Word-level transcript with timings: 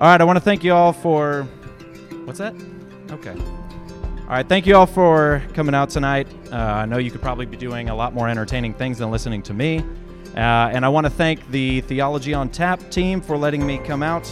All 0.00 0.08
right, 0.08 0.20
I 0.20 0.24
want 0.24 0.36
to 0.36 0.40
thank 0.40 0.64
you 0.64 0.74
all 0.74 0.92
for. 0.92 1.44
What's 2.24 2.40
that? 2.40 2.52
Okay. 3.12 3.30
All 3.30 4.28
right, 4.28 4.48
thank 4.48 4.66
you 4.66 4.74
all 4.74 4.86
for 4.86 5.40
coming 5.54 5.72
out 5.72 5.88
tonight. 5.88 6.26
Uh, 6.50 6.56
I 6.56 6.84
know 6.84 6.98
you 6.98 7.12
could 7.12 7.22
probably 7.22 7.46
be 7.46 7.56
doing 7.56 7.90
a 7.90 7.94
lot 7.94 8.12
more 8.12 8.28
entertaining 8.28 8.74
things 8.74 8.98
than 8.98 9.12
listening 9.12 9.40
to 9.44 9.54
me. 9.54 9.84
Uh, 10.34 10.40
and 10.72 10.84
I 10.84 10.88
want 10.88 11.06
to 11.06 11.10
thank 11.10 11.48
the 11.52 11.80
Theology 11.82 12.34
on 12.34 12.48
Tap 12.48 12.90
team 12.90 13.20
for 13.20 13.36
letting 13.36 13.64
me 13.64 13.78
come 13.78 14.02
out. 14.02 14.28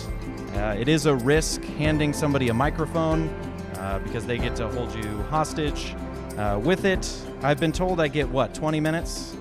Uh, 0.55 0.75
it 0.77 0.89
is 0.89 1.07
a 1.07 1.15
risk 1.15 1.63
handing 1.63 2.13
somebody 2.13 2.49
a 2.49 2.55
microphone 2.55 3.29
uh, 3.77 4.01
because 4.03 4.27
they 4.27 4.39
get 4.39 4.57
to 4.57 4.69
hold 4.69 4.93
you 4.97 5.23
hostage. 5.31 5.95
Uh, 6.37 6.59
with 6.61 6.85
it, 6.85 7.09
I've 7.43 7.61
been 7.61 7.71
told 7.71 8.01
I 8.01 8.09
get 8.09 8.29
what, 8.29 8.53
20 8.53 8.81
minutes? 8.81 9.37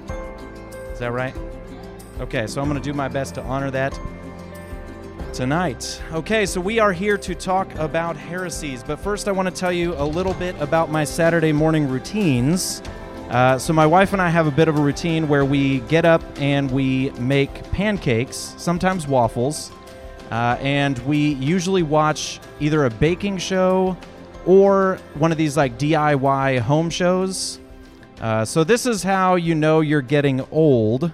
Is 0.93 0.99
that 0.99 1.13
right? 1.13 1.33
Okay, 2.19 2.45
so 2.45 2.61
I'm 2.61 2.69
going 2.69 2.79
to 2.79 2.87
do 2.87 2.93
my 2.93 3.07
best 3.07 3.33
to 3.35 3.41
honor 3.41 3.71
that 3.71 3.99
tonight. 5.33 6.01
Okay, 6.11 6.45
so 6.45 6.59
we 6.59 6.79
are 6.79 6.91
here 6.91 7.17
to 7.17 7.33
talk 7.33 7.73
about 7.75 8.17
heresies, 8.17 8.83
but 8.83 8.99
first 8.99 9.27
I 9.27 9.31
want 9.31 9.47
to 9.47 9.53
tell 9.53 9.71
you 9.71 9.93
a 9.95 10.03
little 10.03 10.33
bit 10.33 10.59
about 10.59 10.91
my 10.91 11.03
Saturday 11.03 11.53
morning 11.53 11.87
routines. 11.87 12.81
Uh, 13.29 13.57
so, 13.57 13.71
my 13.71 13.85
wife 13.85 14.11
and 14.11 14.21
I 14.21 14.27
have 14.27 14.45
a 14.45 14.51
bit 14.51 14.67
of 14.67 14.77
a 14.77 14.81
routine 14.81 15.29
where 15.29 15.45
we 15.45 15.79
get 15.81 16.03
up 16.03 16.21
and 16.35 16.69
we 16.69 17.11
make 17.11 17.63
pancakes, 17.71 18.53
sometimes 18.57 19.07
waffles, 19.07 19.71
uh, 20.31 20.57
and 20.59 20.99
we 20.99 21.35
usually 21.35 21.83
watch 21.83 22.41
either 22.59 22.83
a 22.83 22.89
baking 22.89 23.37
show 23.37 23.95
or 24.45 24.99
one 25.13 25.31
of 25.31 25.37
these 25.37 25.55
like 25.55 25.79
DIY 25.79 26.59
home 26.59 26.89
shows. 26.89 27.61
Uh, 28.19 28.43
so, 28.43 28.65
this 28.65 28.85
is 28.85 29.01
how 29.01 29.35
you 29.35 29.55
know 29.55 29.79
you're 29.79 30.01
getting 30.01 30.41
old. 30.51 31.13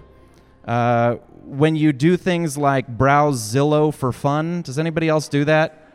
Uh, 0.65 1.17
when 1.47 1.75
you 1.75 1.93
do 1.93 2.17
things 2.17 2.57
like 2.57 2.87
browse 2.87 3.39
Zillow 3.39 3.93
for 3.93 4.11
fun. 4.11 4.61
Does 4.61 4.77
anybody 4.77 5.07
else 5.07 5.29
do 5.29 5.45
that? 5.45 5.91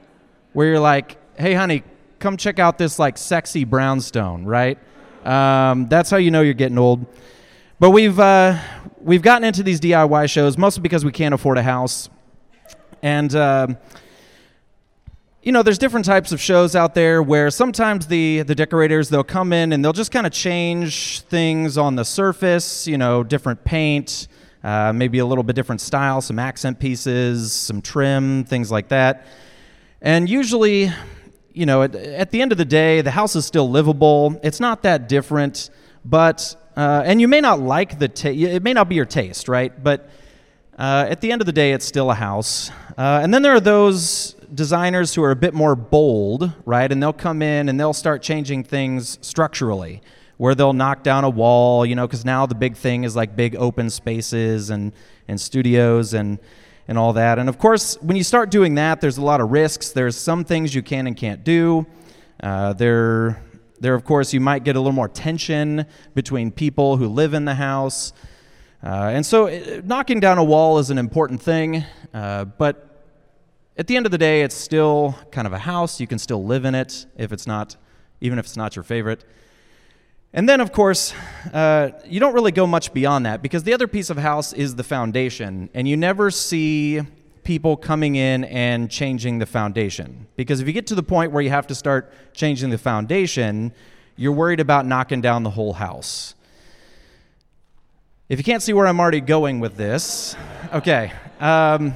Where 0.52 0.66
you're 0.66 0.80
like, 0.80 1.18
hey, 1.36 1.54
honey, 1.54 1.82
come 2.18 2.36
check 2.36 2.58
out 2.58 2.78
this 2.78 2.98
like 2.98 3.18
sexy 3.18 3.64
brownstone, 3.64 4.44
right? 4.44 4.78
Um, 5.24 5.86
that's 5.88 6.10
how 6.10 6.16
you 6.16 6.30
know 6.30 6.40
you're 6.40 6.54
getting 6.54 6.78
old. 6.78 7.06
But 7.78 7.90
we've 7.90 8.18
uh, 8.18 8.58
we've 9.00 9.22
gotten 9.22 9.44
into 9.44 9.62
these 9.62 9.80
DIY 9.80 10.30
shows 10.30 10.56
mostly 10.56 10.82
because 10.82 11.04
we 11.04 11.12
can't 11.12 11.34
afford 11.34 11.58
a 11.58 11.62
house, 11.62 12.08
and 13.02 13.34
uh, 13.34 13.68
you 15.42 15.50
know, 15.50 15.64
there's 15.64 15.78
different 15.78 16.06
types 16.06 16.30
of 16.30 16.40
shows 16.40 16.76
out 16.76 16.94
there 16.94 17.22
where 17.22 17.50
sometimes 17.50 18.06
the 18.06 18.42
the 18.42 18.54
decorators 18.54 19.08
they'll 19.08 19.24
come 19.24 19.52
in 19.52 19.72
and 19.72 19.84
they'll 19.84 19.92
just 19.92 20.12
kind 20.12 20.26
of 20.26 20.32
change 20.32 21.20
things 21.22 21.76
on 21.76 21.96
the 21.96 22.04
surface. 22.04 22.86
You 22.86 22.98
know, 22.98 23.24
different 23.24 23.64
paint, 23.64 24.28
uh, 24.64 24.92
maybe 24.92 25.18
a 25.18 25.26
little 25.26 25.44
bit 25.44 25.56
different 25.56 25.80
style, 25.80 26.20
some 26.20 26.38
accent 26.38 26.78
pieces, 26.78 27.52
some 27.52 27.82
trim, 27.82 28.44
things 28.44 28.70
like 28.70 28.88
that. 28.88 29.26
And 30.00 30.28
usually, 30.28 30.90
you 31.52 31.66
know, 31.66 31.82
at, 31.82 31.94
at, 31.94 32.30
the 32.30 32.42
end 32.42 32.52
of 32.52 32.58
the 32.58 32.64
day, 32.64 33.00
the 33.00 33.10
house 33.10 33.36
is 33.36 33.46
still 33.46 33.68
livable. 33.70 34.40
It's 34.42 34.60
not 34.60 34.82
that 34.82 35.08
different, 35.08 35.70
but 36.04 36.56
uh, 36.76 37.02
and 37.04 37.20
you 37.20 37.28
may 37.28 37.40
not 37.40 37.60
like 37.60 37.98
the 37.98 38.08
ta- 38.08 38.28
it 38.28 38.62
may 38.62 38.72
not 38.72 38.88
be 38.88 38.94
your 38.94 39.04
taste, 39.04 39.48
right? 39.48 39.82
But 39.82 40.08
uh, 40.78 41.06
at 41.08 41.20
the 41.20 41.30
end 41.30 41.42
of 41.42 41.46
the 41.46 41.52
day, 41.52 41.72
it's 41.72 41.84
still 41.84 42.10
a 42.10 42.14
house. 42.14 42.70
Uh, 42.96 43.20
and 43.22 43.32
then 43.32 43.42
there 43.42 43.54
are 43.54 43.60
those 43.60 44.34
designers 44.54 45.14
who 45.14 45.22
are 45.22 45.30
a 45.30 45.36
bit 45.36 45.54
more 45.54 45.76
bold, 45.76 46.50
right? 46.64 46.90
And 46.90 47.02
they'll 47.02 47.12
come 47.12 47.42
in 47.42 47.68
and 47.68 47.78
they'll 47.78 47.92
start 47.92 48.22
changing 48.22 48.64
things 48.64 49.18
structurally, 49.20 50.02
where 50.36 50.54
they'll 50.54 50.72
knock 50.72 51.02
down 51.02 51.24
a 51.24 51.30
wall, 51.30 51.86
you 51.86 51.94
know, 51.94 52.06
because 52.06 52.24
now 52.24 52.46
the 52.46 52.54
big 52.54 52.76
thing 52.76 53.04
is 53.04 53.14
like 53.14 53.36
big 53.36 53.56
open 53.56 53.90
spaces 53.90 54.70
and 54.70 54.92
and 55.28 55.40
studios 55.40 56.14
and 56.14 56.38
and 56.88 56.98
all 56.98 57.12
that. 57.12 57.38
And 57.38 57.48
of 57.48 57.58
course, 57.58 57.96
when 58.02 58.16
you 58.16 58.24
start 58.24 58.50
doing 58.50 58.74
that, 58.74 59.00
there's 59.00 59.18
a 59.18 59.22
lot 59.22 59.40
of 59.40 59.50
risks. 59.50 59.90
There's 59.90 60.16
some 60.16 60.44
things 60.44 60.74
you 60.74 60.82
can 60.82 61.06
and 61.06 61.16
can't 61.16 61.44
do. 61.44 61.86
Uh, 62.42 62.72
there, 62.72 63.42
there, 63.80 63.94
of 63.94 64.04
course, 64.04 64.32
you 64.32 64.40
might 64.40 64.64
get 64.64 64.76
a 64.76 64.80
little 64.80 64.92
more 64.92 65.08
tension 65.08 65.86
between 66.14 66.50
people 66.50 66.96
who 66.96 67.08
live 67.08 67.34
in 67.34 67.44
the 67.44 67.54
house. 67.54 68.12
Uh, 68.82 69.10
and 69.12 69.24
so, 69.24 69.46
it, 69.46 69.78
uh, 69.78 69.82
knocking 69.84 70.18
down 70.18 70.38
a 70.38 70.44
wall 70.44 70.78
is 70.78 70.90
an 70.90 70.98
important 70.98 71.40
thing, 71.40 71.84
uh, 72.12 72.44
but 72.44 73.06
at 73.76 73.86
the 73.86 73.96
end 73.96 74.06
of 74.06 74.12
the 74.12 74.18
day, 74.18 74.42
it's 74.42 74.56
still 74.56 75.16
kind 75.30 75.46
of 75.46 75.52
a 75.52 75.58
house. 75.58 76.00
You 76.00 76.06
can 76.08 76.18
still 76.18 76.44
live 76.44 76.64
in 76.64 76.74
it 76.74 77.06
if 77.16 77.32
it's 77.32 77.46
not, 77.46 77.76
even 78.20 78.38
if 78.38 78.44
it's 78.44 78.56
not 78.56 78.74
your 78.74 78.82
favorite. 78.82 79.24
And 80.34 80.48
then, 80.48 80.60
of 80.60 80.72
course, 80.72 81.12
uh, 81.52 81.90
you 82.06 82.18
don't 82.18 82.32
really 82.32 82.52
go 82.52 82.66
much 82.66 82.94
beyond 82.94 83.26
that 83.26 83.42
because 83.42 83.64
the 83.64 83.74
other 83.74 83.86
piece 83.86 84.08
of 84.08 84.16
house 84.16 84.54
is 84.54 84.76
the 84.76 84.84
foundation, 84.84 85.68
and 85.74 85.86
you 85.86 85.96
never 85.96 86.30
see 86.30 87.02
people 87.44 87.76
coming 87.76 88.16
in 88.16 88.44
and 88.44 88.90
changing 88.90 89.40
the 89.40 89.46
foundation. 89.46 90.26
Because 90.36 90.60
if 90.60 90.66
you 90.66 90.72
get 90.72 90.86
to 90.86 90.94
the 90.94 91.02
point 91.02 91.32
where 91.32 91.42
you 91.42 91.50
have 91.50 91.66
to 91.66 91.74
start 91.74 92.12
changing 92.32 92.70
the 92.70 92.78
foundation, 92.78 93.72
you're 94.16 94.32
worried 94.32 94.60
about 94.60 94.86
knocking 94.86 95.20
down 95.20 95.42
the 95.42 95.50
whole 95.50 95.74
house. 95.74 96.34
If 98.30 98.38
you 98.38 98.44
can't 98.44 98.62
see 98.62 98.72
where 98.72 98.86
I'm 98.86 99.00
already 99.00 99.20
going 99.20 99.60
with 99.60 99.76
this, 99.76 100.34
okay. 100.72 101.12
Um, 101.40 101.92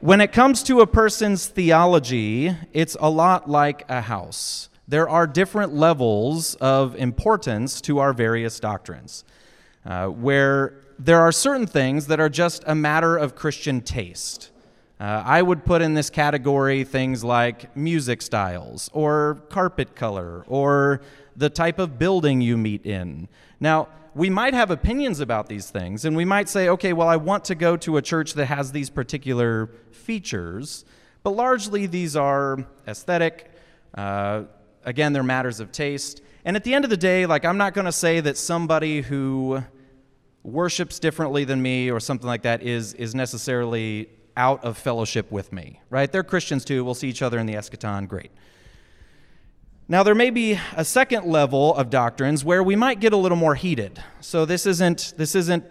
when 0.00 0.20
it 0.20 0.32
comes 0.32 0.62
to 0.64 0.80
a 0.80 0.86
person's 0.86 1.46
theology, 1.46 2.54
it's 2.74 2.96
a 3.00 3.08
lot 3.08 3.48
like 3.48 3.84
a 3.88 4.02
house 4.02 4.69
there 4.90 5.08
are 5.08 5.24
different 5.24 5.72
levels 5.72 6.56
of 6.56 6.96
importance 6.96 7.80
to 7.80 8.00
our 8.00 8.12
various 8.12 8.58
doctrines, 8.58 9.24
uh, 9.86 10.08
where 10.08 10.80
there 10.98 11.20
are 11.20 11.30
certain 11.30 11.66
things 11.66 12.08
that 12.08 12.18
are 12.18 12.28
just 12.28 12.64
a 12.66 12.74
matter 12.74 13.16
of 13.16 13.36
Christian 13.36 13.82
taste. 13.82 14.50
Uh, 14.98 15.22
I 15.24 15.42
would 15.42 15.64
put 15.64 15.80
in 15.80 15.94
this 15.94 16.10
category 16.10 16.82
things 16.82 17.22
like 17.22 17.74
music 17.76 18.20
styles, 18.20 18.90
or 18.92 19.40
carpet 19.48 19.94
color, 19.94 20.44
or 20.48 21.02
the 21.36 21.48
type 21.48 21.78
of 21.78 21.96
building 21.96 22.40
you 22.40 22.56
meet 22.56 22.84
in. 22.84 23.28
Now, 23.60 23.86
we 24.16 24.28
might 24.28 24.54
have 24.54 24.72
opinions 24.72 25.20
about 25.20 25.46
these 25.46 25.70
things, 25.70 26.04
and 26.04 26.16
we 26.16 26.24
might 26.24 26.48
say, 26.48 26.68
okay, 26.68 26.92
well, 26.92 27.06
I 27.06 27.16
want 27.16 27.44
to 27.44 27.54
go 27.54 27.76
to 27.76 27.96
a 27.96 28.02
church 28.02 28.34
that 28.34 28.46
has 28.46 28.72
these 28.72 28.90
particular 28.90 29.70
features, 29.92 30.84
but 31.22 31.30
largely 31.30 31.86
these 31.86 32.16
are 32.16 32.66
aesthetic. 32.88 33.52
Uh, 33.94 34.42
again, 34.84 35.12
they're 35.12 35.22
matters 35.22 35.60
of 35.60 35.72
taste. 35.72 36.22
And 36.44 36.56
at 36.56 36.64
the 36.64 36.74
end 36.74 36.84
of 36.84 36.90
the 36.90 36.96
day, 36.96 37.26
like, 37.26 37.44
I'm 37.44 37.58
not 37.58 37.74
going 37.74 37.84
to 37.84 37.92
say 37.92 38.20
that 38.20 38.36
somebody 38.36 39.02
who 39.02 39.62
worships 40.42 40.98
differently 40.98 41.44
than 41.44 41.60
me 41.60 41.90
or 41.90 42.00
something 42.00 42.26
like 42.26 42.42
that 42.42 42.62
is, 42.62 42.94
is 42.94 43.14
necessarily 43.14 44.08
out 44.36 44.64
of 44.64 44.78
fellowship 44.78 45.30
with 45.30 45.52
me, 45.52 45.80
right? 45.90 46.10
They're 46.10 46.22
Christians 46.22 46.64
too. 46.64 46.84
We'll 46.84 46.94
see 46.94 47.08
each 47.08 47.22
other 47.22 47.38
in 47.38 47.46
the 47.46 47.54
eschaton. 47.54 48.08
Great. 48.08 48.30
Now, 49.86 50.02
there 50.02 50.14
may 50.14 50.30
be 50.30 50.58
a 50.76 50.84
second 50.84 51.26
level 51.26 51.74
of 51.74 51.90
doctrines 51.90 52.44
where 52.44 52.62
we 52.62 52.76
might 52.76 53.00
get 53.00 53.12
a 53.12 53.16
little 53.16 53.36
more 53.36 53.56
heated. 53.56 54.02
So, 54.20 54.44
this 54.44 54.64
isn't, 54.64 55.14
this 55.16 55.34
isn't 55.34 55.64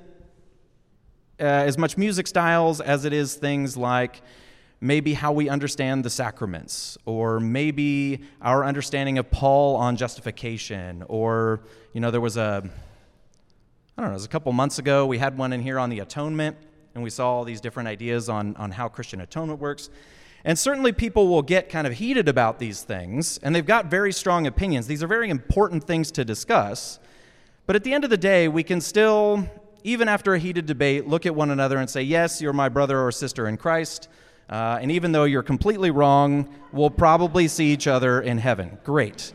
uh, 1.40 1.44
as 1.44 1.78
much 1.78 1.98
music 1.98 2.28
styles 2.28 2.82
as 2.82 3.06
it 3.06 3.14
is 3.14 3.36
things 3.36 3.78
like 3.78 4.22
maybe 4.82 5.14
how 5.14 5.32
we 5.32 5.50
understand 5.50 6.04
the 6.04 6.10
sacraments, 6.10 6.98
or 7.06 7.40
maybe 7.40 8.22
our 8.42 8.64
understanding 8.64 9.18
of 9.18 9.30
Paul 9.30 9.76
on 9.76 9.98
justification, 9.98 11.04
or, 11.08 11.62
you 11.94 12.00
know, 12.00 12.12
there 12.12 12.22
was 12.22 12.38
a, 12.38 12.64
I 13.98 14.02
don't 14.02 14.06
know, 14.06 14.12
it 14.12 14.14
was 14.14 14.26
a 14.26 14.30
couple 14.30 14.52
months 14.54 14.80
ago, 14.80 15.06
we 15.06 15.18
had 15.18 15.38
one 15.38 15.52
in 15.52 15.62
here 15.62 15.80
on 15.80 15.90
the 15.90 16.00
atonement, 16.00 16.56
and 16.96 17.04
we 17.04 17.10
saw 17.10 17.30
all 17.30 17.44
these 17.44 17.62
different 17.62 17.90
ideas 17.90 18.30
on, 18.30 18.56
on 18.56 18.72
how 18.72 18.88
Christian 18.88 19.22
atonement 19.22 19.60
works. 19.60 19.90
And 20.46 20.58
certainly 20.58 20.94
people 20.94 21.28
will 21.28 21.42
get 21.42 21.70
kind 21.70 21.86
of 21.86 21.94
heated 21.94 22.30
about 22.30 22.60
these 22.60 22.82
things, 22.82 23.38
and 23.40 23.54
they've 23.54 23.66
got 23.66 23.88
very 23.88 24.14
strong 24.14 24.48
opinions. 24.48 24.88
These 24.88 25.04
are 25.04 25.08
very 25.08 25.30
important 25.30 25.84
things 25.84 26.12
to 26.12 26.24
discuss. 26.24 27.00
But 27.66 27.76
at 27.76 27.84
the 27.84 27.94
end 27.94 28.06
of 28.06 28.10
the 28.10 28.18
day, 28.18 28.48
we 28.48 28.64
can 28.64 28.80
still, 28.80 29.46
even 29.84 30.08
after 30.08 30.34
a 30.34 30.40
heated 30.40 30.66
debate, 30.66 31.08
look 31.08 31.26
at 31.26 31.36
one 31.36 31.52
another 31.52 31.78
and 31.78 31.90
say, 31.90 32.02
Yes, 32.02 32.42
you're 32.42 32.54
my 32.54 32.70
brother 32.70 33.00
or 33.00 33.12
sister 33.12 33.48
in 33.48 33.58
Christ. 33.58 34.08
Uh, 34.50 34.80
and 34.82 34.92
even 34.92 35.12
though 35.12 35.26
you're 35.26 35.44
completely 35.44 35.92
wrong, 35.92 36.50
we'll 36.72 36.90
probably 36.90 37.48
see 37.48 37.72
each 37.72 37.86
other 37.86 38.20
in 38.20 38.40
heaven. 38.40 38.80
Great. 38.84 39.32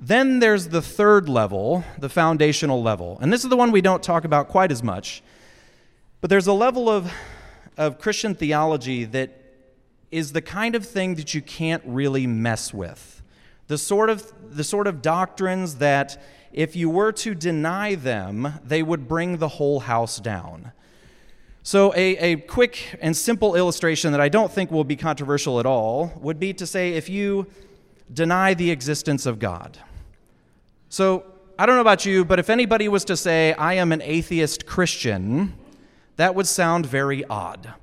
Then 0.00 0.38
there's 0.38 0.68
the 0.68 0.80
third 0.80 1.28
level, 1.28 1.84
the 1.98 2.08
foundational 2.08 2.82
level. 2.82 3.18
And 3.20 3.32
this 3.32 3.44
is 3.44 3.50
the 3.50 3.56
one 3.56 3.72
we 3.72 3.80
don't 3.80 4.02
talk 4.02 4.24
about 4.24 4.48
quite 4.48 4.72
as 4.72 4.82
much. 4.82 5.22
But 6.20 6.30
there's 6.30 6.46
a 6.46 6.52
level 6.52 6.88
of, 6.88 7.12
of 7.76 7.98
Christian 7.98 8.34
theology 8.34 9.04
that 9.04 9.36
is 10.10 10.32
the 10.32 10.40
kind 10.40 10.74
of 10.74 10.86
thing 10.86 11.16
that 11.16 11.34
you 11.34 11.42
can't 11.42 11.82
really 11.84 12.26
mess 12.26 12.72
with. 12.72 13.22
The 13.66 13.76
sort 13.76 14.08
of, 14.08 14.32
the 14.56 14.64
sort 14.64 14.86
of 14.86 15.02
doctrines 15.02 15.76
that, 15.76 16.22
if 16.52 16.74
you 16.74 16.88
were 16.88 17.12
to 17.12 17.34
deny 17.34 17.94
them, 17.94 18.54
they 18.64 18.82
would 18.82 19.06
bring 19.08 19.36
the 19.36 19.48
whole 19.48 19.80
house 19.80 20.18
down. 20.18 20.72
So, 21.68 21.92
a, 21.94 22.16
a 22.16 22.36
quick 22.36 22.98
and 23.02 23.14
simple 23.14 23.54
illustration 23.54 24.12
that 24.12 24.22
I 24.22 24.30
don't 24.30 24.50
think 24.50 24.70
will 24.70 24.84
be 24.84 24.96
controversial 24.96 25.60
at 25.60 25.66
all 25.66 26.10
would 26.22 26.40
be 26.40 26.54
to 26.54 26.66
say 26.66 26.94
if 26.94 27.10
you 27.10 27.46
deny 28.10 28.54
the 28.54 28.70
existence 28.70 29.26
of 29.26 29.38
God. 29.38 29.76
So, 30.88 31.26
I 31.58 31.66
don't 31.66 31.74
know 31.74 31.82
about 31.82 32.06
you, 32.06 32.24
but 32.24 32.38
if 32.38 32.48
anybody 32.48 32.88
was 32.88 33.04
to 33.04 33.18
say, 33.18 33.52
I 33.52 33.74
am 33.74 33.92
an 33.92 34.00
atheist 34.00 34.64
Christian, 34.64 35.52
that 36.16 36.34
would 36.34 36.46
sound 36.46 36.86
very 36.86 37.22
odd. 37.26 37.74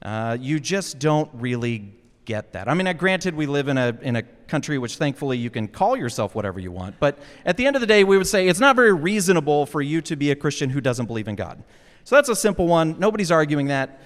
uh, 0.00 0.38
you 0.40 0.58
just 0.58 0.98
don't 0.98 1.28
really 1.34 1.92
get 2.24 2.54
that. 2.54 2.70
I 2.70 2.72
mean, 2.72 2.96
granted, 2.96 3.34
we 3.34 3.44
live 3.44 3.68
in 3.68 3.76
a, 3.76 3.98
in 4.00 4.16
a 4.16 4.22
country 4.22 4.78
which 4.78 4.96
thankfully 4.96 5.36
you 5.36 5.50
can 5.50 5.68
call 5.68 5.94
yourself 5.94 6.34
whatever 6.34 6.58
you 6.58 6.72
want, 6.72 6.98
but 7.00 7.18
at 7.44 7.58
the 7.58 7.66
end 7.66 7.76
of 7.76 7.80
the 7.80 7.86
day, 7.86 8.02
we 8.02 8.16
would 8.16 8.26
say 8.28 8.48
it's 8.48 8.60
not 8.60 8.76
very 8.76 8.94
reasonable 8.94 9.66
for 9.66 9.82
you 9.82 10.00
to 10.00 10.16
be 10.16 10.30
a 10.30 10.34
Christian 10.34 10.70
who 10.70 10.80
doesn't 10.80 11.04
believe 11.04 11.28
in 11.28 11.34
God. 11.34 11.62
So 12.06 12.14
that's 12.14 12.28
a 12.28 12.36
simple 12.36 12.68
one. 12.68 13.00
Nobody's 13.00 13.32
arguing 13.32 13.66
that. 13.66 13.98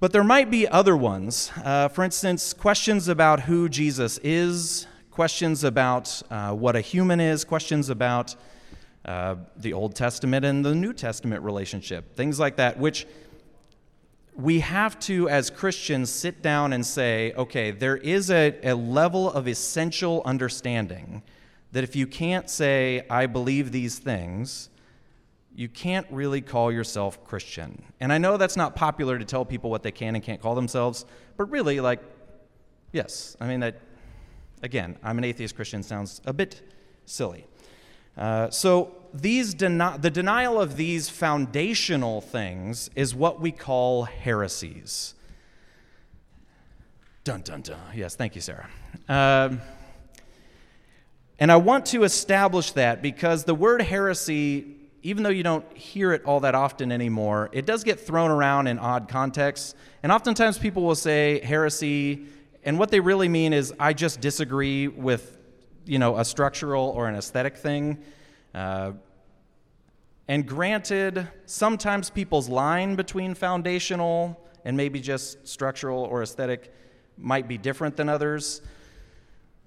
But 0.00 0.14
there 0.14 0.24
might 0.24 0.50
be 0.50 0.66
other 0.66 0.96
ones. 0.96 1.52
Uh, 1.62 1.88
for 1.88 2.04
instance, 2.04 2.54
questions 2.54 3.06
about 3.06 3.40
who 3.40 3.68
Jesus 3.68 4.18
is, 4.24 4.86
questions 5.10 5.62
about 5.62 6.22
uh, 6.30 6.54
what 6.54 6.74
a 6.74 6.80
human 6.80 7.20
is, 7.20 7.44
questions 7.44 7.90
about 7.90 8.34
uh, 9.04 9.34
the 9.58 9.74
Old 9.74 9.94
Testament 9.94 10.46
and 10.46 10.64
the 10.64 10.74
New 10.74 10.94
Testament 10.94 11.42
relationship, 11.42 12.16
things 12.16 12.40
like 12.40 12.56
that, 12.56 12.78
which 12.78 13.06
we 14.34 14.60
have 14.60 14.98
to, 15.00 15.28
as 15.28 15.50
Christians, 15.50 16.10
sit 16.10 16.40
down 16.40 16.72
and 16.72 16.86
say, 16.86 17.34
okay, 17.34 17.72
there 17.72 17.98
is 17.98 18.30
a, 18.30 18.58
a 18.62 18.74
level 18.74 19.30
of 19.30 19.46
essential 19.46 20.22
understanding 20.24 21.22
that 21.72 21.84
if 21.84 21.94
you 21.94 22.06
can't 22.06 22.48
say, 22.48 23.04
I 23.10 23.26
believe 23.26 23.70
these 23.70 23.98
things, 23.98 24.70
you 25.54 25.68
can't 25.68 26.06
really 26.10 26.40
call 26.40 26.72
yourself 26.72 27.24
Christian. 27.24 27.82
And 28.00 28.12
I 28.12 28.18
know 28.18 28.36
that's 28.36 28.56
not 28.56 28.74
popular 28.74 29.18
to 29.18 29.24
tell 29.24 29.44
people 29.44 29.70
what 29.70 29.82
they 29.82 29.90
can 29.90 30.14
and 30.14 30.24
can't 30.24 30.40
call 30.40 30.54
themselves, 30.54 31.04
but 31.36 31.50
really, 31.50 31.80
like, 31.80 32.00
yes, 32.92 33.36
I 33.40 33.46
mean, 33.46 33.60
that, 33.60 33.80
again, 34.62 34.96
I'm 35.02 35.18
an 35.18 35.24
atheist 35.24 35.54
Christian 35.56 35.82
sounds 35.82 36.20
a 36.24 36.32
bit 36.32 36.62
silly. 37.04 37.46
Uh, 38.16 38.50
so, 38.50 38.94
these 39.14 39.54
deni- 39.54 40.00
the 40.00 40.10
denial 40.10 40.60
of 40.60 40.76
these 40.76 41.08
foundational 41.10 42.20
things 42.20 42.88
is 42.94 43.14
what 43.14 43.40
we 43.40 43.52
call 43.52 44.04
heresies. 44.04 45.14
Dun 47.24 47.42
dun 47.42 47.60
dun. 47.60 47.78
Yes, 47.94 48.16
thank 48.16 48.34
you, 48.34 48.40
Sarah. 48.40 48.68
Uh, 49.08 49.56
and 51.38 51.52
I 51.52 51.56
want 51.56 51.86
to 51.86 52.04
establish 52.04 52.72
that 52.72 53.02
because 53.02 53.44
the 53.44 53.54
word 53.54 53.82
heresy, 53.82 54.76
even 55.02 55.22
though 55.22 55.30
you 55.30 55.42
don't 55.42 55.76
hear 55.76 56.12
it 56.12 56.24
all 56.24 56.40
that 56.40 56.54
often 56.54 56.92
anymore, 56.92 57.50
it 57.52 57.66
does 57.66 57.82
get 57.82 57.98
thrown 57.98 58.30
around 58.30 58.68
in 58.68 58.78
odd 58.78 59.08
contexts. 59.08 59.74
And 60.02 60.12
oftentimes 60.12 60.58
people 60.58 60.84
will 60.84 60.94
say 60.94 61.40
heresy, 61.40 62.26
and 62.62 62.78
what 62.78 62.90
they 62.90 63.00
really 63.00 63.28
mean 63.28 63.52
is 63.52 63.72
I 63.80 63.92
just 63.92 64.20
disagree 64.20 64.88
with, 64.88 65.38
you 65.84 65.98
know, 65.98 66.18
a 66.18 66.24
structural 66.24 66.88
or 66.90 67.08
an 67.08 67.16
aesthetic 67.16 67.56
thing. 67.56 67.98
Uh, 68.54 68.92
and 70.28 70.46
granted, 70.46 71.28
sometimes 71.46 72.08
people's 72.08 72.48
line 72.48 72.94
between 72.94 73.34
foundational 73.34 74.40
and 74.64 74.76
maybe 74.76 75.00
just 75.00 75.46
structural 75.46 76.04
or 76.04 76.22
aesthetic 76.22 76.72
might 77.18 77.48
be 77.48 77.58
different 77.58 77.96
than 77.96 78.08
others. 78.08 78.62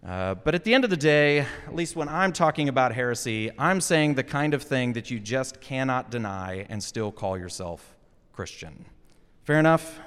Uh, 0.08 0.36
but 0.36 0.54
at 0.54 0.64
the 0.64 0.72
end 0.72 0.84
of 0.84 0.92
the 0.92 0.98
day, 0.98 1.40
at 1.40 1.74
least 1.74 1.96
when 1.96 2.08
I'm 2.08 2.32
talking 2.32 2.70
about 2.70 2.94
heresy, 2.94 3.50
I'm 3.58 3.82
saying 3.82 4.14
the 4.14 4.24
kind 4.24 4.54
of 4.54 4.62
thing 4.62 4.94
that 4.94 5.10
you 5.10 5.20
just 5.20 5.60
cannot 5.62 6.12
deny 6.12 6.68
and 6.70 6.84
still 6.84 7.12
call 7.12 7.40
yourself 7.40 7.96
Christian. 8.32 8.86
Fair 9.46 9.58
enough? 9.58 10.00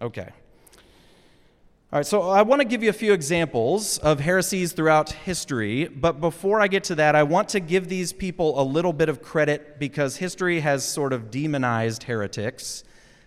Okay. 0.00 0.30
All 1.92 1.98
right, 1.98 2.06
so 2.06 2.22
I 2.22 2.40
want 2.40 2.62
to 2.62 2.64
give 2.64 2.82
you 2.82 2.88
a 2.88 2.94
few 2.94 3.12
examples 3.12 3.98
of 3.98 4.20
heresies 4.20 4.72
throughout 4.72 5.10
history, 5.10 5.86
but 5.86 6.18
before 6.20 6.62
I 6.62 6.68
get 6.68 6.84
to 6.84 6.94
that, 6.94 7.14
I 7.14 7.24
want 7.24 7.50
to 7.50 7.60
give 7.60 7.88
these 7.88 8.14
people 8.14 8.58
a 8.58 8.64
little 8.64 8.94
bit 8.94 9.10
of 9.10 9.20
credit 9.20 9.78
because 9.78 10.16
history 10.16 10.60
has 10.60 10.86
sort 10.86 11.12
of 11.12 11.30
demonized 11.30 12.04
heretics. 12.04 12.84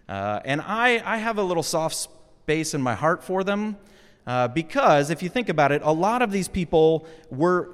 Uh, 0.10 0.40
and 0.46 0.62
I, 0.62 1.04
I 1.06 1.18
have 1.18 1.38
a 1.38 1.44
little 1.44 1.62
soft 1.62 1.96
space 1.96 2.74
in 2.74 2.82
my 2.82 2.96
heart 2.96 3.24
for 3.24 3.44
them 3.44 3.78
uh, 4.26 4.48
because 4.48 5.10
if 5.10 5.22
you 5.22 5.30
think 5.30 5.50
about 5.50 5.72
it, 5.72 5.82
a 5.84 5.92
lot 5.92 6.22
of 6.22 6.32
these 6.32 6.48
people 6.48 7.06
were, 7.30 7.72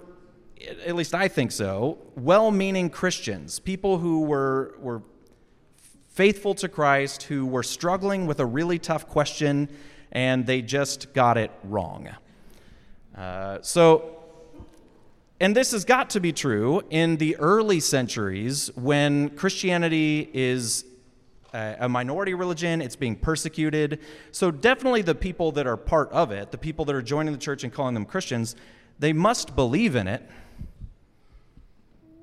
at 0.86 0.96
least 0.96 1.14
I 1.14 1.28
think 1.28 1.52
so, 1.52 1.98
well 2.16 2.52
meaning 2.52 2.90
Christians, 2.90 3.60
people 3.60 4.00
who 4.00 4.22
were, 4.22 4.76
were 4.80 5.04
faithful 6.10 6.56
to 6.56 6.68
Christ, 6.68 7.24
who 7.24 7.46
were 7.46 7.64
struggling 7.64 8.26
with 8.26 8.40
a 8.40 8.46
really 8.46 8.80
tough 8.80 9.08
question 9.08 9.70
and 10.12 10.46
they 10.46 10.62
just 10.62 11.14
got 11.14 11.38
it 11.38 11.52
wrong. 11.64 12.10
Uh, 13.16 13.60
so, 13.62 14.18
and 15.40 15.56
this 15.56 15.72
has 15.72 15.86
got 15.86 16.10
to 16.12 16.20
be 16.20 16.34
true 16.34 16.82
in 16.90 17.18
the 17.18 17.36
early 17.38 17.80
centuries 17.80 18.72
when 18.76 19.30
Christianity 19.30 20.30
is 20.34 20.86
a 21.54 21.90
minority 21.90 22.34
religion, 22.34 22.82
it's 22.82 22.96
being 22.96 23.16
persecuted. 23.16 24.00
So, 24.32 24.52
definitely 24.52 25.02
the 25.02 25.16
people 25.16 25.52
that 25.54 25.68
are 25.68 25.78
part 25.78 26.12
of 26.12 26.32
it, 26.32 26.52
the 26.52 26.58
people 26.58 26.86
that 26.86 26.96
are 26.96 27.02
joining 27.02 27.34
the 27.34 27.40
church 27.40 27.64
and 27.64 27.74
calling 27.74 27.94
them 27.94 28.06
Christians, 28.06 28.56
they 29.00 29.14
must 29.14 29.56
believe 29.56 29.96
in 29.96 30.08
it. 30.08 30.22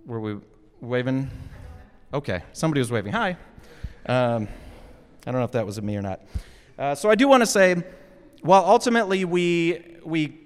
Were 0.06 0.20
we 0.20 0.38
waving? 0.80 1.30
Okay, 2.14 2.42
somebody 2.52 2.80
was 2.80 2.90
waving. 2.90 3.12
Hi. 3.12 3.36
Um, 4.06 4.46
I 5.26 5.32
don't 5.32 5.40
know 5.40 5.44
if 5.44 5.52
that 5.52 5.66
was 5.66 5.82
me 5.82 5.96
or 5.96 6.02
not. 6.02 6.20
Uh, 6.78 6.94
so 6.94 7.10
I 7.10 7.16
do 7.16 7.26
want 7.26 7.42
to 7.42 7.46
say, 7.46 7.82
while 8.42 8.64
ultimately 8.64 9.24
we, 9.24 9.82
we, 10.04 10.38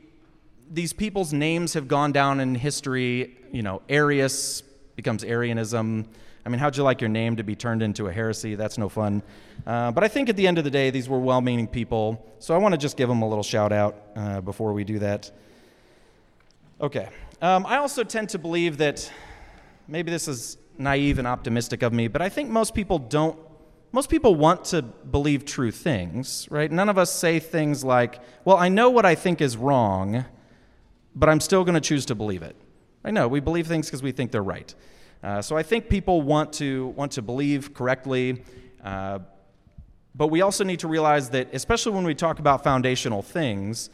these 0.71 0.95
people's 0.95 1.35
names 1.35 1.75
have 1.75 1.87
gone 1.87 2.13
down 2.13 2.41
in 2.41 2.55
history, 2.55 3.37
you 3.53 3.63
know, 3.63 3.83
Arius 3.89 4.63
becomes 4.97 5.23
Arianism. 5.25 6.09
I 6.45 6.49
mean, 6.49 6.59
how'd 6.59 6.77
you 6.77 6.83
like 6.83 7.01
your 7.01 7.11
name 7.11 7.37
to 7.37 7.43
be 7.43 7.55
turned 7.55 7.83
into 7.83 8.07
a 8.07 8.13
heresy? 8.13 8.55
That's 8.55 8.79
no 8.79 8.89
fun. 8.89 9.23
Uh, 9.67 9.93
but 9.93 10.03
I 10.03 10.09
think 10.09 10.29
at 10.29 10.37
the 10.37 10.47
end 10.47 10.59
of 10.59 10.65
the 10.65 10.71
day, 10.71 10.91
these 10.91 11.09
were 11.09 11.19
well 11.19 11.41
meaning 11.41 11.67
people. 11.67 12.25
So 12.39 12.55
I 12.55 12.59
want 12.59 12.73
to 12.73 12.79
just 12.79 12.97
give 12.97 13.09
them 13.09 13.23
a 13.23 13.29
little 13.29 13.45
shout 13.45 13.73
out 13.73 13.97
uh, 14.17 14.41
before 14.41 14.73
we 14.73 14.85
do 14.85 14.99
that. 15.01 15.31
Okay. 16.81 17.09
Um, 17.43 17.67
I 17.67 17.77
also 17.77 18.05
tend 18.05 18.31
to 18.31 18.39
believe 18.39 18.79
that 18.79 19.11
maybe 19.87 20.11
this 20.11 20.29
is 20.29 20.57
naive 20.79 21.19
and 21.19 21.27
optimistic 21.27 21.83
of 21.83 21.93
me, 21.93 22.09
but 22.09 22.23
I 22.23 22.29
think 22.31 22.49
most 22.49 22.75
people 22.75 22.99
don't 22.99 23.39
most 23.93 24.09
people 24.09 24.37
want 24.37 24.67
to 24.67 24.83
believe 24.83 25.45
true 25.45 25.73
things, 25.73 26.47
right? 26.49 26.71
None 26.71 26.89
of 26.89 26.97
us 26.97 27.13
say 27.13 27.41
things 27.41 27.83
like, 27.83 28.21
well, 28.45 28.57
I 28.57 28.69
know 28.69 28.89
what 28.89 29.05
I 29.05 29.17
think 29.17 29.41
is 29.41 29.57
wrong, 29.57 30.25
but 31.17 31.29
I'm 31.29 31.41
still 31.41 31.65
going 31.65 31.75
to 31.75 31.81
choose 31.81 32.07
to 32.07 32.15
believe 32.15 32.43
it. 32.43 32.55
I 33.05 33.11
know, 33.11 33.27
we 33.27 33.41
believe 33.41 33.67
things 33.67 33.87
because 33.87 34.03
we 34.03 34.13
think 34.13 34.31
they're 34.31 34.45
right. 34.45 34.73
Uh, 35.23 35.43
so 35.43 35.57
I 35.57 35.63
think 35.63 35.89
people 35.89 36.23
want 36.23 36.53
to, 36.55 36.89
want 36.89 37.13
to 37.13 37.23
believe 37.23 37.75
correctly, 37.75 38.43
uh, 38.83 39.19
but 40.15 40.29
we 40.29 40.41
also 40.41 40.65
need 40.65 40.81
to 40.81 40.89
realize 40.89 41.31
that, 41.31 41.49
especially 41.53 41.93
when 41.93 42.05
we 42.05 42.15
talk 42.15 42.39
about 42.39 42.65
foundational 42.65 43.23
things, 43.23 43.91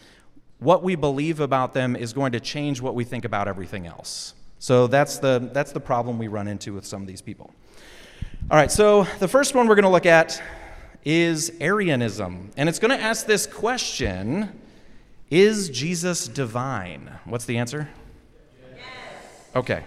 what 0.58 0.82
we 0.82 0.94
believe 0.94 1.40
about 1.40 1.74
them 1.74 1.96
is 1.96 2.12
going 2.12 2.32
to 2.32 2.40
change 2.40 2.80
what 2.80 2.94
we 2.94 3.04
think 3.04 3.24
about 3.24 3.48
everything 3.48 3.86
else. 3.86 4.34
So 4.58 4.86
that's 4.86 5.18
the, 5.18 5.50
that's 5.52 5.72
the 5.72 5.80
problem 5.80 6.18
we 6.18 6.28
run 6.28 6.48
into 6.48 6.72
with 6.72 6.86
some 6.86 7.02
of 7.02 7.08
these 7.08 7.20
people. 7.20 7.52
All 8.50 8.56
right, 8.56 8.70
so 8.70 9.04
the 9.18 9.28
first 9.28 9.54
one 9.54 9.66
we're 9.66 9.74
going 9.74 9.84
to 9.84 9.90
look 9.90 10.06
at 10.06 10.40
is 11.04 11.52
Arianism. 11.60 12.50
And 12.56 12.68
it's 12.68 12.78
going 12.78 12.96
to 12.96 13.02
ask 13.02 13.26
this 13.26 13.46
question 13.46 14.60
Is 15.30 15.68
Jesus 15.68 16.28
divine? 16.28 17.10
What's 17.24 17.44
the 17.44 17.58
answer? 17.58 17.88
Yes. 18.74 18.82
Okay. 19.54 19.84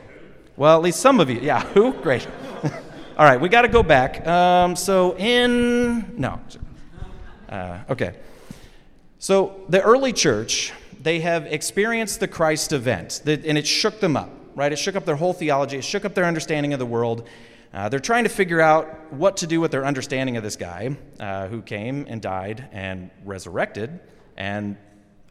Well, 0.60 0.76
at 0.76 0.84
least 0.84 1.00
some 1.00 1.22
of 1.22 1.30
you. 1.30 1.40
Yeah, 1.40 1.62
who? 1.74 1.94
Great. 1.94 2.28
All 3.18 3.26
right, 3.26 3.40
we 3.40 3.48
got 3.48 3.62
to 3.62 3.70
go 3.70 3.82
back. 3.82 4.28
Um, 4.28 4.76
so, 4.76 5.16
in. 5.16 6.20
No. 6.20 6.42
Uh, 7.48 7.80
okay. 7.90 8.18
So, 9.20 9.62
the 9.70 9.82
early 9.82 10.12
church, 10.12 10.74
they 11.02 11.22
have 11.22 11.46
experienced 11.46 12.20
the 12.20 12.28
Christ 12.28 12.74
event, 12.74 13.22
and 13.26 13.58
it 13.58 13.66
shook 13.66 14.02
them 14.02 14.18
up, 14.18 14.30
right? 14.54 14.70
It 14.70 14.76
shook 14.76 14.98
up 14.98 15.06
their 15.06 15.16
whole 15.16 15.32
theology, 15.32 15.78
it 15.78 15.86
shook 15.86 16.04
up 16.04 16.14
their 16.14 16.26
understanding 16.26 16.74
of 16.74 16.80
the 16.80 16.86
world. 16.86 17.26
Uh, 17.74 17.88
they're 17.88 18.02
trying 18.02 18.26
to 18.26 18.30
figure 18.30 18.60
out 18.60 19.14
what 19.14 19.38
to 19.38 19.48
do 19.48 19.62
with 19.62 19.72
their 19.72 19.86
understanding 19.86 20.36
of 20.36 20.44
this 20.44 20.58
guy 20.58 20.98
uh, 21.22 21.48
who 21.48 21.62
came 21.62 22.06
and 22.10 22.22
died 22.22 22.68
and 22.74 23.12
resurrected 23.24 23.98
and 24.36 24.76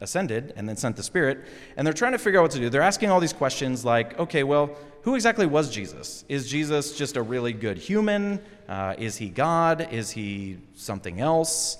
ascended 0.01 0.53
and 0.55 0.67
then 0.67 0.75
sent 0.75 0.95
the 0.95 1.03
Spirit. 1.03 1.45
And 1.77 1.85
they're 1.85 1.93
trying 1.93 2.13
to 2.13 2.17
figure 2.17 2.39
out 2.39 2.43
what 2.43 2.51
to 2.51 2.59
do. 2.59 2.69
They're 2.69 2.81
asking 2.81 3.11
all 3.11 3.19
these 3.19 3.33
questions 3.33 3.85
like, 3.85 4.17
okay, 4.17 4.43
well, 4.43 4.75
who 5.09 5.15
exactly 5.15 5.47
was 5.47 5.71
Jesus? 5.71 6.23
Is 6.29 6.47
Jesus 6.47 6.95
just 6.95 7.17
a 7.17 7.23
really 7.23 7.51
good 7.51 7.79
human? 7.79 8.39
Uh, 8.67 8.93
is 8.99 9.17
he 9.17 9.27
God? 9.27 9.91
Is 9.91 10.11
he 10.11 10.59
something 10.75 11.19
else? 11.19 11.79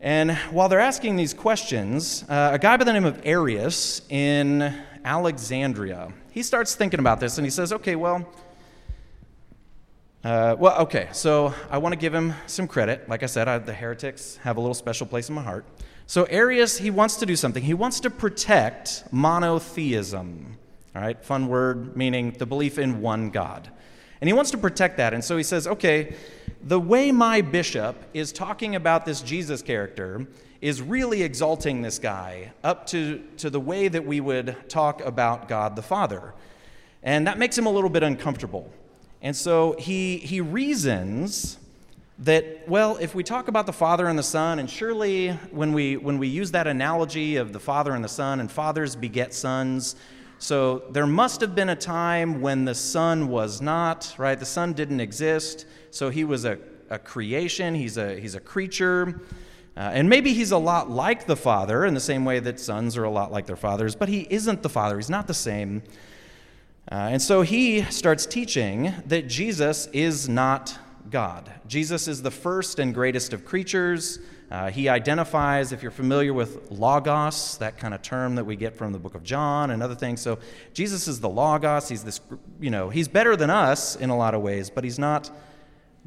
And 0.00 0.30
while 0.52 0.68
they're 0.68 0.78
asking 0.78 1.16
these 1.16 1.34
questions, 1.34 2.24
uh, 2.28 2.50
a 2.52 2.58
guy 2.60 2.76
by 2.76 2.84
the 2.84 2.92
name 2.92 3.06
of 3.06 3.20
Arius 3.24 4.02
in 4.08 4.72
Alexandria, 5.04 6.12
he 6.30 6.44
starts 6.44 6.76
thinking 6.76 7.00
about 7.00 7.18
this 7.18 7.38
and 7.38 7.44
he 7.44 7.50
says, 7.50 7.72
okay, 7.72 7.96
well, 7.96 8.24
uh, 10.22 10.54
well, 10.60 10.82
okay, 10.82 11.08
so 11.10 11.52
I 11.72 11.78
want 11.78 11.92
to 11.92 11.98
give 11.98 12.14
him 12.14 12.34
some 12.46 12.68
credit. 12.68 13.08
Like 13.08 13.24
I 13.24 13.26
said, 13.26 13.48
I, 13.48 13.58
the 13.58 13.74
heretics 13.74 14.36
have 14.44 14.58
a 14.58 14.60
little 14.60 14.74
special 14.74 15.08
place 15.08 15.28
in 15.28 15.34
my 15.34 15.42
heart. 15.42 15.66
So 16.06 16.22
Arius, 16.26 16.78
he 16.78 16.92
wants 16.92 17.16
to 17.16 17.26
do 17.26 17.34
something. 17.34 17.64
He 17.64 17.74
wants 17.74 17.98
to 17.98 18.10
protect 18.10 19.02
monotheism. 19.10 20.57
All 20.98 21.04
right, 21.04 21.24
fun 21.24 21.46
word 21.46 21.96
meaning 21.96 22.32
the 22.32 22.44
belief 22.44 22.76
in 22.76 23.00
one 23.00 23.30
God. 23.30 23.70
And 24.20 24.26
he 24.26 24.34
wants 24.34 24.50
to 24.50 24.58
protect 24.58 24.96
that. 24.96 25.14
And 25.14 25.22
so 25.22 25.36
he 25.36 25.44
says, 25.44 25.68
okay, 25.68 26.16
the 26.60 26.80
way 26.80 27.12
my 27.12 27.40
bishop 27.40 27.94
is 28.14 28.32
talking 28.32 28.74
about 28.74 29.06
this 29.06 29.22
Jesus 29.22 29.62
character 29.62 30.26
is 30.60 30.82
really 30.82 31.22
exalting 31.22 31.82
this 31.82 32.00
guy 32.00 32.50
up 32.64 32.84
to, 32.88 33.22
to 33.36 33.48
the 33.48 33.60
way 33.60 33.86
that 33.86 34.04
we 34.04 34.20
would 34.20 34.56
talk 34.68 35.00
about 35.02 35.46
God 35.46 35.76
the 35.76 35.82
Father. 35.82 36.34
And 37.04 37.28
that 37.28 37.38
makes 37.38 37.56
him 37.56 37.66
a 37.66 37.70
little 37.70 37.90
bit 37.90 38.02
uncomfortable. 38.02 38.68
And 39.22 39.36
so 39.36 39.76
he, 39.78 40.16
he 40.16 40.40
reasons 40.40 41.58
that, 42.18 42.68
well, 42.68 42.96
if 42.96 43.14
we 43.14 43.22
talk 43.22 43.46
about 43.46 43.66
the 43.66 43.72
Father 43.72 44.08
and 44.08 44.18
the 44.18 44.24
Son, 44.24 44.58
and 44.58 44.68
surely 44.68 45.28
when 45.52 45.72
we, 45.72 45.96
when 45.96 46.18
we 46.18 46.26
use 46.26 46.50
that 46.50 46.66
analogy 46.66 47.36
of 47.36 47.52
the 47.52 47.60
Father 47.60 47.94
and 47.94 48.02
the 48.02 48.08
Son, 48.08 48.40
and 48.40 48.50
fathers 48.50 48.96
beget 48.96 49.32
sons, 49.32 49.94
so 50.38 50.84
there 50.90 51.06
must 51.06 51.40
have 51.40 51.54
been 51.54 51.68
a 51.68 51.76
time 51.76 52.40
when 52.40 52.64
the 52.64 52.74
son 52.74 53.28
was 53.28 53.60
not, 53.60 54.14
right? 54.18 54.38
The 54.38 54.46
son 54.46 54.72
didn't 54.72 55.00
exist, 55.00 55.66
so 55.90 56.10
he 56.10 56.24
was 56.24 56.44
a, 56.44 56.58
a 56.90 56.98
creation, 56.98 57.74
he's 57.74 57.96
a, 57.96 58.18
he's 58.18 58.34
a 58.34 58.40
creature. 58.40 59.20
Uh, 59.76 59.90
and 59.94 60.08
maybe 60.08 60.32
he's 60.32 60.50
a 60.50 60.58
lot 60.58 60.90
like 60.90 61.26
the 61.26 61.36
Father 61.36 61.86
in 61.86 61.94
the 61.94 62.00
same 62.00 62.24
way 62.24 62.40
that 62.40 62.58
sons 62.58 62.96
are 62.96 63.04
a 63.04 63.10
lot 63.10 63.30
like 63.30 63.46
their 63.46 63.56
fathers, 63.56 63.94
but 63.94 64.08
he 64.08 64.26
isn't 64.30 64.62
the 64.62 64.68
Father. 64.68 64.96
He's 64.96 65.10
not 65.10 65.28
the 65.28 65.34
same. 65.34 65.82
Uh, 66.90 66.94
and 67.12 67.22
so 67.22 67.42
he 67.42 67.82
starts 67.84 68.26
teaching 68.26 68.92
that 69.06 69.28
Jesus 69.28 69.86
is 69.88 70.28
not 70.28 70.78
God. 71.10 71.50
Jesus 71.66 72.08
is 72.08 72.22
the 72.22 72.30
first 72.30 72.78
and 72.78 72.94
greatest 72.94 73.32
of 73.32 73.44
creatures. 73.44 74.18
Uh, 74.50 74.70
he 74.70 74.88
identifies, 74.88 75.72
if 75.72 75.82
you're 75.82 75.90
familiar 75.90 76.32
with 76.32 76.70
logos, 76.70 77.58
that 77.58 77.76
kind 77.76 77.92
of 77.92 78.00
term 78.00 78.34
that 78.34 78.44
we 78.44 78.56
get 78.56 78.74
from 78.74 78.92
the 78.92 78.98
book 78.98 79.14
of 79.14 79.22
John 79.22 79.70
and 79.70 79.82
other 79.82 79.94
things. 79.94 80.22
So 80.22 80.38
Jesus 80.72 81.06
is 81.06 81.20
the 81.20 81.28
logos. 81.28 81.88
He's 81.88 82.02
this, 82.02 82.20
you 82.58 82.70
know, 82.70 82.88
he's 82.88 83.08
better 83.08 83.36
than 83.36 83.50
us 83.50 83.94
in 83.96 84.08
a 84.08 84.16
lot 84.16 84.34
of 84.34 84.40
ways, 84.40 84.70
but 84.70 84.84
he's 84.84 84.98
not 84.98 85.30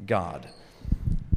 God. 0.04 0.48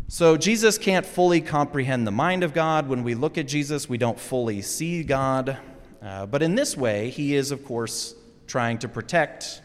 So 0.07 0.35
Jesus 0.35 0.77
can't 0.77 1.05
fully 1.05 1.41
comprehend 1.41 2.07
the 2.07 2.11
mind 2.11 2.43
of 2.43 2.53
God. 2.53 2.87
When 2.87 3.03
we 3.03 3.13
look 3.13 3.37
at 3.37 3.47
Jesus, 3.47 3.87
we 3.87 3.97
don't 3.97 4.19
fully 4.19 4.61
see 4.63 5.03
God. 5.03 5.57
Uh, 6.01 6.25
but 6.25 6.41
in 6.41 6.55
this 6.55 6.75
way, 6.75 7.09
he 7.09 7.35
is, 7.35 7.51
of 7.51 7.63
course, 7.65 8.15
trying 8.47 8.77
to 8.79 8.87
protect 8.87 9.61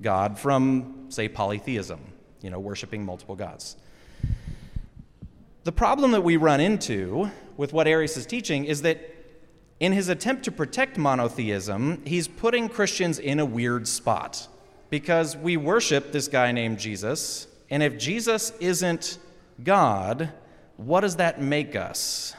God 0.00 0.38
from, 0.38 1.06
say, 1.08 1.28
polytheism, 1.28 2.00
you 2.40 2.50
know, 2.50 2.60
worshiping 2.60 3.04
multiple 3.04 3.36
gods. 3.36 3.76
The 5.68 5.72
problem 5.72 6.12
that 6.12 6.22
we 6.22 6.38
run 6.38 6.60
into 6.60 7.30
with 7.58 7.74
what 7.74 7.86
Arius 7.86 8.16
is 8.16 8.24
teaching 8.24 8.64
is 8.64 8.80
that 8.80 9.14
in 9.80 9.92
his 9.92 10.08
attempt 10.08 10.44
to 10.44 10.50
protect 10.50 10.96
monotheism, 10.96 12.00
he's 12.06 12.26
putting 12.26 12.70
Christians 12.70 13.18
in 13.18 13.38
a 13.38 13.44
weird 13.44 13.86
spot 13.86 14.48
because 14.88 15.36
we 15.36 15.58
worship 15.58 16.10
this 16.10 16.26
guy 16.26 16.52
named 16.52 16.78
Jesus, 16.78 17.48
and 17.68 17.82
if 17.82 17.98
Jesus 17.98 18.52
isn't 18.60 19.18
God, 19.62 20.32
what 20.78 21.02
does 21.02 21.16
that 21.16 21.42
make 21.42 21.76
us? 21.76 22.34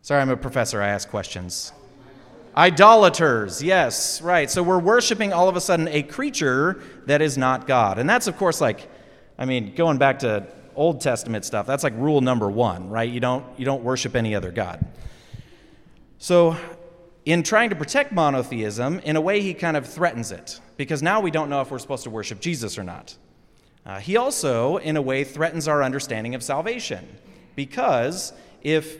Sorry, 0.00 0.22
I'm 0.22 0.30
a 0.30 0.38
professor. 0.38 0.80
I 0.80 0.88
ask 0.88 1.10
questions. 1.10 1.70
Idolaters, 2.56 3.62
yes, 3.62 4.22
right. 4.22 4.50
So 4.50 4.62
we're 4.62 4.78
worshiping 4.78 5.34
all 5.34 5.50
of 5.50 5.56
a 5.56 5.60
sudden 5.60 5.86
a 5.88 6.02
creature 6.02 6.82
that 7.04 7.20
is 7.20 7.36
not 7.36 7.66
God. 7.66 7.98
And 7.98 8.08
that's, 8.08 8.26
of 8.26 8.38
course, 8.38 8.62
like, 8.62 8.88
I 9.36 9.44
mean, 9.44 9.74
going 9.74 9.98
back 9.98 10.20
to 10.20 10.46
Old 10.78 11.00
Testament 11.00 11.44
stuff, 11.44 11.66
that's 11.66 11.82
like 11.82 11.94
rule 11.96 12.20
number 12.20 12.48
one, 12.48 12.88
right? 12.88 13.10
You 13.10 13.18
don't, 13.18 13.44
you 13.58 13.64
don't 13.64 13.82
worship 13.82 14.14
any 14.14 14.34
other 14.34 14.52
God. 14.52 14.86
So, 16.18 16.56
in 17.24 17.42
trying 17.42 17.70
to 17.70 17.76
protect 17.76 18.12
monotheism, 18.12 19.00
in 19.00 19.16
a 19.16 19.20
way, 19.20 19.42
he 19.42 19.54
kind 19.54 19.76
of 19.76 19.86
threatens 19.86 20.32
it 20.32 20.60
because 20.76 21.02
now 21.02 21.20
we 21.20 21.30
don't 21.30 21.50
know 21.50 21.60
if 21.60 21.70
we're 21.70 21.80
supposed 21.80 22.04
to 22.04 22.10
worship 22.10 22.40
Jesus 22.40 22.78
or 22.78 22.84
not. 22.84 23.16
Uh, 23.84 23.98
he 23.98 24.16
also, 24.16 24.76
in 24.76 24.96
a 24.96 25.02
way, 25.02 25.24
threatens 25.24 25.66
our 25.66 25.82
understanding 25.82 26.34
of 26.34 26.42
salvation 26.42 27.06
because 27.56 28.32
if 28.62 28.98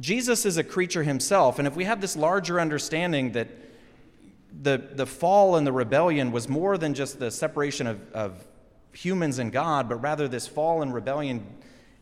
Jesus 0.00 0.46
is 0.46 0.56
a 0.56 0.64
creature 0.64 1.02
himself, 1.02 1.58
and 1.58 1.68
if 1.68 1.76
we 1.76 1.84
have 1.84 2.00
this 2.00 2.16
larger 2.16 2.58
understanding 2.58 3.32
that 3.32 3.48
the, 4.62 4.82
the 4.92 5.06
fall 5.06 5.56
and 5.56 5.66
the 5.66 5.72
rebellion 5.72 6.32
was 6.32 6.48
more 6.48 6.78
than 6.78 6.94
just 6.94 7.18
the 7.18 7.30
separation 7.30 7.86
of, 7.86 8.00
of 8.12 8.46
humans 8.92 9.38
and 9.38 9.52
God, 9.52 9.88
but 9.88 9.96
rather 9.96 10.28
this 10.28 10.46
fall 10.46 10.82
and 10.82 10.92
rebellion 10.92 11.44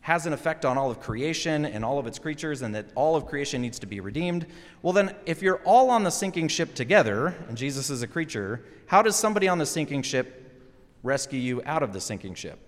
has 0.01 0.25
an 0.25 0.33
effect 0.33 0.65
on 0.65 0.77
all 0.77 0.89
of 0.89 0.99
creation 0.99 1.65
and 1.65 1.85
all 1.85 1.99
of 1.99 2.07
its 2.07 2.17
creatures, 2.17 2.61
and 2.61 2.73
that 2.73 2.87
all 2.95 3.15
of 3.15 3.27
creation 3.27 3.61
needs 3.61 3.77
to 3.79 3.85
be 3.85 3.99
redeemed. 3.99 4.47
Well, 4.81 4.93
then, 4.93 5.15
if 5.25 5.41
you're 5.41 5.61
all 5.63 5.91
on 5.91 6.03
the 6.03 6.09
sinking 6.09 6.47
ship 6.47 6.73
together, 6.73 7.35
and 7.47 7.55
Jesus 7.55 7.89
is 7.89 8.01
a 8.01 8.07
creature, 8.07 8.65
how 8.87 9.01
does 9.01 9.15
somebody 9.15 9.47
on 9.47 9.59
the 9.59 9.65
sinking 9.65 10.01
ship 10.01 10.41
rescue 11.03 11.39
you 11.39 11.61
out 11.65 11.83
of 11.83 11.93
the 11.93 12.01
sinking 12.01 12.35
ship. 12.35 12.59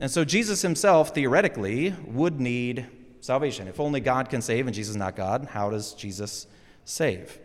And 0.00 0.10
so 0.10 0.24
Jesus 0.24 0.62
himself, 0.62 1.14
theoretically, 1.14 1.94
would 2.06 2.40
need 2.40 2.86
salvation. 3.20 3.68
If 3.68 3.80
only 3.80 4.00
God 4.00 4.28
can 4.28 4.42
save 4.42 4.66
and 4.66 4.74
Jesus 4.74 4.90
is 4.90 4.96
not 4.96 5.16
God, 5.16 5.48
how 5.50 5.70
does 5.70 5.94
Jesus 5.94 6.46
save? 6.84 7.38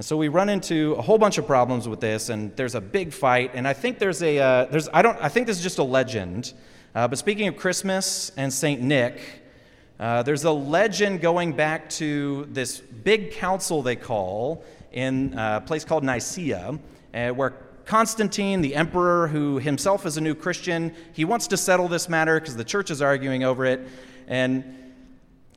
And 0.00 0.04
so 0.06 0.16
we 0.16 0.28
run 0.28 0.48
into 0.48 0.94
a 0.94 1.02
whole 1.02 1.18
bunch 1.18 1.36
of 1.36 1.46
problems 1.46 1.86
with 1.86 2.00
this, 2.00 2.30
and 2.30 2.56
there's 2.56 2.74
a 2.74 2.80
big 2.80 3.12
fight. 3.12 3.50
And 3.52 3.68
I 3.68 3.74
think 3.74 3.98
there's 3.98 4.22
a, 4.22 4.38
uh, 4.38 4.64
there's, 4.64 4.88
I 4.94 5.02
don't, 5.02 5.18
I 5.20 5.28
think 5.28 5.46
this 5.46 5.58
is 5.58 5.62
just 5.62 5.76
a 5.76 5.82
legend. 5.82 6.54
Uh, 6.94 7.06
but 7.06 7.18
speaking 7.18 7.48
of 7.48 7.58
Christmas 7.58 8.32
and 8.38 8.50
Saint 8.50 8.80
Nick, 8.80 9.20
uh, 9.98 10.22
there's 10.22 10.44
a 10.44 10.50
legend 10.50 11.20
going 11.20 11.52
back 11.52 11.90
to 11.90 12.48
this 12.50 12.80
big 12.80 13.32
council 13.32 13.82
they 13.82 13.94
call 13.94 14.64
in 14.90 15.34
a 15.34 15.60
place 15.60 15.84
called 15.84 16.02
Nicaea, 16.02 16.78
uh, 17.12 17.28
where 17.32 17.50
Constantine, 17.84 18.62
the 18.62 18.76
emperor, 18.76 19.28
who 19.28 19.58
himself 19.58 20.06
is 20.06 20.16
a 20.16 20.22
new 20.22 20.34
Christian, 20.34 20.94
he 21.12 21.26
wants 21.26 21.46
to 21.48 21.58
settle 21.58 21.88
this 21.88 22.08
matter 22.08 22.40
because 22.40 22.56
the 22.56 22.64
church 22.64 22.90
is 22.90 23.02
arguing 23.02 23.44
over 23.44 23.66
it. 23.66 23.86
And, 24.28 24.78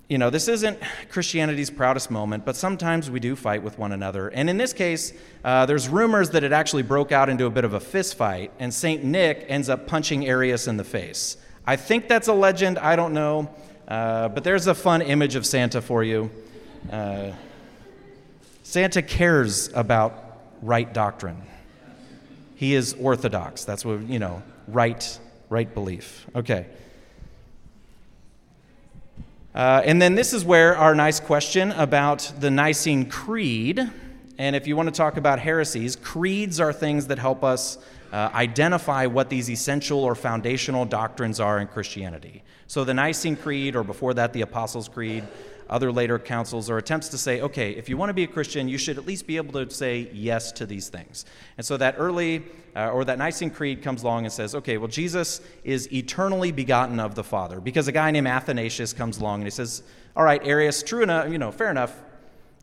you 0.09 0.17
know, 0.17 0.29
this 0.29 0.47
isn't 0.47 0.79
Christianity's 1.09 1.69
proudest 1.69 2.11
moment, 2.11 2.45
but 2.45 2.55
sometimes 2.55 3.09
we 3.09 3.19
do 3.19 3.35
fight 3.35 3.63
with 3.63 3.79
one 3.79 3.91
another. 3.91 4.27
And 4.27 4.49
in 4.49 4.57
this 4.57 4.73
case, 4.73 5.13
uh, 5.43 5.65
there's 5.65 5.87
rumors 5.87 6.31
that 6.31 6.43
it 6.43 6.51
actually 6.51 6.83
broke 6.83 7.11
out 7.11 7.29
into 7.29 7.45
a 7.45 7.49
bit 7.49 7.63
of 7.63 7.73
a 7.73 7.79
fist 7.79 8.15
fight, 8.15 8.51
and 8.59 8.73
St. 8.73 9.03
Nick 9.03 9.45
ends 9.47 9.69
up 9.69 9.87
punching 9.87 10.27
Arius 10.27 10.67
in 10.67 10.77
the 10.77 10.83
face. 10.83 11.37
I 11.65 11.77
think 11.77 12.07
that's 12.07 12.27
a 12.27 12.33
legend, 12.33 12.77
I 12.77 12.95
don't 12.95 13.13
know. 13.13 13.49
Uh, 13.87 14.29
but 14.29 14.43
there's 14.43 14.67
a 14.67 14.75
fun 14.75 15.01
image 15.01 15.35
of 15.35 15.45
Santa 15.45 15.81
for 15.81 16.03
you. 16.03 16.31
Uh, 16.91 17.31
Santa 18.63 19.01
cares 19.01 19.69
about 19.73 20.41
right 20.61 20.93
doctrine. 20.93 21.41
He 22.55 22.75
is 22.75 22.93
orthodox. 22.99 23.65
That's 23.65 23.83
what, 23.83 24.01
you 24.03 24.19
know, 24.19 24.41
right, 24.67 25.19
right 25.49 25.73
belief. 25.73 26.25
Okay. 26.35 26.65
Uh, 29.55 29.81
and 29.85 30.01
then 30.01 30.15
this 30.15 30.33
is 30.33 30.43
where 30.43 30.75
our 30.75 30.95
nice 30.95 31.19
question 31.19 31.71
about 31.73 32.31
the 32.39 32.49
Nicene 32.49 33.07
Creed. 33.07 33.87
And 34.39 34.55
if 34.55 34.65
you 34.65 34.75
want 34.75 34.87
to 34.87 34.95
talk 34.95 35.17
about 35.17 35.37
heresies, 35.39 35.95
creeds 35.95 36.59
are 36.59 36.73
things 36.73 37.07
that 37.07 37.19
help 37.19 37.43
us 37.43 37.77
uh, 38.11 38.29
identify 38.33 39.05
what 39.05 39.29
these 39.29 39.49
essential 39.49 39.99
or 39.99 40.15
foundational 40.15 40.85
doctrines 40.85 41.39
are 41.39 41.59
in 41.59 41.67
Christianity. 41.67 42.43
So 42.67 42.83
the 42.83 42.93
Nicene 42.95 43.35
Creed, 43.35 43.75
or 43.75 43.83
before 43.83 44.15
that, 44.15 44.33
the 44.33 44.41
Apostles' 44.41 44.87
Creed, 44.87 45.23
other 45.69 45.91
later 45.91 46.19
councils 46.19 46.69
or 46.69 46.77
attempts 46.77 47.09
to 47.09 47.17
say, 47.17 47.41
okay, 47.41 47.71
if 47.71 47.89
you 47.89 47.97
want 47.97 48.09
to 48.09 48.13
be 48.13 48.23
a 48.23 48.27
Christian, 48.27 48.67
you 48.67 48.77
should 48.77 48.97
at 48.97 49.05
least 49.05 49.27
be 49.27 49.37
able 49.37 49.53
to 49.53 49.73
say 49.73 50.09
yes 50.13 50.51
to 50.53 50.65
these 50.65 50.89
things. 50.89 51.25
And 51.57 51.65
so 51.65 51.77
that 51.77 51.95
early, 51.97 52.43
uh, 52.75 52.89
or 52.89 53.05
that 53.05 53.17
Nicene 53.17 53.49
Creed 53.49 53.81
comes 53.81 54.03
along 54.03 54.25
and 54.25 54.33
says, 54.33 54.55
okay, 54.55 54.77
well, 54.77 54.87
Jesus 54.87 55.41
is 55.63 55.91
eternally 55.91 56.51
begotten 56.51 56.99
of 56.99 57.15
the 57.15 57.23
Father. 57.23 57.59
Because 57.59 57.87
a 57.87 57.91
guy 57.91 58.11
named 58.11 58.27
Athanasius 58.27 58.93
comes 58.93 59.19
along 59.19 59.41
and 59.41 59.45
he 59.45 59.51
says, 59.51 59.83
all 60.15 60.23
right, 60.23 60.41
Arius, 60.45 60.83
true 60.83 61.03
enough, 61.03 61.31
you 61.31 61.37
know, 61.37 61.51
fair 61.51 61.71
enough, 61.71 61.95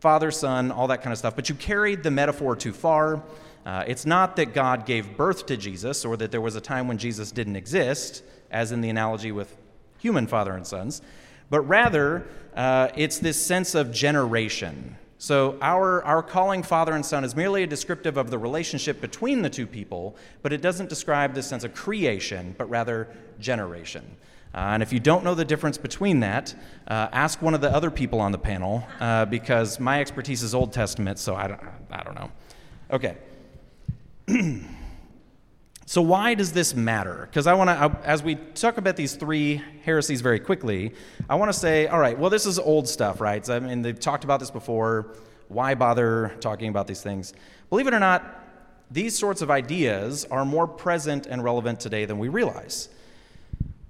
Father, 0.01 0.31
Son, 0.31 0.71
all 0.71 0.87
that 0.89 1.03
kind 1.03 1.13
of 1.13 1.19
stuff, 1.19 1.37
but 1.37 1.49
you 1.49 1.55
carried 1.55 2.03
the 2.03 2.11
metaphor 2.11 2.57
too 2.57 2.73
far. 2.73 3.23
Uh, 3.67 3.85
it's 3.87 4.07
not 4.07 4.37
that 4.37 4.55
God 4.55 4.87
gave 4.87 5.17
birth 5.17 5.47
to 5.47 5.57
Jesus 5.57 6.05
or 6.05 6.17
that 6.17 6.31
there 6.31 6.41
was 6.41 6.57
a 6.57 6.61
time 6.61 6.89
when 6.89 6.97
Jesus 6.97 7.31
didn't 7.31 7.57
exist, 7.57 8.23
as 8.51 8.73
in 8.73 8.81
the 8.81 8.89
analogy 8.89 9.33
with 9.33 9.55
human 9.99 10.27
father 10.27 10.55
and 10.55 10.67
sons 10.67 11.03
but 11.51 11.61
rather 11.63 12.27
uh, 12.55 12.89
it's 12.97 13.19
this 13.19 13.45
sense 13.45 13.75
of 13.75 13.93
generation. 13.93 14.97
So, 15.19 15.59
our, 15.61 16.03
our 16.05 16.23
calling 16.23 16.63
father 16.63 16.93
and 16.93 17.05
son 17.05 17.25
is 17.25 17.37
merely 17.37 17.63
a 17.63 17.67
descriptive 17.67 18.17
of 18.17 18.31
the 18.31 18.39
relationship 18.39 19.03
between 19.03 19.43
the 19.43 19.51
two 19.51 19.67
people, 19.67 20.17
but 20.41 20.51
it 20.51 20.63
doesn't 20.63 20.89
describe 20.89 21.35
the 21.35 21.43
sense 21.43 21.63
of 21.63 21.75
creation, 21.75 22.55
but 22.57 22.71
rather 22.71 23.07
generation. 23.39 24.17
Uh, 24.55 24.59
and 24.73 24.83
if 24.83 24.95
you 24.95 24.99
don't 24.99 25.23
know 25.23 25.35
the 25.35 25.45
difference 25.45 25.77
between 25.77 26.21
that, 26.21 26.55
uh, 26.89 27.09
ask 27.13 27.43
one 27.43 27.53
of 27.53 27.61
the 27.61 27.71
other 27.71 27.91
people 27.91 28.19
on 28.19 28.33
the 28.33 28.39
panel, 28.39 28.83
uh, 28.99 29.27
because 29.27 29.79
my 29.79 30.01
expertise 30.01 30.43
is 30.43 30.55
Old 30.55 30.73
Testament, 30.73 31.19
so 31.19 31.37
I 31.37 31.49
don't, 31.49 31.61
I 31.91 32.03
don't 32.03 32.15
know. 32.15 32.31
Okay. 32.91 33.17
So, 35.91 36.03
why 36.03 36.35
does 36.35 36.53
this 36.53 36.73
matter? 36.73 37.27
Because 37.29 37.49
I 37.49 37.55
want 37.55 37.69
to, 37.69 38.09
as 38.09 38.23
we 38.23 38.37
talk 38.37 38.79
about 38.79 38.95
these 38.95 39.17
three 39.17 39.61
heresies 39.83 40.21
very 40.21 40.39
quickly, 40.39 40.95
I 41.29 41.35
want 41.35 41.53
to 41.53 41.59
say, 41.59 41.89
all 41.89 41.99
right, 41.99 42.17
well, 42.17 42.31
this 42.31 42.47
is 42.47 42.61
old 42.61 42.89
stuff, 42.89 43.21
right? 43.21 43.45
So, 43.45 43.57
I 43.57 43.59
mean, 43.59 43.83
they've 43.83 43.99
talked 43.99 44.23
about 44.23 44.39
this 44.39 44.53
before. 44.53 45.17
Why 45.49 45.75
bother 45.75 46.37
talking 46.39 46.69
about 46.69 46.87
these 46.87 47.03
things? 47.03 47.33
Believe 47.71 47.89
it 47.89 47.93
or 47.93 47.99
not, 47.99 48.25
these 48.89 49.19
sorts 49.19 49.43
of 49.43 49.51
ideas 49.51 50.25
are 50.27 50.45
more 50.45 50.69
present 50.69 51.27
and 51.27 51.43
relevant 51.43 51.81
today 51.81 52.05
than 52.05 52.21
we 52.21 52.29
realize. 52.29 52.89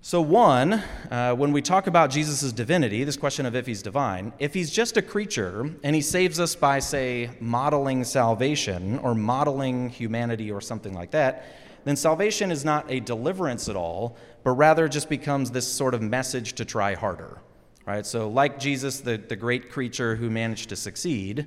So, 0.00 0.22
one, 0.22 0.82
uh, 1.10 1.34
when 1.34 1.52
we 1.52 1.60
talk 1.60 1.86
about 1.86 2.08
Jesus' 2.08 2.50
divinity, 2.50 3.04
this 3.04 3.18
question 3.18 3.44
of 3.44 3.54
if 3.54 3.66
he's 3.66 3.82
divine, 3.82 4.32
if 4.38 4.54
he's 4.54 4.70
just 4.70 4.96
a 4.96 5.02
creature 5.02 5.70
and 5.84 5.94
he 5.94 6.00
saves 6.00 6.40
us 6.40 6.54
by, 6.54 6.78
say, 6.78 7.28
modeling 7.40 8.04
salvation 8.04 8.98
or 9.00 9.14
modeling 9.14 9.90
humanity 9.90 10.50
or 10.50 10.62
something 10.62 10.94
like 10.94 11.10
that, 11.10 11.44
then 11.84 11.96
salvation 11.96 12.50
is 12.50 12.64
not 12.64 12.90
a 12.90 13.00
deliverance 13.00 13.68
at 13.68 13.76
all, 13.76 14.16
but 14.44 14.52
rather 14.52 14.88
just 14.88 15.08
becomes 15.08 15.50
this 15.50 15.66
sort 15.66 15.94
of 15.94 16.02
message 16.02 16.54
to 16.54 16.64
try 16.64 16.94
harder. 16.94 17.38
Right? 17.86 18.04
So, 18.06 18.28
like 18.28 18.58
Jesus, 18.58 19.00
the, 19.00 19.16
the 19.16 19.36
great 19.36 19.70
creature 19.70 20.16
who 20.16 20.30
managed 20.30 20.68
to 20.68 20.76
succeed, 20.76 21.46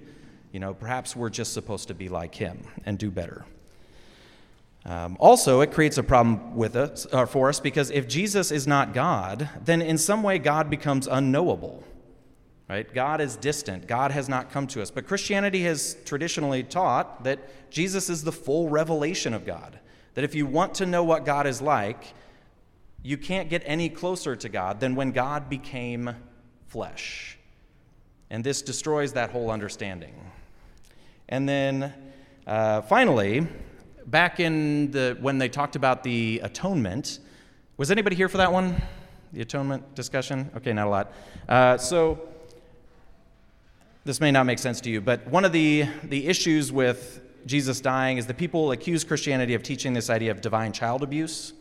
you 0.52 0.60
know, 0.60 0.74
perhaps 0.74 1.16
we're 1.16 1.30
just 1.30 1.54
supposed 1.54 1.88
to 1.88 1.94
be 1.94 2.10
like 2.10 2.36
him 2.36 2.66
and 2.86 2.98
do 2.98 3.10
better. 3.10 3.46
Um, 4.86 5.16
also, 5.20 5.62
it 5.62 5.72
creates 5.72 5.98
a 5.98 6.04
problem 6.04 6.56
with 6.56 6.75
us, 6.75 7.08
uh, 7.12 7.25
for 7.25 7.48
us 7.50 7.60
because 7.60 7.90
if 7.90 8.08
Jesus 8.08 8.52
is 8.52 8.68
not 8.68 8.94
God, 8.94 9.50
then 9.63 9.82
in 9.82 9.98
some 9.98 10.24
way 10.24 10.40
God 10.40 10.70
becomes 10.70 11.08
unknowable. 11.08 11.84
Right? 12.70 12.92
God 12.94 13.22
is 13.22 13.36
distant. 13.36 13.88
God 13.88 14.12
has 14.12 14.28
not 14.28 14.52
come 14.52 14.68
to 14.68 14.82
us. 14.82 14.90
But 14.90 15.08
Christianity 15.08 15.63
has 15.63 15.98
traditionally 16.06 16.63
taught 16.63 17.24
that 17.24 17.70
Jesus 17.70 18.10
is 18.10 18.24
the 18.24 18.32
full 18.32 18.70
revelation 18.70 19.34
of 19.34 19.46
God. 19.46 19.80
That 20.13 20.24
if 20.24 20.36
you 20.36 20.46
want 20.46 20.75
to 20.75 20.86
know 20.86 21.03
what 21.03 21.25
God 21.25 21.48
is 21.48 21.62
like, 21.62 22.13
you 23.01 23.17
can't 23.17 23.50
get 23.50 23.63
any 23.65 23.89
closer 23.89 24.36
to 24.36 24.50
God 24.50 24.79
than 24.79 24.96
when 24.96 25.12
God 25.12 25.50
became 25.50 26.15
flesh. 26.67 27.38
And 28.29 28.43
this 28.43 28.62
destroys 28.62 29.13
that 29.13 29.29
whole 29.29 29.51
understanding. 29.51 30.15
And 31.29 31.48
then 31.48 31.93
uh, 32.48 32.82
finally, 32.82 33.48
back 34.05 34.39
in 34.39 34.91
the 34.91 35.17
when 35.20 35.38
they 35.38 35.50
talked 35.50 35.75
about 35.75 36.03
the 36.03 36.41
atonement, 36.43 37.20
was 37.77 37.91
anybody 37.91 38.15
here 38.15 38.29
for 38.29 38.38
that 38.38 38.51
one? 38.51 38.82
The 39.34 39.41
atonement 39.41 39.96
discussion? 39.96 40.51
Okay, 40.58 40.74
not 40.74 40.88
a 40.88 40.89
lot. 40.89 41.13
Uh, 41.50 41.77
so 41.77 42.27
this 44.05 44.20
may 44.20 44.32
not 44.32 44.46
make 44.46 44.60
sense 44.60 44.79
to 44.82 44.89
you, 44.89 45.01
but 45.01 45.27
one 45.27 45.46
of 45.46 45.51
the 45.51 45.86
the 46.03 46.27
issues 46.27 46.72
with 46.72 47.22
Jesus 47.46 47.82
dying 47.82 48.18
is 48.18 48.26
the 48.26 48.34
people 48.34 48.72
accuse 48.72 49.04
Christianity 49.04 49.54
of 49.54 49.64
teaching 49.64 49.94
this 49.94 50.10
idea 50.10 50.32
of 50.32 50.42
divine 50.42 50.72
child 50.72 51.04
abuse. 51.04 51.54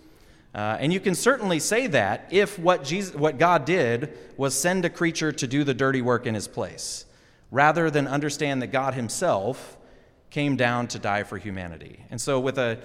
Uh, 0.54 0.76
and 0.80 0.92
you 0.92 1.00
can 1.00 1.14
certainly 1.14 1.58
say 1.58 1.86
that 1.86 2.28
if 2.30 2.58
what, 2.58 2.84
Jesus, 2.84 3.14
what 3.14 3.38
God 3.38 3.64
did 3.64 4.16
was 4.36 4.54
send 4.54 4.84
a 4.84 4.90
creature 4.90 5.32
to 5.32 5.46
do 5.46 5.64
the 5.64 5.72
dirty 5.72 6.02
work 6.02 6.26
in 6.26 6.34
his 6.34 6.46
place, 6.46 7.06
rather 7.50 7.90
than 7.90 8.06
understand 8.06 8.60
that 8.60 8.66
God 8.68 8.94
himself 8.94 9.78
came 10.30 10.56
down 10.56 10.88
to 10.88 10.98
die 10.98 11.22
for 11.22 11.38
humanity. 11.38 12.04
And 12.10 12.20
so, 12.20 12.38
with 12.38 12.58
a, 12.58 12.78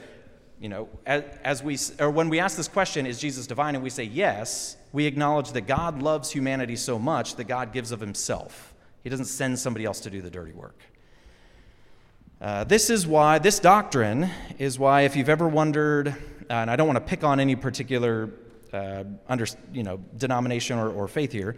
you 0.62 0.70
know, 0.70 0.88
as, 1.06 1.24
as 1.44 1.64
we, 1.64 1.78
or 2.00 2.10
when 2.10 2.30
we 2.30 2.40
ask 2.40 2.56
this 2.56 2.68
question, 2.70 3.06
is 3.06 3.20
Jesus 3.20 3.48
divine? 3.48 3.76
And 3.76 3.84
we 3.84 3.90
say 3.90 4.04
yes, 4.04 4.78
we 4.94 5.06
acknowledge 5.06 5.52
that 5.52 5.68
God 5.68 6.02
loves 6.02 6.32
humanity 6.32 6.78
so 6.78 6.98
much 6.98 7.36
that 7.36 7.46
God 7.46 7.74
gives 7.74 7.92
of 7.92 8.00
himself. 8.00 8.74
He 9.04 9.10
doesn't 9.10 9.26
send 9.26 9.60
somebody 9.60 9.86
else 9.86 10.00
to 10.02 10.10
do 10.10 10.22
the 10.22 10.30
dirty 10.30 10.54
work. 10.54 10.80
Uh, 12.40 12.64
this 12.64 12.92
is 12.92 13.08
why, 13.08 13.40
this 13.40 13.58
doctrine 13.58 14.30
is 14.60 14.78
why, 14.78 15.02
if 15.02 15.16
you've 15.16 15.28
ever 15.28 15.48
wondered, 15.48 16.10
uh, 16.10 16.14
and 16.50 16.70
I 16.70 16.76
don't 16.76 16.86
want 16.86 16.98
to 16.98 17.10
pick 17.10 17.24
on 17.24 17.40
any 17.40 17.56
particular 17.56 18.30
uh, 18.72 19.06
under, 19.28 19.48
you 19.74 19.82
know, 19.82 20.00
denomination 20.16 20.78
or, 20.78 20.92
or 20.92 21.08
faith 21.08 21.32
here, 21.32 21.58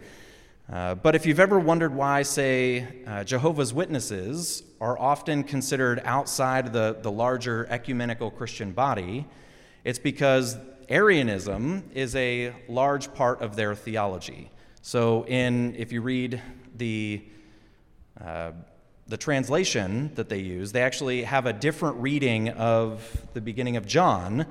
uh, 0.72 0.94
but 0.94 1.14
if 1.14 1.26
you've 1.26 1.38
ever 1.38 1.58
wondered 1.58 1.94
why, 1.94 2.22
say, 2.22 2.86
Jehovah's 3.26 3.74
Witnesses 3.74 4.62
are 4.80 4.98
often 4.98 5.44
considered 5.44 6.00
outside 6.06 6.72
the, 6.72 6.96
the 7.02 7.10
larger 7.10 7.66
ecumenical 7.68 8.30
Christian 8.30 8.72
body, 8.72 9.26
it's 9.84 9.98
because 9.98 10.56
Arianism 10.88 11.90
is 11.92 12.16
a 12.16 12.54
large 12.68 13.12
part 13.12 13.42
of 13.42 13.54
their 13.54 13.74
theology. 13.74 14.50
So, 14.80 15.26
in 15.26 15.74
if 15.76 15.92
you 15.92 16.00
read 16.00 16.40
the 16.74 17.22
the 19.10 19.16
translation 19.16 20.12
that 20.14 20.28
they 20.28 20.38
use, 20.38 20.70
they 20.70 20.82
actually 20.82 21.24
have 21.24 21.44
a 21.44 21.52
different 21.52 21.96
reading 21.96 22.48
of 22.50 23.26
the 23.34 23.40
beginning 23.40 23.76
of 23.76 23.84
John, 23.84 24.46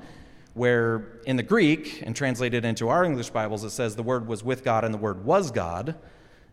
where 0.52 1.22
in 1.24 1.36
the 1.36 1.42
Greek 1.42 2.02
and 2.04 2.14
translated 2.14 2.66
into 2.66 2.90
our 2.90 3.02
English 3.02 3.30
Bibles, 3.30 3.64
it 3.64 3.70
says 3.70 3.96
the 3.96 4.02
Word 4.02 4.28
was 4.28 4.44
with 4.44 4.62
God 4.62 4.84
and 4.84 4.92
the 4.92 4.98
Word 4.98 5.24
was 5.24 5.50
God. 5.50 5.94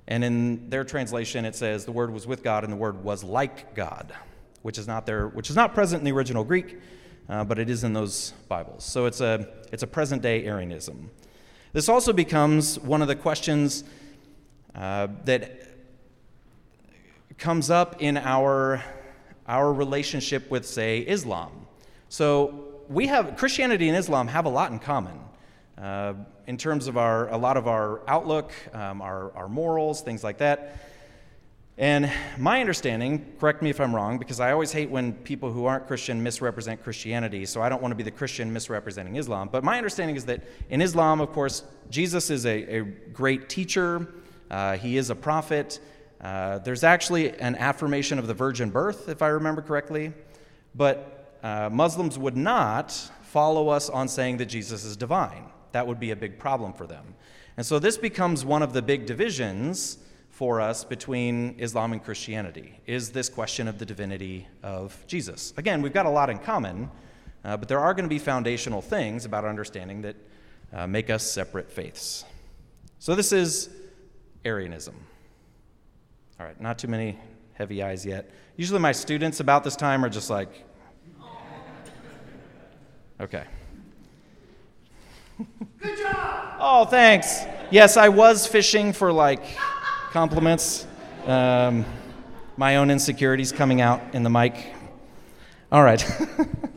And 0.07 0.23
in 0.23 0.69
their 0.69 0.85
translation, 0.85 1.43
it 1.43 1.53
says 1.53 1.83
the 1.83 1.91
Word 1.91 2.11
was 2.11 2.25
with 2.25 2.43
God 2.43 2.63
and 2.63 2.71
the 2.71 2.77
Word 2.77 3.03
was 3.03 3.25
like 3.25 3.75
God, 3.75 4.13
which 4.61 4.77
is 4.77 4.87
not 4.87 5.05
there, 5.05 5.27
which 5.27 5.49
is 5.49 5.57
not 5.57 5.73
present 5.73 5.99
in 5.99 6.05
the 6.05 6.13
original 6.13 6.45
Greek, 6.45 6.79
uh, 7.27 7.43
but 7.43 7.59
it 7.59 7.69
is 7.69 7.83
in 7.83 7.91
those 7.91 8.31
Bibles. 8.47 8.85
So 8.85 9.05
it's 9.05 9.19
a 9.19 9.49
it's 9.73 9.83
a 9.83 9.87
present 9.87 10.21
day 10.21 10.45
Arianism. 10.45 11.11
This 11.73 11.89
also 11.89 12.13
becomes 12.13 12.79
one 12.79 13.01
of 13.01 13.09
the 13.09 13.17
questions 13.17 13.83
uh, 14.73 15.07
that 15.25 15.66
comes 17.37 17.69
up 17.69 18.01
in 18.01 18.17
our 18.17 18.83
our 19.47 19.71
relationship 19.71 20.49
with, 20.51 20.65
say, 20.65 20.99
Islam. 20.99 21.67
So 22.09 22.83
we 22.89 23.07
have 23.07 23.37
Christianity 23.37 23.87
and 23.87 23.97
Islam 23.97 24.27
have 24.27 24.45
a 24.45 24.49
lot 24.49 24.71
in 24.71 24.79
common. 24.79 25.19
Uh, 25.77 26.13
in 26.47 26.57
terms 26.57 26.87
of 26.87 26.97
our, 26.97 27.29
a 27.29 27.37
lot 27.37 27.55
of 27.57 27.67
our 27.67 28.01
outlook, 28.07 28.51
um, 28.73 29.01
our, 29.01 29.31
our 29.35 29.47
morals, 29.47 30.01
things 30.01 30.23
like 30.23 30.39
that. 30.39 30.77
And 31.77 32.11
my 32.39 32.59
understanding, 32.61 33.33
correct 33.39 33.61
me 33.61 33.69
if 33.69 33.79
I'm 33.79 33.93
wrong, 33.93 34.17
because 34.17 34.39
I 34.39 34.51
always 34.51 34.71
hate 34.71 34.89
when 34.89 35.13
people 35.13 35.51
who 35.51 35.65
aren't 35.65 35.85
Christian 35.85 36.23
misrepresent 36.23 36.81
Christianity, 36.81 37.45
so 37.45 37.61
I 37.61 37.69
don't 37.69 37.81
want 37.81 37.91
to 37.91 37.95
be 37.95 38.03
the 38.03 38.11
Christian 38.11 38.51
misrepresenting 38.51 39.17
Islam. 39.17 39.49
But 39.51 39.63
my 39.63 39.77
understanding 39.77 40.15
is 40.15 40.25
that 40.25 40.41
in 40.69 40.81
Islam, 40.81 41.21
of 41.21 41.31
course, 41.33 41.63
Jesus 41.91 42.31
is 42.31 42.47
a, 42.47 42.79
a 42.79 42.81
great 42.81 43.47
teacher, 43.47 44.07
uh, 44.49 44.77
he 44.77 44.97
is 44.97 45.11
a 45.11 45.15
prophet. 45.15 45.79
Uh, 46.19 46.59
there's 46.59 46.83
actually 46.83 47.37
an 47.39 47.55
affirmation 47.55 48.17
of 48.17 48.27
the 48.27 48.33
virgin 48.33 48.69
birth, 48.69 49.07
if 49.07 49.21
I 49.21 49.27
remember 49.27 49.61
correctly. 49.61 50.13
But 50.73 51.39
uh, 51.43 51.69
Muslims 51.71 52.17
would 52.17 52.37
not 52.37 52.91
follow 53.21 53.69
us 53.69 53.89
on 53.89 54.07
saying 54.07 54.37
that 54.37 54.47
Jesus 54.47 54.83
is 54.83 54.97
divine. 54.97 55.45
That 55.71 55.85
would 55.85 55.99
be 55.99 56.11
a 56.11 56.15
big 56.15 56.39
problem 56.39 56.73
for 56.73 56.87
them. 56.87 57.15
And 57.55 57.65
so 57.65 57.79
this 57.79 57.97
becomes 57.97 58.45
one 58.45 58.63
of 58.63 58.73
the 58.73 58.81
big 58.81 59.05
divisions 59.05 59.97
for 60.29 60.61
us 60.61 60.83
between 60.83 61.55
Islam 61.57 61.93
and 61.93 62.03
Christianity 62.03 62.79
is 62.85 63.11
this 63.11 63.27
question 63.27 63.67
of 63.67 63.79
the 63.79 63.85
divinity 63.85 64.47
of 64.61 65.03
Jesus. 65.07 65.51
Again, 65.57 65.81
we've 65.81 65.93
got 65.93 66.05
a 66.05 66.09
lot 66.11 66.29
in 66.29 66.37
common, 66.37 66.91
uh, 67.43 67.57
but 67.57 67.67
there 67.67 67.79
are 67.79 67.93
going 67.95 68.05
to 68.05 68.09
be 68.09 68.19
foundational 68.19 68.81
things 68.81 69.25
about 69.25 69.45
understanding 69.45 70.03
that 70.03 70.15
uh, 70.71 70.85
make 70.85 71.09
us 71.09 71.23
separate 71.23 71.71
faiths. 71.71 72.23
So 72.99 73.15
this 73.15 73.31
is 73.31 73.69
Arianism. 74.45 74.95
All 76.39 76.45
right, 76.45 76.59
not 76.61 76.77
too 76.77 76.87
many 76.87 77.17
heavy 77.53 77.81
eyes 77.81 78.05
yet. 78.05 78.29
Usually 78.57 78.79
my 78.79 78.91
students 78.91 79.39
about 79.39 79.63
this 79.63 79.75
time 79.75 80.05
are 80.05 80.09
just 80.09 80.29
like, 80.29 80.49
okay. 83.19 83.43
Good 85.81 85.97
job! 85.97 86.57
Oh, 86.59 86.85
thanks. 86.85 87.43
Yes, 87.71 87.97
I 87.97 88.09
was 88.09 88.45
fishing 88.45 88.93
for 88.93 89.11
like 89.11 89.43
compliments. 90.11 90.85
Um, 91.25 91.85
my 92.55 92.77
own 92.77 92.91
insecurities 92.91 93.51
coming 93.51 93.81
out 93.81 94.01
in 94.13 94.21
the 94.21 94.29
mic. 94.29 94.73
All 95.71 95.83
right. 95.83 96.05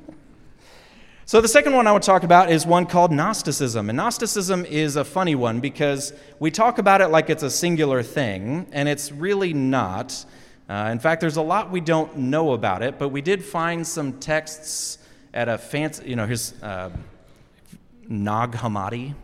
so, 1.30 1.40
the 1.40 1.46
second 1.46 1.74
one 1.74 1.86
I 1.86 1.92
would 1.92 2.02
talk 2.02 2.24
about 2.24 2.50
is 2.50 2.66
one 2.66 2.86
called 2.86 3.12
Gnosticism. 3.12 3.88
And 3.88 3.96
Gnosticism 3.96 4.64
is 4.64 4.96
a 4.96 5.04
funny 5.04 5.36
one 5.36 5.60
because 5.60 6.12
we 6.40 6.50
talk 6.50 6.78
about 6.78 7.00
it 7.00 7.08
like 7.08 7.30
it's 7.30 7.44
a 7.44 7.50
singular 7.50 8.02
thing, 8.02 8.66
and 8.72 8.88
it's 8.88 9.12
really 9.12 9.52
not. 9.52 10.24
Uh, 10.68 10.88
in 10.90 10.98
fact, 10.98 11.20
there's 11.20 11.36
a 11.36 11.42
lot 11.42 11.70
we 11.70 11.80
don't 11.80 12.16
know 12.16 12.52
about 12.52 12.82
it, 12.82 12.98
but 12.98 13.10
we 13.10 13.20
did 13.22 13.44
find 13.44 13.86
some 13.86 14.14
texts 14.18 14.98
at 15.32 15.48
a 15.48 15.56
fancy, 15.56 16.08
you 16.08 16.16
know, 16.16 16.26
here's. 16.26 16.52
Uh, 16.62 16.90
Nag 18.10 18.52
Hammadi. 18.52 19.14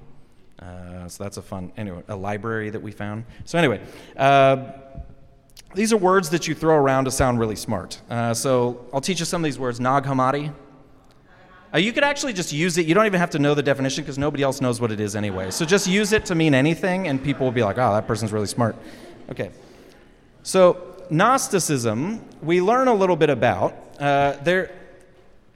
Uh, 0.60 1.08
so 1.08 1.24
that's 1.24 1.36
a 1.36 1.42
fun, 1.42 1.72
anyway, 1.76 2.02
a 2.08 2.16
library 2.16 2.70
that 2.70 2.80
we 2.80 2.92
found. 2.92 3.24
So, 3.44 3.58
anyway, 3.58 3.80
uh, 4.16 4.72
these 5.74 5.92
are 5.92 5.96
words 5.96 6.30
that 6.30 6.46
you 6.48 6.54
throw 6.54 6.76
around 6.76 7.04
to 7.06 7.10
sound 7.10 7.40
really 7.40 7.56
smart. 7.56 8.00
Uh, 8.08 8.32
so, 8.32 8.86
I'll 8.94 9.00
teach 9.00 9.18
you 9.18 9.26
some 9.26 9.42
of 9.42 9.44
these 9.44 9.58
words. 9.58 9.80
Nag 9.80 10.04
Hammadi. 10.04 10.54
Uh, 11.76 11.78
you 11.78 11.92
could 11.92 12.04
actually 12.04 12.32
just 12.32 12.54
use 12.54 12.78
it. 12.78 12.86
You 12.86 12.94
don't 12.94 13.04
even 13.04 13.20
have 13.20 13.28
to 13.30 13.38
know 13.38 13.52
the 13.52 13.62
definition 13.62 14.02
because 14.02 14.16
nobody 14.16 14.42
else 14.42 14.62
knows 14.62 14.80
what 14.80 14.90
it 14.90 14.98
is 14.98 15.14
anyway. 15.14 15.50
So, 15.50 15.66
just 15.66 15.86
use 15.86 16.12
it 16.12 16.24
to 16.26 16.34
mean 16.34 16.54
anything, 16.54 17.06
and 17.06 17.22
people 17.22 17.44
will 17.44 17.52
be 17.52 17.62
like, 17.62 17.76
oh, 17.76 17.92
that 17.92 18.06
person's 18.06 18.32
really 18.32 18.46
smart. 18.46 18.76
Okay. 19.28 19.50
So, 20.42 20.96
Gnosticism, 21.10 22.24
we 22.40 22.62
learn 22.62 22.88
a 22.88 22.94
little 22.94 23.16
bit 23.16 23.28
about. 23.28 23.74
Uh, 24.00 24.38
there, 24.42 24.74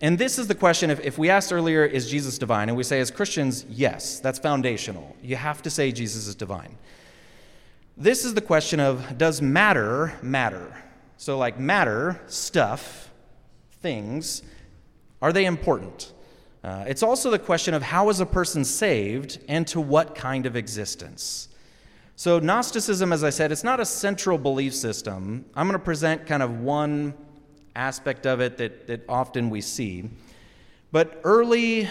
and 0.03 0.19
this 0.19 0.39
is 0.39 0.47
the 0.47 0.55
question 0.55 0.91
if, 0.91 1.01
if 1.01 1.17
we 1.17 1.31
asked 1.31 1.55
earlier, 1.55 1.87
is 1.87 2.11
Jesus 2.11 2.37
divine? 2.37 2.69
And 2.69 2.77
we 2.77 2.85
say, 2.85 3.01
as 3.01 3.11
Christians, 3.11 3.65
yes, 3.71 4.21
that's 4.21 4.39
foundational. 4.39 5.17
You 5.23 5.37
have 5.37 5.63
to 5.63 5.71
say 5.71 5.91
Jesus 5.91 6.27
is 6.27 6.35
divine. 6.35 6.77
This 7.97 8.27
is 8.27 8.35
the 8.35 8.43
question 8.43 8.79
of 8.79 9.17
does 9.17 9.41
matter 9.41 10.19
matter? 10.21 10.77
So, 11.17 11.39
like 11.39 11.59
matter, 11.59 12.21
stuff, 12.27 13.11
things, 13.81 14.43
Are 15.23 15.33
they 15.33 15.45
important? 15.45 16.13
Uh, 16.63 16.85
it's 16.87 17.03
also 17.03 17.31
the 17.31 17.39
question 17.39 17.75
of 17.75 17.83
how 17.83 18.09
is 18.11 18.21
a 18.21 18.27
person 18.27 18.65
saved 18.65 19.39
and 19.49 19.67
to 19.69 19.81
what 19.81 20.15
kind 20.15 20.47
of 20.47 20.57
existence? 20.57 21.49
So, 22.17 22.39
Gnosticism, 22.39 23.13
as 23.13 23.25
I 23.25 23.31
said, 23.31 23.51
it's 23.51 23.65
not 23.65 23.81
a 23.81 23.87
central 23.87 24.37
belief 24.37 24.75
system. 24.75 25.47
I'm 25.55 25.67
going 25.67 25.79
to 25.79 25.85
present 25.85 26.27
kind 26.27 26.43
of 26.43 26.61
one 26.61 27.15
aspect 27.75 28.27
of 28.27 28.41
it 28.41 28.59
that, 28.59 28.87
that 28.89 29.05
often 29.09 29.49
we 29.49 29.63
see. 29.63 30.11
But 30.93 31.21
early, 31.25 31.89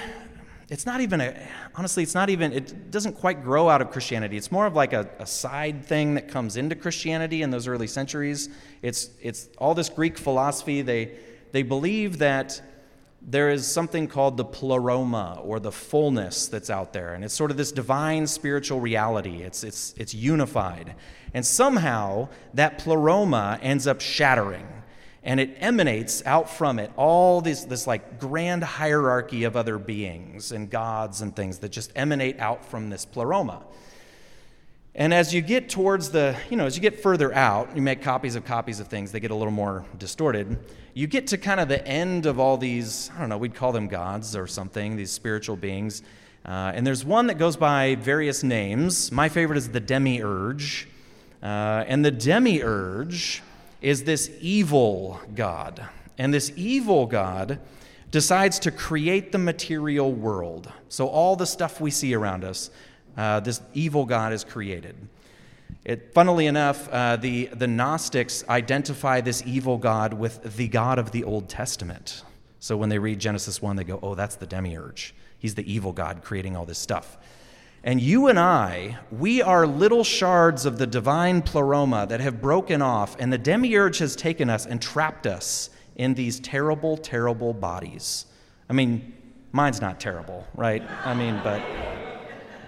it's 0.69 0.85
not 0.85 1.01
even 1.01 1.19
a, 1.19 1.35
honestly, 1.73 2.03
it's 2.03 2.13
not 2.13 2.29
even, 2.29 2.53
it 2.53 2.91
doesn't 2.91 3.13
quite 3.13 3.43
grow 3.43 3.69
out 3.69 3.81
of 3.81 3.89
Christianity. 3.89 4.37
It's 4.37 4.51
more 4.51 4.67
of 4.67 4.75
like 4.75 4.93
a, 4.93 5.09
a 5.17 5.25
side 5.25 5.83
thing 5.83 6.13
that 6.13 6.27
comes 6.27 6.57
into 6.57 6.75
Christianity 6.75 7.41
in 7.41 7.49
those 7.49 7.67
early 7.67 7.87
centuries. 7.87 8.49
It's, 8.83 9.09
it's 9.19 9.49
all 9.57 9.73
this 9.73 9.89
Greek 9.89 10.17
philosophy. 10.17 10.83
They, 10.83 11.17
they 11.53 11.63
believe 11.63 12.19
that 12.19 12.61
there 13.29 13.51
is 13.51 13.67
something 13.67 14.07
called 14.07 14.37
the 14.37 14.43
pleroma 14.43 15.39
or 15.43 15.59
the 15.59 15.71
fullness 15.71 16.47
that's 16.47 16.71
out 16.71 16.93
there. 16.93 17.13
And 17.13 17.23
it's 17.23 17.33
sort 17.33 17.51
of 17.51 17.57
this 17.57 17.71
divine 17.71 18.25
spiritual 18.25 18.79
reality, 18.79 19.43
it's, 19.43 19.63
it's, 19.63 19.93
it's 19.97 20.15
unified. 20.15 20.95
And 21.35 21.45
somehow 21.45 22.29
that 22.55 22.79
pleroma 22.79 23.59
ends 23.61 23.85
up 23.85 24.01
shattering. 24.01 24.67
And 25.21 25.39
it 25.39 25.55
emanates 25.59 26.25
out 26.25 26.49
from 26.49 26.79
it 26.79 26.91
all 26.95 27.41
this, 27.41 27.65
this 27.65 27.85
like 27.85 28.19
grand 28.19 28.63
hierarchy 28.63 29.43
of 29.43 29.55
other 29.55 29.77
beings 29.77 30.51
and 30.51 30.67
gods 30.67 31.21
and 31.21 31.35
things 31.35 31.59
that 31.59 31.69
just 31.69 31.91
emanate 31.95 32.39
out 32.39 32.65
from 32.65 32.89
this 32.89 33.05
pleroma. 33.05 33.63
And 34.95 35.13
as 35.13 35.35
you 35.35 35.41
get 35.41 35.69
towards 35.69 36.09
the, 36.09 36.35
you 36.49 36.57
know, 36.57 36.65
as 36.65 36.75
you 36.75 36.81
get 36.81 37.03
further 37.03 37.31
out, 37.33 37.75
you 37.75 37.81
make 37.81 38.01
copies 38.01 38.35
of 38.35 38.43
copies 38.43 38.79
of 38.79 38.87
things, 38.87 39.11
they 39.11 39.19
get 39.19 39.29
a 39.29 39.35
little 39.35 39.51
more 39.51 39.85
distorted. 39.99 40.57
You 40.93 41.07
get 41.07 41.27
to 41.27 41.37
kind 41.37 41.59
of 41.59 41.67
the 41.67 41.85
end 41.87 42.25
of 42.25 42.39
all 42.39 42.57
these, 42.57 43.11
I 43.15 43.19
don't 43.19 43.29
know, 43.29 43.37
we'd 43.37 43.55
call 43.55 43.71
them 43.71 43.87
gods 43.87 44.35
or 44.35 44.47
something, 44.47 44.95
these 44.95 45.11
spiritual 45.11 45.55
beings. 45.55 46.01
Uh, 46.45 46.71
and 46.73 46.85
there's 46.85 47.05
one 47.05 47.27
that 47.27 47.37
goes 47.37 47.57
by 47.57 47.95
various 47.95 48.43
names. 48.43 49.11
My 49.11 49.29
favorite 49.29 49.57
is 49.57 49.69
the 49.69 49.79
demiurge. 49.79 50.87
Uh, 51.41 51.83
and 51.87 52.03
the 52.03 52.11
demiurge 52.11 53.41
is 53.81 54.03
this 54.03 54.31
evil 54.41 55.19
God. 55.35 55.85
And 56.17 56.33
this 56.33 56.51
evil 56.55 57.05
God 57.05 57.59
decides 58.11 58.59
to 58.59 58.71
create 58.71 59.31
the 59.31 59.37
material 59.37 60.11
world. 60.11 60.71
So, 60.89 61.07
all 61.07 61.35
the 61.35 61.45
stuff 61.45 61.79
we 61.79 61.91
see 61.91 62.13
around 62.13 62.43
us 62.43 62.71
uh, 63.17 63.39
this 63.39 63.61
evil 63.73 64.05
God 64.05 64.33
is 64.33 64.43
created. 64.43 64.95
It, 65.85 66.13
funnily 66.13 66.45
enough, 66.45 66.89
uh, 66.89 67.15
the, 67.15 67.45
the 67.47 67.67
Gnostics 67.67 68.43
identify 68.49 69.21
this 69.21 69.41
evil 69.45 69.77
God 69.77 70.13
with 70.13 70.57
the 70.57 70.67
God 70.67 70.99
of 70.99 71.11
the 71.11 71.23
Old 71.23 71.47
Testament. 71.47 72.23
So 72.59 72.75
when 72.75 72.89
they 72.89 72.99
read 72.99 73.19
Genesis 73.19 73.61
1, 73.61 73.77
they 73.77 73.85
go, 73.85 73.99
oh, 74.03 74.15
that's 74.15 74.35
the 74.35 74.45
demiurge. 74.45 75.15
He's 75.37 75.55
the 75.55 75.71
evil 75.71 75.93
God 75.93 76.21
creating 76.21 76.57
all 76.57 76.65
this 76.65 76.77
stuff. 76.77 77.17
And 77.81 78.01
you 78.01 78.27
and 78.27 78.37
I, 78.37 78.97
we 79.09 79.41
are 79.41 79.65
little 79.65 80.03
shards 80.03 80.65
of 80.65 80.77
the 80.77 80.85
divine 80.85 81.41
pleroma 81.41 82.05
that 82.07 82.19
have 82.19 82.41
broken 82.41 82.81
off, 82.81 83.15
and 83.19 83.31
the 83.31 83.37
demiurge 83.37 83.99
has 83.99 84.17
taken 84.17 84.49
us 84.49 84.65
and 84.65 84.81
trapped 84.81 85.25
us 85.25 85.69
in 85.95 86.13
these 86.13 86.41
terrible, 86.41 86.97
terrible 86.97 87.53
bodies. 87.53 88.25
I 88.69 88.73
mean, 88.73 89.13
mine's 89.53 89.79
not 89.79 89.99
terrible, 90.01 90.45
right? 90.55 90.83
I 91.05 91.13
mean, 91.13 91.39
but. 91.41 91.61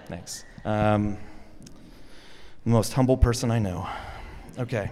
Thanks. 0.06 0.44
Um, 0.64 1.18
the 2.64 2.70
most 2.70 2.92
humble 2.92 3.16
person 3.16 3.50
I 3.50 3.58
know. 3.58 3.88
Okay. 4.58 4.90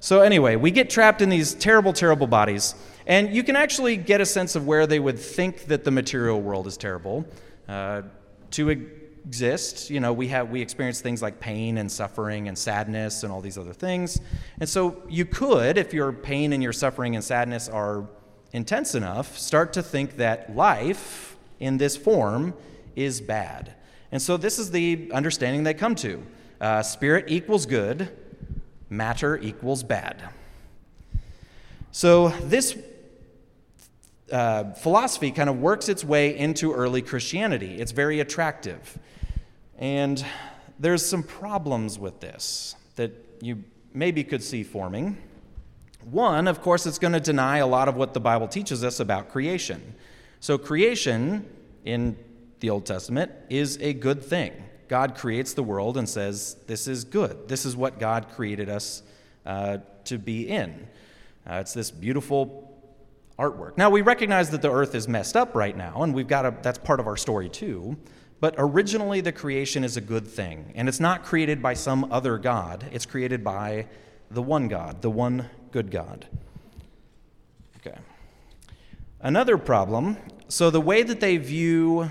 So, 0.00 0.20
anyway, 0.20 0.56
we 0.56 0.70
get 0.70 0.90
trapped 0.90 1.22
in 1.22 1.28
these 1.28 1.54
terrible, 1.54 1.92
terrible 1.92 2.26
bodies, 2.26 2.74
and 3.06 3.32
you 3.34 3.44
can 3.44 3.54
actually 3.56 3.96
get 3.96 4.20
a 4.20 4.26
sense 4.26 4.56
of 4.56 4.66
where 4.66 4.86
they 4.86 4.98
would 4.98 5.18
think 5.18 5.66
that 5.66 5.84
the 5.84 5.90
material 5.90 6.40
world 6.40 6.66
is 6.66 6.76
terrible. 6.76 7.24
Uh, 7.68 8.02
to 8.50 8.68
exist, 8.68 9.90
you 9.90 10.00
know, 10.00 10.12
we, 10.12 10.28
have, 10.28 10.50
we 10.50 10.60
experience 10.60 11.00
things 11.00 11.22
like 11.22 11.38
pain 11.40 11.78
and 11.78 11.90
suffering 11.90 12.48
and 12.48 12.58
sadness 12.58 13.22
and 13.22 13.32
all 13.32 13.40
these 13.40 13.56
other 13.56 13.72
things. 13.72 14.20
And 14.58 14.68
so, 14.68 15.02
you 15.08 15.24
could, 15.24 15.78
if 15.78 15.94
your 15.94 16.12
pain 16.12 16.52
and 16.52 16.62
your 16.62 16.72
suffering 16.72 17.14
and 17.14 17.24
sadness 17.24 17.68
are 17.68 18.08
intense 18.52 18.94
enough, 18.94 19.38
start 19.38 19.72
to 19.74 19.82
think 19.82 20.16
that 20.16 20.54
life 20.54 21.36
in 21.60 21.78
this 21.78 21.96
form 21.96 22.54
is 22.96 23.20
bad. 23.20 23.74
And 24.10 24.20
so 24.20 24.36
this 24.36 24.58
is 24.58 24.70
the 24.70 25.10
understanding 25.14 25.62
they 25.62 25.74
come 25.74 25.94
to 25.96 26.22
uh, 26.62 26.82
spirit 26.82 27.26
equals 27.28 27.66
good, 27.66 28.08
matter 28.88 29.36
equals 29.36 29.82
bad. 29.82 30.22
So 31.90 32.28
this 32.28 32.78
uh, 34.30 34.72
philosophy 34.72 35.30
kind 35.30 35.50
of 35.50 35.58
works 35.58 35.90
its 35.90 36.04
way 36.04 36.38
into 36.38 36.72
early 36.72 37.02
Christianity. 37.02 37.74
It's 37.74 37.92
very 37.92 38.20
attractive. 38.20 38.98
And 39.78 40.24
there's 40.78 41.04
some 41.04 41.22
problems 41.22 41.98
with 41.98 42.20
this 42.20 42.76
that 42.96 43.12
you 43.42 43.64
maybe 43.92 44.24
could 44.24 44.42
see 44.42 44.62
forming. 44.62 45.18
One, 46.10 46.48
of 46.48 46.62
course, 46.62 46.86
it's 46.86 46.98
going 46.98 47.12
to 47.12 47.20
deny 47.20 47.58
a 47.58 47.66
lot 47.66 47.88
of 47.88 47.96
what 47.96 48.14
the 48.14 48.20
Bible 48.20 48.48
teaches 48.48 48.82
us 48.82 49.00
about 49.00 49.28
creation. 49.28 49.94
So, 50.40 50.56
creation 50.56 51.46
in 51.84 52.16
the 52.60 52.70
Old 52.70 52.86
Testament, 52.86 53.32
is 53.50 53.76
a 53.80 53.92
good 53.92 54.22
thing. 54.22 54.52
God 54.92 55.14
creates 55.14 55.54
the 55.54 55.62
world 55.62 55.96
and 55.96 56.06
says, 56.06 56.54
This 56.66 56.86
is 56.86 57.04
good. 57.04 57.48
This 57.48 57.64
is 57.64 57.74
what 57.74 57.98
God 57.98 58.28
created 58.28 58.68
us 58.68 59.02
uh, 59.46 59.78
to 60.04 60.18
be 60.18 60.46
in. 60.46 60.86
Uh, 61.48 61.60
it's 61.62 61.72
this 61.72 61.90
beautiful 61.90 62.78
artwork. 63.38 63.78
Now, 63.78 63.88
we 63.88 64.02
recognize 64.02 64.50
that 64.50 64.60
the 64.60 64.70
earth 64.70 64.94
is 64.94 65.08
messed 65.08 65.34
up 65.34 65.54
right 65.54 65.74
now, 65.74 66.02
and 66.02 66.12
we've 66.12 66.28
got 66.28 66.42
to, 66.42 66.54
that's 66.60 66.76
part 66.76 67.00
of 67.00 67.06
our 67.06 67.16
story 67.16 67.48
too. 67.48 67.96
But 68.38 68.54
originally, 68.58 69.22
the 69.22 69.32
creation 69.32 69.82
is 69.82 69.96
a 69.96 70.02
good 70.02 70.28
thing, 70.28 70.74
and 70.74 70.90
it's 70.90 71.00
not 71.00 71.24
created 71.24 71.62
by 71.62 71.72
some 71.72 72.12
other 72.12 72.36
God, 72.36 72.84
it's 72.92 73.06
created 73.06 73.42
by 73.42 73.86
the 74.30 74.42
one 74.42 74.68
God, 74.68 75.00
the 75.00 75.10
one 75.10 75.48
good 75.70 75.90
God. 75.90 76.26
Okay. 77.78 77.96
Another 79.22 79.56
problem 79.56 80.18
so, 80.48 80.68
the 80.68 80.82
way 80.82 81.02
that 81.02 81.20
they 81.20 81.38
view 81.38 82.10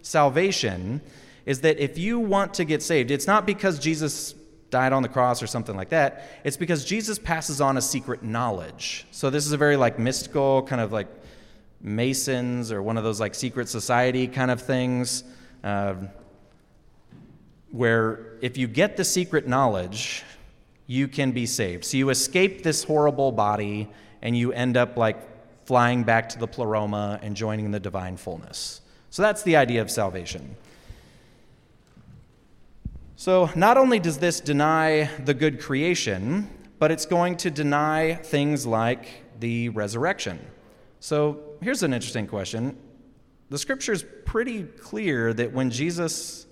salvation 0.00 1.02
is 1.46 1.60
that 1.60 1.78
if 1.78 1.98
you 1.98 2.18
want 2.18 2.54
to 2.54 2.64
get 2.64 2.82
saved, 2.82 3.10
it's 3.10 3.26
not 3.26 3.46
because 3.46 3.78
Jesus 3.78 4.34
died 4.70 4.92
on 4.92 5.02
the 5.02 5.08
cross 5.08 5.42
or 5.42 5.46
something 5.46 5.76
like 5.76 5.90
that. 5.90 6.40
It's 6.42 6.56
because 6.56 6.84
Jesus 6.84 7.18
passes 7.18 7.60
on 7.60 7.76
a 7.76 7.82
secret 7.82 8.22
knowledge. 8.22 9.06
So 9.10 9.30
this 9.30 9.46
is 9.46 9.52
a 9.52 9.56
very 9.56 9.76
like 9.76 9.98
mystical 9.98 10.62
kind 10.62 10.80
of 10.80 10.92
like 10.92 11.06
Masons 11.80 12.72
or 12.72 12.82
one 12.82 12.96
of 12.96 13.04
those 13.04 13.20
like 13.20 13.34
secret 13.34 13.68
society 13.68 14.26
kind 14.26 14.50
of 14.50 14.60
things, 14.62 15.22
uh, 15.62 15.94
where 17.70 18.38
if 18.40 18.56
you 18.56 18.66
get 18.66 18.96
the 18.96 19.04
secret 19.04 19.46
knowledge, 19.46 20.24
you 20.86 21.08
can 21.08 21.32
be 21.32 21.46
saved. 21.46 21.84
So 21.84 21.96
you 21.96 22.10
escape 22.10 22.62
this 22.62 22.84
horrible 22.84 23.32
body 23.32 23.88
and 24.22 24.36
you 24.36 24.52
end 24.52 24.76
up 24.76 24.96
like 24.96 25.18
flying 25.66 26.04
back 26.04 26.28
to 26.30 26.38
the 26.38 26.46
pleroma 26.46 27.18
and 27.22 27.36
joining 27.36 27.70
the 27.70 27.80
divine 27.80 28.16
fullness. 28.16 28.80
So 29.10 29.22
that's 29.22 29.42
the 29.42 29.56
idea 29.56 29.82
of 29.82 29.90
salvation. 29.90 30.56
So 33.24 33.48
not 33.56 33.78
only 33.78 34.00
does 34.00 34.18
this 34.18 34.38
deny 34.38 35.08
the 35.24 35.32
good 35.32 35.58
creation, 35.58 36.46
but 36.78 36.90
it's 36.90 37.06
going 37.06 37.38
to 37.38 37.50
deny 37.50 38.16
things 38.16 38.66
like 38.66 39.40
the 39.40 39.70
resurrection. 39.70 40.38
So 41.00 41.40
here's 41.62 41.82
an 41.82 41.94
interesting 41.94 42.26
question. 42.26 42.76
The 43.48 43.56
scripture 43.56 43.92
is 43.92 44.04
pretty 44.26 44.64
clear 44.64 45.32
that 45.32 45.54
when 45.54 45.70
Jesus 45.70 46.44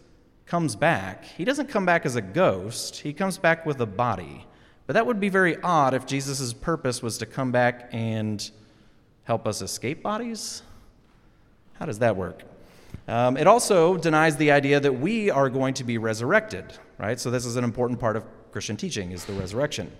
comes 0.46 0.74
back, 0.74 1.26
he 1.26 1.44
doesn't 1.44 1.68
come 1.68 1.84
back 1.84 2.06
as 2.06 2.16
a 2.16 2.22
ghost, 2.22 2.96
he 2.96 3.12
comes 3.12 3.36
back 3.36 3.66
with 3.66 3.78
a 3.82 3.86
body. 3.86 4.46
But 4.86 4.94
that 4.94 5.06
would 5.06 5.20
be 5.20 5.28
very 5.28 5.60
odd 5.60 5.92
if 5.92 6.06
Jesus' 6.06 6.54
purpose 6.54 7.02
was 7.02 7.18
to 7.18 7.26
come 7.26 7.52
back 7.52 7.90
and 7.92 8.50
help 9.24 9.46
us 9.46 9.60
escape 9.60 10.02
bodies. 10.02 10.62
How 11.74 11.84
does 11.84 11.98
that 11.98 12.16
work? 12.16 12.44
Um, 13.08 13.36
it 13.36 13.46
also 13.46 13.96
denies 13.96 14.36
the 14.36 14.52
idea 14.52 14.78
that 14.78 14.92
we 14.92 15.30
are 15.30 15.50
going 15.50 15.74
to 15.74 15.84
be 15.84 15.98
resurrected, 15.98 16.64
right? 16.98 17.18
So 17.18 17.30
this 17.30 17.44
is 17.44 17.56
an 17.56 17.64
important 17.64 17.98
part 17.98 18.16
of 18.16 18.24
Christian 18.52 18.76
teaching 18.76 19.12
is 19.12 19.24
the 19.24 19.32
resurrection. 19.32 19.90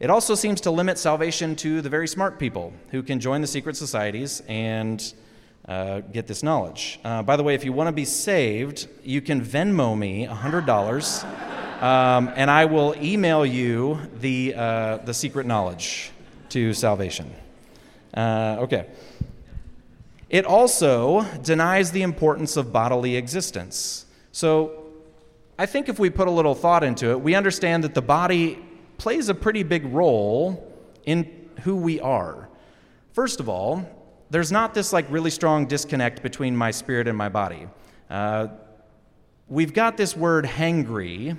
It 0.00 0.10
also 0.10 0.34
seems 0.34 0.60
to 0.62 0.70
limit 0.70 0.98
salvation 0.98 1.54
to 1.56 1.80
the 1.80 1.88
very 1.88 2.08
smart 2.08 2.38
people 2.38 2.72
who 2.90 3.02
can 3.02 3.20
join 3.20 3.40
the 3.40 3.46
secret 3.46 3.76
societies 3.76 4.42
and 4.48 5.12
uh, 5.68 6.00
get 6.00 6.26
this 6.26 6.42
knowledge. 6.42 6.98
Uh, 7.04 7.22
by 7.22 7.36
the 7.36 7.42
way, 7.42 7.54
if 7.54 7.64
you 7.64 7.72
want 7.72 7.88
to 7.88 7.92
be 7.92 8.04
saved, 8.04 8.88
you 9.04 9.20
can 9.20 9.40
Venmo 9.40 9.96
me 9.96 10.26
$100, 10.26 11.82
um, 11.82 12.32
and 12.34 12.50
I 12.50 12.64
will 12.64 12.96
email 13.00 13.46
you 13.46 14.00
the, 14.20 14.54
uh, 14.56 14.96
the 14.98 15.14
secret 15.14 15.46
knowledge 15.46 16.10
to 16.48 16.74
salvation. 16.74 17.32
Uh, 18.14 18.56
okay. 18.60 18.86
It 20.32 20.46
also 20.46 21.24
denies 21.42 21.92
the 21.92 22.00
importance 22.00 22.56
of 22.56 22.72
bodily 22.72 23.16
existence. 23.16 24.06
So 24.32 24.86
I 25.58 25.66
think 25.66 25.90
if 25.90 25.98
we 25.98 26.08
put 26.08 26.26
a 26.26 26.30
little 26.30 26.54
thought 26.54 26.82
into 26.82 27.10
it, 27.10 27.20
we 27.20 27.34
understand 27.34 27.84
that 27.84 27.92
the 27.92 28.00
body 28.00 28.58
plays 28.96 29.28
a 29.28 29.34
pretty 29.34 29.62
big 29.62 29.84
role 29.84 30.72
in 31.04 31.50
who 31.64 31.76
we 31.76 32.00
are. 32.00 32.48
First 33.12 33.40
of 33.40 33.48
all, 33.50 33.86
there's 34.30 34.50
not 34.50 34.72
this 34.72 34.90
like 34.90 35.04
really 35.10 35.28
strong 35.28 35.66
disconnect 35.66 36.22
between 36.22 36.56
my 36.56 36.70
spirit 36.70 37.08
and 37.08 37.18
my 37.18 37.28
body. 37.28 37.68
Uh, 38.08 38.48
we've 39.48 39.74
got 39.74 39.98
this 39.98 40.16
word 40.16 40.46
hangry, 40.46 41.36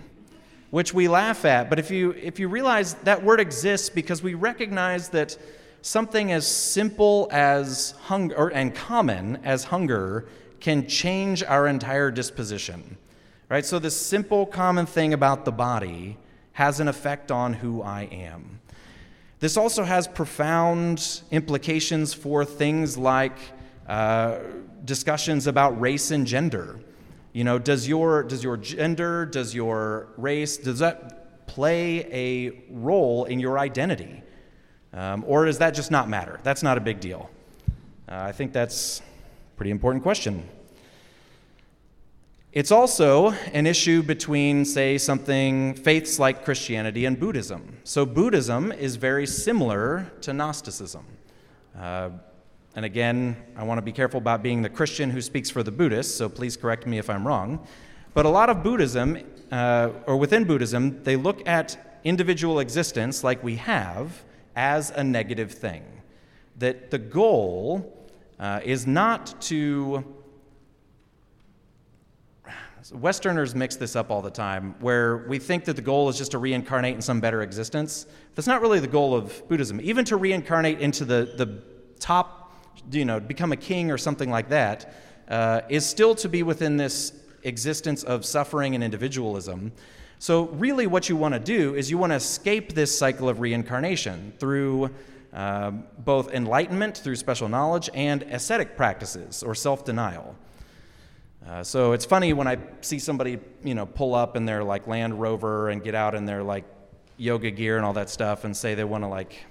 which 0.70 0.94
we 0.94 1.08
laugh 1.08 1.46
at, 1.46 1.68
but 1.68 1.80
if 1.80 1.90
you, 1.90 2.12
if 2.12 2.40
you 2.40 2.48
realize 2.48 2.94
that 3.06 3.24
word 3.24 3.40
exists 3.40 3.90
because 3.90 4.22
we 4.22 4.36
recognize 4.36 5.10
that 5.10 5.36
something 5.84 6.32
as 6.32 6.48
simple 6.48 7.28
as 7.30 7.94
hunger 8.04 8.48
and 8.48 8.74
common 8.74 9.38
as 9.44 9.66
hunger 9.66 10.26
can 10.60 10.88
change 10.88 11.44
our 11.44 11.68
entire 11.68 12.10
disposition. 12.10 12.98
Right? 13.50 13.66
So, 13.66 13.78
this 13.78 13.96
simple, 13.96 14.46
common 14.46 14.86
thing 14.88 15.14
about 15.14 15.46
the 15.46 15.52
body 15.52 16.18
has 16.54 16.80
an 16.80 16.88
effect 16.88 17.32
on 17.32 17.54
who 17.54 17.84
I 17.84 18.04
am. 18.04 18.62
This 19.40 19.58
also 19.58 19.84
has 19.84 20.08
profound 20.08 21.22
implications 21.30 22.14
for 22.14 22.46
things 22.46 22.98
like 22.98 23.38
uh, 23.88 24.40
discussions 24.86 25.48
about 25.48 25.80
race 25.82 26.12
and 26.12 26.26
gender. 26.26 26.80
You 27.34 27.44
know, 27.44 27.60
does 27.60 27.88
your, 27.88 28.24
does 28.24 28.42
your 28.42 28.56
gender, 28.56 29.26
does 29.26 29.54
your 29.54 30.08
race, 30.16 30.56
does 30.56 30.80
that 30.80 31.46
play 31.46 32.06
a 32.12 32.64
role 32.70 33.26
in 33.26 33.40
your 33.40 33.60
identity? 33.60 34.24
Um, 34.94 35.24
or 35.28 35.46
does 35.46 35.58
that 35.58 35.74
just 35.74 35.90
not 35.90 36.08
matter? 36.08 36.40
That's 36.44 36.62
not 36.62 36.78
a 36.78 36.82
big 36.82 37.00
deal. 37.00 37.30
Uh, 38.08 38.16
I 38.16 38.32
think 38.32 38.54
that's 38.54 39.00
a 39.00 39.58
pretty 39.58 39.72
important 39.72 40.04
question. 40.04 40.48
It's 42.52 42.72
also 42.72 43.32
an 43.52 43.66
issue 43.66 44.04
between, 44.04 44.64
say, 44.64 45.00
something 45.00 45.74
faiths 45.74 46.20
like 46.20 46.46
Christianity 46.46 47.06
and 47.06 47.20
Buddhism. 47.20 47.78
So, 47.84 48.06
Buddhism 48.06 48.72
is 48.72 48.96
very 48.96 49.26
similar 49.26 50.12
to 50.22 50.34
Gnosticism. 50.34 51.04
Uh, 51.76 52.12
and 52.76 52.86
again, 52.86 53.36
I 53.56 53.64
want 53.64 53.80
to 53.80 53.82
be 53.82 53.92
careful 53.92 54.20
about 54.20 54.44
being 54.44 54.62
the 54.62 54.70
Christian 54.70 55.10
who 55.10 55.22
speaks 55.22 55.50
for 55.50 55.64
the 55.64 55.72
Buddhists, 55.72 56.16
so 56.16 56.30
please 56.30 56.56
correct 56.56 56.86
me 56.86 57.00
if 57.00 57.10
I'm 57.10 57.26
wrong. 57.26 57.66
But 58.14 58.28
a 58.28 58.30
lot 58.30 58.52
of 58.52 58.62
Buddhism, 58.62 59.18
uh, 59.52 59.90
or 60.06 60.18
within 60.18 60.44
Buddhism, 60.44 61.04
they 61.04 61.16
look 61.16 61.48
at 61.48 62.00
individual 62.04 62.60
existence 62.60 63.24
like 63.24 63.44
we 63.44 63.56
have 63.56 64.24
as 64.56 64.92
a 64.92 65.04
negative 65.04 65.52
thing. 65.52 65.84
That 66.60 66.92
the 66.92 67.00
goal 67.00 68.08
uh, 68.40 68.62
is 68.64 68.86
not 68.86 69.42
to 69.44 70.04
Westerners 72.92 73.56
mix 73.56 73.76
this 73.78 73.96
up 73.96 74.12
all 74.12 74.22
the 74.22 74.30
time, 74.30 74.76
where 74.80 75.18
we 75.30 75.40
think 75.40 75.64
that 75.66 75.76
the 75.76 75.82
goal 75.82 76.10
is 76.10 76.18
just 76.18 76.32
to 76.32 76.38
reincarnate 76.38 76.96
in 76.96 77.02
some 77.02 77.22
better 77.22 77.42
existence. 77.42 78.06
That's 78.36 78.48
not 78.48 78.62
really 78.62 78.80
the 78.80 78.88
goal 78.88 79.16
of 79.16 79.48
Buddhism. 79.48 79.80
Even 79.82 80.04
to 80.06 80.18
reincarnate 80.18 80.80
into 80.82 81.06
the, 81.06 81.34
the 81.38 81.64
top, 82.00 82.52
you 82.92 83.06
know, 83.06 83.20
become 83.20 83.54
a 83.54 83.58
king 83.58 83.90
or 83.90 83.98
something 83.98 84.30
like 84.30 84.50
that, 84.50 84.94
uh, 85.30 85.62
is 85.70 85.86
still 85.86 86.14
to 86.16 86.28
be 86.28 86.44
within 86.44 86.76
this 86.76 87.14
existence 87.44 88.04
of 88.04 88.26
suffering 88.26 88.76
and 88.76 88.84
individualism. 88.84 89.72
So, 90.24 90.46
really, 90.46 90.88
what 90.88 91.10
you 91.10 91.18
want 91.18 91.34
to 91.34 91.40
do 91.42 91.76
is 91.76 91.92
you 91.92 91.98
want 91.98 92.12
to 92.12 92.16
escape 92.16 92.72
this 92.72 92.98
cycle 92.98 93.28
of 93.28 93.42
reincarnation 93.42 94.32
through 94.40 94.90
uh, 95.34 95.72
both 95.72 96.34
enlightenment, 96.34 96.98
through 96.98 97.18
special 97.18 97.50
knowledge, 97.50 97.90
and 97.94 98.24
ascetic 98.24 98.78
practices 98.78 99.44
or 99.44 99.54
self 99.54 99.84
denial. 99.84 100.34
Uh, 101.46 101.62
so 101.62 101.92
it's 101.92 102.06
funny 102.06 102.32
when 102.32 102.48
I 102.48 102.58
see 102.80 103.00
somebody, 103.00 103.38
you 103.66 103.76
know, 103.76 103.86
pull 103.86 104.16
up 104.16 104.38
in 104.38 104.46
their 104.46 104.64
like 104.64 104.88
Land 104.88 105.20
Rover 105.20 105.68
and 105.68 105.84
get 105.84 105.94
out 105.94 106.16
in 106.16 106.24
their 106.24 106.42
like 106.42 106.64
yoga 107.18 107.52
gear 107.52 107.76
and 107.76 107.86
all 107.86 107.92
that 107.92 108.10
stuff 108.10 108.46
and 108.46 108.56
say 108.56 108.76
they 108.76 108.86
want 108.86 109.04
to 109.04 109.10
like 109.10 109.44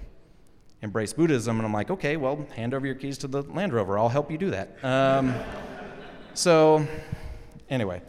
embrace 0.81 1.13
Buddhism, 1.13 1.57
and 1.57 1.67
I'm 1.67 1.73
like, 1.73 1.91
okay, 1.91 2.17
well, 2.17 2.47
hand 2.55 2.73
over 2.73 2.87
your 2.87 2.95
keys 2.95 3.19
to 3.19 3.27
the 3.27 3.43
Land 3.43 3.73
Rover. 3.73 3.99
I'll 3.99 4.09
help 4.09 4.31
you 4.31 4.39
do 4.39 4.49
that. 4.49 4.83
Um, 4.83 5.35
so, 6.33 6.87
anyway. 7.69 8.01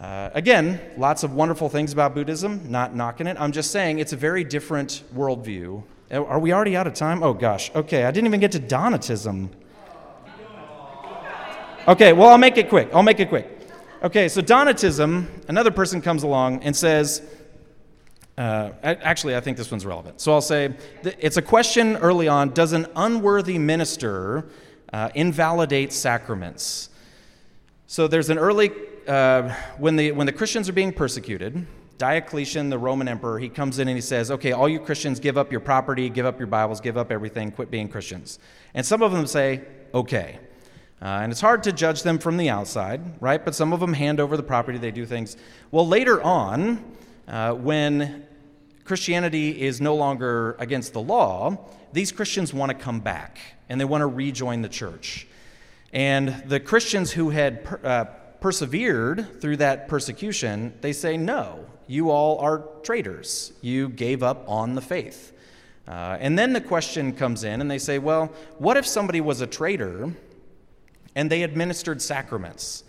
Uh, 0.00 0.30
again, 0.34 0.80
lots 0.98 1.22
of 1.22 1.32
wonderful 1.32 1.68
things 1.68 1.92
about 1.92 2.14
Buddhism, 2.14 2.70
not 2.70 2.94
knocking 2.94 3.26
it. 3.26 3.36
I'm 3.40 3.52
just 3.52 3.70
saying 3.70 3.98
it's 3.98 4.12
a 4.12 4.16
very 4.16 4.44
different 4.44 5.02
worldview. 5.14 5.82
Are 6.10 6.38
we 6.38 6.52
already 6.52 6.76
out 6.76 6.86
of 6.86 6.94
time? 6.94 7.22
Oh 7.22 7.32
gosh. 7.32 7.74
Okay, 7.74 8.04
I 8.04 8.10
didn't 8.10 8.26
even 8.26 8.40
get 8.40 8.52
to 8.52 8.60
Donatism. 8.60 9.48
Okay, 11.88 12.12
well, 12.12 12.28
I'll 12.28 12.38
make 12.38 12.58
it 12.58 12.68
quick. 12.68 12.90
I'll 12.92 13.02
make 13.02 13.20
it 13.20 13.28
quick. 13.28 13.48
Okay, 14.02 14.28
so 14.28 14.42
Donatism, 14.42 15.26
another 15.48 15.70
person 15.70 16.02
comes 16.02 16.24
along 16.24 16.62
and 16.62 16.76
says, 16.76 17.22
uh, 18.36 18.70
actually, 18.82 19.34
I 19.34 19.40
think 19.40 19.56
this 19.56 19.70
one's 19.70 19.86
relevant. 19.86 20.20
So 20.20 20.32
I'll 20.32 20.42
say 20.42 20.74
it's 21.04 21.38
a 21.38 21.42
question 21.42 21.96
early 21.96 22.28
on 22.28 22.50
Does 22.50 22.72
an 22.72 22.86
unworthy 22.94 23.58
minister 23.58 24.48
uh, 24.92 25.08
invalidate 25.14 25.92
sacraments? 25.92 26.90
So 27.86 28.06
there's 28.08 28.28
an 28.28 28.38
early, 28.38 28.72
uh, 29.08 29.54
when, 29.78 29.96
the, 29.96 30.12
when 30.12 30.26
the 30.26 30.32
Christians 30.32 30.68
are 30.68 30.72
being 30.72 30.92
persecuted, 30.92 31.66
Diocletian, 31.98 32.68
the 32.68 32.78
Roman 32.78 33.08
emperor, 33.08 33.38
he 33.38 33.48
comes 33.48 33.78
in 33.78 33.88
and 33.88 33.96
he 33.96 34.02
says, 34.02 34.30
Okay, 34.30 34.52
all 34.52 34.68
you 34.68 34.80
Christians, 34.80 35.18
give 35.18 35.38
up 35.38 35.50
your 35.50 35.60
property, 35.60 36.08
give 36.08 36.26
up 36.26 36.38
your 36.38 36.46
Bibles, 36.46 36.80
give 36.80 36.96
up 36.96 37.10
everything, 37.10 37.50
quit 37.50 37.70
being 37.70 37.88
Christians. 37.88 38.38
And 38.74 38.84
some 38.84 39.02
of 39.02 39.12
them 39.12 39.26
say, 39.26 39.62
Okay. 39.94 40.38
Uh, 41.00 41.20
and 41.22 41.30
it's 41.30 41.40
hard 41.40 41.62
to 41.62 41.72
judge 41.72 42.02
them 42.02 42.18
from 42.18 42.38
the 42.38 42.48
outside, 42.48 43.20
right? 43.20 43.44
But 43.44 43.54
some 43.54 43.72
of 43.74 43.80
them 43.80 43.92
hand 43.92 44.18
over 44.18 44.36
the 44.36 44.42
property, 44.42 44.78
they 44.78 44.90
do 44.90 45.04
things. 45.04 45.36
Well, 45.70 45.86
later 45.86 46.22
on, 46.22 46.82
uh, 47.28 47.52
when 47.52 48.26
Christianity 48.84 49.60
is 49.60 49.80
no 49.80 49.94
longer 49.94 50.56
against 50.58 50.94
the 50.94 51.02
law, 51.02 51.68
these 51.92 52.12
Christians 52.12 52.54
want 52.54 52.70
to 52.70 52.74
come 52.74 53.00
back 53.00 53.38
and 53.68 53.80
they 53.80 53.84
want 53.84 54.02
to 54.02 54.06
rejoin 54.06 54.62
the 54.62 54.68
church. 54.68 55.26
And 55.92 56.42
the 56.46 56.60
Christians 56.60 57.12
who 57.12 57.30
had 57.30 57.64
per, 57.64 57.80
uh, 57.84 58.04
persevered 58.40 59.40
through 59.40 59.58
that 59.58 59.88
persecution, 59.88 60.74
they 60.80 60.92
say, 60.92 61.16
No, 61.16 61.64
you 61.86 62.10
all 62.10 62.38
are 62.38 62.64
traitors. 62.82 63.52
You 63.60 63.88
gave 63.88 64.22
up 64.22 64.44
on 64.48 64.74
the 64.74 64.82
faith. 64.82 65.32
Uh, 65.86 66.16
and 66.20 66.38
then 66.38 66.52
the 66.52 66.60
question 66.60 67.12
comes 67.12 67.44
in, 67.44 67.60
and 67.60 67.70
they 67.70 67.78
say, 67.78 67.98
Well, 67.98 68.32
what 68.58 68.76
if 68.76 68.86
somebody 68.86 69.20
was 69.20 69.40
a 69.40 69.46
traitor 69.46 70.12
and 71.16 71.30
they 71.30 71.42
administered 71.42 72.00
sacraments. 72.00 72.84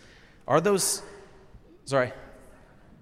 Are 0.47 0.61
those, 0.61 1.01
sorry? 1.85 2.11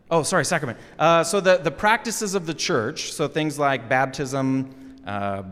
Oh, 0.10 0.22
sorry, 0.24 0.46
sacrament. 0.46 0.78
Uh, 0.98 1.24
so 1.24 1.42
the, 1.42 1.58
the 1.58 1.72
practices 1.72 2.36
of 2.36 2.46
the 2.46 2.54
church, 2.54 3.12
so 3.12 3.28
things 3.28 3.58
like 3.60 3.90
baptism, 3.90 4.96
uh, 5.06 5.44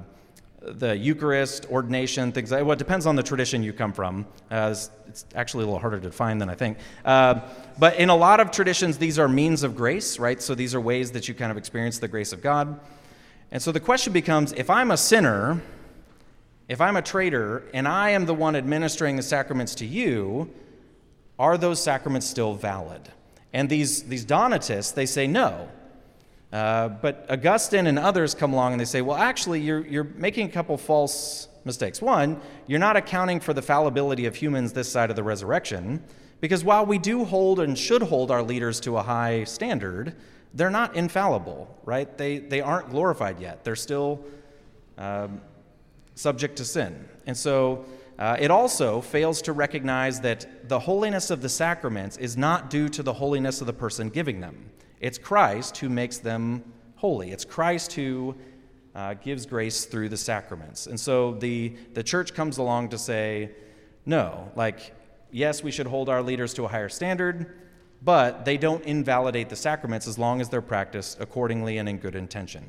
the 0.65 0.95
Eucharist, 0.95 1.65
ordination, 1.69 2.31
things 2.31 2.51
like 2.51 2.63
well, 2.63 2.73
it 2.73 2.79
depends 2.79 3.05
on 3.05 3.15
the 3.15 3.23
tradition 3.23 3.63
you 3.63 3.73
come 3.73 3.91
from. 3.91 4.25
Uh, 4.49 4.69
it's, 4.71 4.89
it's, 5.07 5.25
actually 5.35 5.63
a 5.63 5.67
little 5.67 5.79
harder 5.79 5.99
to 5.99 6.11
find 6.11 6.39
than 6.41 6.49
I 6.49 6.55
think. 6.55 6.77
Uh, 7.03 7.41
but 7.77 7.97
in 7.97 8.09
a 8.09 8.15
lot 8.15 8.39
of 8.39 8.51
traditions, 8.51 8.97
these 8.97 9.19
are 9.19 9.27
means 9.27 9.63
of 9.63 9.75
grace, 9.75 10.17
right? 10.19 10.41
So 10.41 10.55
these 10.55 10.73
are 10.73 10.81
ways 10.81 11.11
that 11.11 11.27
you 11.27 11.33
kind 11.33 11.51
of 11.51 11.57
experience 11.57 11.99
the 11.99 12.07
grace 12.07 12.31
of 12.31 12.41
God. 12.41 12.79
And 13.51 13.61
so 13.61 13.71
the 13.71 13.79
question 13.79 14.13
becomes 14.13 14.53
if 14.53 14.69
I'm 14.69 14.91
a 14.91 14.97
sinner, 14.97 15.61
if 16.69 16.79
I'm 16.79 16.95
a 16.95 17.01
traitor 17.01 17.63
and 17.73 17.87
I 17.87 18.11
am 18.11 18.25
the 18.25 18.33
one 18.33 18.55
administering 18.55 19.17
the 19.17 19.23
sacraments 19.23 19.75
to 19.75 19.85
you, 19.85 20.49
are 21.37 21.57
those 21.57 21.81
sacraments 21.81 22.27
still 22.27 22.53
valid? 22.53 23.01
And 23.51 23.69
these, 23.69 24.03
these 24.03 24.25
Donatists, 24.25 24.93
they 24.93 25.05
say 25.05 25.27
no. 25.27 25.69
Uh, 26.53 26.87
but 26.87 27.25
Augustine 27.29 27.87
and 27.87 27.97
others 27.97 28.35
come 28.35 28.53
along 28.53 28.73
and 28.73 28.79
they 28.79 28.85
say, 28.85 29.01
well, 29.01 29.17
actually, 29.17 29.59
you're, 29.59 29.83
you're 29.87 30.03
making 30.03 30.47
a 30.47 30.51
couple 30.51 30.77
false 30.77 31.47
mistakes. 31.65 31.99
One, 31.99 32.39
you're 32.67 32.79
not 32.79 32.95
accounting 32.95 33.39
for 33.39 33.55
the 33.55 33.61
fallibility 33.63 34.27
of 34.27 34.35
humans 34.35 34.71
this 34.71 34.91
side 34.91 35.09
of 35.09 35.15
the 35.15 35.23
resurrection, 35.23 36.03
because 36.41 36.63
while 36.63 36.85
we 36.85 36.99
do 36.99 37.25
hold 37.25 37.59
and 37.59 37.75
should 37.75 38.03
hold 38.03 38.29
our 38.29 38.43
leaders 38.43 38.79
to 38.81 38.97
a 38.97 39.01
high 39.01 39.45
standard, 39.45 40.15
they're 40.53 40.69
not 40.69 40.95
infallible, 40.95 41.75
right? 41.85 42.17
They, 42.19 42.37
they 42.37 42.61
aren't 42.61 42.91
glorified 42.91 43.39
yet. 43.39 43.63
They're 43.63 43.75
still 43.75 44.23
um, 44.99 45.41
subject 46.13 46.57
to 46.57 46.65
sin. 46.65 47.09
And 47.25 47.35
so 47.35 47.85
uh, 48.19 48.37
it 48.39 48.51
also 48.51 49.01
fails 49.01 49.41
to 49.43 49.53
recognize 49.53 50.21
that 50.21 50.69
the 50.69 50.77
holiness 50.77 51.31
of 51.31 51.41
the 51.41 51.49
sacraments 51.49 52.17
is 52.17 52.37
not 52.37 52.69
due 52.69 52.89
to 52.89 53.01
the 53.01 53.13
holiness 53.13 53.59
of 53.59 53.65
the 53.65 53.73
person 53.73 54.09
giving 54.09 54.39
them. 54.39 54.69
It's 55.03 55.17
Christ 55.17 55.75
who 55.79 55.89
makes 55.89 56.19
them 56.19 56.63
holy. 56.95 57.31
It's 57.31 57.43
Christ 57.43 57.91
who 57.91 58.37
uh, 58.95 59.15
gives 59.15 59.45
grace 59.45 59.83
through 59.83 60.07
the 60.07 60.15
sacraments. 60.15 60.87
And 60.87 60.97
so 60.97 61.33
the, 61.33 61.75
the 61.93 62.03
church 62.03 62.33
comes 62.33 62.57
along 62.57 62.87
to 62.89 62.97
say, 62.97 63.51
no, 64.05 64.49
like, 64.55 64.95
yes, 65.29 65.61
we 65.61 65.71
should 65.71 65.87
hold 65.87 66.07
our 66.07 66.23
leaders 66.23 66.53
to 66.53 66.63
a 66.63 66.69
higher 66.69 66.87
standard, 66.87 67.53
but 68.01 68.45
they 68.45 68.55
don't 68.55 68.81
invalidate 68.85 69.49
the 69.49 69.57
sacraments 69.57 70.07
as 70.07 70.17
long 70.17 70.39
as 70.39 70.47
they're 70.47 70.61
practiced 70.61 71.19
accordingly 71.19 71.79
and 71.79 71.89
in 71.89 71.97
good 71.97 72.15
intention. 72.15 72.63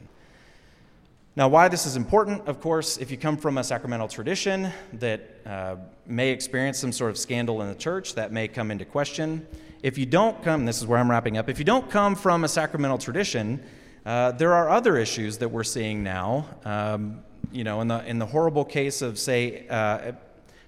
Now, 1.36 1.46
why 1.46 1.68
this 1.68 1.86
is 1.86 1.94
important, 1.94 2.48
of 2.48 2.60
course, 2.60 2.96
if 2.96 3.12
you 3.12 3.16
come 3.16 3.36
from 3.36 3.58
a 3.58 3.64
sacramental 3.64 4.08
tradition 4.08 4.72
that 4.94 5.36
uh, 5.46 5.76
may 6.04 6.30
experience 6.30 6.78
some 6.80 6.90
sort 6.90 7.10
of 7.12 7.16
scandal 7.18 7.62
in 7.62 7.68
the 7.68 7.76
church, 7.76 8.16
that 8.16 8.32
may 8.32 8.48
come 8.48 8.72
into 8.72 8.84
question. 8.84 9.46
If 9.84 9.98
you 9.98 10.06
don't 10.06 10.42
come, 10.42 10.64
this 10.64 10.78
is 10.78 10.86
where 10.86 10.98
I'm 10.98 11.10
wrapping 11.10 11.36
up, 11.36 11.50
if 11.50 11.58
you 11.58 11.64
don't 11.66 11.90
come 11.90 12.14
from 12.14 12.42
a 12.42 12.48
sacramental 12.48 12.96
tradition, 12.96 13.62
uh, 14.06 14.32
there 14.32 14.54
are 14.54 14.70
other 14.70 14.96
issues 14.96 15.36
that 15.36 15.50
we're 15.50 15.62
seeing 15.62 16.02
now. 16.02 16.46
Um, 16.64 17.22
you 17.52 17.64
know, 17.64 17.82
in 17.82 17.88
the 17.88 18.02
in 18.06 18.18
the 18.18 18.24
horrible 18.24 18.64
case 18.64 19.02
of 19.02 19.18
say 19.18 19.68
uh, 19.68 20.12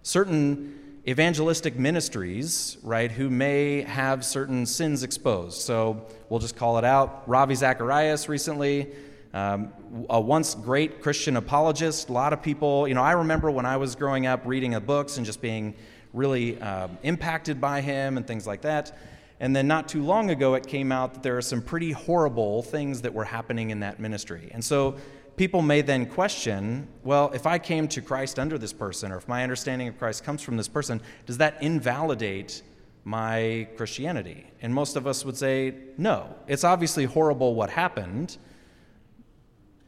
certain 0.03 1.01
evangelistic 1.09 1.79
ministries, 1.79 2.77
right, 2.83 3.11
who 3.11 3.31
may 3.31 3.81
have 3.81 4.23
certain 4.23 4.67
sins 4.67 5.03
exposed. 5.03 5.63
So 5.63 6.07
we'll 6.29 6.41
just 6.41 6.57
call 6.57 6.77
it 6.77 6.85
out. 6.85 7.23
Ravi 7.27 7.55
Zacharias 7.55 8.29
recently, 8.29 8.93
um, 9.33 9.73
a 10.11 10.21
once 10.21 10.55
great 10.55 11.01
Christian 11.01 11.39
apologist. 11.39 12.11
A 12.11 12.13
lot 12.13 12.35
of 12.35 12.43
people, 12.43 12.87
you 12.87 12.93
know, 12.93 13.03
I 13.03 13.13
remember 13.13 13.51
when 13.51 13.65
I 13.65 13.79
was 13.79 13.97
growing 13.97 14.27
up 14.27 14.43
reading 14.45 14.73
the 14.73 14.81
books 14.83 15.17
and 15.17 15.25
just 15.25 15.41
being 15.41 15.75
really 16.17 16.61
uh, 16.61 16.89
impacted 17.03 17.61
by 17.61 17.81
him 17.81 18.17
and 18.17 18.27
things 18.27 18.47
like 18.47 18.63
that. 18.63 18.97
And 19.39 19.55
then 19.55 19.69
not 19.69 19.89
too 19.89 20.03
long 20.03 20.31
ago, 20.31 20.55
it 20.55 20.67
came 20.67 20.91
out 20.91 21.15
that 21.15 21.23
there 21.23 21.37
are 21.37 21.43
some 21.43 21.61
pretty 21.61 21.93
horrible 21.93 22.63
things 22.63 23.03
that 23.03 23.13
were 23.13 23.25
happening 23.25 23.71
in 23.71 23.81
that 23.81 24.01
ministry. 24.01 24.49
And 24.53 24.65
so 24.65 24.97
people 25.37 25.61
may 25.61 25.83
then 25.83 26.07
question 26.07 26.89
well, 27.05 27.31
if 27.35 27.47
I 27.47 27.59
came 27.59 27.87
to 27.89 28.01
Christ 28.01 28.39
under 28.39 28.57
this 28.57 28.73
person, 28.73 29.13
or 29.13 29.19
if 29.19 29.29
my 29.29 29.43
understanding 29.43 29.89
of 29.89 29.99
Christ 29.99 30.25
comes 30.25 30.43
from 30.43 30.57
this 30.57 30.69
person, 30.69 31.03
does 31.27 31.39
that 31.39 31.63
invalidate 31.63 32.63
my 33.05 33.69
Christianity? 33.77 34.47
And 34.63 34.73
most 34.73 34.97
of 34.97 35.07
us 35.07 35.25
would 35.25 35.37
say, 35.37 35.75
no. 35.99 36.35
It's 36.49 36.65
obviously 36.65 37.05
horrible 37.05 37.55
what 37.55 37.69
happened, 37.71 38.39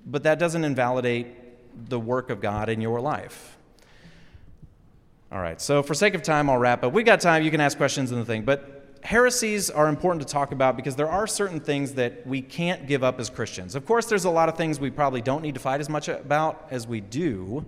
but 0.05 0.23
that 0.25 0.39
doesn't 0.39 0.65
invalidate 0.65 1.89
the 1.89 1.99
work 1.99 2.29
of 2.29 2.41
God 2.41 2.69
in 2.69 2.81
your 2.81 3.01
life. 3.01 3.58
All 5.31 5.41
right, 5.41 5.61
so 5.61 5.83
for 5.83 5.93
sake 5.93 6.15
of 6.15 6.23
time, 6.23 6.49
I'll 6.49 6.57
wrap 6.57 6.83
up. 6.83 6.95
We 6.95 7.03
got 7.03 7.21
time, 7.21 7.43
you 7.43 7.51
can 7.51 7.61
ask 7.61 7.77
questions 7.77 8.11
in 8.13 8.19
the 8.19 8.25
thing, 8.25 8.45
but 8.45 8.99
heresies 9.03 9.69
are 9.69 9.89
important 9.89 10.27
to 10.27 10.33
talk 10.33 10.53
about 10.53 10.75
because 10.75 10.97
there 10.97 11.11
are 11.11 11.27
certain 11.27 11.61
things 11.61 11.93
that 11.95 12.27
we 12.27 12.41
can't 12.41 12.87
give 12.87 13.05
up 13.05 13.21
as 13.21 13.29
Christians. 13.29 13.75
Of 13.75 13.85
course, 13.85 14.07
there's 14.07 14.25
a 14.25 14.31
lot 14.31 14.49
of 14.49 14.57
things 14.57 14.81
we 14.81 14.91
probably 14.91 15.21
don't 15.21 15.43
need 15.43 15.53
to 15.53 15.61
fight 15.61 15.81
as 15.81 15.91
much 15.91 16.09
about 16.09 16.67
as 16.71 16.87
we 16.87 17.03
do, 17.03 17.67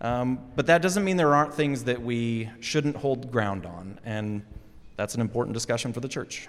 um, 0.00 0.40
but 0.56 0.66
that 0.66 0.82
doesn't 0.82 1.04
mean 1.04 1.16
there 1.16 1.32
aren't 1.32 1.54
things 1.54 1.84
that 1.84 2.02
we 2.02 2.50
shouldn't 2.58 2.96
hold 2.96 3.30
ground 3.30 3.66
on, 3.66 4.00
and 4.04 4.42
that's 4.96 5.14
an 5.14 5.20
important 5.20 5.54
discussion 5.54 5.92
for 5.92 6.00
the 6.00 6.08
church. 6.08 6.48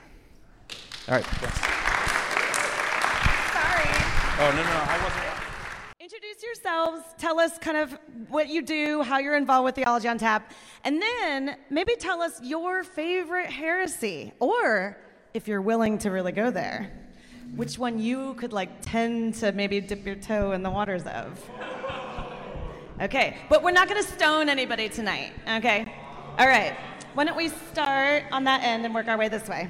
All 1.08 1.14
right. 1.14 1.24
Sorry. 1.24 1.44
Oh, 4.40 4.52
no, 4.56 4.64
no, 4.64 4.70
I 4.72 5.00
wasn't. 5.04 5.27
Yourselves. 6.48 7.04
Tell 7.18 7.40
us 7.40 7.58
kind 7.58 7.78
of 7.78 7.98
what 8.30 8.48
you 8.48 8.62
do, 8.62 9.02
how 9.04 9.18
you're 9.20 9.36
involved 9.36 9.66
with 9.66 9.76
Theology 9.76 10.08
on 10.08 10.18
Tap, 10.18 10.54
and 10.86 11.02
then 11.02 11.58
maybe 11.70 11.94
tell 11.96 12.22
us 12.22 12.40
your 12.42 12.86
favorite 12.86 13.50
heresy, 13.50 14.32
or 14.40 14.98
if 15.34 15.48
you're 15.48 15.62
willing 15.62 15.98
to 16.00 16.10
really 16.10 16.32
go 16.32 16.50
there, 16.50 16.90
which 17.56 17.78
one 17.78 18.00
you 18.00 18.34
could 18.36 18.54
like 18.54 18.70
tend 18.82 19.34
to 19.36 19.52
maybe 19.52 19.82
dip 19.82 20.06
your 20.06 20.16
toe 20.16 20.54
in 20.54 20.64
the 20.64 20.70
waters 20.70 21.04
of. 21.06 21.38
Okay, 23.02 23.38
but 23.50 23.62
we're 23.62 23.72
not 23.72 23.90
going 23.90 24.02
to 24.02 24.10
stone 24.10 24.48
anybody 24.48 24.88
tonight, 24.88 25.34
okay? 25.58 25.94
All 26.40 26.48
right, 26.48 26.76
why 27.14 27.26
don't 27.26 27.38
we 27.38 27.50
start 27.72 28.24
on 28.32 28.46
that 28.46 28.64
end 28.64 28.86
and 28.86 28.96
work 28.96 29.08
our 29.08 29.18
way 29.18 29.28
this 29.28 29.50
way? 29.50 29.70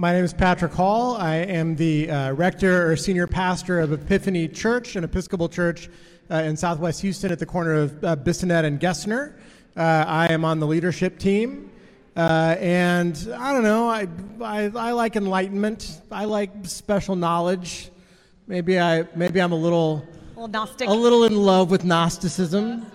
My 0.00 0.14
name 0.14 0.24
is 0.24 0.32
Patrick 0.32 0.72
Hall. 0.72 1.14
I 1.16 1.34
am 1.34 1.76
the 1.76 2.10
uh, 2.10 2.32
rector 2.32 2.90
or 2.90 2.96
senior 2.96 3.26
pastor 3.26 3.80
of 3.80 3.92
Epiphany 3.92 4.48
Church, 4.48 4.96
an 4.96 5.04
Episcopal 5.04 5.46
church 5.46 5.90
uh, 6.30 6.36
in 6.36 6.56
southwest 6.56 7.02
Houston 7.02 7.30
at 7.30 7.38
the 7.38 7.44
corner 7.44 7.74
of 7.74 8.02
uh, 8.02 8.16
Bissonnet 8.16 8.64
and 8.64 8.80
Gessner. 8.80 9.34
Uh, 9.76 9.82
I 10.08 10.32
am 10.32 10.42
on 10.42 10.58
the 10.58 10.66
leadership 10.66 11.18
team. 11.18 11.70
Uh, 12.16 12.56
and 12.58 13.28
I 13.38 13.52
don't 13.52 13.62
know, 13.62 13.90
I, 13.90 14.08
I, 14.40 14.72
I, 14.74 14.92
like 14.92 15.16
enlightenment. 15.16 16.00
I 16.10 16.24
like 16.24 16.50
special 16.62 17.14
knowledge. 17.14 17.90
Maybe, 18.46 18.80
I, 18.80 19.06
maybe 19.14 19.38
I'm 19.38 19.52
a 19.52 19.54
little, 19.54 20.08
a 20.34 20.40
little, 20.40 20.48
Gnostic. 20.48 20.88
a 20.88 20.94
little 20.94 21.24
in 21.24 21.36
love 21.36 21.70
with 21.70 21.84
Gnosticism, 21.84 22.86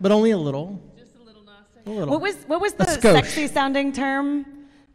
but 0.00 0.10
only 0.10 0.32
a 0.32 0.36
little. 0.36 0.82
Just 0.98 1.14
a 1.20 1.22
little 1.22 1.44
Gnostic. 1.44 1.86
A 1.86 1.90
little. 1.90 2.10
What 2.10 2.20
was, 2.20 2.34
what 2.48 2.60
was 2.60 2.72
the 2.72 2.86
sexy 2.86 3.46
sounding 3.46 3.92
term 3.92 4.44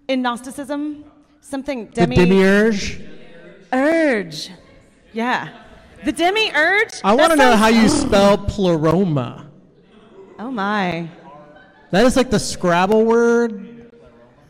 in 0.09 0.21
Gnosticism? 0.21 1.05
Something 1.43 1.87
demi. 1.87 2.15
The 2.15 2.25
demiurge. 2.25 3.01
Urge. 3.73 4.49
Yeah. 5.11 5.49
The 6.05 6.13
demiurge. 6.13 7.01
I 7.03 7.13
want 7.13 7.31
to 7.31 7.35
know 7.35 7.55
how 7.57 7.67
you 7.67 7.89
spell 8.03 8.37
pleroma. 8.37 9.51
Oh 10.39 10.49
my. 10.49 11.09
That 11.91 12.05
is 12.05 12.15
like 12.15 12.31
the 12.31 12.39
Scrabble 12.39 13.03
word 13.03 13.91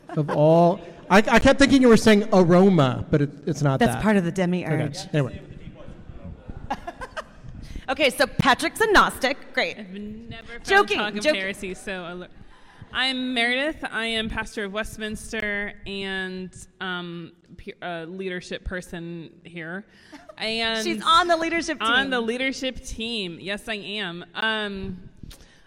of 0.10 0.30
all. 0.30 0.80
I, 1.10 1.18
I 1.18 1.40
kept 1.40 1.60
thinking 1.60 1.82
you 1.82 1.90
were 1.90 1.98
saying 1.98 2.30
aroma, 2.32 3.06
but 3.10 3.24
it, 3.24 3.32
it's 3.48 3.64
not 3.64 3.80
that. 3.80 3.88
That's 3.88 3.98
that. 3.98 4.04
part 4.04 4.16
of 4.16 4.24
the 4.24 4.32
demiurge. 4.32 4.98
Okay. 4.98 5.10
Anyway. 5.14 5.42
okay, 7.90 8.12
so 8.12 8.28
Patrick's 8.28 8.80
a 8.80 8.92
Gnostic. 8.92 9.38
Great. 9.54 9.80
I've 9.80 9.90
never 9.90 10.48
found 10.48 10.66
Joking, 10.66 11.00
talk 11.00 11.14
joking. 11.16 11.36
heresy 11.36 11.74
so. 11.74 12.06
alert. 12.08 12.30
I'm 12.96 13.34
Meredith. 13.34 13.84
I 13.92 14.06
am 14.06 14.30
pastor 14.30 14.66
of 14.66 14.74
Westminster 14.74 15.74
and 15.88 16.56
um, 16.80 17.32
pe- 17.58 17.72
uh, 17.82 18.06
leadership 18.06 18.64
person 18.64 19.32
here. 19.44 19.86
And 20.38 20.84
She's 20.84 21.02
on 21.04 21.28
the 21.28 21.36
leadership 21.36 21.80
team. 21.80 21.88
on 21.90 22.10
the 22.12 22.22
leadership 22.22 22.86
team. 22.86 23.40
Yes, 23.42 23.68
I 23.68 23.76
am. 23.76 24.24
Um, 24.36 25.10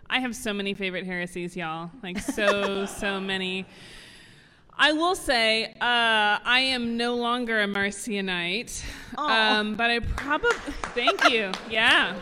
I 0.08 0.20
have 0.20 0.36
so 0.36 0.52
many 0.52 0.72
favorite 0.74 1.04
heresies, 1.04 1.56
y'all. 1.56 1.90
Like 2.00 2.20
so, 2.20 2.86
so 2.98 3.18
many. 3.18 3.66
I 4.78 4.92
will 4.92 5.16
say, 5.16 5.64
uh, 5.64 5.74
I 5.80 6.60
am 6.68 6.96
no 6.96 7.16
longer 7.16 7.60
a 7.60 7.66
Marcionite, 7.66 8.84
um, 9.16 9.74
but 9.74 9.90
I 9.90 9.98
probably 10.00 10.50
thank 10.94 11.28
you. 11.30 11.50
Yeah. 11.68 12.14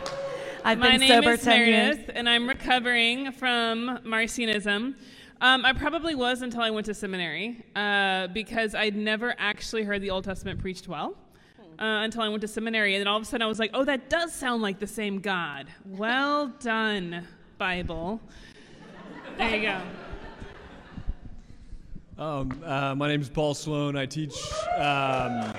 I've 0.65 0.79
My 0.79 0.91
been 0.93 1.01
name 1.01 1.09
sober 1.09 1.33
is 1.33 1.43
10 1.43 1.59
Meredith, 1.59 1.97
years. 1.99 2.09
and 2.15 2.27
I'm 2.27 2.47
recovering 2.49 3.31
from 3.31 3.99
Marcionism. 4.03 4.95
Um, 5.39 5.63
I 5.63 5.73
probably 5.73 6.15
was 6.15 6.41
until 6.41 6.61
I 6.61 6.71
went 6.71 6.87
to 6.87 6.95
seminary 6.95 7.63
uh, 7.75 8.25
because 8.27 8.73
I'd 8.73 8.95
never 8.95 9.35
actually 9.37 9.83
heard 9.83 10.01
the 10.01 10.09
Old 10.09 10.23
Testament 10.23 10.59
preached 10.59 10.87
well 10.87 11.15
uh, 11.77 12.01
until 12.03 12.23
I 12.23 12.29
went 12.29 12.41
to 12.41 12.47
seminary. 12.47 12.95
And 12.95 13.01
then 13.01 13.07
all 13.07 13.17
of 13.17 13.21
a 13.21 13.25
sudden 13.27 13.43
I 13.43 13.47
was 13.47 13.59
like, 13.59 13.69
oh, 13.75 13.83
that 13.85 14.09
does 14.09 14.33
sound 14.33 14.63
like 14.63 14.79
the 14.79 14.87
same 14.87 15.19
God. 15.19 15.67
Well 15.85 16.47
done, 16.59 17.27
Bible. 17.59 18.19
There 19.37 19.55
you 19.55 19.61
go. 19.69 19.81
Um, 22.17 22.63
uh, 22.65 22.95
my 22.95 23.07
name 23.07 23.21
is 23.21 23.29
Paul 23.29 23.53
Sloan. 23.53 23.95
I 23.95 24.07
teach. 24.07 24.33
Um, 24.77 25.53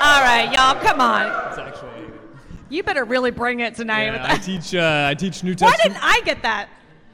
All 0.00 0.22
right, 0.22 0.48
y'all, 0.54 0.80
come 0.80 1.02
on. 1.02 1.50
it's 1.50 1.58
actually. 1.58 1.97
You 2.68 2.82
better 2.82 3.04
really 3.04 3.30
bring 3.30 3.60
it 3.60 3.74
tonight 3.74 4.04
Yeah, 4.04 4.12
with 4.12 4.20
I 4.20 4.36
teach. 4.36 4.74
Uh, 4.74 5.06
I 5.08 5.14
teach 5.14 5.42
New 5.42 5.54
Testament. 5.54 5.78
Why 5.78 5.88
didn't 5.88 6.04
I 6.04 6.20
get 6.24 6.42
that? 6.42 6.68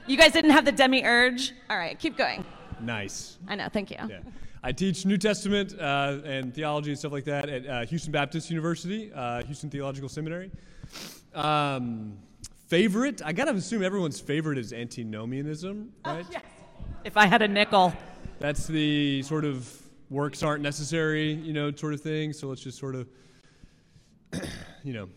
You 0.06 0.16
guys 0.16 0.32
didn't 0.32 0.50
have 0.50 0.64
the 0.64 0.72
demiurge? 0.72 1.52
All 1.70 1.78
right, 1.78 1.98
keep 1.98 2.16
going. 2.16 2.44
Nice. 2.80 3.38
I 3.48 3.54
know, 3.54 3.68
thank 3.72 3.90
you. 3.90 3.96
Yeah. 4.08 4.18
I 4.62 4.72
teach 4.72 5.06
New 5.06 5.16
Testament 5.18 5.78
uh, 5.78 6.18
and 6.24 6.52
theology 6.54 6.90
and 6.90 6.98
stuff 6.98 7.12
like 7.12 7.24
that 7.24 7.48
at 7.48 7.66
uh, 7.66 7.86
Houston 7.86 8.12
Baptist 8.12 8.50
University, 8.50 9.12
uh, 9.14 9.42
Houston 9.44 9.70
Theological 9.70 10.08
Seminary. 10.08 10.50
Um, 11.34 12.16
favorite? 12.66 13.22
I 13.24 13.32
gotta 13.32 13.52
assume 13.52 13.82
everyone's 13.82 14.20
favorite 14.20 14.58
is 14.58 14.72
antinomianism, 14.72 15.92
right? 16.04 16.26
Yes. 16.30 16.42
If 17.04 17.16
I 17.16 17.26
had 17.26 17.42
a 17.42 17.48
nickel. 17.48 17.92
That's 18.40 18.66
the 18.66 19.22
sort 19.22 19.44
of 19.44 19.70
works 20.10 20.42
aren't 20.42 20.62
necessary, 20.62 21.32
you 21.32 21.52
know, 21.52 21.70
sort 21.74 21.94
of 21.94 22.00
thing. 22.00 22.32
So 22.32 22.48
let's 22.48 22.62
just 22.62 22.78
sort 22.78 22.94
of, 22.94 23.08
you 24.82 24.92
know, 24.94 25.08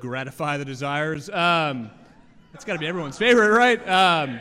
gratify 0.00 0.56
the 0.58 0.64
desires. 0.64 1.28
Um, 1.30 1.90
that's 2.52 2.64
got 2.64 2.74
to 2.74 2.78
be 2.78 2.86
everyone's 2.86 3.18
favorite, 3.18 3.50
right? 3.50 3.86
Um, 3.88 4.40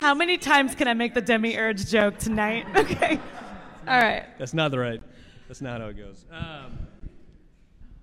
How 0.00 0.14
many 0.14 0.36
times 0.36 0.74
can 0.74 0.88
I 0.88 0.94
make 0.94 1.14
the 1.14 1.20
demiurge 1.20 1.86
joke 1.86 2.18
tonight? 2.18 2.66
Okay. 2.76 3.20
All 3.86 3.98
right. 3.98 4.26
that's 4.38 4.54
not 4.54 4.70
the 4.70 4.78
right. 4.78 5.02
That's 5.48 5.60
not 5.60 5.80
how 5.80 5.88
it 5.88 5.96
goes. 5.96 6.24
Um, 6.30 6.78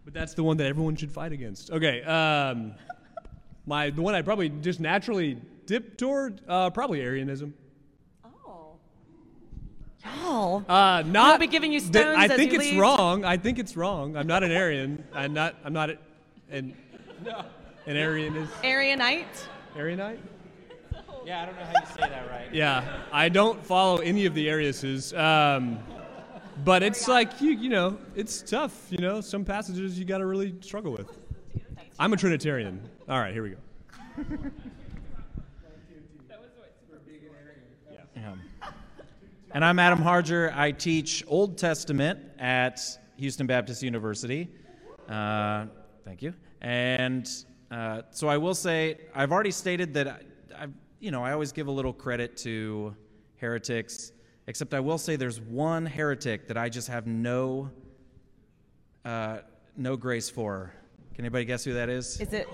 but 0.06 0.14
that's 0.14 0.34
the 0.34 0.44
one 0.44 0.58
that 0.58 0.68
everyone 0.68 0.96
should 0.96 1.12
fight 1.12 1.32
against. 1.32 1.72
Okay. 1.72 2.02
Um, 2.04 2.74
my 3.66 3.90
the 3.90 4.02
one 4.02 4.16
I 4.16 4.22
probably 4.22 4.50
just 4.50 4.80
naturally 4.80 5.38
dip 5.66 5.98
toward 5.98 6.42
uh, 6.48 6.70
probably 6.70 7.02
Arianism. 7.02 7.54
Y'all. 10.18 10.64
Uh, 10.68 11.04
not 11.06 11.40
be 11.40 11.48
giving 11.48 11.72
you 11.72 11.80
th- 11.80 11.92
stones 11.92 12.18
I 12.18 12.26
as 12.26 12.32
think 12.32 12.52
you 12.52 12.60
it's 12.60 12.70
leave? 12.72 12.80
wrong. 12.80 13.26
I 13.26 13.38
think 13.38 13.60
it's 13.60 13.76
wrong. 13.76 14.16
I'm 14.16 14.28
not 14.28 14.44
an 14.44 14.52
Arian. 14.52 15.04
I'm 15.14 15.34
not. 15.34 15.56
I'm 15.64 15.74
not 15.74 15.90
a, 15.92 15.98
an 16.52 16.76
an 17.86 17.98
Arian 17.98 18.36
is 18.36 18.50
Arianite? 18.64 19.26
Arianite. 19.76 20.20
Yeah, 21.26 21.42
I 21.42 21.46
don't 21.46 21.56
know 21.56 21.66
how 21.66 21.74
you 21.82 21.88
say 21.88 22.10
that 22.10 22.30
right. 22.30 22.54
Yeah, 22.54 23.02
I 23.12 23.30
don't 23.30 23.64
follow 23.66 23.98
any 23.98 24.26
of 24.26 24.34
the 24.34 24.48
Ariuses. 24.48 25.18
Um, 25.18 25.80
but 26.64 26.82
it's 26.82 27.08
like 27.08 27.42
you, 27.42 27.52
you 27.52 27.70
know, 27.70 27.98
it's 28.16 28.42
tough. 28.42 28.88
You 28.90 29.00
know, 29.00 29.22
some 29.22 29.46
passages 29.46 30.00
you 30.00 30.06
got 30.06 30.20
to 30.20 30.26
really 30.26 30.56
struggle 30.62 30.92
with. 30.92 31.18
I'm 32.00 32.14
a 32.14 32.18
Trinitarian. 32.18 32.82
All 33.08 33.20
right, 33.20 33.34
here 33.34 33.44
we 33.44 33.50
go. 33.50 33.58
And 39.52 39.66
I'm 39.66 39.80
Adam 39.80 40.00
Harger. 40.00 40.54
I 40.56 40.72
teach 40.72 41.24
Old 41.28 41.58
Testament 41.58 42.20
at 42.38 42.80
Houston 43.18 43.48
Baptist 43.48 43.82
University. 43.82 44.48
Uh, 45.08 45.66
thank 46.06 46.22
you. 46.22 46.36
And 46.62 47.28
uh, 47.72 48.04
so 48.12 48.28
I 48.28 48.38
will 48.38 48.54
say, 48.54 49.00
I've 49.16 49.32
already 49.32 49.50
stated 49.50 49.92
that 49.96 50.08
I, 50.08 50.20
I, 50.56 50.68
you 51.00 51.10
know, 51.10 51.24
I 51.24 51.32
always 51.32 51.52
give 51.52 51.66
a 51.66 51.72
little 51.72 51.94
credit 51.94 52.38
to 52.38 52.96
heretics, 53.38 54.12
except 54.46 54.76
I 54.76 54.82
will 54.82 55.00
say 55.00 55.16
there's 55.16 55.42
one 55.42 55.84
heretic 55.84 56.48
that 56.48 56.58
I 56.58 56.70
just 56.70 56.88
have 56.88 57.08
no, 57.08 57.72
uh, 59.04 59.40
no 59.76 59.98
grace 59.98 60.30
for. 60.30 60.72
Can 61.16 61.26
anybody 61.26 61.46
guess 61.46 61.64
who 61.64 61.74
that 61.74 61.90
is? 61.90 62.22
Is 62.22 62.34
it? 62.34 62.48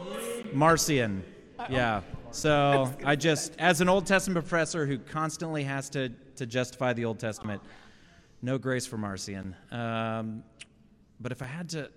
Marcion. 0.55 1.25
Yeah. 1.69 2.03
So 2.31 2.93
I 3.03 3.17
just, 3.17 3.53
as 3.59 3.81
an 3.81 3.89
Old 3.89 4.05
Testament 4.05 4.47
professor 4.47 4.85
who 4.85 4.97
constantly 4.97 5.65
has 5.65 5.89
to, 5.89 6.13
to 6.36 6.45
justify 6.45 6.93
the 6.93 7.05
Old 7.05 7.19
Testament, 7.19 7.61
no 8.41 8.57
grace 8.57 8.86
for 8.86 8.97
Marcion. 8.97 9.55
Um, 9.71 10.43
but 11.19 11.31
if 11.31 11.41
I 11.41 11.45
had 11.45 11.69
to, 11.69 11.89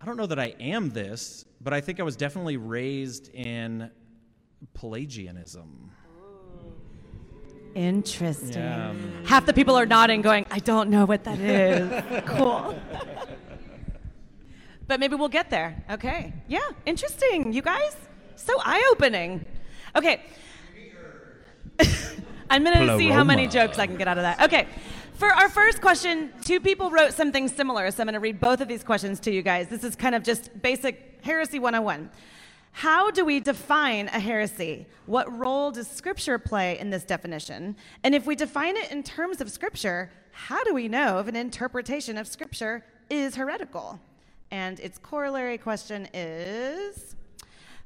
I 0.00 0.04
don't 0.06 0.16
know 0.16 0.26
that 0.26 0.38
I 0.38 0.54
am 0.60 0.90
this, 0.90 1.44
but 1.60 1.72
I 1.72 1.80
think 1.80 2.00
I 2.00 2.02
was 2.02 2.16
definitely 2.16 2.56
raised 2.56 3.32
in 3.34 3.90
Pelagianism. 4.74 5.90
Interesting. 7.74 8.62
Yeah. 8.62 8.94
Half 9.26 9.44
the 9.44 9.52
people 9.52 9.76
are 9.76 9.84
nodding, 9.84 10.22
going, 10.22 10.46
I 10.50 10.60
don't 10.60 10.88
know 10.88 11.04
what 11.04 11.24
that 11.24 11.38
is. 11.38 12.24
cool. 12.26 12.74
but 14.86 14.98
maybe 14.98 15.14
we'll 15.14 15.28
get 15.28 15.50
there. 15.50 15.84
Okay. 15.90 16.32
Yeah, 16.48 16.60
interesting. 16.86 17.52
You 17.52 17.60
guys? 17.60 17.94
So 18.36 18.54
eye 18.64 18.88
opening. 18.92 19.44
Okay. 19.94 20.22
I'm 22.50 22.64
going 22.64 22.86
to 22.86 22.98
see 22.98 23.08
how 23.08 23.24
many 23.24 23.46
jokes 23.46 23.78
I 23.78 23.86
can 23.86 23.96
get 23.96 24.08
out 24.08 24.18
of 24.18 24.22
that. 24.22 24.40
Okay. 24.42 24.68
For 25.14 25.28
our 25.28 25.48
first 25.48 25.80
question, 25.80 26.30
two 26.44 26.60
people 26.60 26.90
wrote 26.90 27.14
something 27.14 27.48
similar, 27.48 27.90
so 27.90 28.02
I'm 28.02 28.06
going 28.06 28.14
to 28.14 28.20
read 28.20 28.38
both 28.38 28.60
of 28.60 28.68
these 28.68 28.84
questions 28.84 29.18
to 29.20 29.30
you 29.30 29.40
guys. 29.40 29.68
This 29.68 29.82
is 29.82 29.96
kind 29.96 30.14
of 30.14 30.22
just 30.22 30.50
basic 30.60 31.20
heresy 31.22 31.58
101. 31.58 32.10
How 32.72 33.10
do 33.10 33.24
we 33.24 33.40
define 33.40 34.08
a 34.08 34.20
heresy? 34.20 34.86
What 35.06 35.34
role 35.38 35.70
does 35.70 35.88
Scripture 35.88 36.38
play 36.38 36.78
in 36.78 36.90
this 36.90 37.04
definition? 37.04 37.74
And 38.04 38.14
if 38.14 38.26
we 38.26 38.36
define 38.36 38.76
it 38.76 38.90
in 38.90 39.02
terms 39.02 39.40
of 39.40 39.50
Scripture, 39.50 40.10
how 40.32 40.62
do 40.64 40.74
we 40.74 40.86
know 40.86 41.18
if 41.18 41.28
an 41.28 41.36
interpretation 41.36 42.18
of 42.18 42.28
Scripture 42.28 42.84
is 43.08 43.34
heretical? 43.34 43.98
And 44.50 44.78
its 44.80 44.98
corollary 44.98 45.56
question 45.56 46.06
is 46.12 47.16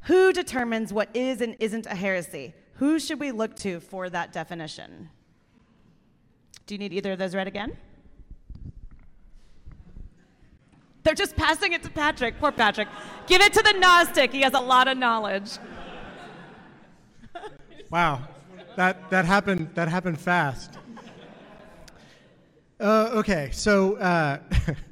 Who 0.03 0.33
determines 0.33 0.93
what 0.93 1.09
is 1.15 1.41
and 1.41 1.55
isn't 1.61 1.87
a 1.87 1.95
heresy? 1.95 2.55
Who 2.81 2.99
should 2.99 3.21
we 3.21 3.31
look 3.31 3.57
to 3.57 3.79
for 3.79 4.09
that 4.09 4.33
definition? 4.33 5.11
Do 6.65 6.75
you 6.75 6.79
need 6.79 6.95
either 6.95 7.13
of 7.13 7.19
those 7.19 7.35
read 7.35 7.47
again? 7.47 7.77
They're 11.03 11.13
just 11.13 11.37
passing 11.37 11.75
it 11.75 11.83
to 11.83 11.91
Patrick. 11.91 12.39
Poor 12.39 12.51
Patrick. 12.51 12.89
Give 13.27 13.43
it 13.43 13.53
to 13.53 13.63
the 13.63 13.75
Gnostic. 13.75 14.33
He 14.33 14.41
has 14.41 14.55
a 14.55 14.61
lot 14.61 14.89
of 14.89 14.97
knowledge. 14.97 15.59
Wow, 17.91 18.21
that 18.77 19.11
that 19.11 19.25
happened 19.25 19.71
that 19.75 19.89
happened 19.89 20.21
fast. 20.21 20.79
Uh, 22.79 23.11
okay, 23.15 23.51
so 23.53 23.97
uh, 23.97 24.39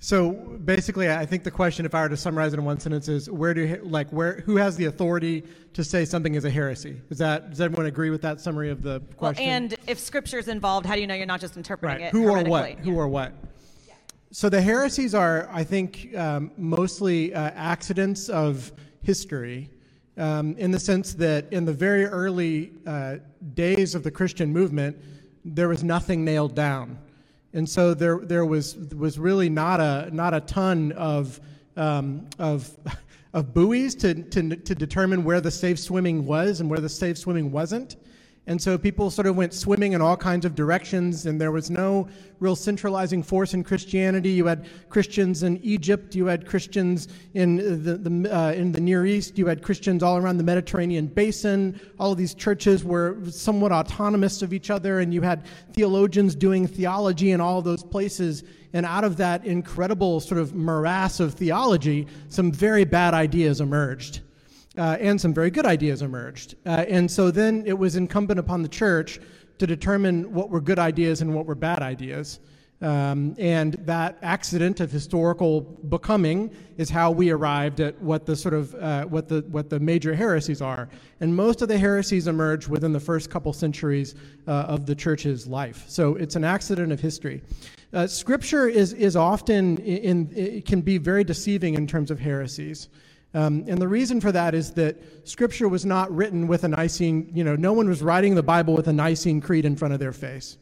so 0.00 0.30
basically, 0.30 1.10
I 1.10 1.26
think 1.26 1.42
the 1.42 1.50
question, 1.50 1.84
if 1.84 1.94
I 1.94 2.02
were 2.02 2.08
to 2.08 2.16
summarize 2.16 2.52
it 2.52 2.58
in 2.58 2.64
one 2.64 2.78
sentence, 2.78 3.08
is 3.08 3.28
where 3.28 3.52
do 3.52 3.80
like 3.82 4.08
where 4.10 4.40
who 4.46 4.56
has 4.56 4.76
the 4.76 4.84
authority 4.84 5.42
to 5.74 5.82
say 5.82 6.04
something 6.04 6.34
is 6.34 6.44
a 6.44 6.50
heresy? 6.50 7.00
Is 7.10 7.18
that 7.18 7.50
does 7.50 7.60
everyone 7.60 7.86
agree 7.86 8.10
with 8.10 8.22
that 8.22 8.40
summary 8.40 8.70
of 8.70 8.82
the 8.82 9.00
Well, 9.00 9.18
question? 9.32 9.44
and 9.44 9.74
if 9.88 9.98
scripture 9.98 10.38
is 10.38 10.46
involved, 10.46 10.86
how 10.86 10.94
do 10.94 11.00
you 11.00 11.06
know 11.08 11.14
you're 11.14 11.26
not 11.26 11.40
just 11.40 11.56
interpreting 11.56 11.98
right. 11.98 12.08
it? 12.08 12.12
Who 12.12 12.28
or 12.28 12.44
what? 12.44 12.64
heretically? 12.64 12.84
Who 12.84 12.98
or 12.98 13.08
what? 13.08 13.32
So 14.30 14.48
the 14.48 14.60
heresies 14.60 15.14
are, 15.14 15.48
I 15.50 15.64
think, 15.64 16.14
um, 16.14 16.52
mostly 16.56 17.34
uh, 17.34 17.50
accidents 17.54 18.28
of 18.28 18.70
history, 19.02 19.70
um, 20.18 20.54
in 20.58 20.70
the 20.70 20.78
sense 20.78 21.14
that 21.14 21.50
in 21.50 21.64
the 21.64 21.72
very 21.72 22.04
early 22.04 22.72
uh, 22.86 23.16
days 23.54 23.94
of 23.94 24.02
the 24.02 24.10
Christian 24.10 24.52
movement, 24.52 24.96
there 25.44 25.68
was 25.68 25.82
nothing 25.82 26.24
nailed 26.24 26.54
down, 26.54 26.98
and 27.52 27.68
so 27.68 27.94
there 27.94 28.18
there 28.18 28.44
was 28.44 28.76
was 28.76 29.18
really 29.18 29.48
not 29.48 29.80
a 29.80 30.10
not 30.12 30.34
a 30.34 30.40
ton 30.40 30.92
of 30.92 31.40
um, 31.76 32.26
of 32.38 32.70
of 33.32 33.54
buoys 33.54 33.94
to, 33.96 34.14
to 34.14 34.56
to 34.56 34.74
determine 34.74 35.24
where 35.24 35.40
the 35.40 35.50
safe 35.50 35.78
swimming 35.78 36.26
was 36.26 36.60
and 36.60 36.68
where 36.68 36.80
the 36.80 36.88
safe 36.88 37.18
swimming 37.18 37.50
wasn't. 37.52 37.96
And 38.48 38.60
so 38.60 38.78
people 38.78 39.10
sort 39.10 39.26
of 39.26 39.36
went 39.36 39.52
swimming 39.52 39.92
in 39.92 40.00
all 40.00 40.16
kinds 40.16 40.46
of 40.46 40.54
directions, 40.54 41.26
and 41.26 41.38
there 41.38 41.52
was 41.52 41.68
no 41.68 42.08
real 42.40 42.56
centralizing 42.56 43.22
force 43.22 43.52
in 43.52 43.62
Christianity. 43.62 44.30
You 44.30 44.46
had 44.46 44.66
Christians 44.88 45.42
in 45.42 45.58
Egypt, 45.58 46.14
you 46.14 46.24
had 46.24 46.46
Christians 46.46 47.08
in 47.34 47.56
the, 47.56 47.98
the, 47.98 48.34
uh, 48.34 48.52
in 48.52 48.72
the 48.72 48.80
Near 48.80 49.04
East, 49.04 49.36
you 49.36 49.46
had 49.46 49.62
Christians 49.62 50.02
all 50.02 50.16
around 50.16 50.38
the 50.38 50.44
Mediterranean 50.44 51.08
basin. 51.08 51.78
All 52.00 52.12
of 52.12 52.16
these 52.16 52.32
churches 52.32 52.84
were 52.84 53.18
somewhat 53.28 53.70
autonomous 53.70 54.40
of 54.40 54.54
each 54.54 54.70
other, 54.70 55.00
and 55.00 55.12
you 55.12 55.20
had 55.20 55.44
theologians 55.74 56.34
doing 56.34 56.66
theology 56.66 57.32
in 57.32 57.42
all 57.42 57.60
those 57.60 57.84
places. 57.84 58.44
And 58.72 58.86
out 58.86 59.04
of 59.04 59.18
that 59.18 59.44
incredible 59.44 60.20
sort 60.20 60.40
of 60.40 60.54
morass 60.54 61.20
of 61.20 61.34
theology, 61.34 62.06
some 62.30 62.50
very 62.50 62.86
bad 62.86 63.12
ideas 63.12 63.60
emerged 63.60 64.20
uh, 64.78 64.96
and 65.00 65.20
some 65.20 65.34
very 65.34 65.50
good 65.50 65.66
ideas 65.66 66.02
emerged. 66.02 66.54
Uh, 66.64 66.84
and 66.88 67.10
so 67.10 67.30
then 67.30 67.64
it 67.66 67.76
was 67.76 67.96
incumbent 67.96 68.38
upon 68.38 68.62
the 68.62 68.68
church 68.68 69.20
to 69.58 69.66
determine 69.66 70.32
what 70.32 70.50
were 70.50 70.60
good 70.60 70.78
ideas 70.78 71.20
and 71.20 71.34
what 71.34 71.46
were 71.46 71.54
bad 71.54 71.82
ideas. 71.82 72.40
Um, 72.80 73.34
and 73.38 73.74
that 73.86 74.18
accident 74.22 74.78
of 74.78 74.92
historical 74.92 75.62
becoming 75.62 76.54
is 76.76 76.88
how 76.88 77.10
we 77.10 77.30
arrived 77.30 77.80
at 77.80 78.00
what 78.00 78.24
the 78.24 78.36
sort 78.36 78.54
of 78.54 78.72
uh, 78.76 79.04
what 79.06 79.26
the 79.26 79.44
what 79.50 79.68
the 79.68 79.80
major 79.80 80.14
heresies 80.14 80.62
are. 80.62 80.88
And 81.18 81.34
most 81.34 81.60
of 81.60 81.66
the 81.66 81.76
heresies 81.76 82.28
emerged 82.28 82.68
within 82.68 82.92
the 82.92 83.00
first 83.00 83.30
couple 83.30 83.52
centuries 83.52 84.14
uh, 84.46 84.52
of 84.68 84.86
the 84.86 84.94
church's 84.94 85.48
life. 85.48 85.86
So 85.88 86.14
it's 86.14 86.36
an 86.36 86.44
accident 86.44 86.92
of 86.92 87.00
history. 87.00 87.42
Uh, 87.92 88.06
scripture 88.06 88.68
is 88.68 88.92
is 88.92 89.16
often 89.16 89.78
in, 89.78 90.28
in 90.28 90.32
it 90.36 90.64
can 90.64 90.80
be 90.80 90.98
very 90.98 91.24
deceiving 91.24 91.74
in 91.74 91.84
terms 91.84 92.12
of 92.12 92.20
heresies. 92.20 92.90
Um, 93.34 93.64
and 93.68 93.78
the 93.78 93.88
reason 93.88 94.20
for 94.20 94.32
that 94.32 94.54
is 94.54 94.72
that 94.72 95.28
Scripture 95.28 95.68
was 95.68 95.84
not 95.84 96.14
written 96.14 96.46
with 96.46 96.64
a 96.64 96.68
Nicene, 96.68 97.30
you 97.34 97.44
know, 97.44 97.56
no 97.56 97.72
one 97.72 97.88
was 97.88 98.02
writing 98.02 98.34
the 98.34 98.42
Bible 98.42 98.74
with 98.74 98.88
a 98.88 98.92
Nicene 98.92 99.40
creed 99.40 99.64
in 99.64 99.76
front 99.76 99.92
of 99.92 100.00
their 100.00 100.12
face. 100.12 100.56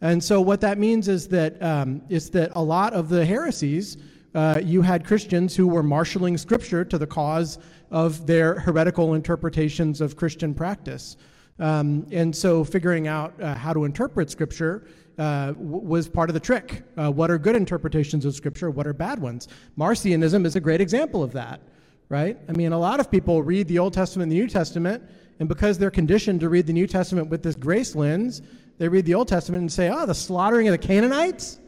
And 0.00 0.22
so 0.22 0.40
what 0.40 0.60
that 0.60 0.78
means 0.78 1.08
is 1.08 1.26
that, 1.28 1.60
um, 1.62 2.02
is 2.08 2.30
that 2.30 2.52
a 2.54 2.62
lot 2.62 2.92
of 2.92 3.08
the 3.08 3.24
heresies, 3.24 3.96
uh, 4.34 4.60
you 4.62 4.82
had 4.82 5.04
Christians 5.04 5.56
who 5.56 5.66
were 5.66 5.82
marshaling 5.82 6.36
Scripture 6.36 6.84
to 6.84 6.98
the 6.98 7.06
cause 7.06 7.58
of 7.90 8.26
their 8.26 8.60
heretical 8.60 9.14
interpretations 9.14 10.00
of 10.00 10.16
Christian 10.16 10.54
practice. 10.54 11.16
Um, 11.58 12.06
and 12.12 12.36
so 12.36 12.62
figuring 12.62 13.08
out 13.08 13.40
uh, 13.40 13.54
how 13.54 13.72
to 13.72 13.84
interpret 13.84 14.30
Scripture 14.30 14.86
uh, 15.18 15.52
w- 15.52 15.78
was 15.78 16.06
part 16.06 16.28
of 16.28 16.34
the 16.34 16.40
trick. 16.40 16.82
Uh, 16.98 17.10
what 17.10 17.30
are 17.30 17.38
good 17.38 17.56
interpretations 17.56 18.26
of 18.26 18.34
Scripture? 18.34 18.70
What 18.70 18.86
are 18.86 18.92
bad 18.92 19.18
ones? 19.18 19.48
Marcionism 19.78 20.44
is 20.44 20.54
a 20.54 20.60
great 20.60 20.82
example 20.82 21.22
of 21.22 21.32
that 21.32 21.60
right? 22.08 22.38
I 22.48 22.52
mean, 22.52 22.72
a 22.72 22.78
lot 22.78 23.00
of 23.00 23.10
people 23.10 23.42
read 23.42 23.68
the 23.68 23.78
Old 23.78 23.92
Testament 23.92 24.24
and 24.24 24.32
the 24.32 24.36
New 24.36 24.48
Testament, 24.48 25.02
and 25.38 25.48
because 25.48 25.78
they're 25.78 25.90
conditioned 25.90 26.40
to 26.40 26.48
read 26.48 26.66
the 26.66 26.72
New 26.72 26.86
Testament 26.86 27.28
with 27.28 27.42
this 27.42 27.54
grace 27.54 27.94
lens, 27.94 28.42
they 28.78 28.88
read 28.88 29.04
the 29.06 29.14
Old 29.14 29.28
Testament 29.28 29.60
and 29.60 29.72
say, 29.72 29.90
oh, 29.90 30.06
the 30.06 30.14
slaughtering 30.14 30.68
of 30.68 30.72
the 30.72 30.78
Canaanites? 30.78 31.58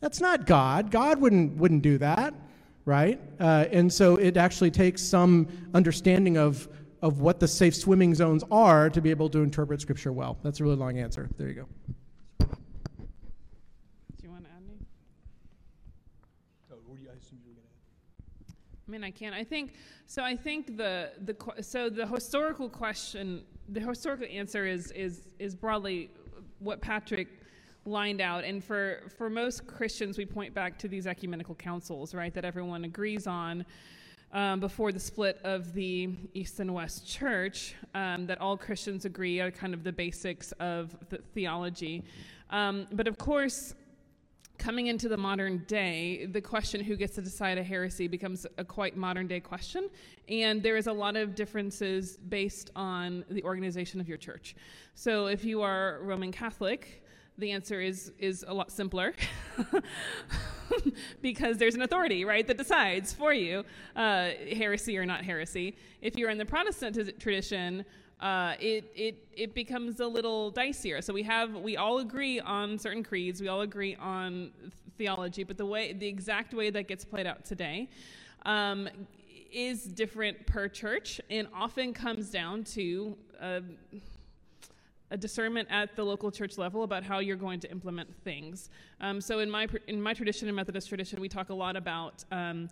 That's 0.00 0.20
not 0.20 0.46
God. 0.46 0.90
God 0.90 1.20
wouldn't, 1.20 1.56
wouldn't 1.56 1.82
do 1.82 1.98
that, 1.98 2.32
right? 2.84 3.20
Uh, 3.40 3.66
and 3.72 3.92
so 3.92 4.16
it 4.16 4.36
actually 4.36 4.70
takes 4.70 5.02
some 5.02 5.48
understanding 5.74 6.36
of, 6.36 6.68
of 7.02 7.20
what 7.20 7.40
the 7.40 7.48
safe 7.48 7.74
swimming 7.74 8.14
zones 8.14 8.44
are 8.50 8.88
to 8.90 9.00
be 9.00 9.10
able 9.10 9.28
to 9.30 9.40
interpret 9.40 9.80
Scripture 9.80 10.12
well. 10.12 10.38
That's 10.42 10.60
a 10.60 10.64
really 10.64 10.76
long 10.76 10.98
answer. 10.98 11.28
There 11.36 11.48
you 11.48 11.54
go. 11.54 11.66
Do 12.38 12.46
you 14.22 14.30
want 14.30 14.44
to 14.44 14.50
add 14.50 14.62
any? 14.68 14.78
I 18.88 18.90
mean, 18.90 19.04
I 19.04 19.10
can't. 19.10 19.34
I 19.34 19.44
think 19.44 19.74
so. 20.06 20.22
I 20.22 20.34
think 20.34 20.78
the 20.78 21.10
the 21.24 21.36
so 21.60 21.90
the 21.90 22.06
historical 22.06 22.70
question, 22.70 23.44
the 23.68 23.80
historical 23.80 24.26
answer 24.32 24.66
is 24.66 24.90
is 24.92 25.28
is 25.38 25.54
broadly 25.54 26.10
what 26.58 26.80
Patrick 26.80 27.28
lined 27.84 28.22
out. 28.22 28.44
And 28.44 28.64
for 28.64 29.02
for 29.18 29.28
most 29.28 29.66
Christians, 29.66 30.16
we 30.16 30.24
point 30.24 30.54
back 30.54 30.78
to 30.78 30.88
these 30.88 31.06
ecumenical 31.06 31.54
councils, 31.54 32.14
right? 32.14 32.32
That 32.32 32.46
everyone 32.46 32.84
agrees 32.84 33.26
on. 33.26 33.66
Um, 34.30 34.60
before 34.60 34.92
the 34.92 35.00
split 35.00 35.40
of 35.42 35.72
the 35.72 36.10
East 36.34 36.60
and 36.60 36.74
West 36.74 37.08
Church, 37.08 37.74
um, 37.94 38.26
that 38.26 38.38
all 38.42 38.58
Christians 38.58 39.06
agree 39.06 39.40
are 39.40 39.50
kind 39.50 39.72
of 39.72 39.84
the 39.84 39.92
basics 39.92 40.52
of 40.60 40.94
the 41.08 41.16
theology. 41.34 42.04
Um, 42.50 42.86
but 42.92 43.08
of 43.08 43.16
course, 43.16 43.74
coming 44.58 44.88
into 44.88 45.08
the 45.08 45.16
modern 45.16 45.64
day, 45.66 46.26
the 46.26 46.40
question 46.40 46.82
who 46.82 46.96
gets 46.96 47.14
to 47.14 47.22
decide 47.22 47.58
a 47.58 47.62
heresy 47.62 48.08
becomes 48.08 48.46
a 48.58 48.64
quite 48.64 48.96
modern 48.96 49.26
day 49.26 49.40
question. 49.40 49.88
And 50.28 50.62
there 50.62 50.76
is 50.76 50.88
a 50.88 50.92
lot 50.92 51.16
of 51.16 51.34
differences 51.34 52.16
based 52.16 52.70
on 52.76 53.24
the 53.30 53.42
organization 53.44 54.00
of 54.00 54.08
your 54.08 54.18
church. 54.18 54.56
So 54.94 55.26
if 55.26 55.44
you 55.44 55.62
are 55.62 56.00
Roman 56.02 56.32
Catholic, 56.32 57.04
the 57.38 57.52
answer 57.52 57.80
is 57.80 58.12
is 58.18 58.44
a 58.48 58.52
lot 58.52 58.70
simpler 58.72 59.14
because 61.22 61.56
there's 61.56 61.76
an 61.76 61.82
authority 61.82 62.24
right 62.24 62.46
that 62.48 62.58
decides 62.58 63.12
for 63.12 63.32
you 63.32 63.64
uh, 63.94 64.30
heresy 64.56 64.98
or 64.98 65.06
not 65.06 65.24
heresy 65.24 65.76
if 66.02 66.16
you're 66.16 66.30
in 66.30 66.38
the 66.38 66.44
protestant 66.44 66.98
tradition 67.20 67.84
uh, 68.20 68.54
it, 68.60 68.90
it, 68.96 69.26
it 69.36 69.54
becomes 69.54 70.00
a 70.00 70.06
little 70.06 70.52
dicier. 70.52 71.02
So 71.02 71.12
we 71.12 71.22
have 71.22 71.54
we 71.54 71.76
all 71.76 71.98
agree 71.98 72.40
on 72.40 72.78
certain 72.78 73.02
creeds. 73.02 73.40
We 73.40 73.48
all 73.48 73.60
agree 73.60 73.96
on 73.96 74.50
theology. 74.96 75.44
But 75.44 75.56
the 75.56 75.66
way 75.66 75.92
the 75.92 76.06
exact 76.06 76.52
way 76.52 76.70
that 76.70 76.88
gets 76.88 77.04
played 77.04 77.26
out 77.26 77.44
today 77.44 77.88
um, 78.44 78.88
is 79.52 79.84
different 79.84 80.46
per 80.46 80.68
church 80.68 81.20
and 81.30 81.46
often 81.54 81.92
comes 81.92 82.30
down 82.30 82.64
to 82.64 83.16
uh, 83.40 83.60
a 85.10 85.16
discernment 85.16 85.68
at 85.70 85.96
the 85.96 86.04
local 86.04 86.30
church 86.30 86.58
level 86.58 86.82
about 86.82 87.02
how 87.02 87.18
you're 87.18 87.36
going 87.36 87.60
to 87.60 87.70
implement 87.70 88.14
things. 88.24 88.68
Um, 89.00 89.20
so 89.20 89.38
in 89.38 89.50
my 89.50 89.66
in 89.86 90.02
my 90.02 90.12
tradition, 90.12 90.48
in 90.48 90.54
Methodist 90.54 90.88
tradition, 90.88 91.20
we 91.20 91.28
talk 91.28 91.50
a 91.50 91.54
lot 91.54 91.76
about 91.76 92.24
um, 92.30 92.68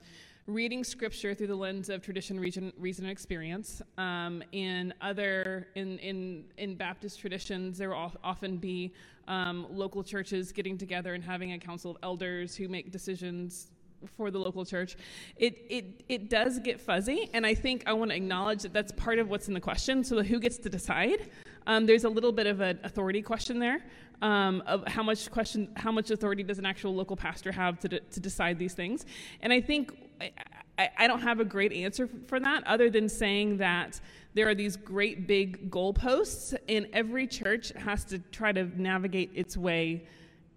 reading 0.47 0.85
scripture 0.85 1.35
through 1.35 1.49
the 1.49 1.57
lens 1.57 1.89
of 1.89 2.03
tradition, 2.03 2.39
reason, 2.39 2.73
reason 2.79 3.05
and 3.05 3.13
experience. 3.13 3.83
Um, 3.99 4.43
in 4.53 4.95
other 5.01 5.69
in 5.75 5.99
in 5.99 6.45
in 6.57 6.77
Baptist 6.77 7.21
traditions, 7.21 7.79
there 7.79 7.91
will 7.91 8.13
often 8.23 8.57
be 8.57 8.93
um, 9.29 9.67
local 9.71 10.05
churches 10.05 10.53
getting 10.53 10.79
together 10.79 11.15
and 11.15 11.25
having 11.25 11.53
a 11.53 11.59
council 11.59 11.91
of 11.91 11.97
elders 12.03 12.55
who 12.55 12.69
make 12.69 12.93
decisions 12.93 13.69
for 14.17 14.31
the 14.31 14.39
local 14.39 14.65
church, 14.65 14.97
it, 15.37 15.65
it, 15.69 16.05
it 16.09 16.31
does 16.31 16.59
get 16.59 16.81
fuzzy. 16.81 17.31
And 17.33 17.47
I 17.47 17.55
think 17.55 17.83
I 17.87 17.93
want 17.93 18.11
to 18.11 18.17
acknowledge 18.17 18.63
that 18.63 18.73
that's 18.73 18.93
part 18.93 19.19
of 19.19 19.29
what's 19.29 19.49
in 19.49 19.55
the 19.55 19.61
question. 19.61 20.05
So, 20.05 20.23
who 20.23 20.39
gets 20.39 20.59
to 20.59 20.69
decide? 20.69 21.31
Um, 21.67 21.87
there's 21.87 22.05
a 22.05 22.09
little 22.09 22.33
bit 22.33 22.47
of 22.47 22.61
an 22.61 22.79
authority 22.85 23.23
question 23.23 23.59
there 23.59 23.83
um, 24.23 24.63
of 24.67 24.87
how 24.87 25.03
much 25.03 25.31
question, 25.31 25.69
how 25.77 25.91
much 25.91 26.11
authority 26.11 26.43
does 26.43 26.59
an 26.59 26.67
actual 26.67 26.95
local 26.95 27.17
pastor 27.17 27.51
have 27.53 27.81
to, 27.81 27.89
de- 27.89 28.01
to 28.01 28.21
decide 28.21 28.59
these 28.59 28.75
things? 28.75 29.05
And 29.41 29.53
I 29.53 29.61
think 29.61 30.06
I, 30.21 30.91
I, 30.99 31.07
don't 31.07 31.21
have 31.21 31.41
a 31.41 31.45
great 31.45 31.73
answer 31.73 32.09
for 32.27 32.41
that 32.41 32.67
other 32.67 32.91
than 32.91 33.09
saying 33.09 33.59
that 33.59 34.01
there 34.35 34.49
are 34.49 34.55
these 34.55 34.77
great 34.77 35.27
big 35.27 35.71
goalposts, 35.71 36.55
and 36.69 36.87
every 36.93 37.27
church 37.27 37.73
has 37.77 38.05
to 38.07 38.19
try 38.19 38.53
to 38.53 38.65
navigate 38.81 39.31
its 39.35 39.57
way 39.57 40.07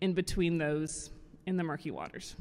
in 0.01 0.13
between 0.13 0.57
those 0.57 1.11
in 1.45 1.57
the 1.57 1.63
murky 1.63 1.91
waters. 1.91 2.35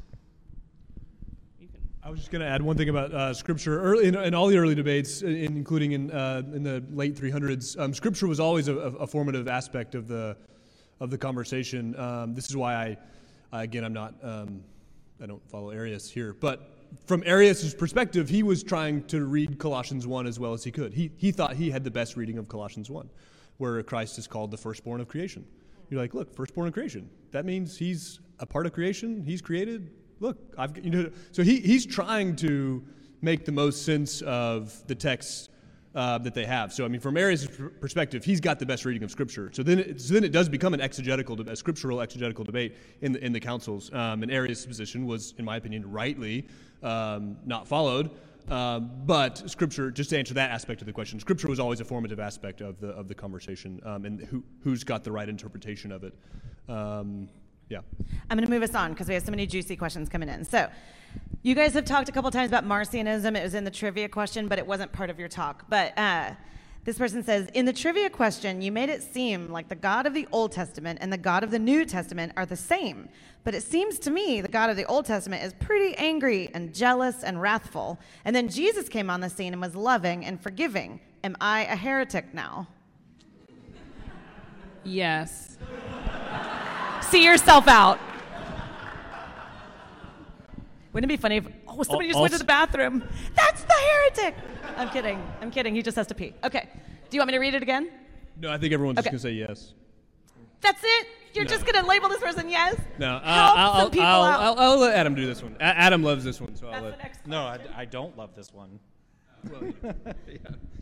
I 2.01 2.09
was 2.09 2.19
just 2.19 2.31
going 2.31 2.41
to 2.41 2.47
add 2.47 2.61
one 2.61 2.77
thing 2.77 2.89
about 2.89 3.13
uh, 3.13 3.33
scripture. 3.33 3.81
Early 3.81 4.07
in, 4.07 4.15
in, 4.15 4.33
all 4.33 4.47
the 4.47 4.57
early 4.57 4.73
debates, 4.73 5.21
in, 5.21 5.35
including 5.35 5.91
in 5.91 6.11
uh, 6.11 6.41
in 6.53 6.63
the 6.63 6.83
late 6.91 7.15
300s, 7.15 7.77
um, 7.79 7.93
scripture 7.93 8.27
was 8.27 8.39
always 8.39 8.67
a, 8.67 8.75
a, 8.75 9.05
formative 9.05 9.47
aspect 9.47 9.95
of 9.95 10.07
the 10.07 10.37
of 11.01 11.09
the 11.09 11.17
conversation. 11.17 11.97
Um, 11.99 12.33
this 12.33 12.49
is 12.49 12.55
why 12.55 12.73
I, 12.73 12.97
I 13.51 13.63
again, 13.63 13.83
I'm 13.83 13.93
not, 13.93 14.15
um, 14.23 14.63
I 15.21 15.25
don't 15.25 15.45
follow 15.49 15.71
Arius 15.71 16.09
here, 16.09 16.33
but 16.33 16.78
from 17.05 17.23
Arius' 17.25 17.73
perspective, 17.73 18.29
he 18.29 18.43
was 18.43 18.63
trying 18.63 19.03
to 19.05 19.25
read 19.25 19.59
Colossians 19.59 20.07
1 20.07 20.27
as 20.27 20.39
well 20.39 20.53
as 20.53 20.63
he 20.63 20.71
could. 20.71 20.93
He 20.93 21.11
he 21.17 21.31
thought 21.31 21.55
he 21.55 21.69
had 21.71 21.83
the 21.83 21.91
best 21.91 22.15
reading 22.15 22.37
of 22.37 22.47
Colossians 22.47 22.89
1, 22.89 23.09
where 23.57 23.81
Christ 23.83 24.17
is 24.17 24.27
called 24.27 24.51
the 24.51 24.57
firstborn 24.57 25.01
of 25.01 25.07
creation. 25.07 25.45
You're 25.89 25.99
like, 25.99 26.13
look, 26.13 26.33
firstborn 26.35 26.67
of 26.67 26.73
creation. 26.73 27.09
That 27.31 27.45
means 27.45 27.77
he's 27.77 28.19
a 28.39 28.45
part 28.45 28.65
of 28.65 28.73
creation. 28.73 29.23
He's 29.23 29.41
created 29.41 29.91
look, 30.19 30.37
I've 30.57 30.77
you 30.83 30.91
know. 30.91 31.09
So 31.31 31.43
he 31.43 31.59
he's 31.59 31.85
trying 31.85 32.35
to 32.37 32.83
make 33.21 33.45
the 33.45 33.51
most 33.51 33.85
sense 33.85 34.21
of 34.21 34.85
the 34.87 34.95
text 34.95 35.49
uh, 35.95 36.17
that 36.19 36.33
they 36.33 36.45
have. 36.45 36.71
So 36.71 36.85
I 36.85 36.87
mean, 36.87 37.01
from 37.01 37.17
Arius' 37.17 37.47
perspective, 37.79 38.23
he's 38.23 38.39
got 38.39 38.59
the 38.59 38.65
best 38.65 38.85
reading 38.85 39.03
of 39.03 39.11
Scripture. 39.11 39.49
So 39.53 39.63
then, 39.63 39.79
it, 39.79 40.01
so 40.01 40.13
then 40.13 40.23
it 40.23 40.31
does 40.31 40.47
become 40.47 40.73
an 40.73 40.81
exegetical, 40.81 41.39
a 41.49 41.55
scriptural 41.55 42.01
exegetical 42.01 42.43
debate 42.43 42.75
in 43.01 43.11
the 43.13 43.23
in 43.23 43.33
the 43.33 43.39
councils. 43.39 43.91
Um, 43.93 44.23
and 44.23 44.31
Arius' 44.31 44.65
position 44.65 45.05
was, 45.05 45.33
in 45.37 45.45
my 45.45 45.57
opinion, 45.57 45.89
rightly 45.89 46.47
um, 46.83 47.37
not 47.45 47.67
followed. 47.67 48.11
Uh, 48.49 48.79
but 48.79 49.49
scripture, 49.49 49.91
just 49.91 50.09
to 50.09 50.17
answer 50.17 50.33
that 50.33 50.49
aspect 50.49 50.81
of 50.81 50.87
the 50.87 50.93
question, 50.93 51.19
scripture 51.19 51.47
was 51.47 51.59
always 51.59 51.81
a 51.81 51.85
formative 51.85 52.19
aspect 52.19 52.61
of 52.61 52.79
the 52.79 52.87
of 52.89 53.07
the 53.07 53.13
conversation, 53.13 53.79
um, 53.85 54.05
and 54.05 54.21
who 54.21 54.43
who's 54.63 54.83
got 54.83 55.03
the 55.03 55.11
right 55.11 55.29
interpretation 55.29 55.91
of 55.91 56.03
it. 56.03 56.13
Um, 56.67 57.29
yeah. 57.69 57.81
I'm 58.29 58.37
going 58.37 58.45
to 58.45 58.51
move 58.51 58.63
us 58.63 58.73
on 58.73 58.93
because 58.93 59.07
we 59.07 59.13
have 59.13 59.23
so 59.23 59.29
many 59.29 59.45
juicy 59.45 59.75
questions 59.75 60.09
coming 60.09 60.27
in. 60.27 60.43
So, 60.43 60.69
you 61.43 61.53
guys 61.53 61.73
have 61.73 61.85
talked 61.85 62.09
a 62.09 62.11
couple 62.11 62.31
times 62.31 62.49
about 62.49 62.65
Marcionism. 62.65 63.37
It 63.37 63.43
was 63.43 63.53
in 63.53 63.63
the 63.63 63.71
trivia 63.71 64.09
question, 64.09 64.47
but 64.47 64.57
it 64.57 64.65
wasn't 64.65 64.91
part 64.91 65.11
of 65.11 65.19
your 65.19 65.27
talk. 65.27 65.65
But 65.69 65.95
uh, 65.97 66.31
this 66.85 66.97
person 66.97 67.23
says 67.23 67.47
In 67.53 67.65
the 67.65 67.73
trivia 67.73 68.09
question, 68.09 68.61
you 68.61 68.71
made 68.71 68.89
it 68.89 69.01
seem 69.01 69.49
like 69.49 69.69
the 69.69 69.75
God 69.75 70.05
of 70.05 70.13
the 70.13 70.27
Old 70.31 70.51
Testament 70.51 70.99
and 71.01 71.11
the 71.11 71.17
God 71.17 71.43
of 71.43 71.51
the 71.51 71.59
New 71.59 71.85
Testament 71.85 72.33
are 72.35 72.45
the 72.45 72.55
same. 72.55 73.09
But 73.43 73.55
it 73.55 73.63
seems 73.63 73.99
to 73.99 74.11
me 74.11 74.41
the 74.41 74.47
God 74.47 74.69
of 74.69 74.77
the 74.77 74.85
Old 74.85 75.05
Testament 75.05 75.43
is 75.43 75.53
pretty 75.53 75.95
angry 75.97 76.49
and 76.53 76.73
jealous 76.73 77.23
and 77.23 77.41
wrathful. 77.41 77.99
And 78.25 78.35
then 78.35 78.49
Jesus 78.49 78.89
came 78.89 79.09
on 79.09 79.21
the 79.21 79.29
scene 79.29 79.53
and 79.53 79.61
was 79.61 79.75
loving 79.75 80.25
and 80.25 80.41
forgiving. 80.41 80.99
Am 81.23 81.35
I 81.39 81.65
a 81.65 81.75
heretic 81.75 82.33
now? 82.33 82.67
Yes 84.83 85.57
see 87.09 87.25
yourself 87.25 87.67
out. 87.67 87.99
Wouldn't 90.93 91.11
it 91.11 91.15
be 91.15 91.21
funny 91.21 91.37
if 91.37 91.47
oh 91.67 91.83
somebody 91.83 92.09
just 92.09 92.19
went 92.19 92.33
to 92.33 92.39
the 92.39 92.45
bathroom? 92.45 93.03
That's 93.35 93.48
the 93.79 94.21
heretic. 94.23 94.35
I'm 94.77 94.89
kidding. 94.89 95.21
I'm 95.41 95.51
kidding. 95.51 95.75
He 95.75 95.81
just 95.81 95.97
has 95.97 96.07
to 96.07 96.15
pee. 96.15 96.33
Okay. 96.43 96.69
Do 97.09 97.17
you 97.17 97.21
want 97.21 97.27
me 97.29 97.33
to 97.33 97.39
read 97.39 97.53
it 97.53 97.63
again? 97.63 97.89
No, 98.39 98.51
I 98.51 98.57
think 98.57 98.73
everyone's 98.73 98.99
Okay. 98.99 99.09
just 99.11 99.23
gonna 99.23 99.33
say 99.33 99.37
yes. 99.37 99.73
That's 100.61 100.81
it. 100.83 101.07
You're 101.33 101.45
just 101.45 101.65
gonna 101.65 101.87
label 101.87 102.09
this 102.09 102.19
person 102.19 102.49
yes. 102.49 102.75
No, 102.97 103.15
uh, 103.15 103.19
Help 103.21 103.25
I'll, 103.57 103.71
I'll, 103.81 103.89
people 103.89 104.05
I'll, 104.05 104.23
out. 104.23 104.39
I'll, 104.41 104.59
I'll 104.71 104.77
let 104.79 104.95
Adam 104.95 105.15
do 105.15 105.25
this 105.25 105.41
one. 105.43 105.55
A- 105.59 105.63
Adam 105.63 106.03
loves 106.03 106.23
this 106.23 106.41
one, 106.41 106.55
so 106.55 106.67
I'll 106.67 106.81
That's 106.83 106.97
the 106.97 107.03
next. 107.03 107.27
No, 107.27 107.41
I, 107.43 107.59
I 107.75 107.85
don't 107.85 108.17
love 108.17 108.35
this 108.35 108.53
one. 108.53 108.79
Yeah. 109.49 109.91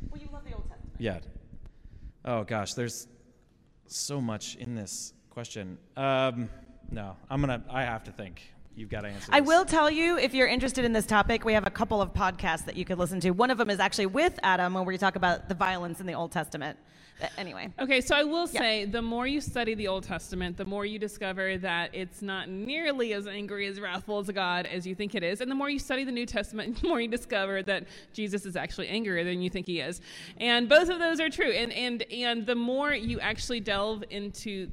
Well, 0.09 0.21
you 0.21 0.29
love 0.31 0.45
the 0.45 0.53
Old 0.53 0.67
Testament. 0.69 0.95
Yeah. 0.99 1.19
Oh 2.23 2.43
gosh, 2.43 2.73
there's 2.73 3.07
so 3.87 4.21
much 4.21 4.55
in 4.55 4.73
this 4.73 5.13
question. 5.29 5.77
Um, 5.97 6.49
no, 6.89 7.17
I'm 7.29 7.41
gonna. 7.41 7.63
I 7.69 7.83
have 7.83 8.03
to 8.05 8.11
think. 8.11 8.41
You've 8.77 8.89
got 8.89 9.01
to 9.01 9.07
answer. 9.07 9.29
I 9.33 9.41
will 9.41 9.65
tell 9.65 9.89
you 9.89 10.19
if 10.19 10.35
you're 10.35 10.47
interested 10.47 10.85
in 10.85 10.93
this 10.93 11.07
topic, 11.07 11.43
we 11.43 11.53
have 11.53 11.65
a 11.65 11.71
couple 11.71 11.99
of 11.99 12.13
podcasts 12.13 12.63
that 12.65 12.77
you 12.77 12.85
could 12.85 12.99
listen 12.99 13.19
to. 13.21 13.31
One 13.31 13.49
of 13.49 13.57
them 13.57 13.71
is 13.71 13.79
actually 13.79 14.05
with 14.05 14.39
Adam, 14.43 14.75
where 14.75 14.83
we 14.83 14.97
talk 14.99 15.15
about 15.15 15.49
the 15.49 15.55
violence 15.55 15.99
in 15.99 16.05
the 16.05 16.13
Old 16.13 16.31
Testament. 16.31 16.77
But 17.19 17.31
anyway. 17.39 17.73
Okay, 17.79 17.99
so 18.01 18.15
I 18.15 18.23
will 18.23 18.47
Yeah. 18.47 18.59
say 18.61 18.85
the 18.85 19.01
more 19.01 19.25
you 19.25 19.41
study 19.41 19.73
the 19.73 19.87
Old 19.87 20.03
Testament, 20.03 20.55
the 20.57 20.65
more 20.65 20.85
you 20.85 20.99
discover 20.99 21.57
that 21.57 21.89
it's 21.95 22.21
not 22.21 22.49
nearly 22.49 23.13
as 23.13 23.25
angry 23.25 23.65
as 23.65 23.79
wrathful 23.79 24.19
as 24.19 24.29
God 24.29 24.67
as 24.67 24.85
you 24.85 24.93
think 24.93 25.15
it 25.15 25.23
is. 25.23 25.41
And 25.41 25.49
the 25.49 25.55
more 25.55 25.71
you 25.71 25.79
study 25.79 26.03
the 26.03 26.11
New 26.11 26.27
Testament, 26.27 26.77
the 26.81 26.87
more 26.87 27.01
you 27.01 27.07
discover 27.07 27.63
that 27.63 27.87
Jesus 28.13 28.45
is 28.45 28.55
actually 28.55 28.89
angrier 28.89 29.23
than 29.23 29.41
you 29.41 29.49
think 29.49 29.65
he 29.65 29.79
is. 29.79 29.99
And 30.39 30.69
both 30.69 30.89
of 30.89 30.99
those 30.99 31.19
are 31.19 31.31
true. 31.31 31.49
And 31.49 31.73
and 31.73 32.03
and 32.11 32.45
the 32.45 32.53
more 32.53 32.93
you 32.93 33.19
actually 33.19 33.61
delve 33.61 34.03
into 34.11 34.69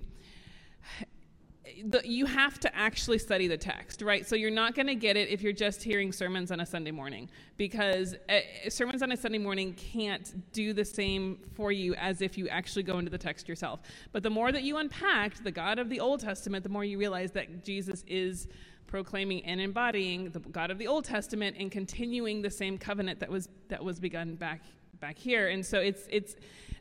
the, 1.87 2.03
you 2.05 2.27
have 2.27 2.61
to 2.61 2.77
actually 2.77 3.19
study 3.19 3.49
the 3.49 3.57
text, 3.57 4.03
right? 4.03 4.27
So 4.27 4.37
you're 4.37 4.51
not 4.51 4.75
going 4.75 4.87
to 4.87 4.95
get 4.95 5.17
it 5.17 5.29
if 5.29 5.41
you're 5.41 5.53
just 5.53 5.83
hearing 5.83 6.13
sermons 6.13 6.51
on 6.51 6.61
a 6.61 6.67
Sunday 6.67 6.91
morning, 6.91 7.31
because 7.57 8.15
uh, 8.29 8.41
sermons 8.69 9.03
on 9.03 9.13
a 9.13 9.17
Sunday 9.17 9.39
morning 9.39 9.73
can't 9.75 10.53
do 10.53 10.73
the 10.73 10.85
same 10.85 11.39
for 11.55 11.73
you 11.73 11.95
as 11.95 12.21
if 12.21 12.37
you 12.37 12.49
actually 12.49 12.83
go 12.83 12.99
into 12.99 13.11
the 13.11 13.19
text 13.19 13.49
yourself. 13.49 13.81
But 14.13 14.23
the 14.23 14.31
more 14.31 14.53
that 14.53 14.63
you 14.63 14.77
unpack 14.77 15.43
the 15.43 15.51
God 15.51 15.79
of 15.79 15.89
the 15.89 16.01
Old 16.01 16.21
Testament, 16.21 16.65
the 16.65 16.69
more 16.69 16.85
you 16.85 16.99
realize 16.99 17.31
that 17.33 17.65
Jesus 17.65 18.05
is 18.07 18.47
proclaiming 18.87 19.45
and 19.45 19.61
embodying 19.61 20.31
the 20.31 20.41
God 20.41 20.71
of 20.71 20.79
the 20.79 20.87
Old 20.87 21.05
Testament 21.05 21.57
and 21.59 21.73
continuing 21.73 22.43
the 22.43 22.51
same 22.51 22.77
covenant 22.77 23.21
that 23.21 23.31
was 23.31 23.49
that 23.69 23.83
was 23.83 23.99
begun 23.99 24.35
back 24.35 24.61
back 25.01 25.19
here. 25.19 25.49
And 25.49 25.65
so 25.65 25.79
it's 25.79 26.07
it's 26.11 26.37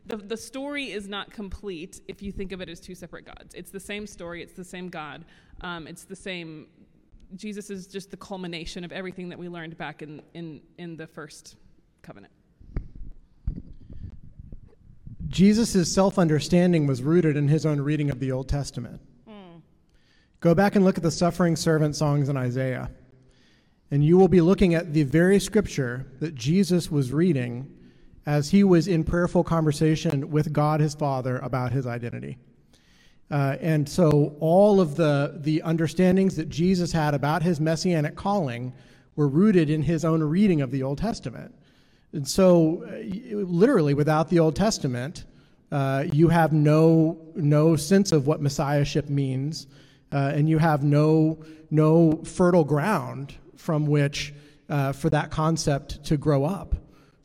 the, 0.06 0.18
the 0.18 0.38
story 0.38 0.92
is 0.92 1.08
not 1.08 1.32
complete 1.32 2.02
if 2.08 2.22
you 2.22 2.32
think 2.32 2.52
of 2.52 2.62
it 2.62 2.70
as 2.70 2.80
two 2.80 2.96
separate 2.96 3.26
gods. 3.26 3.54
It's 3.54 3.72
the 3.72 3.80
same 3.80 4.06
story, 4.06 4.42
it's 4.42 4.54
the 4.54 4.64
same 4.64 4.90
God, 4.90 5.26
um, 5.62 5.88
it's 5.88 6.04
the 6.04 6.16
same. 6.16 6.68
Jesus 7.36 7.70
is 7.70 7.88
just 7.88 8.12
the 8.12 8.18
culmination 8.18 8.84
of 8.84 8.92
everything 8.92 9.30
that 9.30 9.40
we 9.40 9.50
learned 9.50 9.78
back 9.78 10.02
in, 10.02 10.22
in, 10.34 10.62
in 10.78 10.98
the 10.98 11.08
first 11.08 11.56
covenant. 12.02 12.34
Jesus' 15.30 15.92
self 15.92 16.20
understanding 16.20 16.86
was 16.86 17.02
rooted 17.02 17.36
in 17.36 17.48
his 17.48 17.66
own 17.66 17.82
reading 17.82 18.12
of 18.12 18.20
the 18.20 18.32
Old 18.32 18.48
Testament. 18.48 19.02
Go 20.44 20.54
back 20.54 20.76
and 20.76 20.84
look 20.84 20.98
at 20.98 21.04
the 21.04 21.10
suffering 21.10 21.56
servant 21.56 21.96
songs 21.96 22.28
in 22.28 22.36
Isaiah, 22.36 22.92
and 23.92 24.04
you 24.04 24.18
will 24.18 24.28
be 24.28 24.42
looking 24.42 24.76
at 24.76 24.92
the 24.92 25.04
very 25.04 25.40
scripture 25.40 26.06
that 26.20 26.36
Jesus 26.36 26.92
was 26.92 27.14
reading 27.14 27.74
as 28.26 28.50
he 28.50 28.64
was 28.64 28.88
in 28.88 29.04
prayerful 29.04 29.44
conversation 29.44 30.30
with 30.32 30.54
God 30.54 30.80
his 30.80 30.96
Father 30.96 31.38
about 31.40 31.72
his 31.72 31.86
identity. 31.86 32.38
Uh, 33.32 33.58
and 33.62 33.88
so 33.88 34.36
all 34.40 34.80
of 34.80 34.96
the, 34.96 35.36
the 35.42 35.62
understandings 35.64 36.36
that 36.36 36.50
Jesus 36.50 36.92
had 36.92 37.14
about 37.14 37.42
his 37.42 37.60
messianic 37.60 38.16
calling 38.16 38.74
were 39.16 39.28
rooted 39.28 39.70
in 39.70 39.82
his 39.82 40.06
own 40.06 40.22
reading 40.22 40.62
of 40.62 40.72
the 40.72 40.84
Old 40.84 40.98
Testament. 40.98 41.54
And 42.14 42.28
so, 42.28 42.84
uh, 42.88 43.36
literally, 43.36 43.94
without 43.94 44.30
the 44.30 44.40
Old 44.40 44.56
Testament, 44.56 45.26
uh, 45.72 46.06
you 46.12 46.30
have 46.30 46.54
no, 46.54 47.18
no 47.36 47.76
sense 47.76 48.12
of 48.12 48.28
what 48.28 48.40
messiahship 48.40 49.10
means, 49.10 49.66
uh, 50.12 50.32
and 50.36 50.48
you 50.48 50.60
have 50.60 50.84
no, 50.84 51.44
no 51.72 52.22
fertile 52.24 52.64
ground 52.64 53.34
from 53.56 53.88
which 53.88 54.34
uh, 54.70 54.92
for 54.92 55.10
that 55.10 55.32
concept 55.32 56.04
to 56.06 56.18
grow 56.18 56.46
up. 56.46 56.76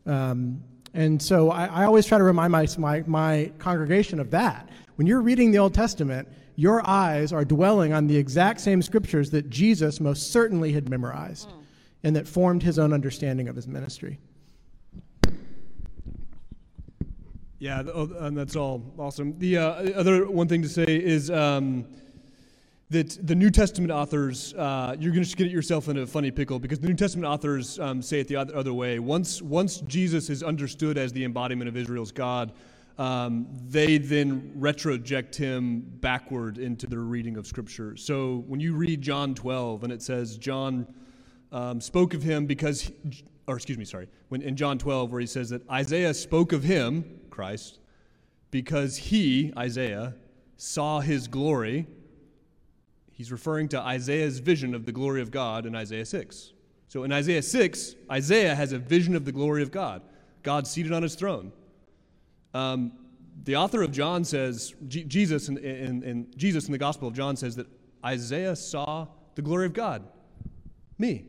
Um, 0.06 0.62
and 0.98 1.22
so 1.22 1.52
I, 1.52 1.66
I, 1.66 1.84
always 1.84 2.06
try 2.06 2.18
to 2.18 2.24
remind 2.24 2.50
my, 2.50 2.66
my, 2.76 3.04
my 3.06 3.52
congregation 3.60 4.18
of 4.18 4.32
that. 4.32 4.68
When 4.96 5.06
you're 5.06 5.20
reading 5.20 5.52
the 5.52 5.58
Old 5.58 5.72
Testament, 5.72 6.26
your 6.56 6.84
eyes 6.84 7.32
are 7.32 7.44
dwelling 7.44 7.92
on 7.92 8.08
the 8.08 8.16
exact 8.16 8.60
same 8.60 8.82
scriptures 8.82 9.30
that 9.30 9.48
Jesus 9.48 10.00
most 10.00 10.32
certainly 10.32 10.72
had 10.72 10.88
memorized 10.90 11.50
mm. 11.50 11.62
and 12.02 12.16
that 12.16 12.26
formed 12.26 12.64
his 12.64 12.80
own 12.80 12.92
understanding 12.92 13.46
of 13.46 13.54
his 13.54 13.68
ministry. 13.68 14.18
Yeah, 17.60 17.84
oh, 17.94 18.10
and 18.18 18.36
that's 18.36 18.56
all 18.56 18.82
awesome. 18.98 19.38
The 19.38 19.58
uh, 19.58 19.68
other 19.94 20.28
one 20.28 20.48
thing 20.48 20.62
to 20.62 20.68
say 20.68 20.84
is 20.84 21.30
um, 21.30 21.86
that 22.90 23.26
the 23.26 23.34
New 23.34 23.50
Testament 23.50 23.92
authors, 23.92 24.54
uh, 24.54 24.96
you're 24.98 25.12
going 25.12 25.24
to 25.24 25.36
get 25.36 25.50
yourself 25.50 25.88
in 25.88 25.98
a 25.98 26.06
funny 26.06 26.30
pickle 26.30 26.58
because 26.58 26.78
the 26.78 26.88
New 26.88 26.94
Testament 26.94 27.26
authors 27.26 27.78
um, 27.78 28.00
say 28.00 28.20
it 28.20 28.28
the 28.28 28.36
other, 28.36 28.72
way. 28.72 28.98
Once, 28.98 29.42
once 29.42 29.78
Jesus 29.82 30.30
is 30.30 30.42
understood 30.42 30.96
as 30.96 31.12
the 31.12 31.24
embodiment 31.24 31.68
of 31.68 31.76
Israel's 31.76 32.12
God, 32.12 32.52
um, 32.96 33.46
they 33.68 33.98
then 33.98 34.52
retroject 34.58 35.36
him 35.36 35.80
backward 36.00 36.58
into 36.58 36.86
their 36.86 37.00
reading 37.00 37.36
of 37.36 37.46
Scripture. 37.46 37.96
So 37.96 38.44
when 38.46 38.58
you 38.58 38.74
read 38.74 39.02
John 39.02 39.34
12 39.34 39.84
and 39.84 39.92
it 39.92 40.02
says 40.02 40.38
John 40.38 40.86
um, 41.52 41.80
spoke 41.80 42.14
of 42.14 42.22
him 42.22 42.46
because, 42.46 42.80
he, 42.80 42.94
or 43.46 43.56
excuse 43.56 43.78
me, 43.78 43.84
sorry, 43.84 44.08
when 44.30 44.42
in 44.42 44.56
John 44.56 44.78
12 44.78 45.12
where 45.12 45.20
he 45.20 45.26
says 45.26 45.50
that 45.50 45.68
Isaiah 45.70 46.14
spoke 46.14 46.52
of 46.52 46.62
him 46.62 47.18
Christ, 47.38 47.78
because 48.50 48.96
he, 48.96 49.52
Isaiah, 49.56 50.14
saw 50.56 50.98
his 50.98 51.28
glory. 51.28 51.86
He's 53.18 53.32
referring 53.32 53.68
to 53.70 53.80
Isaiah's 53.80 54.38
vision 54.38 54.76
of 54.76 54.86
the 54.86 54.92
glory 54.92 55.20
of 55.20 55.32
God 55.32 55.66
in 55.66 55.74
Isaiah 55.74 56.06
6. 56.06 56.52
So 56.86 57.02
in 57.02 57.12
Isaiah 57.12 57.42
6, 57.42 57.96
Isaiah 58.10 58.54
has 58.54 58.72
a 58.72 58.78
vision 58.78 59.16
of 59.16 59.24
the 59.24 59.32
glory 59.32 59.60
of 59.64 59.72
God, 59.72 60.02
God 60.44 60.68
seated 60.68 60.92
on 60.92 61.02
his 61.02 61.16
throne. 61.16 61.50
Um, 62.54 62.92
the 63.42 63.56
author 63.56 63.82
of 63.82 63.90
John 63.90 64.24
says, 64.24 64.72
Jesus 64.86 65.48
in, 65.48 65.58
in, 65.58 66.02
in, 66.04 66.26
Jesus 66.36 66.66
in 66.66 66.72
the 66.72 66.78
Gospel 66.78 67.08
of 67.08 67.14
John 67.14 67.36
says 67.36 67.56
that 67.56 67.66
Isaiah 68.04 68.54
saw 68.54 69.08
the 69.34 69.42
glory 69.42 69.66
of 69.66 69.72
God, 69.72 70.04
me. 70.96 71.26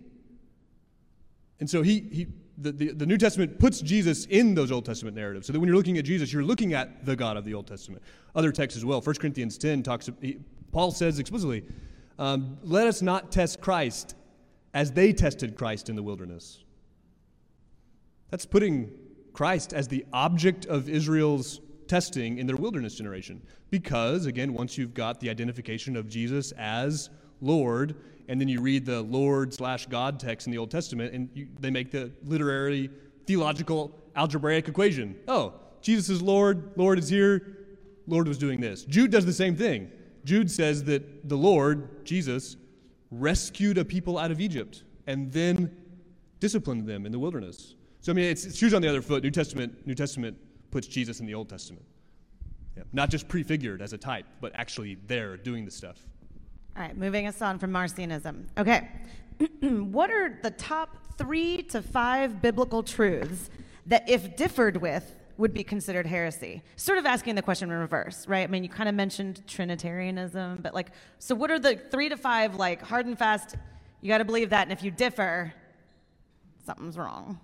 And 1.59 1.67
so 1.67 1.81
he, 1.81 2.01
he 2.11 2.27
the, 2.59 2.71
the, 2.71 2.91
the, 2.93 3.05
New 3.05 3.17
Testament 3.17 3.57
puts 3.57 3.81
Jesus 3.81 4.25
in 4.25 4.53
those 4.53 4.71
Old 4.71 4.85
Testament 4.85 5.15
narratives. 5.15 5.47
So 5.47 5.53
that 5.53 5.59
when 5.59 5.67
you're 5.67 5.77
looking 5.77 5.97
at 5.97 6.05
Jesus, 6.05 6.31
you're 6.31 6.43
looking 6.43 6.73
at 6.73 7.03
the 7.03 7.15
God 7.15 7.35
of 7.35 7.45
the 7.45 7.53
Old 7.55 7.65
Testament. 7.65 8.03
Other 8.35 8.51
texts 8.51 8.77
as 8.77 8.85
well. 8.85 9.01
1 9.01 9.15
Corinthians 9.15 9.57
10 9.57 9.81
talks, 9.81 10.09
he, 10.21 10.39
Paul 10.71 10.91
says 10.91 11.19
explicitly, 11.19 11.63
um, 12.17 12.57
let 12.63 12.87
us 12.87 13.01
not 13.01 13.31
test 13.31 13.61
Christ 13.61 14.15
as 14.73 14.91
they 14.91 15.13
tested 15.13 15.55
Christ 15.55 15.89
in 15.89 15.95
the 15.95 16.03
wilderness. 16.03 16.63
That's 18.29 18.45
putting 18.45 18.91
Christ 19.33 19.73
as 19.73 19.87
the 19.87 20.05
object 20.13 20.65
of 20.65 20.89
Israel's 20.89 21.61
testing 21.87 22.37
in 22.37 22.45
their 22.45 22.55
wilderness 22.55 22.95
generation. 22.95 23.41
Because, 23.69 24.25
again, 24.25 24.53
once 24.53 24.77
you've 24.77 24.93
got 24.93 25.19
the 25.19 25.29
identification 25.29 25.95
of 25.95 26.07
Jesus 26.07 26.51
as 26.53 27.09
Lord, 27.41 27.95
and 28.27 28.39
then 28.39 28.47
you 28.47 28.61
read 28.61 28.85
the 28.85 29.01
Lord 29.01 29.53
slash 29.53 29.87
God 29.87 30.19
text 30.19 30.45
in 30.45 30.51
the 30.51 30.57
Old 30.57 30.69
Testament, 30.69 31.13
and 31.13 31.29
you, 31.33 31.47
they 31.59 31.71
make 31.71 31.89
the 31.89 32.11
literary, 32.23 32.89
theological, 33.25 33.95
algebraic 34.15 34.67
equation. 34.67 35.15
Oh, 35.27 35.53
Jesus 35.81 36.09
is 36.09 36.21
Lord, 36.21 36.71
Lord 36.75 36.99
is 36.99 37.09
here, 37.09 37.57
Lord 38.07 38.27
was 38.27 38.37
doing 38.37 38.59
this. 38.59 38.83
Jude 38.83 39.11
does 39.11 39.25
the 39.25 39.33
same 39.33 39.55
thing. 39.55 39.91
Jude 40.23 40.49
says 40.51 40.83
that 40.85 41.27
the 41.27 41.37
Lord, 41.37 42.05
Jesus, 42.05 42.57
rescued 43.11 43.77
a 43.77 43.85
people 43.85 44.17
out 44.17 44.31
of 44.31 44.39
Egypt 44.39 44.83
and 45.07 45.31
then 45.31 45.75
disciplined 46.39 46.87
them 46.87 47.05
in 47.05 47.11
the 47.11 47.19
wilderness. 47.19 47.75
So 48.01 48.11
I 48.11 48.15
mean, 48.15 48.25
it's, 48.25 48.45
it's 48.45 48.57
shoes 48.57 48.73
on 48.73 48.81
the 48.81 48.87
other 48.87 49.01
foot. 49.01 49.23
New 49.23 49.31
Testament, 49.31 49.85
New 49.85 49.95
Testament 49.95 50.37
puts 50.71 50.87
Jesus 50.87 51.19
in 51.19 51.25
the 51.25 51.33
Old 51.33 51.49
Testament, 51.49 51.85
yeah. 52.77 52.83
not 52.93 53.09
just 53.09 53.27
prefigured 53.27 53.81
as 53.81 53.93
a 53.93 53.97
type, 53.97 54.25
but 54.39 54.51
actually 54.55 54.97
there 55.07 55.35
doing 55.37 55.65
the 55.65 55.71
stuff. 55.71 55.97
All 56.77 56.83
right, 56.83 56.95
moving 56.95 57.27
us 57.27 57.41
on 57.41 57.59
from 57.59 57.71
Marcionism. 57.71 58.45
Okay, 58.57 58.89
what 59.61 60.11
are 60.11 60.39
the 60.41 60.51
top 60.51 60.97
three 61.17 61.63
to 61.63 61.81
five 61.81 62.41
biblical 62.41 62.83
truths 62.83 63.49
that, 63.87 64.07
if 64.07 64.35
differed 64.37 64.77
with, 64.77 65.15
would 65.39 65.53
be 65.53 65.63
considered 65.63 66.05
heresy? 66.05 66.61
Sort 66.75 66.99
of 66.99 67.05
asking 67.05 67.33
the 67.35 67.41
question 67.41 67.71
in 67.71 67.77
reverse, 67.77 68.27
right? 68.27 68.43
I 68.43 68.47
mean, 68.47 68.63
you 68.63 68.69
kind 68.69 68.87
of 68.87 68.93
mentioned 68.93 69.41
Trinitarianism, 69.47 70.59
but 70.61 70.73
like, 70.75 70.91
so 71.17 71.33
what 71.33 71.49
are 71.49 71.57
the 71.57 71.75
three 71.75 72.09
to 72.09 72.17
five, 72.17 72.55
like, 72.55 72.81
hard 72.83 73.07
and 73.07 73.17
fast, 73.17 73.55
you 74.01 74.09
got 74.09 74.19
to 74.19 74.25
believe 74.25 74.51
that, 74.51 74.63
and 74.63 74.71
if 74.71 74.83
you 74.83 74.91
differ, 74.91 75.53
something's 76.65 76.97
wrong? 76.97 77.39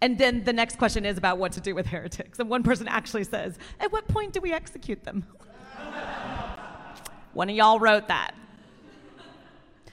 And 0.00 0.18
then 0.18 0.44
the 0.44 0.52
next 0.52 0.78
question 0.78 1.04
is 1.04 1.18
about 1.18 1.38
what 1.38 1.52
to 1.52 1.60
do 1.60 1.74
with 1.74 1.86
heretics. 1.86 2.38
And 2.38 2.48
one 2.48 2.62
person 2.62 2.86
actually 2.86 3.24
says, 3.24 3.58
At 3.80 3.90
what 3.92 4.06
point 4.08 4.32
do 4.32 4.40
we 4.40 4.52
execute 4.52 5.02
them? 5.04 5.24
One 7.32 7.50
of 7.50 7.56
y'all 7.56 7.78
wrote 7.78 8.08
that. 8.08 8.34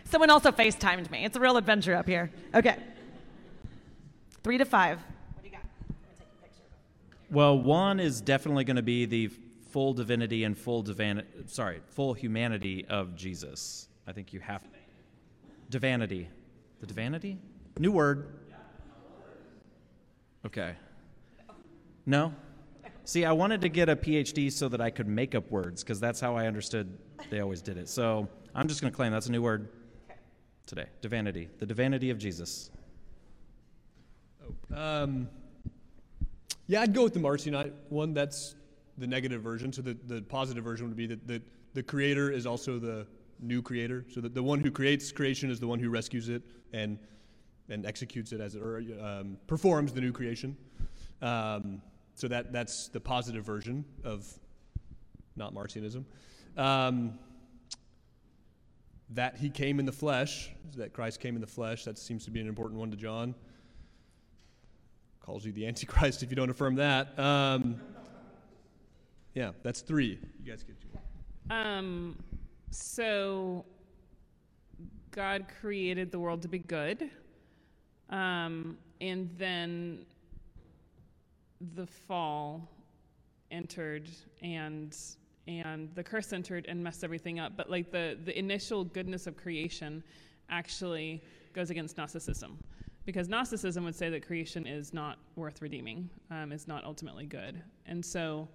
Someone 0.06 0.30
also 0.30 0.52
FaceTimed 0.52 1.10
me. 1.10 1.26
It's 1.26 1.36
a 1.36 1.40
real 1.40 1.58
adventure 1.58 1.96
up 1.96 2.08
here. 2.08 2.32
Okay. 2.54 2.78
Three 4.44 4.58
to 4.60 4.66
five. 4.66 5.00
What 5.34 5.44
do 5.44 5.50
you 5.50 5.56
got? 5.56 5.64
Well, 7.30 7.58
one 7.58 8.00
is 8.00 8.22
definitely 8.22 8.64
going 8.64 8.76
to 8.76 8.84
be 8.84 9.06
the 9.06 9.28
full 9.72 9.94
divinity 9.94 10.44
and 10.44 10.58
full 10.58 10.84
divan- 10.84 11.26
sorry, 11.48 11.82
full 11.88 12.14
humanity 12.14 12.86
of 12.88 13.16
Jesus. 13.16 13.88
I 14.08 14.12
think 14.12 14.32
you 14.32 14.40
have 14.40 14.64
divinity. 15.70 16.30
The 16.80 16.88
divinity? 16.88 17.38
New 17.80 17.92
word. 17.92 18.28
Okay. 20.46 20.76
No? 22.06 22.34
See, 23.04 23.26
I 23.26 23.32
wanted 23.32 23.62
to 23.62 23.70
get 23.70 23.90
a 23.90 23.96
PhD 23.96 24.52
so 24.52 24.70
that 24.70 24.82
I 24.82 24.90
could 24.90 25.08
make 25.08 25.36
up 25.36 25.50
words 25.52 25.84
because 25.84 26.00
that's 26.00 26.20
how 26.20 26.36
I 26.36 26.48
understood 26.48 26.98
they 27.30 27.40
always 27.40 27.62
did 27.62 27.78
it. 27.78 27.90
So 27.90 28.28
I'm 28.54 28.68
just 28.68 28.82
going 28.82 28.92
to 28.92 28.96
claim 28.96 29.12
that's 29.12 29.28
a 29.28 29.32
new 29.32 29.42
word 29.42 29.70
today 30.66 30.86
divinity, 31.02 31.50
the 31.60 31.66
divinity 31.66 32.10
of 32.10 32.18
Jesus. 32.18 32.70
Oh, 34.74 35.04
um, 35.04 35.30
yeah, 36.68 36.82
I'd 36.82 36.94
go 36.94 37.04
with 37.04 37.14
the 37.14 37.20
Marcionite 37.20 37.74
one. 37.90 38.14
That's 38.14 38.56
the 38.98 39.08
negative 39.08 39.42
version. 39.42 39.72
So 39.72 39.82
the, 39.82 39.98
the 40.08 40.22
positive 40.22 40.64
version 40.64 40.88
would 40.88 40.98
be 40.98 41.08
that 41.08 41.28
the, 41.28 41.42
the 41.74 41.84
creator 41.84 42.32
is 42.32 42.46
also 42.46 42.80
the 42.80 43.06
new 43.40 43.62
creator. 43.62 44.06
So 44.10 44.22
that 44.22 44.34
the 44.34 44.44
one 44.44 44.60
who 44.60 44.72
creates 44.72 45.12
creation 45.12 45.52
is 45.52 45.60
the 45.60 45.68
one 45.68 45.80
who 45.80 45.90
rescues 45.90 46.30
it 46.30 46.44
and, 46.74 46.98
and 47.70 47.86
executes 47.86 48.32
it 48.32 48.40
as 48.40 48.56
it, 48.56 48.62
or 48.62 48.82
um, 49.02 49.38
performs 49.48 49.94
the 49.94 50.02
new 50.02 50.12
creation. 50.12 50.56
Um, 51.22 51.82
so 52.16 52.28
that, 52.30 52.52
that's 52.52 52.88
the 52.88 53.00
positive 53.00 53.44
version 53.44 53.84
of 54.04 54.28
not 55.36 55.54
Marcionism. 55.54 56.06
Um, 56.58 57.20
that 59.12 59.38
he 59.38 59.50
came 59.50 59.80
in 59.80 59.86
the 59.86 59.92
flesh, 59.92 60.50
that 60.78 60.94
Christ 60.94 61.20
came 61.20 61.36
in 61.36 61.42
the 61.42 61.48
flesh, 61.48 61.84
that 61.84 62.00
seems 62.00 62.26
to 62.26 62.32
be 62.32 62.40
an 62.40 62.48
important 62.48 62.80
one 62.80 62.90
to 62.92 62.98
John. 62.98 63.36
Calls 65.26 65.44
you 65.44 65.52
the 65.52 65.66
Antichrist 65.66 66.22
if 66.22 66.30
you 66.30 66.36
don't 66.36 66.52
affirm 66.52 66.76
that. 66.76 67.18
Um, 67.18 67.82
yeah, 69.34 69.54
that's 69.64 69.82
three. 69.82 70.20
You 70.44 70.52
guys 70.52 70.62
get 70.64 70.76
two. 70.80 71.54
Um, 71.54 72.16
so 72.70 73.66
God 75.10 75.48
created 75.60 76.12
the 76.12 76.20
world 76.20 76.44
to 76.44 76.48
be 76.48 76.60
good. 76.60 77.10
Um, 78.12 78.78
and 79.02 79.32
then 79.40 80.06
the 81.74 81.88
fall 81.88 82.70
entered 83.50 84.10
and 84.44 84.96
and 85.48 85.90
the 85.96 86.04
curse 86.04 86.34
entered 86.34 86.66
and 86.68 86.84
messed 86.84 87.04
everything 87.04 87.40
up 87.40 87.56
but 87.56 87.70
like 87.70 87.92
the 87.92 88.18
the 88.26 88.38
initial 88.38 88.84
goodness 88.84 89.28
of 89.28 89.38
creation 89.38 90.04
actually 90.50 91.24
goes 91.54 91.70
against 91.70 91.98
gnosticism 91.98 92.58
because 93.06 93.30
gnosticism 93.30 93.84
would 93.84 93.96
say 93.96 94.10
that 94.10 94.26
creation 94.26 94.66
is 94.66 94.94
not 94.94 95.18
worth 95.36 95.62
redeeming 95.62 96.10
um, 96.32 96.52
is 96.52 96.68
not 96.68 96.84
ultimately 96.84 97.26
good 97.26 97.62
and 97.86 98.04
so 98.04 98.48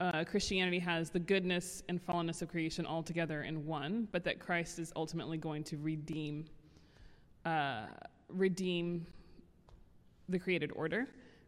uh, 0.00 0.24
christianity 0.24 0.78
has 0.78 1.10
the 1.10 1.18
goodness 1.18 1.82
and 1.88 2.04
fallenness 2.04 2.42
of 2.42 2.48
creation 2.48 2.84
all 2.84 3.02
together 3.02 3.42
in 3.42 3.64
one 3.66 4.08
but 4.12 4.24
that 4.24 4.38
christ 4.38 4.78
is 4.78 4.92
ultimately 4.96 5.38
going 5.38 5.62
to 5.62 5.76
redeem 5.78 6.44
uh, 7.44 7.86
redeem 8.28 9.06
the 10.28 10.38
created 10.38 10.72
order 10.74 11.06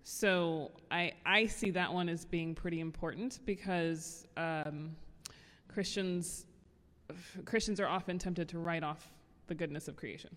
so 0.08 0.70
I, 0.88 1.14
I 1.26 1.46
see 1.46 1.72
that 1.72 1.92
one 1.92 2.08
as 2.08 2.24
being 2.24 2.54
pretty 2.54 2.78
important 2.78 3.40
because 3.44 4.24
um, 4.36 4.94
Christians 5.66 6.46
Christians 7.44 7.80
are 7.80 7.88
often 7.88 8.16
tempted 8.16 8.48
to 8.50 8.60
write 8.60 8.84
off 8.84 9.10
the 9.48 9.54
goodness 9.56 9.88
of 9.88 9.96
creation. 9.96 10.36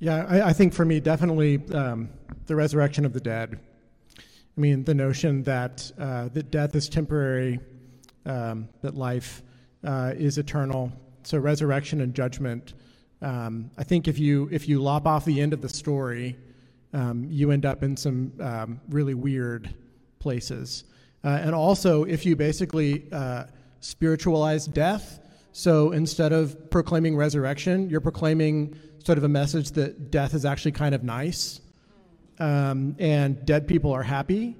Yeah, 0.00 0.26
I, 0.28 0.48
I 0.48 0.52
think 0.52 0.74
for 0.74 0.84
me, 0.84 1.00
definitely 1.00 1.62
um, 1.72 2.10
the 2.46 2.56
resurrection 2.56 3.04
of 3.04 3.12
the 3.12 3.20
dead. 3.20 3.58
I 4.56 4.60
mean, 4.60 4.84
the 4.84 4.94
notion 4.94 5.42
that 5.44 5.90
uh, 5.98 6.28
that 6.28 6.50
death 6.50 6.74
is 6.74 6.88
temporary, 6.88 7.60
um, 8.26 8.68
that 8.82 8.94
life 8.94 9.42
uh, 9.84 10.12
is 10.16 10.38
eternal. 10.38 10.92
So 11.22 11.38
resurrection 11.38 12.00
and 12.00 12.14
judgment. 12.14 12.74
Um, 13.22 13.70
I 13.78 13.84
think 13.84 14.08
if 14.08 14.18
you 14.18 14.48
if 14.52 14.68
you 14.68 14.80
lop 14.80 15.06
off 15.06 15.24
the 15.24 15.40
end 15.40 15.52
of 15.52 15.60
the 15.60 15.68
story, 15.68 16.36
um, 16.92 17.26
you 17.30 17.50
end 17.50 17.64
up 17.64 17.82
in 17.82 17.96
some 17.96 18.32
um, 18.40 18.80
really 18.88 19.14
weird 19.14 19.74
places. 20.18 20.84
Uh, 21.22 21.40
and 21.42 21.54
also, 21.54 22.04
if 22.04 22.26
you 22.26 22.36
basically 22.36 23.06
uh, 23.12 23.44
spiritualize 23.80 24.66
death, 24.66 25.20
so 25.52 25.92
instead 25.92 26.32
of 26.32 26.70
proclaiming 26.70 27.16
resurrection, 27.16 27.88
you're 27.88 28.00
proclaiming 28.00 28.76
sort 29.04 29.18
of 29.18 29.24
a 29.24 29.28
message 29.28 29.70
that 29.72 30.10
death 30.10 30.34
is 30.34 30.44
actually 30.44 30.72
kind 30.72 30.94
of 30.94 31.04
nice, 31.04 31.60
um, 32.38 32.96
and 32.98 33.44
dead 33.44 33.68
people 33.68 33.92
are 33.92 34.02
happy, 34.02 34.56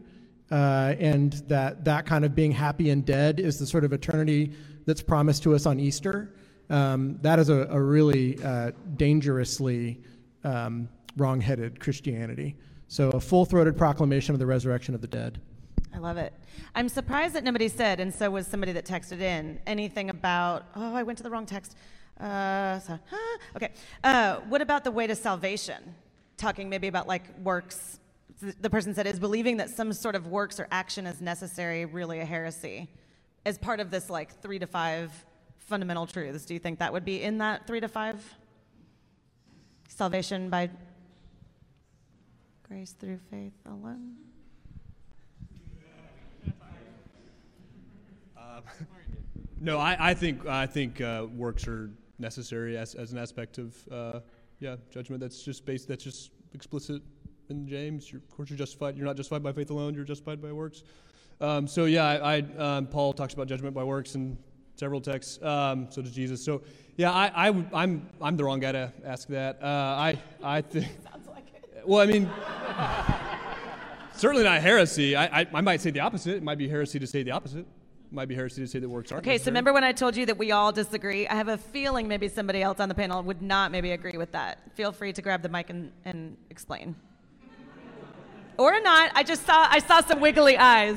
uh, 0.51 0.95
and 1.01 1.33
that 1.49 1.85
that 1.85 2.07
kind 2.07 2.25
of 2.25 2.35
being 2.35 2.53
happy 2.53 2.91
and 2.91 3.05
dead 3.05 3.41
is 3.41 3.59
the 3.59 3.67
sort 3.67 3.85
of 3.85 3.93
eternity 3.93 4.53
that's 4.87 5.03
promised 5.03 5.43
to 5.43 5.55
us 5.55 5.67
on 5.67 5.81
Easter. 5.81 6.35
Um, 6.71 7.19
that 7.23 7.39
is 7.39 7.49
a, 7.49 7.67
a 7.71 7.81
really 7.81 8.43
uh, 8.43 8.73
dangerously 8.97 10.01
um, 10.45 10.89
wrong-headed 11.17 11.81
Christianity. 11.81 12.57
So 12.89 13.11
a 13.11 13.21
full-throated 13.21 13.77
proclamation 13.77 14.35
of 14.35 14.39
the 14.39 14.47
resurrection 14.47 14.95
of 14.95 15.01
the 15.01 15.07
dead. 15.07 15.41
I 15.95 15.99
love 15.99 16.17
it. 16.17 16.33
I'm 16.75 16.89
surprised 16.89 17.35
that 17.35 17.45
nobody 17.45 17.69
said, 17.69 18.01
and 18.01 18.13
so 18.13 18.31
was 18.31 18.47
somebody 18.47 18.73
that 18.73 18.85
texted 18.85 19.21
in, 19.21 19.59
anything 19.67 20.11
about, 20.11 20.67
oh, 20.77 20.95
I 20.95 21.03
went 21.03 21.17
to 21.19 21.23
the 21.23 21.31
wrong 21.31 21.47
text. 21.47 21.77
Uh, 22.19 22.79
so, 22.79 22.99
huh? 23.11 23.39
Okay. 23.57 23.71
Uh, 24.03 24.37
what 24.49 24.61
about 24.61 24.85
the 24.85 24.91
way 24.91 25.07
to 25.07 25.15
salvation? 25.15 25.95
Talking 26.37 26.69
maybe 26.69 26.89
about 26.89 27.07
like 27.09 27.23
works. 27.39 28.01
The 28.61 28.71
person 28.71 28.95
said, 28.95 29.07
is 29.07 29.19
believing 29.19 29.57
that 29.59 29.71
some 29.71 29.93
sort 29.93 30.15
of 30.15 30.27
works 30.27 30.61
or 30.61 30.69
action 30.71 31.07
is 31.07 31.21
necessary 31.21 31.85
really 31.85 32.21
a 32.21 32.25
heresy? 32.25 32.89
As 33.47 33.59
part 33.59 33.81
of 33.81 33.91
this 33.91 34.11
like 34.11 34.41
three 34.41 34.59
to 34.59 34.67
five 34.67 35.13
fundamental 35.59 36.07
truths, 36.07 36.45
do 36.45 36.55
you 36.55 36.61
think 36.61 36.79
that 36.79 36.93
would 36.93 37.05
be 37.05 37.23
in 37.23 37.39
that 37.39 37.67
three 37.67 37.81
to 37.81 37.89
five? 37.89 38.23
Salvation 39.89 40.51
by 40.51 40.71
grace 42.69 42.93
through 42.93 43.19
faith 43.31 43.55
alone? 43.67 44.17
No, 49.61 49.79
I, 49.79 50.11
I 50.11 50.15
think 50.15 50.47
I 50.47 50.67
think 50.67 51.01
uh, 51.01 51.27
works 51.35 51.67
are 51.69 51.91
necessary 52.19 52.77
as, 52.77 52.95
as 52.95 53.13
an 53.13 53.19
aspect 53.19 53.59
of 53.59 53.77
uh, 53.91 54.21
yeah 54.61 54.77
judgment. 54.91 55.21
That's 55.21 55.43
just 55.43 55.65
based. 55.65 55.89
That's 55.89 56.05
just 56.05 56.31
explicit 56.55 57.03
in 57.51 57.67
James. 57.67 58.11
You're, 58.11 58.21
of 58.21 58.31
course, 58.31 58.51
you're 58.51 58.59
justified. 58.59 58.97
You're 58.97 59.07
not 59.07 59.17
justified 59.17 59.43
by 59.43 59.53
faith 59.53 59.71
alone. 59.71 59.95
You're 59.95 60.05
justified 60.05 60.41
by 60.41 60.53
works. 60.53 60.83
Um, 61.41 61.67
so 61.67 61.85
yeah, 61.85 62.05
I, 62.05 62.37
I 62.37 62.43
um, 62.59 62.87
Paul 62.87 63.13
talks 63.13 63.35
about 63.35 63.49
judgment 63.49 63.75
by 63.75 63.85
works 63.85 64.15
in 64.15 64.39
several 64.77 65.01
texts. 65.01 65.43
Um, 65.43 65.89
so 65.91 66.03
does 66.03 66.13
Jesus. 66.13 66.45
So 66.45 66.63
yeah, 66.97 67.13
I, 67.13 67.49
I 67.49 67.65
I'm 67.73 68.09
I'm 68.21 68.37
the 68.37 68.45
wrong 68.45 68.61
guy 68.61 68.73
to 68.73 68.93
ask 69.05 69.29
that. 69.29 69.63
Uh, 69.63 69.67
I 69.67 70.19
I 70.43 70.61
think. 70.61 70.87
Sounds 71.11 71.29
like 71.29 71.45
it. 71.55 71.87
Well, 71.87 72.01
I 72.01 72.07
mean. 72.07 72.31
certainly 74.17 74.45
not 74.45 74.61
heresy. 74.61 75.17
I, 75.17 75.41
I, 75.41 75.47
I 75.55 75.61
might 75.61 75.81
say 75.81 75.91
the 75.91 75.99
opposite. 75.99 76.37
It 76.37 76.43
might 76.45 76.57
be 76.57 76.69
heresy 76.69 77.01
to 77.01 77.07
say 77.07 77.25
the 77.25 77.33
opposite 77.33 77.67
might 78.11 78.29
be 78.29 78.35
heresy 78.35 78.61
to 78.63 78.67
say 78.67 78.79
that 78.79 78.89
works 78.89 79.11
aren't. 79.11 79.25
Okay, 79.25 79.33
necessary. 79.33 79.45
so 79.45 79.51
remember 79.51 79.73
when 79.73 79.85
I 79.85 79.93
told 79.93 80.17
you 80.17 80.27
that 80.27 80.39
we 80.39 80.53
all 80.53 80.73
disagree? 80.73 81.27
I 81.27 81.35
have 81.35 81.49
a 81.49 81.59
feeling 81.59 82.09
maybe 82.09 82.29
somebody 82.29 82.63
else 82.63 82.81
on 82.81 82.89
the 82.89 82.95
panel 82.95 83.23
would 83.23 83.43
not 83.43 83.73
maybe 83.73 83.93
agree 83.93 84.17
with 84.17 84.33
that. 84.33 84.59
Feel 84.75 84.93
free 84.93 85.13
to 85.13 85.23
grab 85.23 85.43
the 85.43 85.49
mic 85.49 85.71
and, 85.71 85.91
and 86.05 86.37
explain. 86.51 86.95
Or 88.57 88.81
not. 88.81 89.11
I 89.15 89.25
just 89.25 89.45
saw 89.45 89.67
I 89.69 89.81
saw 89.81 90.01
some 90.01 90.21
wiggly 90.21 90.57
eyes. 90.57 90.97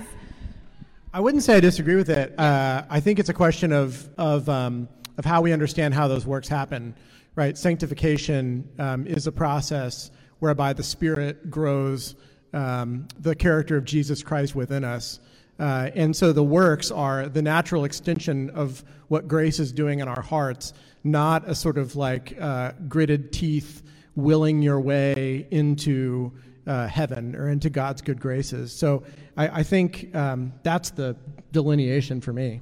I 1.11 1.19
wouldn't 1.19 1.43
say 1.43 1.55
I 1.55 1.59
disagree 1.59 1.95
with 1.95 2.09
it. 2.09 2.37
Uh, 2.39 2.83
I 2.89 2.99
think 2.99 3.17
it's 3.17 3.29
a 3.29 3.33
question 3.33 3.71
of 3.71 4.07
of 4.17 4.47
um, 4.47 4.87
of 5.17 5.25
how 5.25 5.41
we 5.41 5.51
understand 5.51 5.93
how 5.93 6.07
those 6.07 6.25
works 6.25 6.47
happen. 6.47 6.93
Right, 7.35 7.57
sanctification 7.57 8.67
um, 8.79 9.05
is 9.07 9.27
a 9.27 9.31
process 9.31 10.11
whereby 10.39 10.73
the 10.73 10.83
Spirit 10.83 11.49
grows 11.49 12.15
um, 12.53 13.07
the 13.19 13.35
character 13.35 13.77
of 13.77 13.85
Jesus 13.85 14.23
Christ 14.23 14.55
within 14.55 14.83
us. 14.83 15.19
Uh, 15.59 15.89
and 15.95 16.15
so 16.15 16.31
the 16.31 16.43
works 16.43 16.91
are 16.91 17.27
the 17.27 17.41
natural 17.41 17.83
extension 17.83 18.49
of 18.51 18.83
what 19.07 19.27
grace 19.27 19.59
is 19.59 19.71
doing 19.71 19.99
in 19.99 20.07
our 20.07 20.21
hearts, 20.21 20.73
not 21.03 21.47
a 21.49 21.55
sort 21.55 21.77
of 21.77 21.95
like 21.95 22.37
uh, 22.39 22.71
gritted 22.87 23.31
teeth 23.31 23.83
willing 24.15 24.61
your 24.61 24.79
way 24.79 25.47
into 25.51 26.31
uh, 26.67 26.87
heaven 26.87 27.35
or 27.35 27.49
into 27.49 27.69
God's 27.69 28.01
good 28.01 28.19
graces. 28.19 28.71
So 28.73 29.03
I, 29.37 29.59
I 29.59 29.63
think 29.63 30.13
um, 30.15 30.53
that's 30.63 30.89
the 30.89 31.15
delineation 31.51 32.19
for 32.21 32.33
me. 32.33 32.61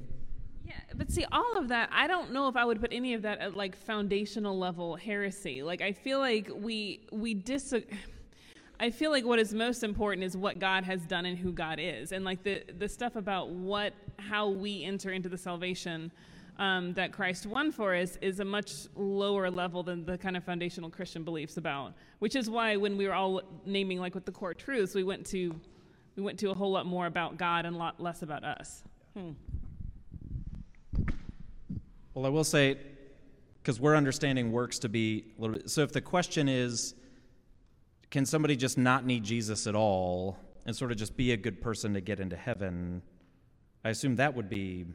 Yeah, 0.64 0.74
but 0.94 1.10
see, 1.10 1.24
all 1.32 1.58
of 1.58 1.68
that, 1.68 1.90
I 1.92 2.06
don't 2.06 2.32
know 2.32 2.48
if 2.48 2.56
I 2.56 2.64
would 2.64 2.80
put 2.80 2.92
any 2.92 3.14
of 3.14 3.22
that 3.22 3.40
at 3.40 3.56
like 3.56 3.76
foundational 3.76 4.58
level 4.58 4.96
heresy. 4.96 5.62
Like, 5.62 5.80
I 5.80 5.92
feel 5.92 6.18
like 6.18 6.50
we 6.54 7.06
we 7.10 7.34
disagree 7.34 7.98
I 8.78 8.90
feel 8.90 9.10
like 9.10 9.24
what 9.24 9.38
is 9.38 9.54
most 9.54 9.82
important 9.82 10.24
is 10.24 10.36
what 10.36 10.58
God 10.58 10.84
has 10.84 11.02
done 11.02 11.24
and 11.26 11.38
who 11.38 11.52
God 11.52 11.78
is, 11.80 12.12
and 12.12 12.24
like 12.24 12.42
the 12.42 12.62
the 12.78 12.88
stuff 12.88 13.16
about 13.16 13.50
what 13.50 13.94
how 14.18 14.48
we 14.48 14.84
enter 14.84 15.10
into 15.10 15.28
the 15.28 15.38
salvation 15.38 16.12
um, 16.58 16.94
that 16.94 17.12
Christ 17.12 17.46
won 17.46 17.70
for 17.70 17.94
us 17.94 18.16
is 18.20 18.40
a 18.40 18.44
much 18.44 18.72
lower 18.94 19.50
level 19.50 19.82
than 19.82 20.04
the 20.04 20.16
kind 20.16 20.36
of 20.36 20.44
foundational 20.44 20.90
Christian 20.90 21.22
beliefs 21.22 21.56
about. 21.56 21.94
Which 22.18 22.36
is 22.36 22.48
why 22.48 22.76
when 22.76 22.96
we 22.96 23.06
were 23.06 23.14
all 23.14 23.42
naming 23.64 23.98
like 23.98 24.14
what 24.14 24.26
the 24.26 24.32
core 24.32 24.54
truths, 24.54 24.94
we 24.94 25.04
went 25.04 25.26
to 25.26 25.54
we 26.16 26.22
went 26.22 26.38
to 26.40 26.50
a 26.50 26.54
whole 26.54 26.70
lot 26.70 26.86
more 26.86 27.06
about 27.06 27.36
God 27.36 27.66
and 27.66 27.76
a 27.76 27.78
lot 27.78 28.00
less 28.00 28.22
about 28.22 28.44
us. 28.44 28.82
Hmm. 29.14 29.32
Well, 32.14 32.24
I 32.24 32.30
will 32.30 32.44
say, 32.44 32.78
because 33.62 33.78
we're 33.78 33.94
understanding 33.94 34.50
works 34.50 34.78
to 34.78 34.88
be 34.88 35.26
a 35.36 35.40
little 35.40 35.56
bit. 35.56 35.68
So 35.68 35.82
if 35.82 35.92
the 35.92 36.00
question 36.00 36.48
is 36.48 36.94
can 38.10 38.26
somebody 38.26 38.56
just 38.56 38.78
not 38.78 39.04
need 39.04 39.24
Jesus 39.24 39.66
at 39.66 39.74
all 39.74 40.38
and 40.64 40.74
sort 40.74 40.90
of 40.90 40.96
just 40.96 41.16
be 41.16 41.32
a 41.32 41.36
good 41.36 41.60
person 41.60 41.94
to 41.94 42.00
get 42.00 42.20
into 42.20 42.36
heaven? 42.36 43.02
I 43.84 43.90
assume 43.90 44.16
that 44.16 44.34
would 44.34 44.48
be 44.48 44.86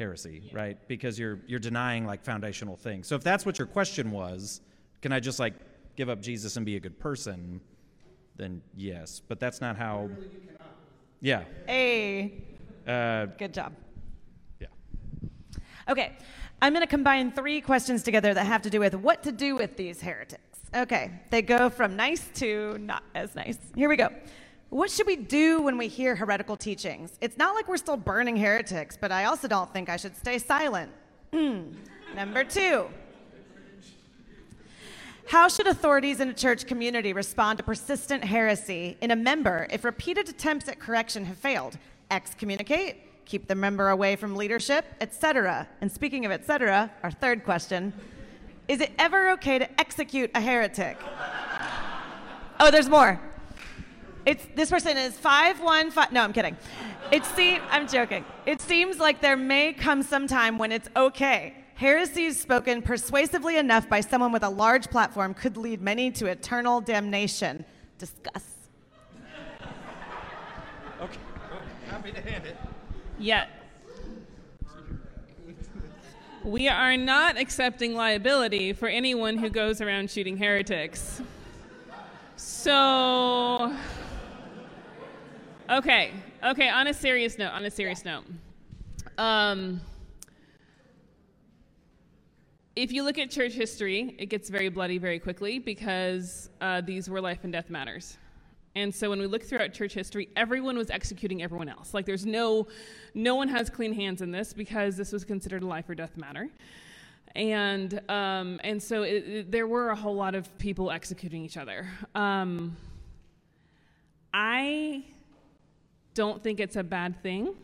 heresy, 0.00 0.42
yeah. 0.46 0.58
right? 0.58 0.88
Because 0.88 1.18
you're 1.18 1.40
you're 1.46 1.60
denying 1.60 2.06
like 2.06 2.24
foundational 2.24 2.76
things. 2.76 3.06
So 3.06 3.14
if 3.14 3.22
that's 3.22 3.46
what 3.46 3.58
your 3.58 3.66
question 3.66 4.10
was, 4.10 4.62
can 5.02 5.12
I 5.12 5.20
just 5.20 5.38
like 5.38 5.54
give 5.94 6.08
up 6.08 6.20
Jesus 6.20 6.56
and 6.56 6.66
be 6.66 6.76
a 6.76 6.80
good 6.80 6.98
person? 6.98 7.60
Then 8.36 8.62
yes, 8.74 9.20
but 9.28 9.38
that's 9.38 9.60
not 9.60 9.76
how. 9.76 10.08
Yeah. 11.20 11.44
Hey. 11.66 12.42
Uh, 12.86 13.26
good 13.38 13.52
job. 13.52 13.74
Yeah. 14.58 14.68
Okay, 15.88 16.16
I'm 16.62 16.72
going 16.72 16.82
to 16.82 16.88
combine 16.88 17.30
three 17.30 17.60
questions 17.60 18.02
together 18.02 18.32
that 18.32 18.46
have 18.46 18.62
to 18.62 18.70
do 18.70 18.80
with 18.80 18.94
what 18.94 19.22
to 19.24 19.32
do 19.32 19.54
with 19.54 19.76
these 19.76 20.00
heretics. 20.00 20.49
Okay, 20.74 21.10
they 21.30 21.42
go 21.42 21.68
from 21.68 21.96
nice 21.96 22.28
to 22.34 22.78
not 22.78 23.02
as 23.14 23.34
nice. 23.34 23.58
Here 23.74 23.88
we 23.88 23.96
go. 23.96 24.08
What 24.68 24.88
should 24.88 25.06
we 25.06 25.16
do 25.16 25.62
when 25.62 25.76
we 25.76 25.88
hear 25.88 26.14
heretical 26.14 26.56
teachings? 26.56 27.18
It's 27.20 27.36
not 27.36 27.56
like 27.56 27.66
we're 27.66 27.76
still 27.76 27.96
burning 27.96 28.36
heretics, 28.36 28.96
but 28.96 29.10
I 29.10 29.24
also 29.24 29.48
don't 29.48 29.72
think 29.72 29.88
I 29.88 29.96
should 29.96 30.16
stay 30.16 30.38
silent. 30.38 30.92
Number 31.32 32.44
two. 32.44 32.86
How 35.26 35.48
should 35.48 35.66
authorities 35.66 36.20
in 36.20 36.28
a 36.28 36.34
church 36.34 36.66
community 36.66 37.12
respond 37.12 37.58
to 37.58 37.64
persistent 37.64 38.24
heresy 38.24 38.96
in 39.00 39.10
a 39.10 39.16
member 39.16 39.66
if 39.70 39.84
repeated 39.84 40.28
attempts 40.28 40.68
at 40.68 40.78
correction 40.78 41.24
have 41.24 41.36
failed? 41.36 41.76
Excommunicate, 42.12 43.24
keep 43.26 43.48
the 43.48 43.54
member 43.56 43.90
away 43.90 44.14
from 44.14 44.36
leadership, 44.36 44.84
etc. 45.00 45.68
And 45.80 45.90
speaking 45.90 46.26
of 46.26 46.32
etc., 46.32 46.90
our 47.02 47.10
third 47.10 47.44
question 47.44 47.92
is 48.70 48.80
it 48.80 48.92
ever 49.00 49.30
okay 49.32 49.58
to 49.58 49.80
execute 49.80 50.30
a 50.32 50.40
heretic? 50.40 50.96
Oh, 52.60 52.70
there's 52.70 52.88
more. 52.88 53.20
It's 54.24 54.46
this 54.54 54.70
person 54.70 54.96
is 54.96 55.18
five 55.18 55.60
one 55.60 55.90
five. 55.90 56.12
No, 56.12 56.22
I'm 56.22 56.32
kidding. 56.32 56.56
It 57.10 57.24
seems 57.24 57.60
I'm 57.70 57.88
joking. 57.88 58.24
It 58.46 58.60
seems 58.60 59.00
like 59.00 59.20
there 59.20 59.36
may 59.36 59.72
come 59.72 60.04
some 60.04 60.28
time 60.28 60.56
when 60.56 60.70
it's 60.70 60.88
okay. 60.94 61.54
Heresies 61.74 62.38
spoken 62.38 62.80
persuasively 62.80 63.56
enough 63.56 63.88
by 63.88 64.02
someone 64.02 64.30
with 64.30 64.44
a 64.44 64.48
large 64.48 64.88
platform 64.88 65.34
could 65.34 65.56
lead 65.56 65.80
many 65.80 66.12
to 66.12 66.26
eternal 66.26 66.80
damnation. 66.80 67.64
Discuss. 67.98 68.44
Okay. 71.00 71.18
Happy 71.88 72.12
to 72.12 72.20
hand 72.20 72.46
it. 72.46 72.56
Yeah. 73.18 73.46
We 76.44 76.68
are 76.68 76.96
not 76.96 77.36
accepting 77.36 77.94
liability 77.94 78.72
for 78.72 78.88
anyone 78.88 79.36
who 79.36 79.50
goes 79.50 79.82
around 79.82 80.10
shooting 80.10 80.38
heretics. 80.38 81.20
So, 82.36 83.76
okay, 85.68 86.12
okay, 86.42 86.70
on 86.70 86.86
a 86.86 86.94
serious 86.94 87.36
note, 87.36 87.52
on 87.52 87.66
a 87.66 87.70
serious 87.70 88.06
note. 88.06 88.24
Um, 89.18 89.82
if 92.74 92.90
you 92.90 93.02
look 93.02 93.18
at 93.18 93.30
church 93.30 93.52
history, 93.52 94.16
it 94.18 94.30
gets 94.30 94.48
very 94.48 94.70
bloody 94.70 94.96
very 94.96 95.18
quickly 95.18 95.58
because 95.58 96.48
uh, 96.62 96.80
these 96.80 97.10
were 97.10 97.20
life 97.20 97.40
and 97.42 97.52
death 97.52 97.68
matters. 97.68 98.16
And 98.76 98.94
so 98.94 99.10
when 99.10 99.18
we 99.18 99.26
look 99.26 99.42
throughout 99.42 99.72
church 99.72 99.94
history, 99.94 100.28
everyone 100.36 100.78
was 100.78 100.90
executing 100.90 101.42
everyone 101.42 101.68
else. 101.68 101.92
Like 101.92 102.06
there's 102.06 102.24
no, 102.24 102.68
no 103.14 103.34
one 103.34 103.48
has 103.48 103.68
clean 103.68 103.92
hands 103.92 104.22
in 104.22 104.30
this 104.30 104.52
because 104.52 104.96
this 104.96 105.12
was 105.12 105.24
considered 105.24 105.62
a 105.62 105.66
life 105.66 105.88
or 105.88 105.94
death 105.94 106.16
matter. 106.16 106.48
And, 107.34 108.00
um, 108.08 108.60
and 108.62 108.80
so 108.82 109.02
it, 109.02 109.28
it, 109.28 109.50
there 109.50 109.66
were 109.66 109.90
a 109.90 109.96
whole 109.96 110.14
lot 110.14 110.34
of 110.34 110.56
people 110.58 110.90
executing 110.90 111.44
each 111.44 111.56
other. 111.56 111.88
Um, 112.14 112.76
I 114.32 115.04
don't 116.14 116.42
think 116.42 116.60
it's 116.60 116.76
a 116.76 116.84
bad 116.84 117.20
thing 117.22 117.54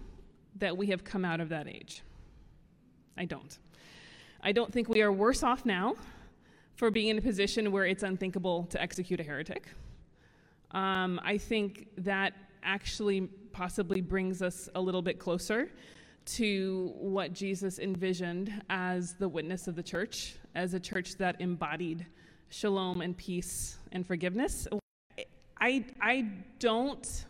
that 0.57 0.76
we 0.76 0.88
have 0.88 1.04
come 1.04 1.24
out 1.24 1.40
of 1.40 1.48
that 1.50 1.68
age. 1.68 2.02
I 3.16 3.24
don't. 3.24 3.59
I 4.42 4.52
don't 4.52 4.72
think 4.72 4.88
we 4.88 5.02
are 5.02 5.12
worse 5.12 5.42
off 5.42 5.64
now 5.64 5.94
for 6.74 6.90
being 6.90 7.09
in 7.09 7.18
a 7.18 7.22
position 7.22 7.72
where 7.72 7.86
it's 7.86 8.02
unthinkable 8.02 8.64
to 8.70 8.80
execute 8.80 9.20
a 9.20 9.22
heretic. 9.22 9.68
Um, 10.77 11.18
I 11.24 11.39
think 11.39 11.89
that 11.97 12.35
actually 12.62 13.22
possibly 13.53 14.03
brings 14.03 14.43
us 14.43 14.68
a 14.74 14.81
little 14.81 15.01
bit 15.01 15.18
closer 15.18 15.70
to 16.27 16.93
what 16.97 17.33
Jesus 17.33 17.79
envisioned 17.79 18.53
as 18.68 19.14
the 19.14 19.27
witness 19.27 19.68
of 19.68 19.74
the 19.74 19.83
church, 19.83 20.37
as 20.55 20.74
a 20.74 20.81
church 20.81 21.16
that 21.16 21.41
embodied 21.41 22.05
shalom 22.51 23.01
and 23.01 23.16
peace 23.16 23.79
and 23.93 24.07
forgiveness. 24.07 24.68
I, 25.59 25.87
I 25.99 26.29
don't, 26.59 27.24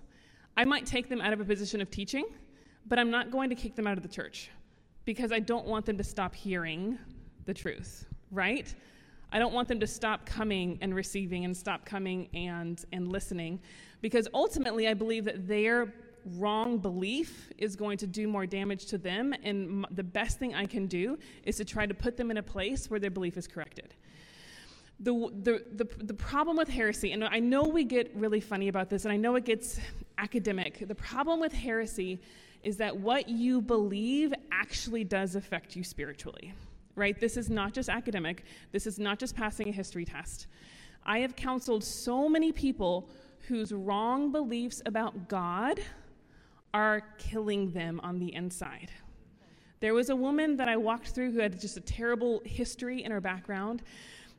I 0.56 0.64
might 0.64 0.84
take 0.84 1.08
them 1.08 1.20
out 1.20 1.32
of 1.32 1.40
a 1.40 1.44
position 1.44 1.80
of 1.80 1.88
teaching, 1.88 2.24
but 2.88 2.98
I'm 2.98 3.12
not 3.12 3.30
going 3.30 3.50
to 3.50 3.54
kick 3.54 3.76
them 3.76 3.86
out 3.86 3.96
of 3.96 4.02
the 4.02 4.08
church 4.08 4.50
because 5.04 5.30
I 5.30 5.38
don't 5.38 5.66
want 5.66 5.86
them 5.86 5.98
to 5.98 6.04
stop 6.04 6.34
hearing 6.34 6.98
the 7.44 7.54
truth, 7.54 8.06
right? 8.32 8.74
I 9.32 9.38
don't 9.38 9.52
want 9.52 9.68
them 9.68 9.80
to 9.80 9.86
stop 9.86 10.24
coming 10.24 10.78
and 10.80 10.94
receiving 10.94 11.44
and 11.44 11.56
stop 11.56 11.84
coming 11.84 12.28
and, 12.34 12.82
and 12.92 13.10
listening 13.10 13.60
because 14.00 14.28
ultimately 14.32 14.88
I 14.88 14.94
believe 14.94 15.24
that 15.24 15.48
their 15.48 15.92
wrong 16.34 16.78
belief 16.78 17.50
is 17.58 17.76
going 17.76 17.98
to 17.98 18.06
do 18.06 18.26
more 18.26 18.46
damage 18.46 18.86
to 18.86 18.98
them. 18.98 19.32
And 19.42 19.84
m- 19.84 19.86
the 19.92 20.02
best 20.02 20.38
thing 20.38 20.54
I 20.54 20.66
can 20.66 20.86
do 20.86 21.18
is 21.44 21.56
to 21.56 21.64
try 21.64 21.86
to 21.86 21.94
put 21.94 22.16
them 22.16 22.30
in 22.30 22.36
a 22.36 22.42
place 22.42 22.90
where 22.90 23.00
their 23.00 23.10
belief 23.10 23.36
is 23.36 23.46
corrected. 23.46 23.94
The, 24.98 25.12
the, 25.42 25.64
the, 25.84 26.04
the 26.04 26.14
problem 26.14 26.56
with 26.56 26.68
heresy, 26.68 27.12
and 27.12 27.22
I 27.22 27.38
know 27.38 27.64
we 27.64 27.84
get 27.84 28.14
really 28.16 28.40
funny 28.40 28.68
about 28.68 28.88
this, 28.88 29.04
and 29.04 29.12
I 29.12 29.16
know 29.16 29.36
it 29.36 29.44
gets 29.44 29.78
academic. 30.18 30.88
The 30.88 30.94
problem 30.94 31.38
with 31.38 31.52
heresy 31.52 32.18
is 32.62 32.78
that 32.78 32.96
what 32.96 33.28
you 33.28 33.60
believe 33.60 34.32
actually 34.50 35.04
does 35.04 35.36
affect 35.36 35.76
you 35.76 35.84
spiritually 35.84 36.54
right? 36.96 37.18
This 37.20 37.36
is 37.36 37.48
not 37.48 37.72
just 37.72 37.88
academic, 37.88 38.44
this 38.72 38.86
is 38.86 38.98
not 38.98 39.18
just 39.18 39.36
passing 39.36 39.68
a 39.68 39.72
history 39.72 40.04
test. 40.04 40.48
I 41.04 41.20
have 41.20 41.36
counseled 41.36 41.84
so 41.84 42.28
many 42.28 42.50
people 42.50 43.08
whose 43.46 43.72
wrong 43.72 44.32
beliefs 44.32 44.82
about 44.86 45.28
God 45.28 45.80
are 46.74 47.02
killing 47.18 47.70
them 47.70 48.00
on 48.02 48.18
the 48.18 48.34
inside. 48.34 48.90
There 49.80 49.94
was 49.94 50.10
a 50.10 50.16
woman 50.16 50.56
that 50.56 50.68
I 50.68 50.76
walked 50.76 51.08
through 51.08 51.32
who 51.32 51.38
had 51.38 51.60
just 51.60 51.76
a 51.76 51.80
terrible 51.80 52.42
history 52.44 53.04
in 53.04 53.12
her 53.12 53.20
background, 53.20 53.82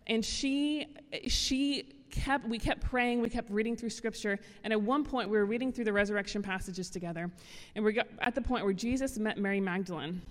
and 0.07 0.25
she 0.25 0.87
she 1.27 1.93
kept 2.09 2.47
we 2.47 2.57
kept 2.57 2.81
praying, 2.81 3.21
we 3.21 3.29
kept 3.29 3.49
reading 3.49 3.75
through 3.75 3.91
scripture, 3.91 4.39
and 4.63 4.73
at 4.73 4.81
one 4.81 5.03
point 5.03 5.29
we 5.29 5.37
were 5.37 5.45
reading 5.45 5.71
through 5.71 5.85
the 5.85 5.93
resurrection 5.93 6.41
passages 6.41 6.89
together, 6.89 7.31
and 7.75 7.85
we 7.85 7.93
got 7.93 8.07
at 8.19 8.35
the 8.35 8.41
point 8.41 8.65
where 8.65 8.73
Jesus 8.73 9.17
met 9.17 9.37
Mary 9.37 9.61
Magdalene. 9.61 10.21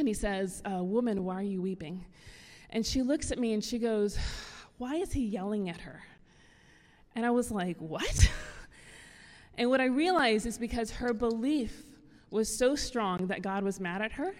And 0.00 0.08
he 0.08 0.14
says, 0.14 0.62
uh, 0.64 0.82
Woman, 0.82 1.24
why 1.24 1.34
are 1.34 1.42
you 1.42 1.60
weeping? 1.60 2.06
And 2.70 2.86
she 2.86 3.02
looks 3.02 3.30
at 3.30 3.38
me 3.38 3.52
and 3.52 3.62
she 3.62 3.78
goes, 3.78 4.18
Why 4.78 4.94
is 4.94 5.12
he 5.12 5.26
yelling 5.26 5.68
at 5.68 5.82
her? 5.82 6.02
And 7.14 7.26
I 7.26 7.30
was 7.30 7.50
like, 7.50 7.76
What? 7.78 8.30
and 9.58 9.68
what 9.68 9.78
I 9.82 9.84
realized 9.84 10.46
is 10.46 10.56
because 10.56 10.90
her 10.90 11.12
belief 11.12 11.84
was 12.30 12.48
so 12.56 12.74
strong 12.74 13.26
that 13.26 13.42
God 13.42 13.62
was 13.62 13.78
mad 13.78 14.00
at 14.00 14.12
her, 14.12 14.34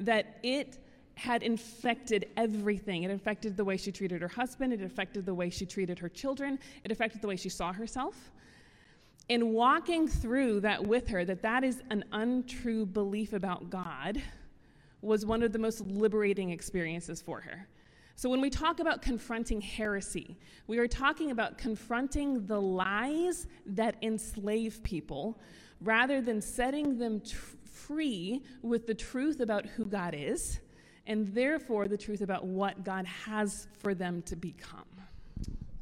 that 0.00 0.40
it 0.42 0.78
had 1.14 1.44
infected 1.44 2.26
everything. 2.36 3.04
It 3.04 3.12
affected 3.12 3.56
the 3.56 3.64
way 3.64 3.76
she 3.76 3.92
treated 3.92 4.20
her 4.20 4.28
husband, 4.28 4.72
it 4.72 4.82
affected 4.82 5.24
the 5.24 5.34
way 5.34 5.48
she 5.48 5.64
treated 5.64 6.00
her 6.00 6.08
children, 6.08 6.58
it 6.82 6.90
affected 6.90 7.22
the 7.22 7.28
way 7.28 7.36
she 7.36 7.50
saw 7.50 7.72
herself. 7.72 8.32
In 9.28 9.52
walking 9.52 10.08
through 10.08 10.60
that 10.60 10.84
with 10.84 11.06
her, 11.08 11.24
that 11.24 11.42
that 11.42 11.62
is 11.62 11.82
an 11.90 12.04
untrue 12.10 12.84
belief 12.84 13.32
about 13.32 13.70
God 13.70 14.20
was 15.02 15.26
one 15.26 15.42
of 15.42 15.52
the 15.52 15.58
most 15.58 15.80
liberating 15.86 16.50
experiences 16.50 17.20
for 17.20 17.40
her. 17.40 17.68
So, 18.18 18.30
when 18.30 18.40
we 18.40 18.48
talk 18.48 18.80
about 18.80 19.02
confronting 19.02 19.60
heresy, 19.60 20.38
we 20.66 20.78
are 20.78 20.88
talking 20.88 21.30
about 21.30 21.58
confronting 21.58 22.46
the 22.46 22.60
lies 22.60 23.46
that 23.66 23.96
enslave 24.00 24.82
people 24.82 25.38
rather 25.82 26.22
than 26.22 26.40
setting 26.40 26.98
them 26.98 27.20
tr- 27.20 27.56
free 27.64 28.42
with 28.62 28.86
the 28.86 28.94
truth 28.94 29.40
about 29.40 29.66
who 29.66 29.84
God 29.84 30.14
is 30.16 30.60
and 31.06 31.32
therefore 31.34 31.88
the 31.88 31.96
truth 31.96 32.20
about 32.20 32.44
what 32.44 32.84
God 32.84 33.06
has 33.06 33.68
for 33.78 33.94
them 33.94 34.22
to 34.22 34.36
become. 34.36 34.84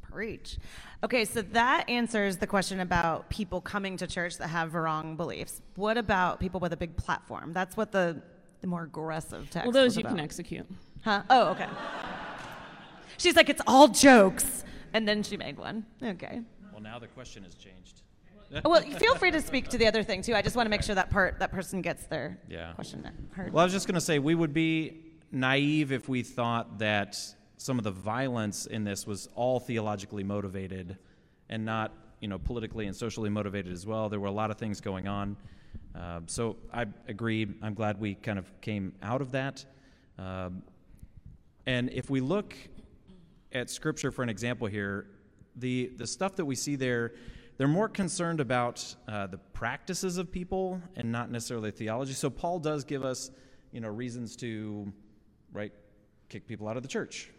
Preach. 0.03 0.59
Okay, 1.03 1.25
so 1.25 1.43
that 1.43 1.89
answers 1.89 2.37
the 2.37 2.47
question 2.47 2.81
about 2.81 3.29
people 3.31 3.61
coming 3.61 3.97
to 3.97 4.07
church 4.07 4.39
that 4.39 4.49
have 4.49 4.75
wrong 4.75 5.17
beliefs. 5.17 5.61
What 5.77 5.97
about 5.97 6.39
people 6.41 6.61
with 6.61 6.73
a 6.73 6.77
big 6.77 6.97
platform? 6.97 7.53
That's 7.53 7.77
what 7.77 7.91
the 7.91 8.23
the 8.65 8.71
more 8.71 8.85
aggressive 8.85 9.51
text. 9.51 9.67
Well, 9.67 9.73
those 9.73 9.95
you 9.95 10.01
about. 10.01 10.17
can 10.17 10.21
execute. 10.21 10.67
Huh? 11.03 11.23
Oh, 11.29 11.49
okay. 11.49 11.69
She's 13.19 13.37
like, 13.37 13.51
it's 13.51 13.61
all 13.67 13.89
jokes. 13.89 14.65
And 14.95 15.07
then 15.07 15.23
she 15.23 15.37
made 15.37 15.59
one. 15.59 15.85
Okay. 16.03 16.41
Well, 16.73 16.81
now 16.81 16.99
the 16.99 17.09
question 17.09 17.45
has 17.45 17.55
changed. 17.57 18.01
well, 18.65 18.81
feel 18.81 19.17
free 19.17 19.31
to 19.33 19.43
speak 19.43 19.69
to 19.69 19.77
the 19.77 19.87
other 19.87 20.03
thing 20.03 20.23
too. 20.23 20.35
I 20.35 20.41
just 20.41 20.57
want 20.57 20.65
to 20.65 20.71
make 20.71 20.83
sure 20.83 20.95
that 20.95 21.11
part 21.11 21.41
that 21.41 21.53
person 21.53 21.83
gets 21.83 22.07
their 22.07 22.39
yeah. 22.49 22.73
question 22.73 23.07
heard. 23.33 23.53
Well, 23.53 23.61
I 23.61 23.65
was 23.65 23.73
just 23.75 23.87
going 23.87 23.97
to 23.97 24.01
say 24.01 24.19
we 24.19 24.35
would 24.35 24.55
be 24.55 25.03
naive 25.31 25.93
if 25.93 26.09
we 26.09 26.23
thought 26.23 26.79
that 26.79 27.19
some 27.59 27.77
of 27.77 27.85
the 27.85 27.91
violence 27.91 28.65
in 28.65 28.83
this 28.83 29.07
was 29.07 29.29
all 29.35 29.61
theologically 29.61 30.25
motivated 30.25 30.97
and 31.51 31.67
not, 31.67 31.93
you 32.21 32.29
know, 32.29 32.39
politically 32.39 32.87
and 32.87 32.97
socially 32.97 33.29
motivated 33.29 33.73
as 33.75 33.87
well. 33.87 34.09
There 34.09 34.21
were 34.21 34.29
a 34.29 34.33
lot 34.33 34.51
of 34.51 34.57
things 34.57 34.81
going 34.81 35.07
on. 35.07 35.37
Um, 35.95 36.27
so 36.27 36.57
I 36.73 36.87
agree. 37.09 37.47
I'm 37.63 37.75
glad 37.75 38.01
we 38.01 38.15
kind 38.15 38.39
of 38.39 38.61
came 38.61 38.93
out 39.03 39.21
of 39.21 39.33
that. 39.33 39.65
Um, 40.19 40.63
and 41.67 41.91
if 41.91 42.11
we 42.11 42.21
look 42.21 42.55
at 43.53 43.71
Scripture 43.71 44.11
for 44.11 44.23
an 44.23 44.29
example 44.29 44.67
here, 44.67 45.07
the, 45.57 45.93
the 45.97 46.07
stuff 46.07 46.37
that 46.37 46.45
we 46.45 46.57
see 46.57 46.77
there, 46.77 47.13
they're 47.57 47.69
more 47.69 47.89
concerned 47.89 48.41
about 48.41 48.95
uh, 49.07 49.29
the 49.29 49.39
practices 49.39 50.19
of 50.19 50.33
people 50.33 50.81
and 50.97 51.13
not 51.13 51.31
necessarily 51.31 51.71
theology. 51.71 52.13
So 52.13 52.29
Paul 52.29 52.59
does 52.59 52.85
give 52.85 53.05
us, 53.05 53.31
you 53.71 53.81
know, 53.81 53.89
reasons 53.89 54.35
to, 54.37 54.93
right, 55.53 55.73
kick 56.29 56.49
people 56.49 56.67
out 56.67 56.77
of 56.77 56.83
the 56.83 56.89
church 56.89 57.31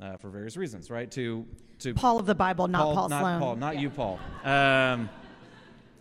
uh, 0.00 0.16
for 0.16 0.28
various 0.30 0.56
reasons, 0.56 0.90
right? 0.90 1.10
To 1.12 1.46
to 1.78 1.94
Paul 1.94 2.18
of 2.18 2.26
the 2.26 2.34
Bible, 2.34 2.68
not 2.68 2.82
Paul, 2.82 2.94
Paul 2.94 3.08
not 3.08 3.20
Sloan. 3.20 3.40
Paul, 3.40 3.56
not 3.56 3.74
yeah. 3.74 3.80
you, 3.80 3.90
Paul. 3.90 4.18
Um, 4.44 5.08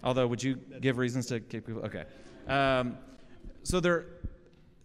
Although, 0.04 0.28
would 0.28 0.42
you 0.42 0.56
give 0.56 0.98
reasons 0.98 1.26
to 1.28 1.40
kick 1.40 1.66
people? 1.66 1.84
Okay. 1.84 2.06
Um, 2.48 2.98
so 3.64 3.80
there, 3.80 4.06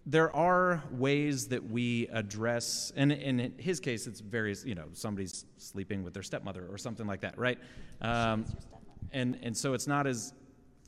there 0.07 0.35
are 0.35 0.83
ways 0.91 1.49
that 1.49 1.71
we 1.71 2.09
address, 2.09 2.93
and 2.97 3.13
in 3.13 3.55
his 3.59 3.81
case, 3.81 4.07
it's 4.07 4.21
various. 4.21 4.65
You 4.65 4.75
know, 4.75 4.87
somebody's 4.93 5.47
sleeping 5.57 6.03
with 6.03 6.15
their 6.15 6.23
stepmother 6.23 6.67
or 6.71 6.79
something 6.79 7.07
like 7.07 7.21
that, 7.21 7.39
right? 7.39 7.59
Um, 8.01 8.45
and 9.13 9.39
and 9.43 9.57
so 9.57 9.73
it's 9.75 9.87
not 9.87 10.07
as 10.07 10.35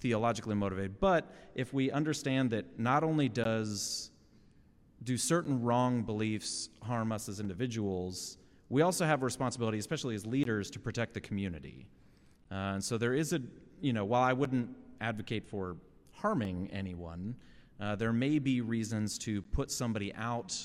theologically 0.01 0.55
motivated. 0.55 1.01
But 1.01 1.33
if 1.55 1.73
we 1.73 1.91
understand 1.91 2.51
that 2.51 2.79
not 2.79 3.05
only 3.05 3.29
does 3.29 4.11
do 5.03 5.17
certain 5.17 5.63
wrong 5.63 6.03
beliefs 6.03 6.69
harm 6.83 7.13
us 7.13 7.29
as 7.29 7.39
individuals, 7.41 8.39
we 8.69 8.83
also 8.83 9.05
have 9.05 9.23
a 9.23 9.25
responsibility, 9.25 9.79
especially 9.79 10.15
as 10.15 10.27
leaders, 10.27 10.71
to 10.71 10.81
protect 10.81 11.15
the 11.15 11.21
community. 11.21 11.87
Uh, 12.51 12.75
and 12.75 12.85
so 12.85 12.99
there 12.99 13.15
is 13.15 13.33
a 13.33 13.41
you 13.81 13.93
know, 13.93 14.05
while 14.05 14.23
I 14.23 14.33
wouldn't 14.33 14.69
advocate 15.01 15.47
for 15.47 15.77
harming 16.13 16.71
anyone, 16.73 17.37
uh, 17.81 17.95
there 17.95 18.13
may 18.13 18.39
be 18.39 18.61
reasons 18.61 19.19
to 19.19 19.43
put 19.43 19.71
somebody 19.71 20.15
out 20.15 20.57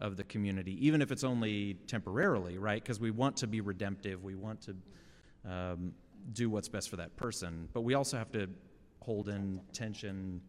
of 0.00 0.16
the 0.16 0.24
community, 0.24 0.86
even 0.86 1.02
if 1.02 1.10
it's 1.10 1.24
only 1.24 1.74
temporarily, 1.86 2.58
right? 2.58 2.82
Because 2.82 3.00
we 3.00 3.10
want 3.10 3.36
to 3.38 3.46
be 3.46 3.60
redemptive, 3.60 4.22
we 4.22 4.34
want 4.34 4.60
to 4.62 4.76
um, 5.48 5.92
do 6.32 6.48
what's 6.50 6.68
best 6.68 6.90
for 6.90 6.96
that 6.96 7.16
person, 7.16 7.68
but 7.72 7.82
we 7.82 7.94
also 7.94 8.16
have 8.16 8.30
to 8.32 8.48
hold 9.00 9.28
in 9.28 9.60
tension 9.72 10.40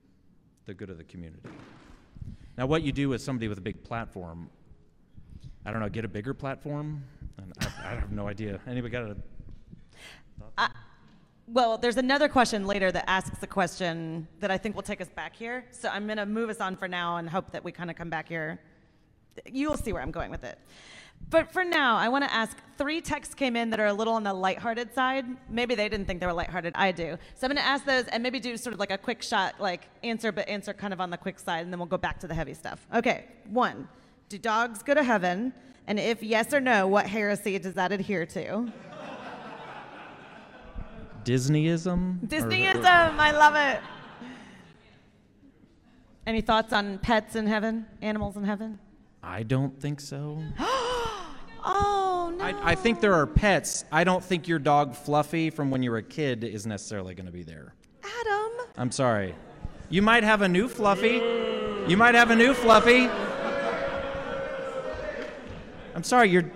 the 0.66 0.74
good 0.74 0.90
of 0.90 0.98
the 0.98 1.04
community. 1.04 1.50
Now, 2.58 2.66
what 2.66 2.84
you 2.84 2.92
do 2.92 3.10
with 3.10 3.22
somebody 3.22 3.48
with 3.48 3.58
a 3.58 3.62
big 3.62 3.84
platform, 3.84 4.50
I 5.66 5.72
don't 5.72 5.82
know, 5.82 5.90
get 5.90 6.06
a 6.06 6.10
bigger 6.10 6.34
platform? 6.34 7.04
I, 7.60 7.66
I 7.84 7.90
have 7.96 8.12
no 8.12 8.28
idea. 8.28 8.60
Anybody 8.68 8.92
got 8.92 9.18
a. 10.58 10.72
Well, 11.48 11.78
there's 11.78 11.98
another 11.98 12.28
question 12.28 12.66
later 12.66 12.92
that 12.92 13.08
asks 13.08 13.44
a 13.44 13.48
question 13.48 14.28
that 14.40 14.50
I 14.50 14.58
think 14.58 14.76
will 14.76 14.84
take 14.84 15.00
us 15.00 15.10
back 15.10 15.36
here. 15.36 15.66
So 15.72 15.90
I'm 15.90 16.08
going 16.08 16.18
to 16.18 16.26
move 16.26 16.50
us 16.50 16.60
on 16.60 16.76
for 16.76 16.88
now 16.88 17.18
and 17.18 17.30
hope 17.30 17.52
that 17.52 17.64
we 17.64 17.72
kind 17.72 17.92
of 17.92 17.96
come 17.96 18.10
back 18.10 18.28
here 18.28 18.60
You'll 19.52 19.78
see 19.78 19.94
where 19.94 20.02
I'm 20.02 20.12
going 20.12 20.32
with 20.32 20.44
it. 20.44 20.58
But 21.30 21.52
for 21.52 21.64
now, 21.64 21.98
I 21.98 22.10
want 22.10 22.24
to 22.26 22.34
ask 22.34 22.58
three 22.78 23.02
texts 23.02 23.34
came 23.34 23.56
in 23.56 23.70
that 23.70 23.80
are 23.80 23.88
a 23.88 23.94
little 23.94 24.14
on 24.14 24.24
the 24.24 24.34
lighthearted 24.34 24.94
side. 24.94 25.26
Maybe 25.50 25.74
they 25.74 25.90
didn't 25.90 26.06
think 26.06 26.20
they 26.20 26.26
were 26.26 26.34
lighthearted. 26.34 26.74
I 26.76 26.92
do. 26.92 27.18
So 27.36 27.48
I'm 27.48 27.50
going 27.50 27.58
to 27.58 27.68
ask 27.68 27.86
those 27.86 28.06
and 28.08 28.22
maybe 28.22 28.40
do 28.40 28.58
sort 28.58 28.74
of 28.74 28.80
like 28.80 28.92
a 28.92 28.98
quick 28.98 29.24
shot, 29.24 29.60
like 29.60 29.88
answer, 30.04 30.32
but 30.32 30.48
answer 30.48 30.74
kind 30.74 30.94
of 30.94 31.02
on 31.02 31.10
the 31.10 31.18
quick 31.18 31.40
side, 31.40 31.64
and 31.64 31.72
then 31.72 31.80
we'll 31.80 31.88
go 31.88 31.98
back 31.98 32.20
to 32.20 32.28
the 32.28 32.34
heavy 32.34 32.54
stuff. 32.54 32.86
Okay. 32.94 33.26
One, 33.50 33.88
do 34.30 34.38
dogs 34.38 34.84
go 34.84 34.94
to 34.94 35.04
heaven? 35.04 35.54
And 35.88 36.00
if 36.00 36.22
yes 36.22 36.54
or 36.54 36.60
no, 36.60 36.88
what 36.88 37.08
heresy 37.08 37.58
does 37.60 37.74
that 37.76 37.92
adhere 37.92 38.26
to? 38.28 38.72
Disneyism? 41.26 42.24
Or- 42.24 42.28
Disneyism. 42.28 42.86
I 42.86 43.32
love 43.32 43.56
it. 43.56 43.82
Any 46.26 46.42
thoughts 46.42 46.74
on 46.74 46.98
pets 47.00 47.36
in 47.36 47.48
heaven? 47.48 47.86
Animals 48.02 48.38
in 48.38 48.44
heaven? 48.44 48.80
I 49.22 49.44
don't 49.44 49.80
think 49.80 50.00
so. 50.00 50.42
Oh, 51.68 52.32
no. 52.38 52.46
I, 52.46 52.72
I 52.72 52.76
think 52.76 53.02
there 53.02 53.16
are 53.16 53.26
pets. 53.26 53.86
I 53.92 54.04
don't 54.04 54.24
think 54.24 54.48
your 54.48 54.60
dog 54.60 54.96
Fluffy 54.96 55.50
from 55.50 55.72
when 55.72 55.82
you 55.82 55.90
were 55.90 55.98
a 55.98 56.04
kid 56.04 56.44
is 56.44 56.68
necessarily 56.68 57.16
going 57.16 57.26
to 57.26 57.32
be 57.32 57.42
there. 57.42 57.74
Adam. 58.04 58.68
I'm 58.78 58.92
sorry. 58.92 59.34
You 59.90 60.04
might 60.04 60.24
have 60.24 60.44
a 60.44 60.48
new 60.48 60.68
Fluffy. 60.68 61.22
You 61.88 61.98
might 61.98 62.14
have 62.14 62.30
a 62.30 62.36
new 62.36 62.54
Fluffy. 62.54 63.10
I'm 65.96 66.04
sorry, 66.04 66.30
you're. 66.30 66.52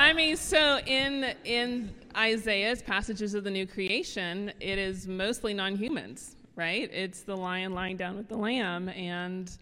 I 0.00 0.14
mean, 0.14 0.34
so 0.38 0.78
in 0.86 1.34
in 1.44 1.90
Isaiah's 2.16 2.80
passages 2.80 3.34
of 3.34 3.44
the 3.44 3.50
new 3.50 3.66
creation, 3.66 4.50
it 4.58 4.78
is 4.78 5.06
mostly 5.06 5.52
non-humans, 5.52 6.36
right? 6.56 6.90
It's 6.90 7.20
the 7.20 7.36
lion 7.36 7.74
lying 7.74 7.98
down 7.98 8.16
with 8.16 8.26
the 8.26 8.36
lamb 8.36 8.88
and 8.88 9.52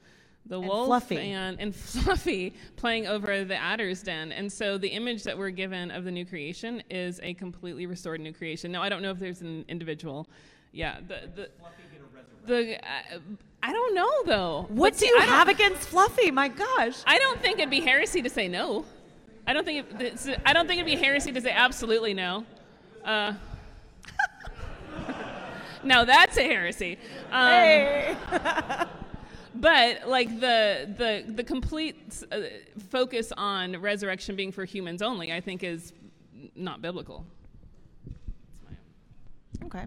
the 0.47 0.61
wolf 0.61 0.86
Fluffy. 0.86 1.32
and 1.32 1.59
and 1.59 1.74
Fluffy 1.76 2.55
playing 2.76 3.09
over 3.09 3.43
the 3.43 3.57
adder's 3.57 4.01
den. 4.05 4.30
And 4.30 4.51
so 4.51 4.78
the 4.78 4.86
image 4.86 5.24
that 5.24 5.36
we're 5.36 5.51
given 5.51 5.91
of 5.91 6.05
the 6.05 6.12
new 6.12 6.24
creation 6.24 6.84
is 6.89 7.18
a 7.24 7.34
completely 7.34 7.86
restored 7.86 8.20
new 8.20 8.32
creation. 8.32 8.70
Now, 8.70 8.80
I 8.80 8.89
don't 8.89 9.03
know 9.03 9.11
if 9.11 9.18
there's 9.18 9.41
an 9.41 9.64
individual. 9.66 10.28
Yeah, 10.70 10.99
the 11.09 11.28
the 11.34 11.51
the 12.47 12.76
uh, 12.78 13.18
I 13.64 13.72
don't 13.72 13.93
know 13.93 14.22
though. 14.24 14.66
What 14.68 14.97
do 14.99 15.05
you 15.05 15.18
have 15.18 15.49
against 15.49 15.89
Fluffy? 15.89 16.30
My 16.30 16.47
gosh. 16.47 17.03
I 17.09 17.18
don't 17.18 17.43
think 17.43 17.59
it'd 17.59 17.70
be 17.70 17.80
heresy 17.80 18.22
to 18.22 18.30
say 18.30 18.47
no. 18.47 18.84
I 19.49 19.55
don't 19.55 19.65
think 19.65 19.87
it, 19.91 20.01
it's, 20.03 20.29
I 20.45 20.53
don't 20.53 20.67
think 20.67 20.79
it'd 20.79 20.93
be 20.93 21.03
heresy 21.03 21.33
to 21.33 21.41
say 21.41 21.51
absolutely 21.51 22.13
no. 22.13 22.45
Uh, 23.03 23.33
now 25.83 26.05
that's 26.05 26.37
a 26.37 26.45
heresy. 26.45 26.99
Um, 27.33 27.49
Hey. 27.49 28.17
But 29.61 30.07
like 30.09 30.39
the 30.39 30.89
the 30.97 31.33
the 31.33 31.43
complete 31.43 32.23
uh, 32.31 32.43
focus 32.91 33.33
on 33.37 33.77
resurrection 33.79 34.37
being 34.37 34.53
for 34.53 34.65
humans 34.65 35.03
only, 35.03 35.33
I 35.33 35.41
think 35.41 35.65
is 35.65 35.95
not 36.55 36.81
biblical. 36.81 37.27
Okay. 39.65 39.85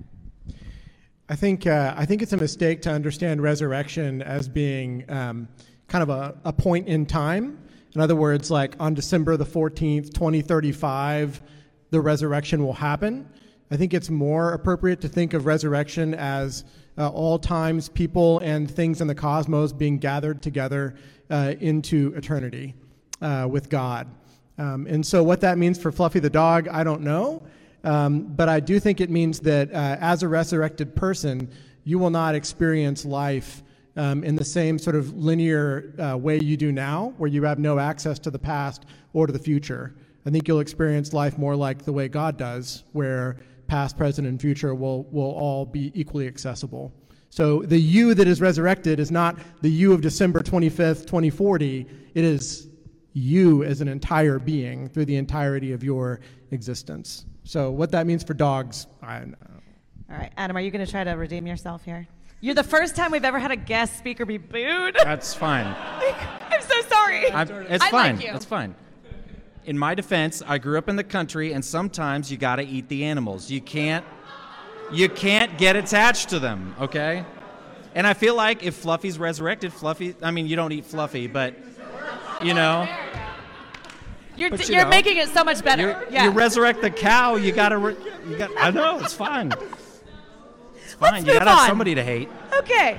I 1.30 1.36
think 1.38 1.68
uh, 1.68 1.94
I 1.96 2.06
think 2.06 2.22
it's 2.22 2.34
a 2.34 2.38
mistake 2.38 2.82
to 2.82 2.92
understand 2.92 3.42
resurrection 3.42 4.22
as 4.22 4.50
being 4.50 5.10
um, 5.10 5.48
kind 5.88 6.04
of 6.04 6.10
a, 6.10 6.36
a 6.44 6.52
point 6.52 6.90
in 6.90 7.06
time. 7.06 7.58
In 7.96 8.02
other 8.02 8.16
words, 8.16 8.50
like 8.50 8.76
on 8.80 8.94
December 8.94 9.38
the 9.38 9.46
14th, 9.46 10.14
2035, 10.14 11.42
the 11.90 12.00
resurrection 12.00 12.66
will 12.66 12.74
happen. 12.74 13.28
I 13.70 13.78
think 13.78 13.94
it's 13.94 14.10
more 14.10 14.54
appropriate 14.54 15.02
to 15.02 15.10
think 15.10 15.34
of 15.34 15.46
resurrection 15.46 16.14
as 16.14 16.64
uh, 16.98 17.10
all 17.10 17.40
times, 17.40 17.90
people 17.90 18.40
and 18.40 18.70
things 18.70 19.02
in 19.02 19.08
the 19.08 19.16
cosmos 19.16 19.72
being 19.74 19.98
gathered 19.98 20.42
together 20.42 20.96
uh, 21.30 21.54
into 21.60 22.14
eternity 22.16 22.76
uh, 23.22 23.48
with 23.50 23.70
God. 23.70 24.08
Um, 24.58 24.88
and 24.88 25.06
so, 25.06 25.24
what 25.24 25.42
that 25.42 25.58
means 25.58 25.82
for 25.82 25.92
Fluffy 25.92 26.20
the 26.20 26.30
dog, 26.30 26.68
I 26.68 26.84
don't 26.84 27.02
know. 27.02 27.44
Um, 27.84 28.24
but 28.24 28.48
I 28.48 28.60
do 28.60 28.80
think 28.80 29.02
it 29.02 29.10
means 29.10 29.40
that 29.42 29.72
uh, 29.72 29.98
as 30.00 30.22
a 30.22 30.28
resurrected 30.28 30.96
person, 30.96 31.50
you 31.84 31.98
will 31.98 32.10
not 32.10 32.36
experience 32.36 33.06
life 33.06 33.64
um, 33.96 34.24
in 34.24 34.36
the 34.36 34.46
same 34.46 34.80
sort 34.80 34.96
of 34.96 35.16
linear 35.18 35.94
uh, 36.00 36.18
way 36.18 36.40
you 36.40 36.58
do 36.58 36.72
now, 36.72 37.14
where 37.18 37.30
you 37.30 37.44
have 37.44 37.60
no 37.60 37.80
access 37.80 38.20
to 38.20 38.32
the 38.32 38.40
past 38.40 38.86
or 39.14 39.28
to 39.28 39.34
the 39.34 39.40
future. 39.40 39.96
I 40.26 40.30
think 40.30 40.48
you'll 40.48 40.60
experience 40.60 41.14
life 41.14 41.38
more 41.38 41.56
like 41.56 41.84
the 41.84 41.94
way 41.94 42.08
God 42.08 42.38
does, 42.38 42.84
where 42.94 43.38
past, 43.68 43.98
present, 43.98 44.28
and 44.28 44.40
future 44.40 44.76
will, 44.76 45.04
will 45.06 45.32
all 45.32 45.66
be 45.66 45.92
equally 46.00 46.28
accessible. 46.28 46.94
So 47.30 47.62
the 47.62 47.80
you 47.80 48.14
that 48.14 48.28
is 48.28 48.42
resurrected 48.42 49.00
is 49.00 49.10
not 49.10 49.38
the 49.62 49.72
you 49.72 49.94
of 49.94 50.02
December 50.02 50.42
25th, 50.42 51.06
2040. 51.06 51.88
It 52.14 52.26
is 52.26 52.68
you 53.14 53.64
as 53.64 53.82
an 53.82 53.88
entire 53.88 54.40
being 54.40 54.88
through 54.90 55.06
the 55.06 55.16
entirety 55.16 55.72
of 55.72 55.84
your 55.84 56.20
existence. 56.52 57.26
So 57.44 57.72
what 57.72 57.92
that 57.92 58.06
means 58.06 58.24
for 58.24 58.34
dogs, 58.34 58.88
I 59.02 59.20
don't 59.20 59.32
know. 59.32 59.62
All 60.10 60.18
right, 60.18 60.32
Adam, 60.36 60.58
are 60.58 60.60
you 60.60 60.72
going 60.72 60.86
to 60.86 60.92
try 60.92 61.06
to 61.06 61.12
redeem 61.12 61.48
yourself 61.48 61.86
here? 61.86 62.08
You're 62.44 62.56
the 62.56 62.64
first 62.64 62.96
time 62.96 63.12
we've 63.12 63.24
ever 63.24 63.38
had 63.38 63.52
a 63.52 63.56
guest 63.56 63.98
speaker 64.00 64.26
be 64.26 64.38
booed. 64.38 64.96
That's 65.04 65.34
fine. 65.34 65.68
I'm 66.50 66.62
so 66.62 66.82
sorry. 66.90 67.32
I'm, 67.32 67.48
it's 67.70 67.84
I 67.84 67.92
fine. 67.92 68.16
like 68.16 68.26
you. 68.26 68.34
It's 68.34 68.46
fine. 68.46 68.74
In 69.66 69.78
my 69.78 69.94
defense, 69.94 70.42
I 70.48 70.58
grew 70.58 70.80
up 70.80 70.90
in 70.90 70.96
the 70.96 71.04
country, 71.04 71.54
and 71.54 71.64
sometimes 71.64 72.32
you 72.32 72.38
got 72.38 72.56
to 72.56 72.64
eat 72.64 72.88
the 72.90 73.04
animals. 73.04 73.52
You 73.52 73.62
can't, 73.62 74.04
you 74.92 75.08
can't 75.08 75.56
get 75.60 75.76
attached 75.76 76.30
to 76.30 76.40
them. 76.40 76.76
Okay. 76.82 77.24
And 77.94 78.08
I 78.08 78.16
feel 78.16 78.34
like 78.36 78.64
if 78.64 78.74
Fluffy's 78.76 79.20
resurrected, 79.20 79.72
Fluffy. 79.72 80.16
I 80.24 80.32
mean, 80.32 80.48
you 80.48 80.56
don't 80.56 80.72
eat 80.72 80.86
Fluffy, 80.86 81.28
but 81.28 81.54
you 82.42 82.56
know, 82.56 82.88
You're, 84.36 84.50
But 84.50 84.68
you 84.68 84.76
you're 84.76 84.86
know, 84.86 84.90
making 84.90 85.18
it 85.18 85.30
so 85.30 85.44
much 85.44 85.64
better. 85.64 85.90
you 86.10 86.14
yeah. 86.16 86.24
you 86.24 86.32
resurrect 86.32 86.82
the 86.82 86.90
cow. 86.90 87.36
You 87.36 87.52
gotta. 87.52 87.78
Re- 87.78 87.98
you 88.28 88.38
got. 88.38 88.50
I 88.58 88.72
know 88.72 88.98
it's 89.00 89.14
fine. 89.14 89.52
It's 91.02 91.10
fine. 91.10 91.14
Let's 91.14 91.26
you 91.26 91.34
move 91.34 91.40
gotta 91.40 91.50
have 91.52 91.60
on. 91.62 91.68
somebody 91.68 91.96
to 91.96 92.04
hate. 92.04 92.30
okay. 92.60 92.98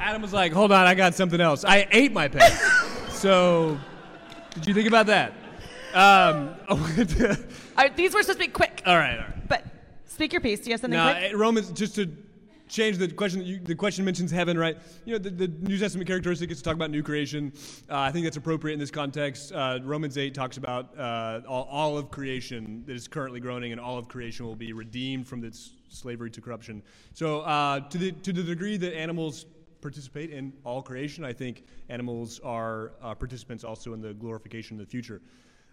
Adam 0.00 0.22
was 0.22 0.32
like, 0.32 0.52
"Hold 0.52 0.72
on, 0.72 0.86
I 0.86 0.94
got 0.94 1.14
something 1.14 1.40
else. 1.40 1.64
I 1.64 1.86
ate 1.90 2.12
my 2.12 2.28
pet." 2.28 2.52
so, 3.10 3.78
did 4.54 4.66
you 4.66 4.74
think 4.74 4.88
about 4.88 5.06
that? 5.06 5.32
Um, 5.92 6.54
All 6.68 6.78
right, 7.84 7.96
these 7.96 8.14
were 8.14 8.22
supposed 8.22 8.38
to 8.40 8.46
be 8.46 8.48
quick, 8.52 8.82
all 8.86 8.96
right, 8.96 9.12
all 9.18 9.24
right. 9.24 9.48
but 9.48 9.64
speak 10.06 10.32
your 10.32 10.40
piece. 10.40 10.60
Do 10.60 10.66
you 10.66 10.72
have 10.72 10.80
something 10.80 10.96
Now, 10.98 11.12
quick? 11.16 11.32
Romans, 11.36 11.70
just 11.70 11.94
to 11.94 12.06
change 12.68 12.98
the 12.98 13.08
question, 13.08 13.60
the 13.64 13.74
question 13.74 14.04
mentions 14.04 14.30
heaven, 14.30 14.58
right? 14.58 14.78
You 15.04 15.14
know, 15.14 15.18
the, 15.18 15.30
the 15.30 15.48
New 15.48 15.78
Testament 15.78 16.06
characteristic 16.06 16.50
is 16.50 16.58
to 16.58 16.64
talk 16.64 16.74
about 16.74 16.90
new 16.90 17.02
creation. 17.02 17.52
Uh, 17.90 17.98
I 17.98 18.12
think 18.12 18.24
that's 18.24 18.36
appropriate 18.36 18.74
in 18.74 18.80
this 18.80 18.90
context. 18.90 19.52
Uh, 19.52 19.80
Romans 19.82 20.18
8 20.18 20.34
talks 20.34 20.56
about 20.56 20.96
uh, 20.98 21.40
all, 21.48 21.68
all 21.70 21.98
of 21.98 22.10
creation 22.10 22.84
that 22.86 22.94
is 22.94 23.08
currently 23.08 23.40
groaning, 23.40 23.72
and 23.72 23.80
all 23.80 23.98
of 23.98 24.08
creation 24.08 24.46
will 24.46 24.56
be 24.56 24.72
redeemed 24.72 25.26
from 25.26 25.44
its 25.44 25.72
slavery 25.88 26.30
to 26.30 26.40
corruption. 26.40 26.82
So, 27.14 27.40
uh, 27.40 27.80
to, 27.80 27.98
the, 27.98 28.12
to 28.12 28.32
the 28.32 28.42
degree 28.42 28.76
that 28.76 28.96
animals 28.96 29.46
participate 29.80 30.30
in 30.30 30.52
all 30.64 30.82
creation, 30.82 31.24
I 31.24 31.32
think 31.32 31.64
animals 31.88 32.40
are 32.44 32.92
uh, 33.02 33.14
participants 33.14 33.64
also 33.64 33.94
in 33.94 34.00
the 34.00 34.12
glorification 34.12 34.78
of 34.78 34.86
the 34.86 34.90
future. 34.90 35.22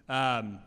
Um, 0.08 0.60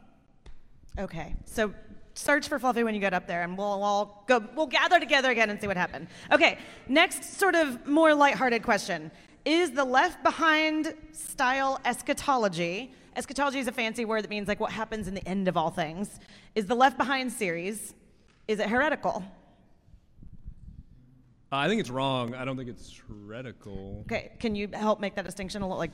Okay, 0.98 1.36
so 1.46 1.74
search 2.20 2.48
for 2.48 2.60
Fluffy 2.60 2.84
when 2.84 2.94
you 2.94 3.00
get 3.00 3.14
up 3.14 3.28
there, 3.28 3.44
and 3.44 3.58
we'll 3.58 3.84
all 3.84 4.24
go. 4.28 4.44
We'll 4.56 4.68
gather 4.68 5.00
together 5.00 5.32
again 5.32 5.50
and 5.50 5.60
see 5.60 5.68
what 5.68 5.78
happened. 5.78 6.08
Okay, 6.32 6.58
next 6.88 7.40
sort 7.40 7.56
of 7.56 7.88
more 7.88 8.14
lighthearted 8.14 8.64
question: 8.64 9.12
Is 9.46 9.72
the 9.72 9.86
Left 9.86 10.22
Behind 10.24 10.94
style 11.12 11.80
eschatology? 11.86 12.94
Eschatology 13.16 13.60
is 13.60 13.68
a 13.68 13.72
fancy 13.72 14.06
word 14.06 14.24
that 14.24 14.30
means 14.30 14.48
like 14.48 14.60
what 14.60 14.72
happens 14.72 15.08
in 15.08 15.14
the 15.14 15.28
end 15.28 15.48
of 15.48 15.58
all 15.58 15.70
things. 15.70 16.20
Is 16.56 16.66
the 16.68 16.76
Left 16.76 16.98
Behind 16.98 17.32
series? 17.32 17.94
Is 18.48 18.60
it 18.60 18.70
heretical? 18.70 19.24
I 21.52 21.68
think 21.68 21.80
it's 21.82 21.90
wrong. 21.90 22.36
I 22.36 22.46
don't 22.46 22.58
think 22.58 22.70
it's 22.70 23.02
heretical. 23.08 24.04
Okay, 24.06 24.32
can 24.40 24.56
you 24.56 24.70
help 24.72 25.00
make 25.00 25.16
that 25.16 25.26
distinction 25.26 25.62
a 25.62 25.66
little 25.66 25.80
like? 25.80 25.92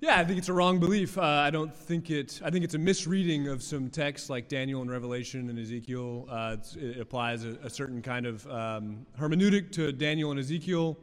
Yeah, 0.00 0.20
I 0.20 0.24
think 0.24 0.38
it's 0.38 0.48
a 0.48 0.52
wrong 0.52 0.78
belief. 0.78 1.18
Uh, 1.18 1.22
I 1.22 1.50
don't 1.50 1.74
think 1.74 2.08
it. 2.08 2.40
I 2.44 2.50
think 2.50 2.64
it's 2.64 2.74
a 2.74 2.78
misreading 2.78 3.48
of 3.48 3.64
some 3.64 3.90
texts 3.90 4.30
like 4.30 4.46
Daniel 4.46 4.80
and 4.80 4.88
Revelation 4.88 5.50
and 5.50 5.58
Ezekiel. 5.58 6.28
Uh, 6.30 6.56
it 6.76 7.00
applies 7.00 7.44
a, 7.44 7.58
a 7.64 7.70
certain 7.70 8.00
kind 8.00 8.24
of 8.24 8.46
um, 8.46 9.04
hermeneutic 9.18 9.72
to 9.72 9.90
Daniel 9.90 10.30
and 10.30 10.38
Ezekiel. 10.38 10.96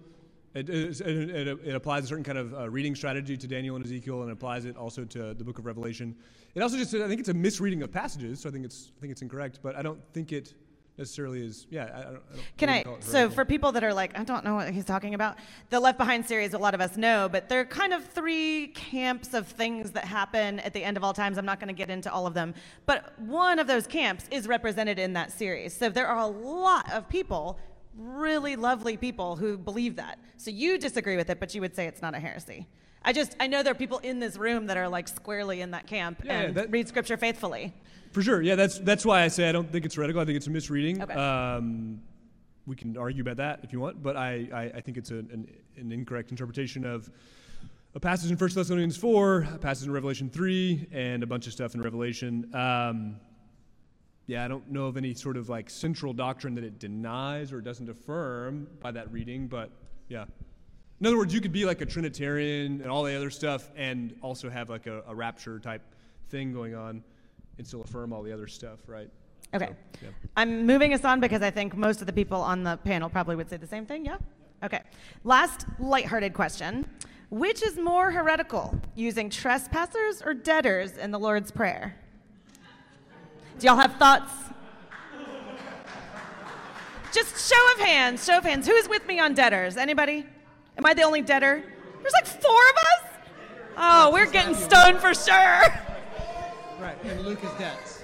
It, 0.54 0.70
it, 0.70 1.02
it, 1.02 1.48
it 1.66 1.76
applies 1.76 2.06
a 2.06 2.08
certain 2.08 2.24
kind 2.24 2.38
of 2.38 2.54
uh, 2.54 2.70
reading 2.70 2.96
strategy 2.96 3.36
to 3.36 3.48
Daniel 3.48 3.76
and 3.76 3.84
Ezekiel, 3.84 4.22
and 4.22 4.32
applies 4.32 4.64
it 4.64 4.78
also 4.78 5.04
to 5.04 5.34
the 5.34 5.44
Book 5.44 5.60
of 5.60 5.66
Revelation. 5.66 6.16
It 6.54 6.62
also 6.62 6.78
just, 6.78 6.96
I 6.96 7.10
think 7.10 7.20
it's 7.20 7.28
a 7.28 7.34
misreading 7.34 7.84
of 7.84 7.92
passages, 7.92 8.40
so 8.40 8.48
I 8.48 8.54
think 8.54 8.64
it's, 8.64 8.94
I 8.98 9.02
think 9.02 9.12
it's 9.12 9.22
incorrect. 9.22 9.60
But 9.62 9.76
I 9.76 9.82
don't 9.82 10.00
think 10.14 10.32
it 10.32 10.54
necessarily 10.98 11.46
is. 11.46 11.68
Yeah, 11.70 11.90
I, 11.94 12.00
I 12.00 12.04
don't. 12.04 12.22
Can 12.58 12.70
I? 12.70 12.86
So 13.00 13.30
for 13.30 13.46
people 13.46 13.72
that 13.74 13.84
are 13.84 13.94
like, 13.94 14.18
I 14.18 14.24
don't 14.24 14.44
know 14.44 14.56
what 14.56 14.72
he's 14.72 14.86
talking 14.86 15.14
about, 15.14 15.38
the 15.70 15.80
Left 15.80 15.98
Behind 15.98 16.26
series, 16.26 16.54
a 16.54 16.58
lot 16.58 16.74
of 16.74 16.82
us 16.82 16.98
know, 16.98 17.28
but 17.32 17.50
there 17.50 17.60
are 17.60 17.66
kind 17.66 17.94
of 17.94 18.06
three 18.06 18.68
camps 18.68 19.34
of 19.34 19.48
things 19.48 19.92
that 19.92 20.06
happen 20.06 20.60
at 20.62 20.74
the 20.74 20.84
end 20.84 20.98
of 20.98 21.04
all 21.04 21.14
times. 21.14 21.38
I'm 21.38 21.46
not 21.46 21.60
going 21.60 21.68
to 21.68 21.74
get 21.74 21.90
into 21.90 22.12
all 22.12 22.28
of 22.28 22.34
them, 22.34 22.54
but 22.86 23.18
one 23.20 23.60
of 23.60 23.68
those 23.68 23.88
camps 23.88 24.26
is 24.32 24.48
represented 24.48 25.00
in 25.00 25.14
that 25.14 25.32
series. 25.32 25.76
So 25.76 25.90
there 25.90 26.08
are 26.08 26.20
a 26.20 26.28
lot 26.28 26.92
of 26.92 27.10
people 27.10 27.60
really 27.98 28.56
lovely 28.56 28.98
people 28.98 29.36
who 29.36 29.58
believe 29.58 29.96
that. 29.96 30.20
So 30.38 30.52
you 30.52 30.78
disagree 30.78 31.16
with 31.16 31.30
it, 31.30 31.40
but 31.40 31.56
you 31.56 31.62
would 31.62 31.76
say 31.76 31.88
it's 31.88 32.02
not 32.02 32.14
a 32.14 32.20
heresy. 32.20 32.68
I 33.06 33.14
just 33.14 33.36
I 33.40 33.48
know 33.48 33.64
there 33.64 33.72
are 33.72 33.76
people 33.76 34.00
in 34.00 34.20
this 34.20 34.36
room 34.36 34.66
that 34.66 34.78
are 34.78 34.90
like 34.90 35.08
squarely 35.08 35.62
in 35.62 35.72
that 35.72 35.88
camp 35.88 36.24
Yeah, 36.26 36.42
and 36.42 36.56
that- 36.56 36.72
read 36.72 36.88
scripture 36.88 37.18
faithfully. 37.18 37.74
For 38.12 38.22
sure, 38.22 38.42
yeah. 38.42 38.56
That's 38.56 38.80
that's 38.80 39.06
why 39.06 39.22
I 39.24 39.28
say 39.28 39.48
I 39.48 39.52
don't 39.52 39.72
think 39.72 39.86
it's 39.86 39.96
heretical. 39.96 40.22
I 40.22 40.26
think 40.26 40.38
it's 40.38 40.48
a 40.48 40.50
misreading. 40.50 41.02
Okay. 41.04 41.14
Um, 41.14 42.02
we 42.66 42.76
can 42.76 42.98
argue 42.98 43.22
about 43.22 43.38
that 43.38 43.60
if 43.64 43.72
you 43.72 43.80
want, 43.80 44.02
but 44.02 44.18
I, 44.18 44.48
I, 44.52 44.62
I 44.78 44.82
think 44.82 44.98
it's 44.98 45.12
a, 45.12 45.18
an, 45.18 45.48
an 45.78 45.92
incorrect 45.92 46.32
interpretation 46.32 46.84
of 46.84 47.10
a 47.94 48.00
passage 48.00 48.32
in 48.32 48.38
1 48.38 48.50
Thessalonians 48.56 48.98
4, 48.98 49.48
a 49.54 49.58
passage 49.60 49.86
in 49.88 49.94
Revelation 49.94 50.30
3, 50.32 50.88
and 50.92 51.22
a 51.22 51.28
bunch 51.28 51.46
of 51.46 51.54
stuff 51.54 51.76
in 51.76 51.82
Revelation. 51.82 52.50
Um, 52.56 53.18
yeah, 54.26 54.44
I 54.44 54.48
don't 54.48 54.72
know 54.72 54.88
of 54.88 54.98
any 54.98 55.14
sort 55.14 55.38
of 55.38 55.48
like 55.48 55.70
central 55.70 56.12
doctrine 56.12 56.56
that 56.56 56.64
it 56.64 56.80
denies 56.80 57.52
or 57.54 57.62
doesn't 57.62 57.88
affirm 57.88 58.68
by 58.82 58.92
that 58.92 59.12
reading, 59.12 59.48
but 59.48 59.70
yeah. 60.10 60.26
In 61.02 61.08
other 61.08 61.18
words, 61.18 61.34
you 61.34 61.42
could 61.42 61.52
be 61.52 61.66
like 61.66 61.82
a 61.82 61.86
Trinitarian 61.86 62.82
and 62.82 62.90
all 62.90 63.04
the 63.04 63.16
other 63.16 63.30
stuff 63.30 63.70
and 63.76 64.16
also 64.22 64.50
have 64.50 64.70
like 64.70 64.88
a, 64.88 65.04
a 65.08 65.16
rapture 65.16 65.60
type 65.60 65.82
thing 66.30 66.54
going 66.54 66.74
on 66.74 67.04
and 67.58 67.68
still 67.68 67.82
affirm 67.82 68.14
all 68.14 68.24
the 68.24 68.32
other 68.32 68.48
stuff, 68.48 68.80
right? 68.88 69.10
Okay. 69.54 69.68
So, 69.68 69.76
yeah. 70.04 70.10
I'm 70.38 70.66
moving 70.66 70.94
us 70.94 71.04
on 71.04 71.20
because 71.20 71.42
I 71.42 71.52
think 71.52 71.76
most 71.76 72.02
of 72.02 72.08
the 72.08 72.14
people 72.14 72.42
on 72.42 72.64
the 72.64 72.78
panel 72.78 73.10
probably 73.10 73.36
would 73.36 73.50
say 73.50 73.58
the 73.58 73.68
same 73.68 73.86
thing. 73.86 74.06
Yeah? 74.06 74.18
Okay. 74.64 74.82
Last 75.24 75.66
lighthearted 75.80 76.34
question. 76.34 76.90
Which 77.30 77.64
is 77.64 77.78
more 77.78 78.12
heretical, 78.12 78.80
using 78.96 79.30
trespassers 79.30 80.22
or 80.22 80.34
debtors 80.34 80.98
in 80.98 81.12
the 81.12 81.20
Lord's 81.20 81.52
Prayer? 81.52 81.96
Do 83.60 83.68
y'all 83.68 83.76
have 83.76 83.96
thoughts? 83.96 84.32
Just 87.12 87.50
show 87.50 87.72
of 87.74 87.80
hands, 87.80 88.26
show 88.26 88.38
of 88.38 88.44
hands. 88.44 88.68
Who's 88.68 88.88
with 88.88 89.08
me 89.08 89.20
on 89.20 89.34
debtors? 89.34 89.76
Anybody? 89.76 90.26
Am 90.78 90.86
I 90.86 90.94
the 90.94 91.04
only 91.04 91.22
debtor? 91.22 91.64
There's 92.02 92.14
like 92.14 92.26
four 92.28 92.52
of 92.70 92.78
us? 92.78 93.12
Oh, 93.78 94.12
we're 94.14 94.30
getting 94.30 94.56
stoned 94.56 95.00
for 95.00 95.14
sure. 95.14 95.62
Right, 96.80 96.98
and 97.04 97.22
Luke 97.22 97.44
is 97.44 97.52
debts. 97.52 98.04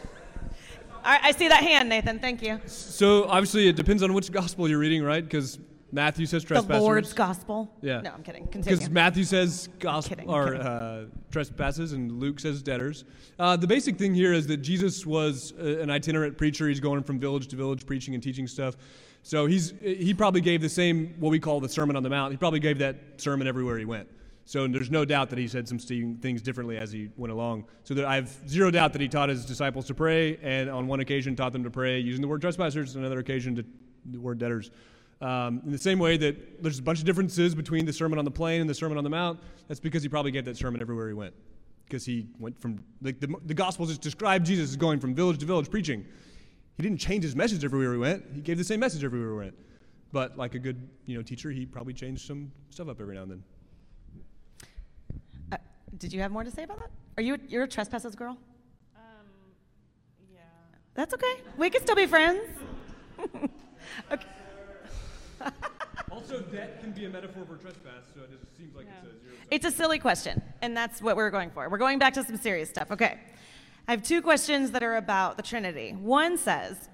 All 1.03 1.11
right, 1.11 1.21
I 1.23 1.31
see 1.31 1.47
that 1.47 1.63
hand, 1.63 1.89
Nathan. 1.89 2.19
Thank 2.19 2.41
you. 2.41 2.59
So 2.65 3.25
obviously 3.25 3.67
it 3.67 3.75
depends 3.75 4.03
on 4.03 4.13
which 4.13 4.31
gospel 4.31 4.69
you're 4.69 4.79
reading, 4.79 5.03
right? 5.03 5.23
Because 5.23 5.59
Matthew 5.91 6.25
says 6.25 6.43
The 6.43 6.49
trespassers. 6.49 6.81
Lord's 6.81 7.13
gospel. 7.13 7.73
Yeah. 7.81 8.01
No, 8.01 8.11
I'm 8.11 8.23
kidding. 8.23 8.47
Continue. 8.47 8.77
Because 8.77 8.89
Matthew 8.89 9.23
says 9.23 9.67
kidding, 9.67 9.79
gospel 9.79 10.17
I'm 10.21 10.29
or 10.29 10.51
kidding. 10.51 10.67
uh, 10.67 11.05
trespasses, 11.31 11.93
and 11.93 12.19
Luke 12.19 12.39
says 12.39 12.61
debtors. 12.61 13.03
Uh, 13.39 13.57
the 13.57 13.67
basic 13.67 13.97
thing 13.97 14.13
here 14.13 14.31
is 14.31 14.47
that 14.47 14.57
Jesus 14.57 15.05
was 15.05 15.53
uh, 15.59 15.79
an 15.79 15.89
itinerant 15.89 16.37
preacher. 16.37 16.67
He's 16.69 16.79
going 16.79 17.03
from 17.03 17.19
village 17.19 17.47
to 17.49 17.55
village, 17.55 17.85
preaching 17.85 18.13
and 18.13 18.23
teaching 18.23 18.47
stuff. 18.47 18.75
So 19.23 19.45
he's 19.45 19.73
he 19.81 20.13
probably 20.13 20.41
gave 20.41 20.61
the 20.61 20.69
same 20.69 21.15
what 21.19 21.29
we 21.29 21.39
call 21.39 21.59
the 21.59 21.69
Sermon 21.69 21.95
on 21.95 22.03
the 22.03 22.09
Mount. 22.09 22.31
He 22.31 22.37
probably 22.37 22.59
gave 22.59 22.79
that 22.79 22.95
sermon 23.17 23.47
everywhere 23.47 23.77
he 23.77 23.85
went. 23.85 24.07
So 24.45 24.67
there's 24.67 24.89
no 24.91 25.05
doubt 25.05 25.29
that 25.29 25.39
he 25.39 25.47
said 25.47 25.67
some 25.67 25.77
things 25.77 26.41
differently 26.41 26.77
as 26.77 26.91
he 26.91 27.09
went 27.15 27.31
along. 27.31 27.65
So 27.83 28.05
I 28.05 28.15
have 28.15 28.29
zero 28.47 28.71
doubt 28.71 28.91
that 28.93 29.01
he 29.01 29.07
taught 29.07 29.29
his 29.29 29.45
disciples 29.45 29.85
to 29.87 29.93
pray, 29.93 30.37
and 30.41 30.69
on 30.69 30.87
one 30.87 30.99
occasion 30.99 31.35
taught 31.35 31.53
them 31.53 31.63
to 31.63 31.69
pray 31.69 31.99
using 31.99 32.21
the 32.21 32.27
word 32.27 32.41
trespassers, 32.41 32.95
another 32.95 33.19
occasion 33.19 33.55
to 33.55 33.65
the 34.05 34.19
word 34.19 34.39
debtors. 34.39 34.71
Um, 35.21 35.61
in 35.65 35.71
the 35.71 35.77
same 35.77 35.99
way 35.99 36.17
that 36.17 36.63
there's 36.63 36.79
a 36.79 36.81
bunch 36.81 36.99
of 36.99 37.05
differences 37.05 37.53
between 37.53 37.85
the 37.85 37.93
Sermon 37.93 38.17
on 38.17 38.25
the 38.25 38.31
Plain 38.31 38.61
and 38.61 38.69
the 38.69 38.73
Sermon 38.73 38.97
on 38.97 39.03
the 39.03 39.09
Mount, 39.09 39.39
that's 39.67 39.79
because 39.79 40.01
he 40.01 40.09
probably 40.09 40.31
gave 40.31 40.45
that 40.45 40.57
sermon 40.57 40.81
everywhere 40.81 41.07
he 41.07 41.13
went. 41.13 41.35
Because 41.85 42.03
he 42.03 42.25
went 42.39 42.59
from, 42.59 42.83
like, 43.01 43.19
the, 43.19 43.33
the 43.45 43.53
Gospels 43.53 43.89
just 43.89 44.01
describe 44.01 44.43
Jesus 44.43 44.71
as 44.71 44.75
going 44.75 44.99
from 44.99 45.13
village 45.13 45.37
to 45.37 45.45
village 45.45 45.69
preaching. 45.69 46.05
He 46.77 46.83
didn't 46.83 46.99
change 46.99 47.23
his 47.23 47.35
message 47.35 47.63
everywhere 47.63 47.93
he 47.93 47.99
went, 47.99 48.23
he 48.33 48.41
gave 48.41 48.57
the 48.57 48.63
same 48.63 48.79
message 48.79 49.03
everywhere 49.03 49.31
he 49.31 49.37
went. 49.37 49.55
But 50.11 50.37
like 50.37 50.55
a 50.55 50.59
good 50.59 50.89
you 51.05 51.15
know, 51.15 51.21
teacher, 51.23 51.51
he 51.51 51.65
probably 51.65 51.93
changed 51.93 52.25
some 52.27 52.51
stuff 52.69 52.89
up 52.89 52.99
every 52.99 53.15
now 53.15 53.23
and 53.23 53.31
then. 53.31 53.43
Uh, 55.51 55.57
did 55.97 56.11
you 56.11 56.21
have 56.21 56.31
more 56.31 56.43
to 56.43 56.51
say 56.51 56.63
about 56.63 56.79
that? 56.79 56.89
Are 57.17 57.23
you 57.23 57.37
you're 57.47 57.63
a 57.63 57.67
trespassers 57.67 58.15
girl? 58.15 58.37
Um, 58.95 59.01
yeah. 60.33 60.41
That's 60.93 61.13
okay. 61.13 61.41
We 61.57 61.69
can 61.69 61.81
still 61.81 61.95
be 61.95 62.05
friends. 62.07 62.41
okay. 64.11 64.25
Also, 66.11 66.41
debt 66.41 66.81
can 66.81 66.91
be 66.91 67.05
a 67.05 67.09
metaphor 67.09 67.45
for 67.45 67.55
trespass, 67.55 68.03
so 68.13 68.21
it 68.23 68.31
just 68.31 68.57
seems 68.57 68.75
like 68.75 68.85
Yeah. 68.85 68.91
it's 69.01 69.07
a 69.07 69.23
zero 69.23 69.35
It's 69.49 69.65
a 69.65 69.71
silly 69.71 69.97
question, 69.97 70.41
and 70.61 70.75
that's 70.75 71.01
what 71.01 71.15
we're 71.15 71.29
going 71.29 71.49
for. 71.51 71.69
We're 71.69 71.77
going 71.77 71.99
back 71.99 72.13
to 72.15 72.23
some 72.23 72.35
serious 72.35 72.69
stuff. 72.69 72.91
Okay. 72.91 73.17
I 73.87 73.91
have 73.91 74.03
two 74.03 74.21
questions 74.21 74.71
that 74.71 74.83
are 74.83 74.97
about 74.97 75.37
the 75.37 75.43
Trinity. 75.43 75.91
One 75.91 76.37
says, 76.37 76.89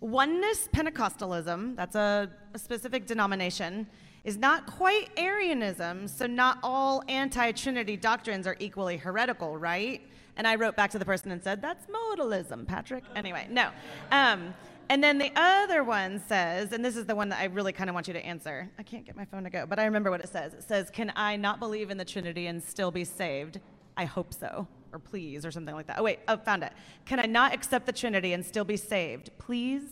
Oneness 0.00 0.68
Pentecostalism, 0.72 1.76
that's 1.76 1.94
a, 1.94 2.30
a 2.52 2.58
specific 2.58 3.06
denomination, 3.06 3.86
is 4.24 4.36
not 4.36 4.66
quite 4.66 5.10
Arianism, 5.16 6.08
so 6.08 6.26
not 6.26 6.58
all 6.62 7.02
anti 7.08 7.52
Trinity 7.52 7.96
doctrines 7.96 8.46
are 8.46 8.56
equally 8.58 8.96
heretical, 8.96 9.56
right? 9.56 10.02
And 10.36 10.46
I 10.46 10.56
wrote 10.56 10.76
back 10.76 10.90
to 10.92 10.98
the 10.98 11.04
person 11.04 11.30
and 11.30 11.42
said, 11.42 11.62
That's 11.62 11.86
modalism, 11.86 12.66
Patrick. 12.66 13.04
Anyway, 13.14 13.46
no. 13.50 13.70
Um, 14.10 14.54
and 14.88 15.02
then 15.02 15.18
the 15.18 15.32
other 15.34 15.82
one 15.82 16.20
says, 16.28 16.72
and 16.72 16.84
this 16.84 16.96
is 16.96 17.06
the 17.06 17.14
one 17.14 17.30
that 17.30 17.40
I 17.40 17.44
really 17.44 17.72
kind 17.72 17.88
of 17.88 17.94
want 17.94 18.06
you 18.06 18.12
to 18.12 18.24
answer. 18.24 18.68
I 18.78 18.82
can't 18.82 19.06
get 19.06 19.16
my 19.16 19.24
phone 19.24 19.44
to 19.44 19.50
go, 19.50 19.64
but 19.66 19.78
I 19.78 19.84
remember 19.86 20.10
what 20.10 20.20
it 20.20 20.28
says. 20.28 20.52
It 20.52 20.62
says, 20.62 20.90
Can 20.90 21.12
I 21.16 21.36
not 21.36 21.58
believe 21.58 21.90
in 21.90 21.96
the 21.96 22.04
Trinity 22.04 22.46
and 22.46 22.62
still 22.62 22.90
be 22.90 23.04
saved? 23.04 23.60
I 23.96 24.04
hope 24.04 24.34
so. 24.34 24.66
Or 24.94 25.00
please, 25.00 25.44
or 25.44 25.50
something 25.50 25.74
like 25.74 25.88
that. 25.88 25.98
Oh, 25.98 26.04
wait, 26.04 26.20
oh, 26.28 26.36
found 26.36 26.62
it. 26.62 26.72
Can 27.04 27.18
I 27.18 27.26
not 27.26 27.52
accept 27.52 27.84
the 27.84 27.92
Trinity 27.92 28.32
and 28.32 28.46
still 28.46 28.62
be 28.64 28.76
saved? 28.76 29.28
Please? 29.38 29.82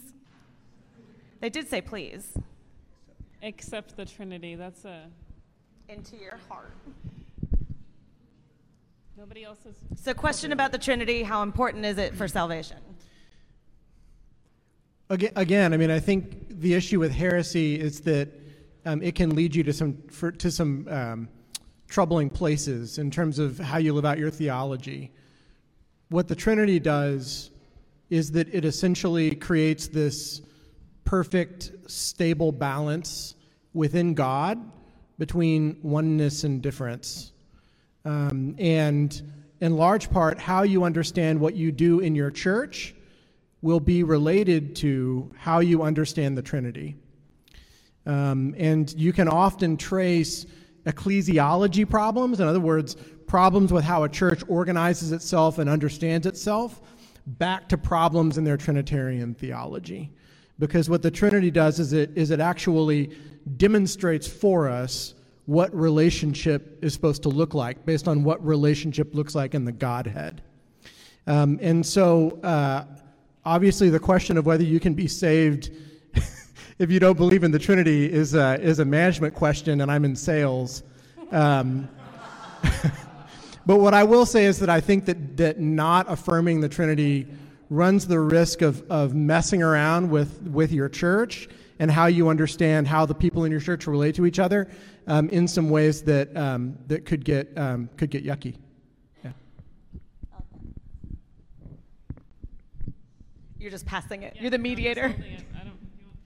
They 1.41 1.51
did 1.51 1.69
say 1.69 1.81
please. 1.81 2.39
Accept 3.43 3.97
the 3.97 4.05
Trinity. 4.05 4.55
That's 4.55 4.85
a. 4.85 5.09
Into 5.89 6.17
your 6.17 6.39
heart. 6.49 6.73
Nobody 9.19 9.43
else 9.43 9.59
is. 9.67 9.75
So, 10.01 10.15
question 10.15 10.53
about 10.53 10.71
the 10.71 10.79
Trinity 10.79 11.25
how 11.25 11.43
important 11.43 11.85
is 11.85 11.99
it 11.99 12.15
for 12.15 12.29
salvation? 12.29 12.79
Again, 15.11 15.33
again, 15.35 15.75
I 15.75 15.79
mean, 15.79 15.91
I 15.91 15.99
think 15.99 16.61
the 16.61 16.75
issue 16.75 17.01
with 17.01 17.11
heresy 17.11 17.75
is 17.75 18.03
that 18.03 18.29
um, 18.87 19.03
it 19.03 19.17
can 19.17 19.35
lead 19.35 19.57
you 19.57 19.65
to 19.65 19.73
some 19.73 20.01
for, 20.11 20.31
to 20.31 20.49
some 20.49 20.87
um, 20.89 21.29
troubling 21.93 22.31
places 22.31 22.97
in 22.97 23.11
terms 23.11 23.39
of 23.39 23.59
how 23.59 23.77
you 23.77 23.93
live 23.93 24.07
out 24.07 24.19
your 24.19 24.31
theology. 24.31 25.13
What 26.09 26.27
the 26.27 26.35
Trinity 26.35 26.81
does 26.81 27.51
is 28.09 28.33
that 28.33 28.53
it 28.55 28.65
essentially 28.65 29.35
creates 29.35 29.89
this 29.89 30.41
perfect, 31.05 31.71
stable 31.87 32.51
balance 32.51 33.35
within 33.75 34.15
God 34.15 34.59
between 35.19 35.77
oneness 35.83 36.45
and 36.45 36.63
difference. 36.63 37.33
Um, 38.07 38.57
and 38.59 39.23
in 39.61 39.77
large 39.77 40.11
part, 40.11 40.39
how 40.39 40.63
you 40.63 40.85
understand 40.85 41.39
what 41.39 41.55
you 41.55 41.71
do 41.73 42.01
in 42.01 42.15
your 42.15 42.31
church 42.31 42.95
will 43.61 43.81
be 43.81 44.03
related 44.03 44.77
to 44.77 45.31
how 45.37 45.61
you 45.61 45.83
understand 45.83 46.39
the 46.39 46.43
Trinity. 46.43 46.97
Um, 48.07 48.55
and 48.57 48.91
you 48.95 49.13
can 49.13 49.29
often 49.29 49.77
trace 49.77 50.47
ecclesiology 50.87 51.89
problems, 51.89 52.41
in 52.41 52.47
other 52.47 52.61
words, 52.61 52.97
problems 53.27 53.73
with 53.73 53.85
how 53.85 54.05
a 54.05 54.09
church 54.09 54.43
organizes 54.49 55.13
itself 55.13 55.59
and 55.59 55.71
understands 55.71 56.27
itself, 56.27 56.81
back 57.27 57.69
to 57.69 57.79
problems 57.79 58.39
in 58.39 58.45
their 58.45 58.57
Trinitarian 58.57 59.35
theology. 59.35 60.11
Because 60.59 60.91
what 60.91 61.03
the 61.03 61.11
Trinity 61.11 61.51
does 61.51 61.79
is 61.79 61.93
it, 61.93 62.11
is 62.15 62.31
it 62.31 62.41
actually 62.41 63.17
demonstrates 63.57 64.27
for 64.27 64.69
us 64.69 65.15
what 65.47 65.75
relationship 65.75 66.79
is 66.83 66.93
supposed 66.93 67.23
to 67.23 67.29
look 67.29 67.55
like 67.55 67.85
based 67.85 68.07
on 68.07 68.23
what 68.23 68.45
relationship 68.45 69.15
looks 69.15 69.35
like 69.35 69.55
in 69.55 69.65
the 69.65 69.73
Godhead. 69.73 70.43
Um, 71.27 71.59
and 71.63 71.85
so, 71.85 72.39
uh, 72.43 72.85
obviously, 73.45 73.91
the 73.91 73.99
question 73.99 74.37
of 74.37 74.47
whether 74.47 74.65
you 74.65 74.81
can 74.81 74.95
be 74.95 75.09
saved 75.09 75.71
if 76.79 76.91
you 76.91 76.99
don't 77.01 77.17
believe 77.17 77.45
in 77.45 77.51
the 77.51 77.59
Trinity 77.59 78.11
is 78.11 78.35
a, 78.35 78.61
is 78.61 78.79
a 78.79 78.85
management 78.85 79.35
question, 79.35 79.81
and 79.81 79.91
I'm 79.91 80.05
in 80.05 80.17
sales. 80.17 80.83
Um, 81.31 81.89
but 83.67 83.77
what 83.79 83.95
I 83.95 84.05
will 84.05 84.27
say 84.27 84.47
is 84.47 84.59
that 84.61 84.71
I 84.71 84.81
think 84.81 85.05
that, 85.07 85.37
that 85.37 85.61
not 85.61 86.07
affirming 86.11 86.61
the 86.61 86.69
Trinity 86.69 87.27
runs 87.71 88.07
the 88.07 88.21
risk 88.21 88.63
of, 88.63 88.89
of 88.91 89.15
messing 89.15 89.63
around 89.63 90.11
with, 90.11 90.43
with 90.43 90.73
your 90.73 90.89
church 90.89 91.49
and 91.79 91.91
how 91.91 92.07
you 92.07 92.29
understand 92.29 92.87
how 92.87 93.07
the 93.07 93.15
people 93.15 93.45
in 93.45 93.51
your 93.51 93.61
church 93.61 93.87
relate 93.87 94.15
to 94.15 94.27
each 94.27 94.39
other 94.39 94.69
um, 95.07 95.29
in 95.31 95.49
some 95.49 95.71
ways 95.71 96.03
that, 96.03 96.35
um, 96.37 96.77
that 96.87 97.05
could, 97.07 97.25
get, 97.25 97.51
um, 97.57 97.89
could 97.97 98.11
get 98.11 98.25
yucky. 98.25 98.57
Yeah. 99.25 99.31
You're 103.59 103.71
just 103.71 103.87
passing 103.87 104.23
it. 104.23 104.35
Yeah, 104.37 104.43
You're 104.43 104.51
the 104.51 104.59
no, 104.59 104.65
I'm 104.65 104.77
just 104.77 104.77
mediator. 104.77 105.09
holding 105.09 105.33
it. 105.33 105.45
I 105.55 105.59
don't. 105.65 105.79
you 105.99 106.05
want- 106.07 106.19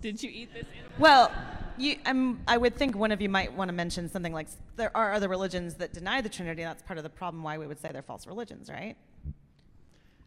Did 0.00 0.22
you 0.22 0.30
eat 0.30 0.52
this? 0.54 0.64
animal? 0.78 0.92
Well, 0.98 1.32
you, 1.76 1.96
um, 2.06 2.40
I 2.46 2.56
would 2.56 2.76
think 2.76 2.96
one 2.96 3.12
of 3.12 3.20
you 3.20 3.28
might 3.28 3.52
want 3.52 3.68
to 3.68 3.72
mention 3.74 4.08
something 4.08 4.32
like 4.32 4.48
there 4.76 4.94
are 4.96 5.12
other 5.12 5.28
religions 5.28 5.74
that 5.76 5.92
deny 5.92 6.20
the 6.20 6.28
Trinity. 6.28 6.62
and 6.62 6.70
That's 6.70 6.82
part 6.82 6.98
of 6.98 7.02
the 7.04 7.10
problem 7.10 7.42
why 7.42 7.58
we 7.58 7.66
would 7.66 7.80
say 7.80 7.90
they're 7.92 8.02
false 8.02 8.26
religions, 8.26 8.70
right? 8.70 8.96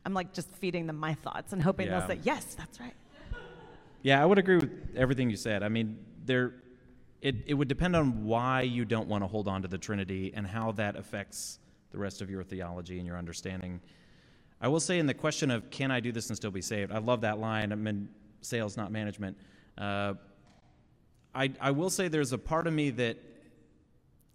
I'm 0.06 0.14
like 0.14 0.34
just 0.34 0.50
feeding 0.50 0.88
them 0.88 0.98
my 0.98 1.14
thoughts 1.14 1.54
and 1.54 1.62
hoping 1.62 1.88
Yeah. 1.88 2.00
they'll 2.00 2.08
say, 2.10 2.20
yes, 2.24 2.56
that's 2.56 2.80
right. 2.80 2.94
Yeah, 4.02 4.22
I 4.22 4.26
would 4.26 4.38
agree 4.38 4.58
with 4.58 4.70
everything 4.96 5.30
you 5.30 5.38
said. 5.38 5.64
I 5.64 5.70
mean, 5.70 5.98
there, 6.26 6.56
it, 7.22 7.36
it 7.48 7.54
would 7.54 7.70
depend 7.70 7.96
on 7.96 8.26
why 8.26 8.62
you 8.64 8.84
don't 8.84 9.08
want 9.08 9.24
to 9.24 9.28
hold 9.28 9.48
on 9.48 9.62
to 9.62 9.68
the 9.70 9.78
Trinity 9.78 10.34
and 10.36 10.46
how 10.46 10.74
that 10.74 10.98
affects 10.98 11.60
the 11.92 11.98
rest 11.98 12.22
of 12.22 12.30
your 12.30 12.44
theology 12.44 12.98
and 12.98 13.08
your 13.08 13.18
understanding. 13.18 13.80
I 14.60 14.68
will 14.68 14.82
say, 14.82 15.00
in 15.00 15.08
the 15.08 15.14
question 15.14 15.52
of 15.52 15.70
can 15.70 15.90
I 15.90 16.00
do 16.02 16.12
this 16.12 16.28
and 16.30 16.36
still 16.36 16.52
be 16.52 16.62
saved, 16.62 16.92
I 16.92 16.98
love 16.98 17.22
that 17.22 17.40
line. 17.40 17.72
I'm 17.72 17.86
in 17.88 18.10
sales, 18.42 18.76
not 18.76 18.92
management. 18.92 19.38
Uh, 19.78 20.14
I, 21.36 21.52
I 21.60 21.72
will 21.72 21.90
say 21.90 22.08
there's 22.08 22.34
a 22.34 22.38
part 22.38 22.68
of 22.68 22.74
me 22.74 22.92
that 22.92 23.18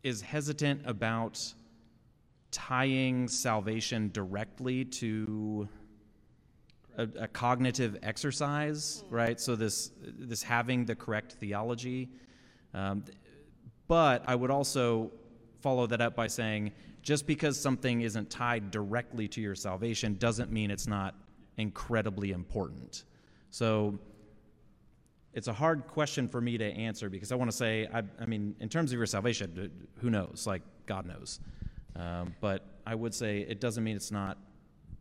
is 0.02 0.20
hesitant 0.20 0.82
about 0.84 1.54
tying 2.50 3.28
salvation 3.28 4.10
directly 4.12 4.84
to 4.84 5.68
a, 6.96 7.08
a 7.20 7.28
cognitive 7.28 7.98
exercise, 8.02 9.04
right? 9.10 9.40
So 9.40 9.54
this 9.54 9.92
this 10.02 10.42
having 10.42 10.84
the 10.84 10.94
correct 10.94 11.32
theology. 11.34 12.08
Um, 12.74 13.04
but 13.86 14.22
I 14.26 14.34
would 14.34 14.50
also 14.50 15.12
follow 15.60 15.86
that 15.86 16.00
up 16.00 16.14
by 16.14 16.26
saying 16.26 16.72
just 17.02 17.26
because 17.26 17.58
something 17.58 18.02
isn't 18.02 18.28
tied 18.28 18.70
directly 18.70 19.28
to 19.28 19.40
your 19.40 19.54
salvation 19.54 20.16
doesn't 20.18 20.52
mean 20.52 20.70
it's 20.70 20.86
not 20.86 21.14
incredibly 21.56 22.32
important. 22.32 23.04
So 23.50 23.98
it's 25.34 25.48
a 25.48 25.52
hard 25.52 25.86
question 25.86 26.28
for 26.28 26.40
me 26.40 26.58
to 26.58 26.64
answer 26.64 27.08
because 27.08 27.32
I 27.32 27.34
want 27.36 27.50
to 27.50 27.56
say, 27.56 27.88
I, 27.92 28.02
I 28.20 28.26
mean, 28.26 28.54
in 28.60 28.68
terms 28.68 28.92
of 28.92 28.96
your 28.96 29.06
salvation, 29.06 29.70
who 30.00 30.10
knows? 30.10 30.44
Like, 30.46 30.62
God 30.86 31.06
knows. 31.06 31.40
Um, 31.96 32.34
but 32.40 32.64
I 32.86 32.94
would 32.94 33.14
say 33.14 33.40
it 33.40 33.60
doesn't 33.60 33.84
mean 33.84 33.96
it's 33.96 34.10
not 34.10 34.38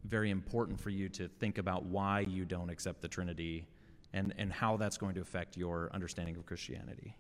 very 0.06 0.32
important 0.32 0.80
for 0.80 0.90
you 0.90 1.10
to 1.10 1.28
think 1.28 1.58
about 1.58 1.86
why 1.86 2.22
you 2.22 2.45
don't 2.45 2.70
accept 2.70 3.02
the 3.02 3.08
Trinity 3.08 3.68
and, 4.14 4.34
and 4.38 4.52
how 4.52 4.78
that's 4.78 4.98
going 4.98 5.16
to 5.16 5.22
affect 5.22 5.58
your 5.58 5.90
understanding 5.94 6.36
of 6.36 6.45
Christianity. 6.45 7.16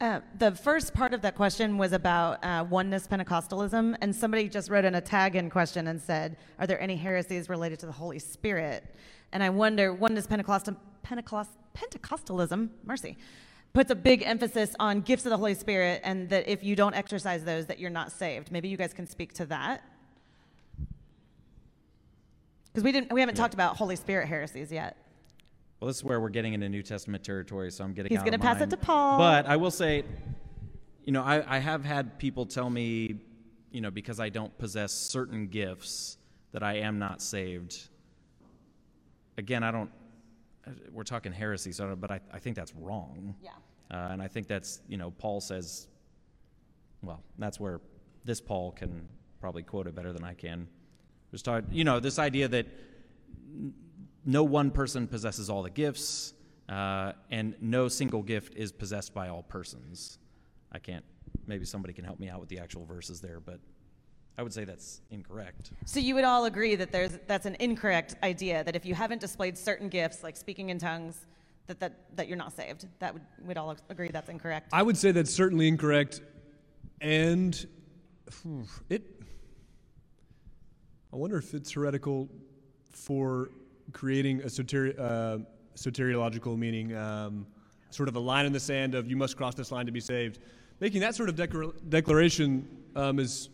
Uh, 0.00 0.20
the 0.38 0.52
first 0.52 0.94
part 0.94 1.12
of 1.12 1.20
that 1.20 1.34
question 1.34 1.76
was 1.76 1.92
about 1.92 2.42
uh, 2.42 2.64
oneness 2.70 3.06
Pentecostalism, 3.06 3.94
and 4.00 4.16
somebody 4.16 4.48
just 4.48 4.70
wrote 4.70 4.86
in 4.86 4.94
a 4.94 5.00
tag 5.00 5.36
in 5.36 5.50
question 5.50 5.88
and 5.88 6.00
said, 6.00 6.38
Are 6.58 6.66
there 6.66 6.80
any 6.80 6.96
heresies 6.96 7.50
related 7.50 7.78
to 7.80 7.86
the 7.86 7.92
Holy 7.92 8.18
Spirit? 8.18 8.94
And 9.32 9.42
I 9.42 9.50
wonder, 9.50 9.92
oneness 9.92 10.26
Pentecostal, 10.26 10.74
Pentecost, 11.02 11.50
Pentecostalism, 11.74 12.68
mercy, 12.84 13.16
puts 13.72 13.90
a 13.90 13.94
big 13.94 14.22
emphasis 14.22 14.74
on 14.80 15.00
gifts 15.00 15.24
of 15.26 15.30
the 15.30 15.36
Holy 15.36 15.54
Spirit, 15.54 16.00
and 16.04 16.28
that 16.30 16.48
if 16.48 16.64
you 16.64 16.74
don't 16.76 16.94
exercise 16.94 17.44
those, 17.44 17.66
that 17.66 17.78
you're 17.78 17.90
not 17.90 18.12
saved. 18.12 18.50
Maybe 18.50 18.68
you 18.68 18.76
guys 18.76 18.92
can 18.92 19.06
speak 19.06 19.32
to 19.34 19.46
that. 19.46 19.82
Because 22.66 22.84
we 22.84 22.92
didn't, 22.92 23.12
we 23.12 23.20
haven't 23.20 23.36
talked 23.36 23.54
about 23.54 23.76
Holy 23.76 23.96
Spirit 23.96 24.28
heresies 24.28 24.70
yet. 24.70 24.96
Well, 25.80 25.88
this 25.88 25.96
is 25.96 26.04
where 26.04 26.20
we're 26.20 26.28
getting 26.28 26.52
into 26.52 26.68
New 26.68 26.82
Testament 26.82 27.24
territory, 27.24 27.70
so 27.70 27.84
I'm 27.84 27.94
getting 27.94 28.10
He's 28.10 28.22
gonna 28.22 28.36
of 28.36 28.42
pass 28.42 28.60
it 28.60 28.70
to 28.70 28.76
Paul. 28.76 29.18
But 29.18 29.46
I 29.46 29.56
will 29.56 29.70
say, 29.70 30.04
you 31.04 31.12
know, 31.12 31.22
I, 31.22 31.56
I 31.56 31.58
have 31.58 31.84
had 31.84 32.18
people 32.18 32.44
tell 32.44 32.68
me, 32.68 33.16
you 33.70 33.80
know, 33.80 33.90
because 33.90 34.20
I 34.20 34.28
don't 34.28 34.56
possess 34.58 34.92
certain 34.92 35.48
gifts, 35.48 36.18
that 36.52 36.62
I 36.62 36.74
am 36.78 36.98
not 36.98 37.22
saved. 37.22 37.88
Again, 39.38 39.62
I 39.62 39.70
don't. 39.70 39.90
We're 40.92 41.04
talking 41.04 41.32
heresy, 41.32 41.72
so 41.72 41.96
but 41.96 42.10
I, 42.10 42.20
I 42.32 42.38
think 42.38 42.56
that's 42.56 42.74
wrong. 42.74 43.34
Yeah. 43.42 43.50
Uh, 43.90 44.08
and 44.12 44.22
I 44.22 44.28
think 44.28 44.46
that's, 44.46 44.80
you 44.88 44.96
know, 44.96 45.10
Paul 45.10 45.40
says, 45.40 45.88
well, 47.02 47.22
that's 47.38 47.58
where 47.58 47.80
this 48.24 48.40
Paul 48.40 48.72
can 48.72 49.08
probably 49.40 49.62
quote 49.62 49.86
it 49.86 49.94
better 49.94 50.12
than 50.12 50.22
I 50.22 50.34
can. 50.34 50.68
Just 51.30 51.44
talk, 51.44 51.64
you 51.70 51.84
know, 51.84 51.98
this 51.98 52.18
idea 52.18 52.46
that 52.48 52.66
n- 53.52 53.72
no 54.24 54.44
one 54.44 54.70
person 54.70 55.06
possesses 55.08 55.48
all 55.48 55.62
the 55.62 55.70
gifts, 55.70 56.34
uh, 56.68 57.12
and 57.30 57.56
no 57.60 57.88
single 57.88 58.22
gift 58.22 58.54
is 58.54 58.70
possessed 58.70 59.14
by 59.14 59.28
all 59.28 59.42
persons. 59.42 60.18
I 60.70 60.78
can't, 60.78 61.04
maybe 61.46 61.64
somebody 61.64 61.94
can 61.94 62.04
help 62.04 62.20
me 62.20 62.28
out 62.28 62.38
with 62.38 62.48
the 62.48 62.58
actual 62.58 62.84
verses 62.84 63.20
there, 63.20 63.40
but 63.40 63.58
I 64.40 64.42
would 64.42 64.54
say 64.54 64.64
that's 64.64 65.02
incorrect. 65.10 65.72
So 65.84 66.00
you 66.00 66.14
would 66.14 66.24
all 66.24 66.46
agree 66.46 66.74
that 66.74 66.90
there's 66.90 67.18
that's 67.26 67.44
an 67.44 67.56
incorrect 67.60 68.14
idea 68.22 68.64
that 68.64 68.74
if 68.74 68.86
you 68.86 68.94
haven't 68.94 69.20
displayed 69.20 69.58
certain 69.58 69.90
gifts 69.90 70.22
like 70.22 70.34
speaking 70.34 70.70
in 70.70 70.78
tongues, 70.78 71.26
that 71.66 71.78
that, 71.80 72.16
that 72.16 72.26
you're 72.26 72.38
not 72.38 72.54
saved. 72.54 72.86
That 73.00 73.12
would 73.12 73.22
we'd 73.44 73.58
all 73.58 73.76
agree 73.90 74.08
that's 74.08 74.30
incorrect. 74.30 74.70
I 74.72 74.82
would 74.82 74.96
say 74.96 75.12
that's 75.12 75.30
certainly 75.30 75.68
incorrect, 75.68 76.22
and 77.02 77.54
it. 78.88 79.02
I 81.12 81.16
wonder 81.16 81.36
if 81.36 81.52
it's 81.52 81.72
heretical 81.72 82.26
for 82.90 83.50
creating 83.92 84.40
a 84.40 84.46
soteri- 84.46 84.98
uh, 84.98 85.44
soteriological 85.76 86.56
meaning, 86.56 86.96
um, 86.96 87.46
sort 87.90 88.08
of 88.08 88.16
a 88.16 88.20
line 88.20 88.46
in 88.46 88.54
the 88.54 88.60
sand 88.60 88.94
of 88.94 89.06
you 89.06 89.18
must 89.18 89.36
cross 89.36 89.54
this 89.54 89.70
line 89.70 89.84
to 89.84 89.92
be 89.92 90.00
saved. 90.00 90.38
Making 90.80 91.02
that 91.02 91.14
sort 91.14 91.28
of 91.28 91.36
declar- 91.36 91.74
declaration 91.90 92.66
um, 92.96 93.18
is 93.18 93.50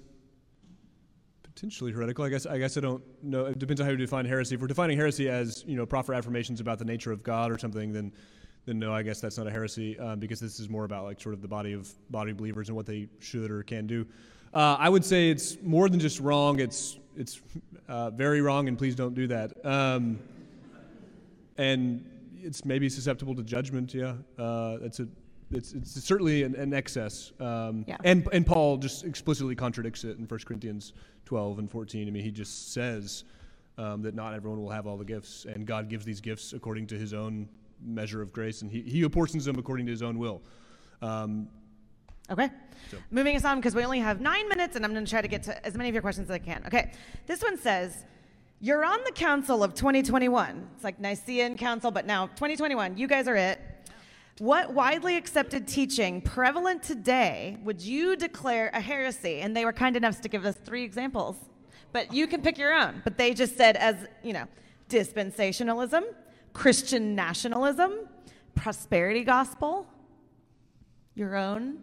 potentially 1.57 1.91
heretical. 1.91 2.23
I 2.23 2.29
guess 2.29 2.45
I 2.45 2.59
guess 2.59 2.77
I 2.77 2.81
don't 2.81 3.03
know. 3.23 3.47
It 3.47 3.59
depends 3.59 3.81
on 3.81 3.87
how 3.87 3.91
you 3.91 3.97
define 3.97 4.27
heresy. 4.27 4.55
If 4.55 4.61
we're 4.61 4.67
defining 4.67 4.99
heresy 4.99 5.29
as 5.31 5.65
you 5.67 5.77
know 5.77 5.87
proper 5.87 6.13
affirmations 6.13 6.61
about 6.61 6.79
the 6.79 6.85
nature 6.85 7.11
of 7.11 7.23
God 7.23 7.51
or 7.51 7.59
something, 7.59 7.93
then 7.93 8.13
then 8.67 8.79
no, 8.79 8.93
I 8.93 9.03
guess 9.03 9.21
that's 9.21 9.39
not 9.39 9.47
a 9.47 9.51
heresy 9.51 9.99
um, 9.99 10.21
because 10.21 10.39
this 10.39 10.61
is 10.61 10.69
more 10.69 10.85
about 10.85 11.05
like 11.05 11.21
sort 11.21 11.35
of 11.35 11.41
the 11.41 11.49
body 11.49 11.73
of 11.73 11.91
body 12.11 12.33
believers 12.33 12.69
and 12.69 12.77
what 12.77 12.85
they 12.85 13.09
should 13.21 13.51
or 13.51 13.63
can 13.63 13.87
do. 13.87 14.07
Uh, 14.53 14.77
I 14.79 14.91
would 14.91 15.05
say 15.05 15.31
it's 15.31 15.57
more 15.63 15.89
than 15.89 15.99
just 15.99 16.21
wrong. 16.21 16.61
It's 16.61 16.99
it's 17.17 17.41
uh, 17.89 18.11
very 18.11 18.43
wrong, 18.43 18.69
and 18.69 18.77
please 18.77 18.95
don't 18.95 19.15
do 19.15 19.27
that. 19.29 19.65
Um, 19.65 20.19
and 21.57 22.05
it's 22.43 22.67
maybe 22.67 22.91
susceptible 22.91 23.35
to 23.35 23.43
judgment. 23.43 23.95
Yeah, 23.95 24.15
uh, 24.39 24.77
it's 24.83 25.01
a 25.01 25.09
it's, 25.51 25.73
it's 25.73 26.03
certainly 26.03 26.43
an, 26.43 26.55
an 26.57 26.75
excess. 26.75 27.33
Um, 27.41 27.85
Yeah. 27.87 27.97
And 28.05 28.29
and 28.33 28.47
Paul 28.47 28.77
just 28.79 29.05
explicitly 29.05 29.55
contradicts 29.55 30.05
it 30.05 30.19
in 30.19 30.27
1 30.27 30.41
Corinthians 30.45 30.93
12 31.25 31.59
and 31.59 31.71
14. 31.71 32.09
I 32.09 32.11
mean, 32.11 32.23
he 32.23 32.31
just 32.31 32.73
says 32.73 33.25
um, 33.79 34.03
that 34.03 34.15
not 34.15 34.35
everyone 34.35 34.61
will 34.63 34.71
have 34.71 34.87
all 34.87 34.97
the 34.97 35.05
gifts, 35.05 35.45
and 35.45 35.67
God 35.67 35.89
gives 35.89 36.05
these 36.05 36.21
gifts 36.21 36.53
according 36.53 36.87
to 36.89 36.99
His 36.99 37.13
own 37.15 37.49
measure 37.85 38.23
of 38.23 38.33
grace, 38.33 38.63
and 38.63 38.71
He 38.71 38.81
He 38.83 39.03
apportions 39.03 39.45
them 39.45 39.59
according 39.59 39.87
to 39.87 39.93
His 39.93 40.03
own 40.03 40.19
will. 40.19 40.43
Um, 41.03 41.49
Okay. 42.29 42.51
So- 42.91 42.99
Moving 43.13 43.37
us 43.37 43.45
on 43.45 43.59
because 43.59 43.75
we 43.77 43.85
only 43.85 44.01
have 44.01 44.21
nine 44.21 44.49
minutes 44.49 44.75
and 44.75 44.85
I'm 44.85 44.93
going 44.93 45.05
to 45.05 45.11
try 45.11 45.23
to 45.23 45.29
get 45.29 45.45
to 45.45 45.65
as 45.65 45.75
many 45.77 45.89
of 45.89 45.95
your 45.95 46.03
questions 46.03 46.29
as 46.29 46.35
I 46.35 46.39
can. 46.39 46.63
Okay. 46.67 46.91
This 47.27 47.41
one 47.41 47.57
says, 47.57 48.05
You're 48.61 48.85
on 48.85 48.99
the 49.05 49.13
council 49.13 49.63
of 49.63 49.75
2021. 49.75 50.69
It's 50.75 50.83
like 50.83 50.99
Nicene 50.99 51.57
Council, 51.57 51.93
but 51.93 52.05
now 52.05 52.27
2021. 52.27 52.97
You 52.97 53.07
guys 53.07 53.29
are 53.29 53.37
it. 53.37 53.61
What 54.39 54.75
widely 54.75 55.17
accepted 55.17 55.67
teaching 55.67 56.21
prevalent 56.21 56.83
today 56.83 57.57
would 57.63 57.81
you 57.81 58.17
declare 58.17 58.71
a 58.75 58.81
heresy? 58.81 59.41
And 59.41 59.57
they 59.57 59.65
were 59.65 59.73
kind 59.73 59.97
enough 59.97 60.21
to 60.23 60.29
give 60.29 60.45
us 60.45 60.57
three 60.57 60.85
examples. 60.85 61.37
But 61.93 62.13
you 62.13 62.27
can 62.27 62.43
pick 62.43 62.59
your 62.59 62.75
own. 62.75 63.01
But 63.05 63.17
they 63.17 63.33
just 63.33 63.57
said, 63.57 63.77
as, 63.77 63.97
you 64.23 64.33
know, 64.35 64.45
dispensationalism, 64.91 66.03
Christian 66.53 67.15
nationalism, 67.15 68.09
prosperity 68.55 69.25
gospel, 69.25 69.87
your 71.15 71.37
own 71.37 71.79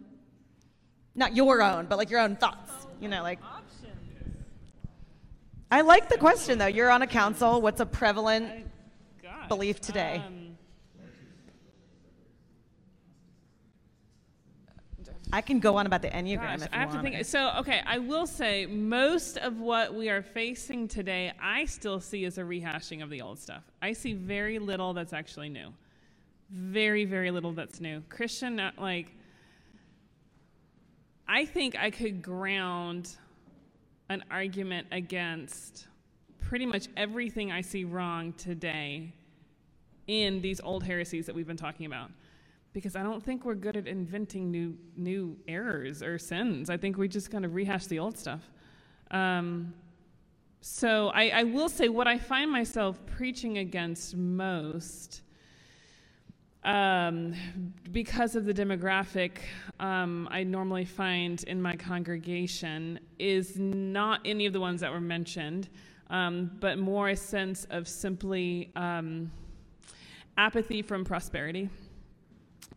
not 1.14 1.36
your 1.36 1.62
own, 1.62 1.86
but 1.86 1.98
like 1.98 2.10
your 2.10 2.20
own 2.20 2.36
thoughts. 2.36 2.72
You 3.00 3.08
know, 3.08 3.22
like. 3.22 3.38
I 5.70 5.80
like 5.80 6.08
the 6.08 6.18
question 6.18 6.58
though. 6.58 6.66
You're 6.66 6.90
on 6.90 7.02
a 7.02 7.06
council. 7.06 7.60
What's 7.60 7.80
a 7.80 7.86
prevalent 7.86 8.66
belief 9.48 9.80
today? 9.80 10.22
um, 10.26 10.43
I 15.34 15.40
can 15.40 15.58
go 15.58 15.78
on 15.78 15.86
about 15.86 16.00
the 16.00 16.10
enneagram 16.10 16.58
Gosh, 16.58 16.62
if 16.62 16.68
I 16.72 16.76
have 16.76 16.90
to 16.90 16.94
want. 16.98 17.08
think. 17.08 17.24
So, 17.24 17.50
okay, 17.58 17.82
I 17.84 17.98
will 17.98 18.24
say 18.24 18.66
most 18.66 19.36
of 19.36 19.58
what 19.58 19.92
we 19.92 20.08
are 20.08 20.22
facing 20.22 20.86
today, 20.86 21.32
I 21.42 21.64
still 21.64 21.98
see 21.98 22.24
as 22.24 22.38
a 22.38 22.42
rehashing 22.42 23.02
of 23.02 23.10
the 23.10 23.20
old 23.20 23.40
stuff. 23.40 23.64
I 23.82 23.94
see 23.94 24.12
very 24.12 24.60
little 24.60 24.94
that's 24.94 25.12
actually 25.12 25.48
new. 25.48 25.72
Very, 26.50 27.04
very 27.04 27.32
little 27.32 27.52
that's 27.52 27.80
new. 27.80 28.00
Christian, 28.08 28.54
not 28.54 28.78
like, 28.78 29.08
I 31.26 31.46
think 31.46 31.76
I 31.76 31.90
could 31.90 32.22
ground 32.22 33.16
an 34.08 34.22
argument 34.30 34.86
against 34.92 35.88
pretty 36.42 36.64
much 36.64 36.86
everything 36.96 37.50
I 37.50 37.62
see 37.62 37.82
wrong 37.82 38.34
today 38.34 39.12
in 40.06 40.40
these 40.42 40.60
old 40.60 40.84
heresies 40.84 41.26
that 41.26 41.34
we've 41.34 41.48
been 41.48 41.56
talking 41.56 41.86
about 41.86 42.12
because 42.74 42.96
I 42.96 43.02
don't 43.02 43.22
think 43.24 43.46
we're 43.46 43.54
good 43.54 43.76
at 43.78 43.86
inventing 43.88 44.50
new 44.50 44.76
new 44.96 45.38
errors 45.48 46.02
or 46.02 46.18
sins. 46.18 46.68
I 46.68 46.76
think 46.76 46.98
we 46.98 47.08
just 47.08 47.30
kind 47.30 47.46
of 47.46 47.54
rehash 47.54 47.86
the 47.86 48.00
old 48.00 48.18
stuff. 48.18 48.42
Um, 49.10 49.72
so 50.60 51.08
I, 51.14 51.28
I 51.30 51.42
will 51.44 51.70
say 51.70 51.88
what 51.88 52.06
I 52.08 52.18
find 52.18 52.50
myself 52.50 52.98
preaching 53.06 53.58
against 53.58 54.16
most, 54.16 55.22
um, 56.64 57.34
because 57.92 58.36
of 58.36 58.44
the 58.46 58.54
demographic 58.54 59.32
um, 59.80 60.28
I 60.30 60.44
normally 60.44 60.84
find 60.86 61.42
in 61.44 61.62
my 61.62 61.76
congregation, 61.76 63.00
is 63.18 63.56
not 63.58 64.20
any 64.24 64.46
of 64.46 64.52
the 64.52 64.60
ones 64.60 64.80
that 64.82 64.92
were 64.92 65.00
mentioned. 65.00 65.68
um, 66.10 66.50
but 66.60 66.78
more 66.78 67.08
a 67.10 67.16
sense 67.16 67.66
of 67.70 67.88
simply 67.88 68.70
um, 68.76 69.30
apathy 70.36 70.82
from 70.82 71.04
prosperity. 71.04 71.68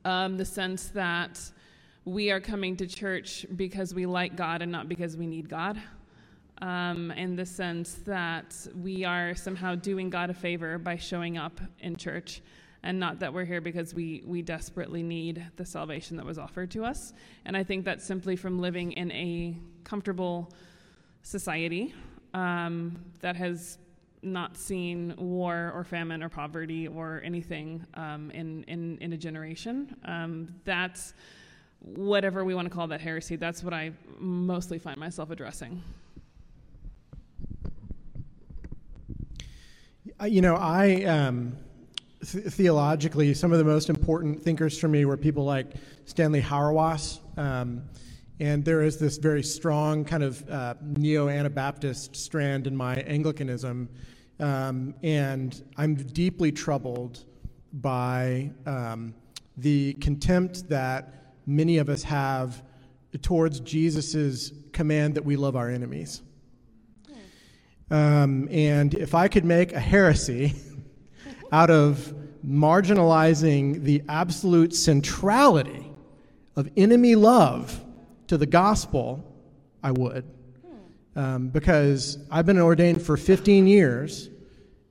Um, 0.05 0.37
the 0.37 0.45
sense 0.45 0.89
that 0.89 1.39
we 2.05 2.31
are 2.31 2.39
coming 2.39 2.77
to 2.77 2.87
church 2.87 3.45
because 3.55 3.93
we 3.93 4.05
like 4.05 4.35
God 4.35 4.61
and 4.61 4.71
not 4.71 4.87
because 4.87 5.17
we 5.17 5.27
need 5.27 5.49
God. 5.49 5.81
Um, 6.59 7.11
in 7.11 7.35
the 7.35 7.45
sense 7.45 7.95
that 8.05 8.55
we 8.81 9.03
are 9.03 9.35
somehow 9.35 9.75
doing 9.75 10.09
God 10.09 10.29
a 10.29 10.33
favor 10.33 10.77
by 10.79 10.95
showing 10.95 11.37
up 11.37 11.59
in 11.79 11.95
church 11.95 12.41
and 12.83 12.99
not 12.99 13.19
that 13.19 13.33
we're 13.33 13.45
here 13.45 13.61
because 13.61 13.93
we, 13.93 14.23
we 14.25 14.41
desperately 14.41 15.03
need 15.03 15.45
the 15.57 15.65
salvation 15.65 16.17
that 16.17 16.25
was 16.25 16.39
offered 16.39 16.71
to 16.71 16.85
us. 16.85 17.13
And 17.45 17.57
I 17.57 17.63
think 17.63 17.85
that's 17.85 18.05
simply 18.05 18.35
from 18.35 18.59
living 18.59 18.93
in 18.93 19.11
a 19.11 19.57
comfortable 19.83 20.51
society 21.21 21.93
um, 22.33 22.97
that 23.19 23.35
has 23.35 23.77
not 24.21 24.57
seen 24.57 25.13
war 25.17 25.71
or 25.75 25.83
famine 25.83 26.23
or 26.23 26.29
poverty 26.29 26.87
or 26.87 27.21
anything 27.23 27.85
um, 27.93 28.31
in, 28.31 28.63
in, 28.63 28.97
in 28.99 29.13
a 29.13 29.17
generation. 29.17 29.95
Um, 30.05 30.55
that's 30.65 31.13
whatever 31.79 32.43
we 32.43 32.55
want 32.55 32.67
to 32.67 32.73
call 32.73 32.87
that 32.87 33.01
heresy, 33.01 33.35
that's 33.35 33.63
what 33.63 33.73
I 33.73 33.91
mostly 34.17 34.79
find 34.79 34.97
myself 34.97 35.29
addressing. 35.29 35.81
You 40.25 40.41
know, 40.41 40.55
I 40.55 41.03
um, 41.03 41.55
th- 42.25 42.45
theologically, 42.45 43.35
some 43.35 43.51
of 43.51 43.59
the 43.59 43.63
most 43.63 43.89
important 43.89 44.41
thinkers 44.41 44.79
for 44.79 44.87
me 44.87 45.05
were 45.05 45.17
people 45.17 45.45
like 45.45 45.67
Stanley 46.05 46.41
Hauerwas. 46.41 47.19
And 48.39 48.63
there 48.63 48.83
is 48.83 48.97
this 48.97 49.17
very 49.17 49.41
strong 49.41 50.05
kind 50.05 50.21
of 50.21 50.47
uh, 50.49 50.75
neo 50.81 51.27
Anabaptist 51.27 52.15
strand 52.15 52.67
in 52.67 52.75
my 52.75 52.95
Anglicanism. 52.95 53.89
Um, 54.39 54.93
and 55.01 55.63
I'm 55.75 55.95
deeply 55.95 56.51
troubled 56.51 57.25
by 57.73 58.51
um, 58.67 59.15
the 59.57 59.93
contempt 59.95 60.69
that 60.69 61.33
many 61.47 61.79
of 61.79 61.89
us 61.89 62.03
have 62.03 62.61
towards 63.23 63.59
Jesus' 63.61 64.51
command 64.71 65.15
that 65.15 65.25
we 65.25 65.35
love 65.35 65.55
our 65.55 65.69
enemies. 65.69 66.21
Um, 67.89 68.47
and 68.51 68.93
if 68.93 69.15
I 69.15 69.29
could 69.29 69.45
make 69.45 69.73
a 69.73 69.79
heresy 69.79 70.53
out 71.51 71.71
of 71.71 72.13
marginalizing 72.45 73.83
the 73.83 74.03
absolute 74.09 74.75
centrality 74.75 75.89
of 76.55 76.69
enemy 76.77 77.15
love 77.15 77.83
to 78.27 78.37
the 78.37 78.45
gospel, 78.45 79.23
I 79.83 79.91
would. 79.91 80.25
Um, 81.15 81.47
because 81.49 82.19
I've 82.29 82.45
been 82.45 82.59
ordained 82.59 83.01
for 83.01 83.17
15 83.17 83.65
years, 83.65 84.29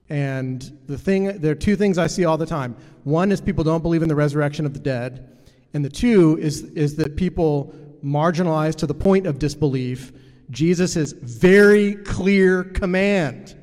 and 0.08 0.78
the 0.86 0.98
thing, 0.98 1.38
there 1.38 1.52
are 1.52 1.56
two 1.56 1.76
things 1.76 1.98
I 1.98 2.08
see 2.08 2.24
all 2.24 2.36
the 2.36 2.46
time. 2.46 2.76
One 3.04 3.30
is 3.30 3.40
people 3.40 3.62
don't 3.62 3.82
believe 3.82 4.02
in 4.02 4.08
the 4.08 4.16
resurrection 4.16 4.66
of 4.66 4.72
the 4.72 4.80
dead, 4.80 5.36
and 5.72 5.84
the 5.84 5.90
two 5.90 6.36
is, 6.40 6.62
is 6.72 6.96
that 6.96 7.16
people 7.16 7.74
marginalize 8.04 8.74
to 8.76 8.86
the 8.86 8.94
point 8.94 9.26
of 9.26 9.38
disbelief 9.38 10.12
Jesus' 10.50 11.12
very 11.12 11.94
clear 11.94 12.64
command 12.64 13.54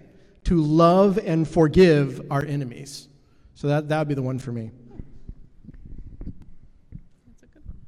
to 0.45 0.61
love 0.61 1.17
and 1.17 1.47
forgive 1.47 2.21
our 2.29 2.45
enemies. 2.45 3.07
So 3.55 3.67
that, 3.67 3.87
that 3.89 3.99
would 3.99 4.07
be 4.09 4.15
the 4.15 4.21
one 4.21 4.39
for 4.39 4.51
me. 4.51 4.71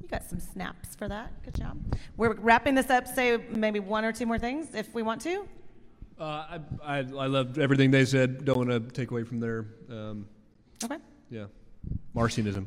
You 0.00 0.08
got 0.08 0.24
some 0.24 0.40
snaps 0.40 0.85
for 0.96 1.08
that. 1.08 1.42
Good 1.44 1.54
job. 1.54 1.78
We're 2.16 2.34
wrapping 2.34 2.74
this 2.74 2.90
up. 2.90 3.06
Say 3.06 3.36
maybe 3.50 3.80
one 3.80 4.04
or 4.04 4.12
two 4.12 4.26
more 4.26 4.38
things 4.38 4.74
if 4.74 4.94
we 4.94 5.02
want 5.02 5.20
to. 5.22 5.46
Uh, 6.18 6.24
I, 6.24 6.60
I, 6.82 6.96
I 6.98 7.26
loved 7.26 7.58
everything 7.58 7.90
they 7.90 8.04
said. 8.06 8.44
Don't 8.44 8.56
want 8.56 8.70
to 8.70 8.80
take 8.80 9.10
away 9.10 9.24
from 9.24 9.38
their, 9.38 9.66
um, 9.90 10.26
Okay. 10.82 10.96
yeah, 11.30 11.44
Marcionism. 12.14 12.66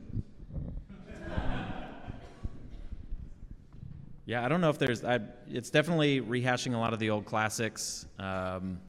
Yeah, 4.25 4.45
I 4.45 4.47
don't 4.47 4.61
know 4.61 4.69
if 4.69 4.77
there's. 4.77 5.03
I, 5.03 5.19
it's 5.49 5.71
definitely 5.71 6.21
rehashing 6.21 6.75
a 6.75 6.77
lot 6.77 6.93
of 6.93 6.99
the 6.99 7.09
old 7.09 7.25
classics. 7.25 8.05
Um, 8.19 8.79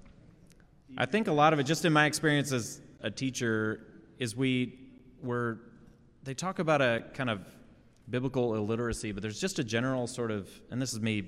I 0.98 1.06
think 1.06 1.28
a 1.28 1.32
lot 1.32 1.54
of 1.54 1.58
it, 1.58 1.62
just 1.62 1.86
in 1.86 1.94
my 1.94 2.04
experience 2.04 2.52
as 2.52 2.82
a 3.00 3.10
teacher, 3.10 3.86
is 4.18 4.36
we 4.36 4.78
were. 5.22 5.58
They 6.24 6.34
talk 6.34 6.58
about 6.58 6.82
a 6.82 7.04
kind 7.14 7.30
of 7.30 7.40
biblical 8.10 8.54
illiteracy, 8.56 9.12
but 9.12 9.22
there's 9.22 9.40
just 9.40 9.58
a 9.58 9.64
general 9.64 10.06
sort 10.06 10.30
of, 10.30 10.48
and 10.70 10.80
this 10.80 10.92
is 10.92 11.00
me, 11.00 11.24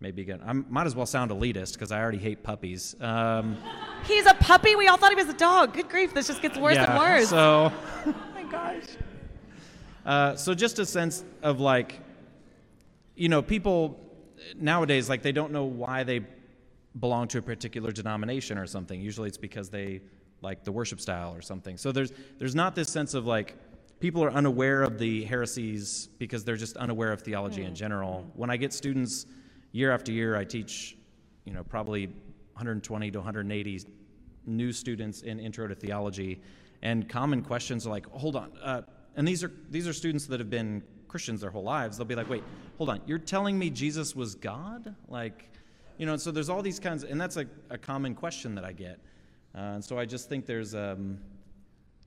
maybe 0.00 0.22
again. 0.22 0.40
I 0.44 0.52
might 0.52 0.86
as 0.86 0.94
well 0.94 1.06
sound 1.06 1.30
elitist 1.30 1.74
because 1.74 1.92
I 1.92 2.00
already 2.00 2.18
hate 2.18 2.42
puppies. 2.42 2.94
Um, 3.00 3.56
He's 4.04 4.26
a 4.26 4.34
puppy. 4.34 4.76
We 4.76 4.86
all 4.86 4.96
thought 4.96 5.10
he 5.10 5.16
was 5.16 5.28
a 5.28 5.36
dog. 5.36 5.74
Good 5.74 5.88
grief. 5.88 6.14
This 6.14 6.28
just 6.28 6.40
gets 6.40 6.56
worse 6.56 6.76
yeah, 6.76 6.90
and 6.90 6.98
worse. 6.98 7.30
So. 7.30 7.72
oh 8.06 8.14
my 8.34 8.44
gosh. 8.44 8.84
Uh, 10.06 10.36
so 10.36 10.54
just 10.54 10.78
a 10.78 10.86
sense 10.86 11.24
of 11.42 11.60
like, 11.60 12.00
you 13.14 13.28
know, 13.28 13.42
people 13.42 14.00
nowadays 14.56 15.08
like 15.08 15.22
they 15.22 15.32
don't 15.32 15.52
know 15.52 15.64
why 15.64 16.04
they 16.04 16.24
belong 16.98 17.28
to 17.28 17.38
a 17.38 17.42
particular 17.42 17.92
denomination 17.92 18.58
or 18.58 18.66
something. 18.66 19.00
Usually 19.00 19.28
it's 19.28 19.38
because 19.38 19.68
they 19.68 20.00
like 20.40 20.64
the 20.64 20.72
worship 20.72 21.00
style 21.00 21.34
or 21.34 21.42
something. 21.42 21.76
So 21.76 21.92
there's 21.92 22.12
there's 22.38 22.54
not 22.54 22.74
this 22.74 22.88
sense 22.88 23.14
of 23.14 23.26
like 23.26 23.56
people 24.00 24.22
are 24.22 24.30
unaware 24.30 24.82
of 24.82 24.98
the 24.98 25.24
heresies 25.24 26.08
because 26.18 26.44
they're 26.44 26.56
just 26.56 26.76
unaware 26.76 27.12
of 27.12 27.22
theology 27.22 27.64
in 27.64 27.74
general. 27.74 28.24
When 28.34 28.50
I 28.50 28.56
get 28.56 28.72
students 28.72 29.26
year 29.72 29.92
after 29.92 30.12
year, 30.12 30.36
I 30.36 30.44
teach, 30.44 30.96
you 31.44 31.52
know, 31.52 31.64
probably 31.64 32.06
120 32.06 33.10
to 33.10 33.18
180 33.18 33.80
new 34.46 34.72
students 34.72 35.22
in 35.22 35.38
Intro 35.38 35.66
to 35.66 35.74
Theology, 35.74 36.40
and 36.82 37.08
common 37.08 37.42
questions 37.42 37.86
are 37.86 37.90
like, 37.90 38.06
hold 38.10 38.36
on, 38.36 38.52
uh, 38.62 38.82
and 39.16 39.26
these 39.26 39.42
are 39.42 39.52
these 39.70 39.88
are 39.88 39.92
students 39.92 40.26
that 40.26 40.38
have 40.38 40.50
been 40.50 40.82
Christians 41.08 41.40
their 41.40 41.50
whole 41.50 41.64
lives. 41.64 41.96
They'll 41.96 42.06
be 42.06 42.14
like, 42.14 42.30
wait, 42.30 42.44
hold 42.76 42.90
on, 42.90 43.00
you're 43.06 43.18
telling 43.18 43.58
me 43.58 43.70
Jesus 43.70 44.14
was 44.14 44.34
God? 44.34 44.94
Like, 45.08 45.50
you 45.98 46.06
know, 46.06 46.16
so 46.16 46.30
there's 46.30 46.48
all 46.48 46.62
these 46.62 46.78
kinds, 46.78 47.02
and 47.04 47.20
that's 47.20 47.36
a, 47.36 47.46
a 47.70 47.78
common 47.78 48.14
question 48.14 48.54
that 48.54 48.64
I 48.64 48.72
get. 48.72 49.00
Uh, 49.54 49.74
and 49.74 49.84
so 49.84 49.98
I 49.98 50.04
just 50.04 50.28
think 50.28 50.46
there's, 50.46 50.74
um, 50.74 51.18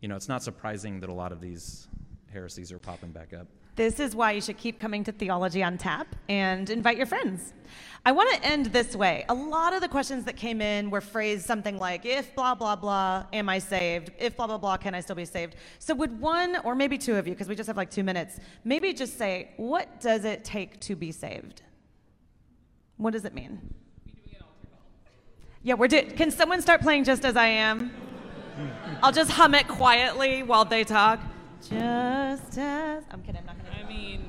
you 0.02 0.08
know, 0.08 0.16
it's 0.16 0.28
not 0.28 0.44
surprising 0.44 1.00
that 1.00 1.10
a 1.10 1.14
lot 1.14 1.32
of 1.32 1.40
these 1.40 1.88
heresies 2.34 2.72
are 2.72 2.80
popping 2.80 3.12
back 3.12 3.34
up. 3.34 3.48
This 3.76 4.00
is 4.00 4.16
why 4.16 4.34
you 4.34 4.42
should 4.42 4.58
keep 4.58 4.80
coming 4.80 5.04
to 5.06 5.12
Theology 5.12 5.64
on 5.64 5.78
Tap 5.78 6.08
and 6.28 6.70
invite 6.70 6.98
your 6.98 7.06
friends. 7.06 7.54
I 8.06 8.12
want 8.12 8.34
to 8.34 8.46
end 8.46 8.66
this 8.68 8.96
way. 8.96 9.26
A 9.30 9.34
lot 9.34 9.74
of 9.74 9.82
the 9.82 9.88
questions 9.88 10.26
that 10.26 10.36
came 10.36 10.60
in 10.60 10.90
were 10.90 11.02
phrased 11.02 11.46
something 11.46 11.78
like, 11.78 12.06
if 12.06 12.36
blah, 12.36 12.54
blah, 12.54 12.76
blah, 12.76 13.26
am 13.32 13.48
I 13.48 13.60
saved? 13.60 14.12
If 14.20 14.36
blah, 14.36 14.48
blah, 14.48 14.58
blah, 14.58 14.76
can 14.76 14.94
I 14.94 15.00
still 15.00 15.16
be 15.16 15.24
saved? 15.24 15.56
So, 15.80 15.96
would 15.96 16.20
one 16.20 16.58
or 16.66 16.76
maybe 16.76 16.98
two 16.98 17.16
of 17.16 17.28
you, 17.28 17.34
because 17.34 17.48
we 17.48 17.56
just 17.56 17.68
have 17.68 17.78
like 17.78 17.92
two 17.92 18.04
minutes, 18.04 18.40
maybe 18.66 18.92
just 18.92 19.18
say, 19.18 19.52
what 19.58 20.02
does 20.02 20.26
it 20.26 20.44
take 20.44 20.80
to 20.82 20.96
be 20.96 21.12
saved? 21.12 21.62
What 22.98 23.14
does 23.14 23.24
it 23.24 23.34
mean? 23.34 23.74
Yeah, 25.64 25.76
we're 25.76 25.88
do- 25.88 26.04
Can 26.04 26.32
someone 26.32 26.62
start 26.62 26.82
playing 26.82 27.04
Just 27.04 27.24
As 27.24 27.38
I 27.38 27.48
Am? 27.48 27.92
I'll 29.04 29.12
just 29.12 29.32
hum 29.32 29.56
it 29.56 29.68
quietly 29.68 30.44
while 30.44 30.66
they 30.66 30.84
talk. 30.84 31.20
Just 31.62 32.58
as. 32.58 33.04
I'm 33.12 33.22
kidding, 33.22 33.38
I'm 33.38 33.46
not 33.46 33.58
gonna. 33.58 33.86
I 33.86 33.88
mean, 33.88 34.26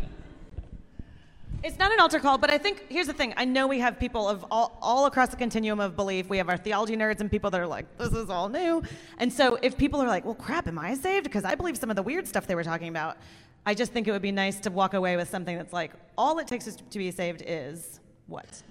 It's 1.63 1.79
not 1.79 1.93
an 1.93 2.01
altar 2.01 2.19
call, 2.19 2.39
but 2.39 2.51
I 2.53 2.59
think 2.59 2.85
here's 2.89 3.07
the 3.07 3.13
thing. 3.13 3.33
I 3.37 3.45
know 3.45 3.67
we 3.67 3.79
have 3.79 3.99
people 3.99 4.29
of 4.29 4.45
all, 4.51 4.77
all 4.83 5.07
across 5.07 5.29
the 5.29 5.37
continuum 5.37 5.81
of 5.81 5.95
belief. 5.97 6.29
We 6.29 6.39
have 6.39 6.49
our 6.49 6.57
theology 6.57 6.97
nerds 6.97 7.21
and 7.21 7.31
people 7.31 7.51
that 7.51 7.61
are 7.61 7.67
like, 7.67 7.87
this 7.99 8.13
is 8.13 8.29
all 8.31 8.49
new. 8.49 8.83
And 9.19 9.33
so 9.33 9.59
if 9.63 9.77
people 9.79 10.03
are 10.03 10.09
like, 10.09 10.25
well, 10.25 10.35
crap, 10.35 10.67
am 10.67 10.79
I 10.79 10.95
saved? 10.95 11.25
Because 11.25 11.45
I 11.45 11.55
believe 11.55 11.77
some 11.77 11.89
of 11.91 11.97
the 11.97 12.03
weird 12.03 12.27
stuff 12.27 12.47
they 12.47 12.55
were 12.55 12.65
talking 12.65 12.89
about. 12.89 13.17
I 13.65 13.75
just 13.75 13.93
think 13.93 14.09
it 14.09 14.13
would 14.13 14.23
be 14.23 14.33
nice 14.33 14.59
to 14.61 14.71
walk 14.71 14.95
away 14.95 15.17
with 15.17 15.31
something 15.31 15.57
that's 15.57 15.73
like, 15.73 15.93
all 16.19 16.39
it 16.41 16.49
takes 16.49 16.65
to 16.65 16.99
be 16.99 17.11
saved 17.13 17.45
is 17.47 18.01
what? 18.27 18.63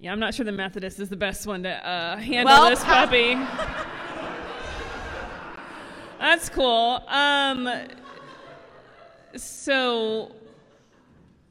yeah, 0.00 0.10
I'm 0.12 0.20
not 0.20 0.32
sure 0.32 0.44
the 0.44 0.52
Methodist 0.52 1.00
is 1.00 1.08
the 1.10 1.16
best 1.16 1.46
one 1.46 1.64
to 1.64 1.70
uh, 1.86 2.16
handle 2.16 2.46
Well, 2.46 2.70
this 2.70 2.82
puppy. 2.82 3.34
That's 6.18 6.48
cool. 6.48 7.00
Um, 7.06 7.70
so 9.36 10.34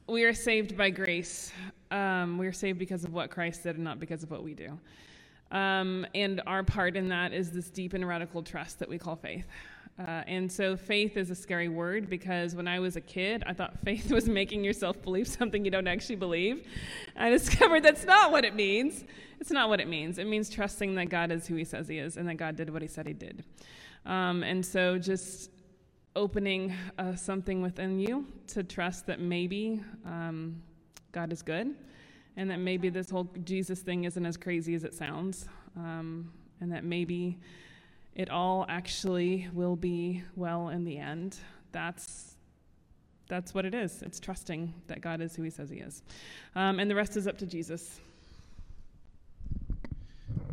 we 0.06 0.24
are 0.24 0.34
saved 0.34 0.76
by 0.76 0.90
grace. 0.90 1.52
Um, 1.90 2.36
we 2.36 2.46
are 2.46 2.52
saved 2.52 2.78
because 2.78 3.02
of 3.02 3.14
what 3.14 3.30
Christ 3.30 3.62
did 3.62 3.76
and 3.76 3.84
not 3.84 3.98
because 3.98 4.22
of 4.22 4.30
what 4.30 4.42
we 4.42 4.52
do. 4.52 4.78
Um, 5.50 6.06
and 6.14 6.42
our 6.46 6.62
part 6.62 6.96
in 6.96 7.08
that 7.08 7.32
is 7.32 7.50
this 7.50 7.70
deep 7.70 7.94
and 7.94 8.06
radical 8.06 8.42
trust 8.42 8.78
that 8.80 8.90
we 8.90 8.98
call 8.98 9.16
faith. 9.16 9.46
Uh, 9.98 10.22
and 10.26 10.52
so 10.52 10.76
faith 10.76 11.16
is 11.16 11.30
a 11.30 11.34
scary 11.34 11.70
word 11.70 12.10
because 12.10 12.54
when 12.54 12.68
I 12.68 12.78
was 12.78 12.96
a 12.96 13.00
kid, 13.00 13.42
I 13.46 13.54
thought 13.54 13.78
faith 13.80 14.12
was 14.12 14.28
making 14.28 14.64
yourself 14.64 15.00
believe 15.00 15.26
something 15.26 15.64
you 15.64 15.70
don't 15.70 15.88
actually 15.88 16.16
believe. 16.16 16.66
I 17.16 17.30
discovered 17.30 17.82
that's 17.82 18.04
not 18.04 18.32
what 18.32 18.44
it 18.44 18.54
means. 18.54 19.04
It's 19.40 19.50
not 19.50 19.70
what 19.70 19.80
it 19.80 19.88
means. 19.88 20.18
It 20.18 20.26
means 20.26 20.50
trusting 20.50 20.94
that 20.96 21.08
God 21.08 21.32
is 21.32 21.46
who 21.46 21.54
he 21.54 21.64
says 21.64 21.88
he 21.88 21.98
is 21.98 22.18
and 22.18 22.28
that 22.28 22.34
God 22.34 22.54
did 22.54 22.68
what 22.70 22.82
he 22.82 22.88
said 22.88 23.06
he 23.06 23.14
did. 23.14 23.44
Um, 24.08 24.42
and 24.42 24.64
so 24.64 24.98
just 24.98 25.50
opening 26.16 26.74
uh, 26.98 27.14
something 27.14 27.62
within 27.62 28.00
you 28.00 28.26
to 28.48 28.64
trust 28.64 29.06
that 29.06 29.20
maybe 29.20 29.80
um, 30.04 30.60
God 31.12 31.30
is 31.32 31.42
good 31.42 31.76
and 32.36 32.50
that 32.50 32.58
maybe 32.58 32.88
this 32.88 33.10
whole 33.10 33.28
Jesus 33.44 33.80
thing 33.80 34.04
isn't 34.04 34.24
as 34.24 34.36
crazy 34.36 34.74
as 34.74 34.84
it 34.84 34.94
sounds, 34.94 35.46
um, 35.76 36.32
and 36.60 36.72
that 36.72 36.84
maybe 36.84 37.38
it 38.14 38.30
all 38.30 38.64
actually 38.68 39.48
will 39.52 39.76
be 39.76 40.22
well 40.36 40.68
in 40.70 40.84
the 40.84 40.96
end. 40.98 41.36
That's 41.72 42.36
that's 43.28 43.52
what 43.52 43.66
it 43.66 43.74
is. 43.74 44.00
It's 44.00 44.18
trusting 44.18 44.72
that 44.86 45.02
God 45.02 45.20
is 45.20 45.36
who 45.36 45.42
He 45.42 45.50
says 45.50 45.68
He 45.68 45.78
is, 45.78 46.02
um, 46.54 46.80
and 46.80 46.90
the 46.90 46.94
rest 46.94 47.16
is 47.16 47.26
up 47.26 47.36
to 47.38 47.46
Jesus. 47.46 48.00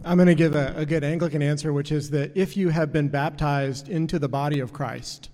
I'm 0.03 0.17
going 0.17 0.27
to 0.27 0.35
give 0.35 0.55
a, 0.55 0.73
a, 0.77 0.85
good 0.85 1.03
Anglican 1.03 1.41
answer, 1.41 1.73
which 1.73 1.91
is 1.91 2.09
that 2.11 2.35
if 2.35 2.55
you 2.55 2.69
have 2.69 2.91
been 2.91 3.09
baptized 3.09 3.89
into 3.89 4.19
the 4.19 4.27
body 4.27 4.59
of 4.59 4.71
Christ, 4.71 5.29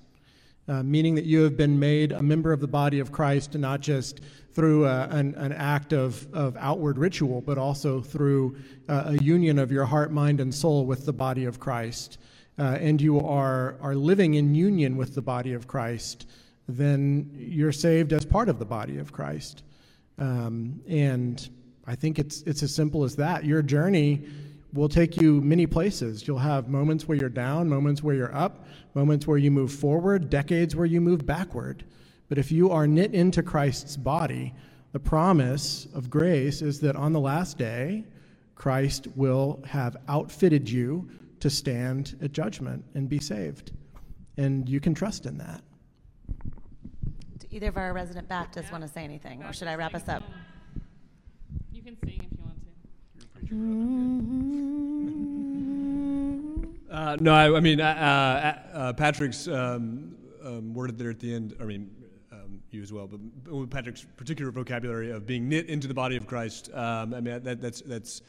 uh, 0.67 0.83
meaning 0.83 1.15
that 1.15 1.25
you 1.25 1.41
have 1.41 1.57
been 1.57 1.79
made 1.79 2.11
a 2.11 2.21
member 2.21 2.53
of 2.53 2.61
the 2.61 2.67
body 2.67 2.99
of 2.99 3.11
Christ, 3.11 3.55
not 3.55 3.81
just 3.81 4.21
through 4.53 4.85
a, 4.85 5.07
an, 5.09 5.35
an, 5.35 5.51
act 5.51 5.93
of, 5.93 6.27
of 6.33 6.55
outward 6.57 6.97
ritual, 6.97 7.41
but 7.41 7.57
also 7.57 8.01
through 8.01 8.55
uh, 8.87 9.03
a 9.07 9.23
union 9.23 9.59
of 9.59 9.71
your 9.71 9.85
heart, 9.85 10.11
mind, 10.11 10.39
and 10.39 10.53
soul 10.53 10.85
with 10.85 11.05
the 11.05 11.13
body 11.13 11.45
of 11.45 11.59
Christ, 11.59 12.17
uh, 12.59 12.77
and 12.79 13.01
you 13.01 13.19
are, 13.19 13.75
are 13.81 13.95
living 13.95 14.35
in 14.35 14.53
union 14.55 14.97
with 14.97 15.15
the 15.15 15.21
body 15.21 15.53
of 15.53 15.67
Christ, 15.67 16.27
then 16.67 17.29
you're 17.33 17.71
saved 17.71 18.13
as 18.13 18.25
part 18.25 18.49
of 18.49 18.59
the 18.59 18.65
body 18.65 18.97
of 18.97 19.11
Christ. 19.11 19.63
Um, 20.19 20.81
and 20.87 21.49
I 21.87 21.95
think 21.95 22.19
it's, 22.19 22.41
it's 22.43 22.61
as 22.63 22.73
simple 22.73 23.03
as 23.03 23.15
that. 23.15 23.43
Your 23.43 23.61
journey 23.61 24.25
will 24.73 24.89
take 24.89 25.19
you 25.19 25.41
many 25.41 25.67
places. 25.67 26.27
You'll 26.27 26.37
have 26.39 26.67
moments 26.69 27.07
where 27.07 27.17
you're 27.17 27.29
down, 27.29 27.67
moments 27.67 28.01
where 28.01 28.15
you're 28.15 28.35
up, 28.35 28.65
moments 28.93 29.27
where 29.27 29.37
you 29.37 29.51
move 29.51 29.71
forward, 29.71 30.29
decades 30.29 30.75
where 30.75 30.85
you 30.85 31.01
move 31.01 31.25
backward. 31.25 31.83
But 32.29 32.37
if 32.37 32.51
you 32.51 32.71
are 32.71 32.87
knit 32.87 33.13
into 33.13 33.43
Christ's 33.43 33.97
body, 33.97 34.53
the 34.93 34.99
promise 34.99 35.87
of 35.93 36.09
grace 36.09 36.61
is 36.61 36.79
that 36.81 36.95
on 36.95 37.13
the 37.13 37.19
last 37.19 37.57
day, 37.57 38.05
Christ 38.55 39.07
will 39.15 39.61
have 39.65 39.97
outfitted 40.07 40.69
you 40.69 41.09
to 41.39 41.49
stand 41.49 42.17
at 42.21 42.31
judgment 42.31 42.85
and 42.93 43.09
be 43.09 43.19
saved. 43.19 43.71
And 44.37 44.69
you 44.69 44.79
can 44.79 44.93
trust 44.93 45.25
in 45.25 45.37
that. 45.39 45.61
Do 47.39 47.47
either 47.49 47.67
of 47.69 47.77
our 47.77 47.93
resident 47.93 48.29
Baptists 48.29 48.67
yeah. 48.67 48.71
want 48.71 48.83
to 48.83 48.87
say 48.87 49.03
anything, 49.03 49.43
or 49.43 49.51
should 49.51 49.67
I 49.67 49.75
wrap 49.75 49.95
us 49.95 50.07
up? 50.07 50.23
You 51.71 51.81
can 51.81 51.97
sing 52.05 52.29
if 52.31 52.37
you 52.37 52.40
want. 53.49 54.41
Uh, 56.91 57.17
no, 57.19 57.33
I, 57.33 57.55
I 57.55 57.59
mean, 57.59 57.79
uh, 57.79 57.85
uh, 58.73 58.77
uh 58.77 58.93
Patrick's 58.93 59.47
um, 59.47 60.15
um, 60.43 60.73
worded 60.73 60.97
there 60.97 61.09
at 61.09 61.19
the 61.19 61.33
end, 61.33 61.55
I 61.61 61.63
mean, 61.63 61.89
um, 62.31 62.61
you 62.69 62.81
as 62.81 62.91
well, 62.91 63.07
but 63.07 63.69
Patrick's 63.69 64.05
particular 64.17 64.51
vocabulary 64.51 65.11
of 65.11 65.25
being 65.25 65.47
knit 65.47 65.67
into 65.67 65.87
the 65.87 65.93
body 65.93 66.17
of 66.17 66.27
Christ, 66.27 66.69
um, 66.73 67.13
I 67.13 67.21
mean, 67.21 67.43
that, 67.43 67.61
that's, 67.61 67.81
that's 67.81 68.21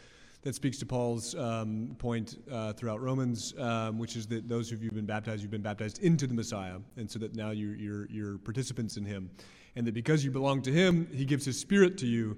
that 0.42 0.56
speaks 0.56 0.76
to 0.78 0.86
Paul's 0.86 1.34
um, 1.36 1.94
point 1.98 2.36
uh, 2.50 2.72
throughout 2.72 3.00
Romans, 3.00 3.54
um, 3.58 3.98
which 3.98 4.16
is 4.16 4.26
that 4.26 4.48
those 4.48 4.72
of 4.72 4.82
you 4.82 4.88
who've 4.88 4.96
been 4.96 5.06
baptized, 5.06 5.40
you've 5.42 5.52
been 5.52 5.62
baptized 5.62 6.00
into 6.00 6.26
the 6.26 6.34
Messiah, 6.34 6.78
and 6.96 7.08
so 7.08 7.18
that 7.20 7.36
now 7.36 7.50
you're, 7.50 7.76
you're, 7.76 8.06
you're 8.10 8.38
participants 8.38 8.96
in 8.96 9.04
Him. 9.04 9.30
And 9.76 9.86
that 9.86 9.94
because 9.94 10.24
you 10.24 10.30
belong 10.30 10.60
to 10.62 10.72
Him, 10.72 11.08
He 11.12 11.24
gives 11.24 11.44
His 11.44 11.58
Spirit 11.58 11.96
to 11.98 12.06
you, 12.06 12.36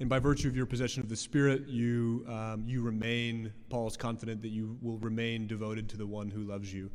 and 0.00 0.08
by 0.08 0.18
virtue 0.18 0.48
of 0.48 0.56
your 0.56 0.66
possession 0.66 1.02
of 1.02 1.08
the 1.08 1.16
Spirit, 1.16 1.68
you, 1.68 2.26
um, 2.28 2.64
you 2.66 2.82
remain, 2.82 3.52
Paul 3.70 3.86
is 3.86 3.96
confident 3.96 4.42
that 4.42 4.48
you 4.48 4.76
will 4.82 4.98
remain 4.98 5.46
devoted 5.46 5.88
to 5.90 5.96
the 5.96 6.06
one 6.06 6.28
who 6.28 6.42
loves 6.42 6.72
you. 6.72 6.90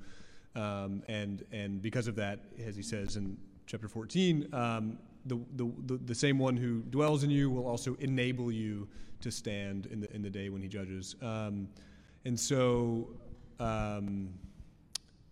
Um, 0.56 1.04
and, 1.08 1.46
and 1.52 1.82
because 1.82 2.08
of 2.08 2.16
that, 2.16 2.40
as 2.66 2.76
he 2.76 2.82
says 2.82 3.16
in 3.16 3.38
chapter 3.68 3.88
14, 3.88 4.54
um, 4.54 4.98
the, 5.26 5.40
the, 5.56 5.72
the, 5.86 5.98
the 5.98 6.16
same 6.16 6.38
one 6.38 6.58
who 6.58 6.82
dwells 6.90 7.24
in 7.24 7.30
you 7.30 7.50
will 7.50 7.68
also 7.68 7.96
enable 8.00 8.52
you 8.52 8.88
to 9.22 9.32
stand 9.32 9.86
in 9.88 10.02
the, 10.02 10.14
in 10.14 10.22
the 10.22 10.30
day 10.30 10.50
when 10.50 10.62
he 10.62 10.68
judges. 10.68 11.16
Um, 11.22 11.70
and 12.26 12.38
so, 12.38 13.08
um, 13.62 14.30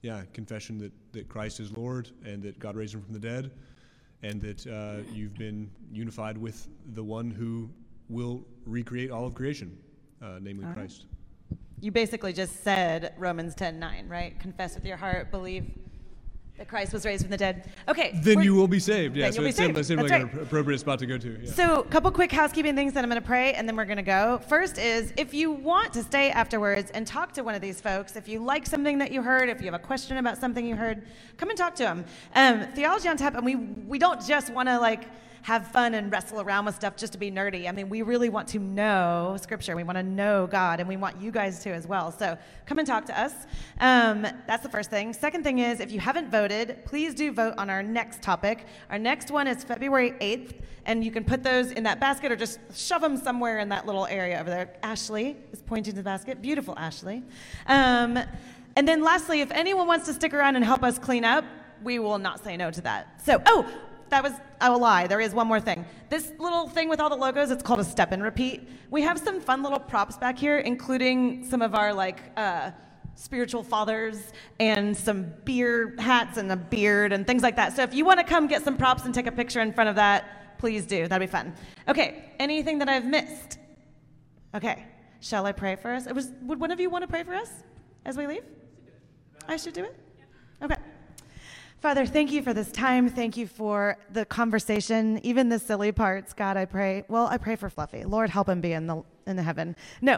yeah, 0.04 0.22
confession 0.34 0.78
that, 0.78 0.94
that 1.12 1.28
Christ 1.28 1.60
is 1.60 1.76
Lord 1.76 2.12
and 2.26 2.42
that 2.44 2.60
God 2.60 2.78
raised 2.78 2.94
him 2.94 3.02
from 3.02 3.14
the 3.14 3.20
dead 3.20 3.52
and 4.28 4.42
that 4.42 4.68
uh, 4.68 5.10
you've 5.14 5.36
been 5.36 5.70
unified 5.92 6.38
with 6.38 6.68
the 6.94 7.04
one 7.04 7.32
who 7.32 7.70
will 8.10 8.46
recreate 8.66 9.10
all 9.10 9.26
of 9.26 9.34
creation, 9.34 9.78
uh, 10.22 10.40
namely 10.42 10.66
Christ. 10.74 11.06
You 11.80 11.92
basically 11.92 12.34
just 12.34 12.64
said 12.64 13.14
Romans 13.18 13.56
10 13.56 13.80
9, 13.80 14.10
right? 14.10 14.38
Confess 14.40 14.76
with 14.76 14.86
your 14.86 14.98
heart, 14.98 15.32
believe 15.32 15.72
that 16.58 16.68
Christ 16.68 16.92
was 16.92 17.06
raised 17.06 17.22
from 17.22 17.32
the 17.32 17.38
dead. 17.38 17.70
Okay. 17.88 18.20
Then 18.24 18.42
you 18.42 18.56
will 18.56 18.68
be 18.68 18.80
saved. 18.80 19.16
Yeah, 19.16 19.30
so 19.30 19.44
it 19.44 19.56
seemed, 19.56 19.86
seemed 19.86 20.02
like 20.02 20.12
right. 20.12 20.34
an 20.34 20.40
appropriate 20.40 20.80
spot 20.80 20.98
to 21.00 21.06
go 21.06 21.18
to. 21.18 21.40
Yeah. 21.42 21.52
So, 21.52 21.82
a 21.82 21.84
couple 21.86 22.10
quick 22.12 22.32
housekeeping 22.32 22.76
things 22.76 22.94
that 22.94 23.04
I'm 23.04 23.10
going 23.10 23.22
to 23.22 23.28
pray, 23.28 23.54
and 23.54 23.68
then 23.68 23.76
we're 23.76 23.86
going 23.86 23.98
to 23.98 24.04
go. 24.04 24.42
First 24.50 24.80
is 24.80 25.14
if 25.18 25.34
you 25.34 25.52
want 25.52 25.94
to 25.94 26.04
stay 26.04 26.32
afterwards 26.32 26.90
and 26.92 27.06
talk 27.06 27.32
to 27.34 27.44
one 27.44 27.54
of 27.54 27.62
these 27.62 27.80
folks, 27.80 28.16
if 28.16 28.28
you 28.28 28.40
like 28.40 28.66
something 28.66 28.98
that 28.98 29.12
you 29.12 29.22
heard, 29.22 29.50
if 29.50 29.60
you 29.60 29.66
have 29.66 29.80
a 29.80 29.84
question 29.84 30.18
about 30.18 30.38
something 30.38 30.66
you 30.66 30.76
heard, 30.76 31.04
come 31.38 31.50
and 31.50 31.58
talk 31.58 31.76
to 31.76 31.84
them. 31.84 32.06
Um, 32.34 32.66
Theology 32.74 33.08
on 33.08 33.18
Tap, 33.18 33.36
and 33.36 33.46
we 33.46 33.56
we 33.56 34.00
don't 34.00 34.26
just 34.26 34.52
want 34.52 34.68
to 34.68 34.80
like 34.80 35.04
have 35.44 35.68
fun 35.68 35.94
and 35.94 36.12
wrestle 36.12 36.42
around 36.42 36.66
with 36.66 36.76
stuff 36.76 36.96
just 36.96 37.14
to 37.14 37.20
be 37.20 37.32
nerdy. 37.32 37.68
I 37.68 37.72
mean, 37.72 37.90
we 37.90 38.02
really 38.02 38.30
want 38.30 38.48
to 38.50 38.60
know 38.60 39.38
Scripture. 39.42 39.76
We 39.76 39.84
want 39.84 39.98
to 39.98 40.04
know 40.04 40.48
God, 40.48 40.80
and 40.80 40.88
we 40.88 40.98
want 40.98 41.22
you 41.22 41.32
guys 41.32 41.62
to 41.64 41.72
as 41.72 41.88
well. 41.88 42.12
So 42.12 42.38
come 42.66 42.80
and 42.80 42.88
talk 42.88 43.06
to 43.06 43.20
us. 43.20 43.34
Um, 43.80 44.28
that's 44.48 44.64
the 44.64 44.70
first 44.70 44.90
thing. 44.90 45.14
Second 45.14 45.44
thing 45.44 45.60
is, 45.60 45.80
if 45.80 45.92
you 45.92 46.00
haven't 46.00 46.30
voted, 46.30 46.86
please 46.86 47.14
do 47.14 47.32
vote 47.32 47.54
on 47.58 47.70
our 47.70 47.84
next 47.84 48.22
topic. 48.22 48.66
Our 48.90 49.00
next 49.00 49.32
one 49.32 49.48
is 49.48 49.64
February 49.64 50.12
8th, 50.20 50.54
and 50.86 51.04
you 51.04 51.12
can 51.12 51.24
put 51.24 51.44
those 51.44 51.72
in 51.72 51.84
that 51.84 52.00
basket 52.00 52.32
or 52.32 52.36
just 52.36 52.60
shove 52.76 53.02
them 53.02 53.18
somewhere 53.18 53.60
in 53.60 53.70
that 53.70 53.86
little 53.86 54.06
area 54.08 54.40
over 54.40 54.50
there. 54.50 54.74
Ashley 54.84 55.38
is 55.52 55.62
pointing 55.62 55.94
to 55.94 55.98
the 55.98 56.04
basket. 56.04 56.42
Beautiful, 56.42 56.74
Ashley. 56.78 57.24
Um, 57.68 58.20
and 58.76 58.88
then 58.88 59.04
lastly, 59.04 59.42
if 59.42 59.52
anyone 59.52 59.88
wants 59.88 60.06
to 60.06 60.14
stick 60.14 60.34
around 60.34 60.56
and 60.56 60.64
help 60.64 60.84
us 60.84 61.00
clean 61.00 61.26
up, 61.26 61.44
we 61.84 62.00
will 62.00 62.20
not 62.20 62.44
say 62.44 62.58
no 62.58 62.72
to 62.72 62.82
that. 62.82 63.22
So, 63.26 63.42
oh, 63.46 63.66
that 64.10 64.24
was 64.24 64.34
a 64.62 64.76
lie. 64.76 65.08
There 65.08 65.20
is 65.20 65.34
one 65.34 65.48
more 65.48 65.60
thing. 65.60 65.86
This 66.10 66.32
little 66.40 66.68
thing 66.68 66.90
with 66.90 67.00
all 67.00 67.10
the 67.10 67.16
logos, 67.16 67.52
it's 67.52 67.64
called 67.64 67.80
a 67.80 67.84
step 67.84 68.12
and 68.12 68.24
repeat. 68.24 68.68
We 68.90 69.02
have 69.02 69.20
some 69.20 69.40
fun 69.40 69.64
little 69.64 69.80
props 69.80 70.18
back 70.18 70.38
here, 70.38 70.60
including 70.60 71.46
some 71.50 71.62
of 71.62 71.76
our 71.76 71.94
like 71.94 72.20
uh, 72.38 72.72
spiritual 73.16 73.64
fathers 73.64 74.32
and 74.60 74.96
some 74.96 75.34
beer 75.44 75.96
hats 76.00 76.38
and 76.38 76.52
a 76.52 76.56
beard 76.56 77.12
and 77.12 77.26
things 77.26 77.44
like 77.44 77.56
that. 77.56 77.76
So 77.76 77.84
if 77.84 77.94
you 77.94 78.06
want 78.06 78.20
to 78.20 78.26
come 78.26 78.48
get 78.48 78.64
some 78.64 78.78
props 78.78 79.06
and 79.06 79.14
take 79.14 79.28
a 79.28 79.32
picture 79.32 79.60
in 79.60 79.74
front 79.74 79.90
of 79.90 79.96
that, 79.96 80.58
please 80.60 80.86
do. 80.86 81.08
That'd 81.08 81.28
be 81.28 81.32
fun. 81.32 81.54
Okay, 81.88 82.32
anything 82.40 82.80
that 82.80 82.90
I've 82.90 83.06
missed? 83.06 83.60
Okay, 84.56 84.86
shall 85.20 85.46
I 85.46 85.52
pray 85.52 85.76
for 85.76 85.92
us? 85.92 86.08
It 86.08 86.16
Was, 86.16 86.32
would 86.44 86.60
one 86.60 86.72
of 86.72 86.80
you 86.80 86.90
want 86.90 87.04
to 87.04 87.08
pray 87.08 87.24
for 87.24 87.34
us 87.34 87.52
as 88.06 88.18
we 88.18 88.28
leave? 88.28 88.44
I 89.48 89.58
should 89.58 89.74
do 89.74 89.84
it? 89.84 89.96
Okay. 90.62 90.76
Father, 91.80 92.08
thank 92.08 92.32
you 92.32 92.42
for 92.42 92.56
this 92.56 92.72
time. 92.72 93.08
Thank 93.08 93.38
you 93.38 93.46
for 93.46 93.98
the 94.12 94.26
conversation, 94.26 95.20
even 95.24 95.50
the 95.50 95.60
silly 95.60 95.92
parts. 95.92 96.34
God, 96.34 96.58
I 96.58 96.66
pray. 96.66 97.04
Well, 97.08 97.28
I 97.28 97.38
pray 97.38 97.56
for 97.56 97.70
Fluffy. 97.70 98.04
Lord, 98.04 98.32
help 98.32 98.50
him 98.50 98.62
be 98.62 98.74
in 98.74 98.88
the 98.88 99.04
in 99.28 99.36
the 99.36 99.44
heaven. 99.44 99.76
No. 100.02 100.18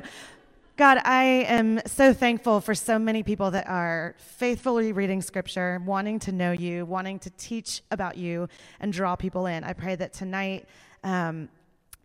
God, 0.77 1.01
I 1.03 1.23
am 1.49 1.81
so 1.85 2.13
thankful 2.13 2.61
for 2.61 2.73
so 2.73 2.97
many 2.97 3.23
people 3.23 3.51
that 3.51 3.67
are 3.67 4.15
faithfully 4.17 4.93
reading 4.93 5.21
scripture, 5.21 5.81
wanting 5.85 6.19
to 6.19 6.31
know 6.31 6.53
you, 6.53 6.85
wanting 6.85 7.19
to 7.19 7.29
teach 7.31 7.81
about 7.91 8.15
you, 8.15 8.47
and 8.79 8.93
draw 8.93 9.17
people 9.17 9.45
in. 9.45 9.65
I 9.65 9.73
pray 9.73 9.97
that 9.97 10.13
tonight 10.13 10.65
um, 11.03 11.49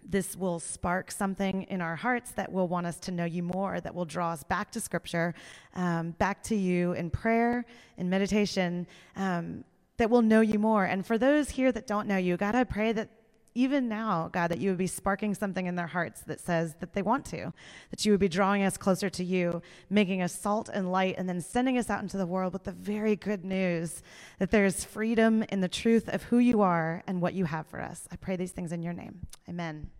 this 0.04 0.36
will 0.36 0.60
spark 0.60 1.10
something 1.10 1.62
in 1.64 1.80
our 1.80 1.96
hearts 1.96 2.32
that 2.32 2.52
will 2.52 2.68
want 2.68 2.86
us 2.86 2.98
to 3.00 3.10
know 3.10 3.24
you 3.24 3.42
more, 3.42 3.80
that 3.80 3.94
will 3.94 4.04
draw 4.04 4.32
us 4.32 4.42
back 4.44 4.70
to 4.72 4.80
Scripture, 4.80 5.34
um, 5.74 6.10
back 6.12 6.42
to 6.44 6.54
you 6.54 6.92
in 6.92 7.10
prayer, 7.10 7.64
in 7.96 8.08
meditation, 8.10 8.86
um, 9.16 9.64
that 9.96 10.10
will 10.10 10.22
know 10.22 10.40
you 10.40 10.58
more. 10.58 10.84
And 10.84 11.06
for 11.06 11.18
those 11.18 11.50
here 11.50 11.72
that 11.72 11.86
don't 11.86 12.06
know 12.06 12.16
you, 12.16 12.36
God, 12.36 12.54
I 12.54 12.64
pray 12.64 12.92
that 12.92 13.08
even 13.54 13.88
now, 13.88 14.28
God, 14.32 14.48
that 14.50 14.58
you 14.58 14.70
would 14.70 14.78
be 14.78 14.86
sparking 14.86 15.34
something 15.34 15.66
in 15.66 15.76
their 15.76 15.86
hearts 15.86 16.22
that 16.22 16.40
says 16.40 16.74
that 16.80 16.92
they 16.92 17.02
want 17.02 17.24
to, 17.26 17.52
that 17.90 18.04
you 18.04 18.12
would 18.12 18.20
be 18.20 18.28
drawing 18.28 18.62
us 18.62 18.76
closer 18.76 19.08
to 19.10 19.24
you, 19.24 19.62
making 19.88 20.22
us 20.22 20.32
salt 20.32 20.68
and 20.72 20.90
light, 20.90 21.14
and 21.18 21.28
then 21.28 21.40
sending 21.40 21.78
us 21.78 21.88
out 21.88 22.02
into 22.02 22.16
the 22.16 22.26
world 22.26 22.52
with 22.52 22.64
the 22.64 22.72
very 22.72 23.16
good 23.16 23.44
news 23.44 24.02
that 24.38 24.50
there 24.50 24.64
is 24.64 24.84
freedom 24.84 25.44
in 25.50 25.60
the 25.60 25.68
truth 25.68 26.08
of 26.08 26.24
who 26.24 26.38
you 26.38 26.62
are 26.62 27.02
and 27.06 27.20
what 27.20 27.34
you 27.34 27.44
have 27.44 27.66
for 27.66 27.80
us. 27.80 28.08
I 28.10 28.16
pray 28.16 28.36
these 28.36 28.52
things 28.52 28.72
in 28.72 28.82
your 28.82 28.92
name. 28.92 29.20
Amen. 29.48 29.90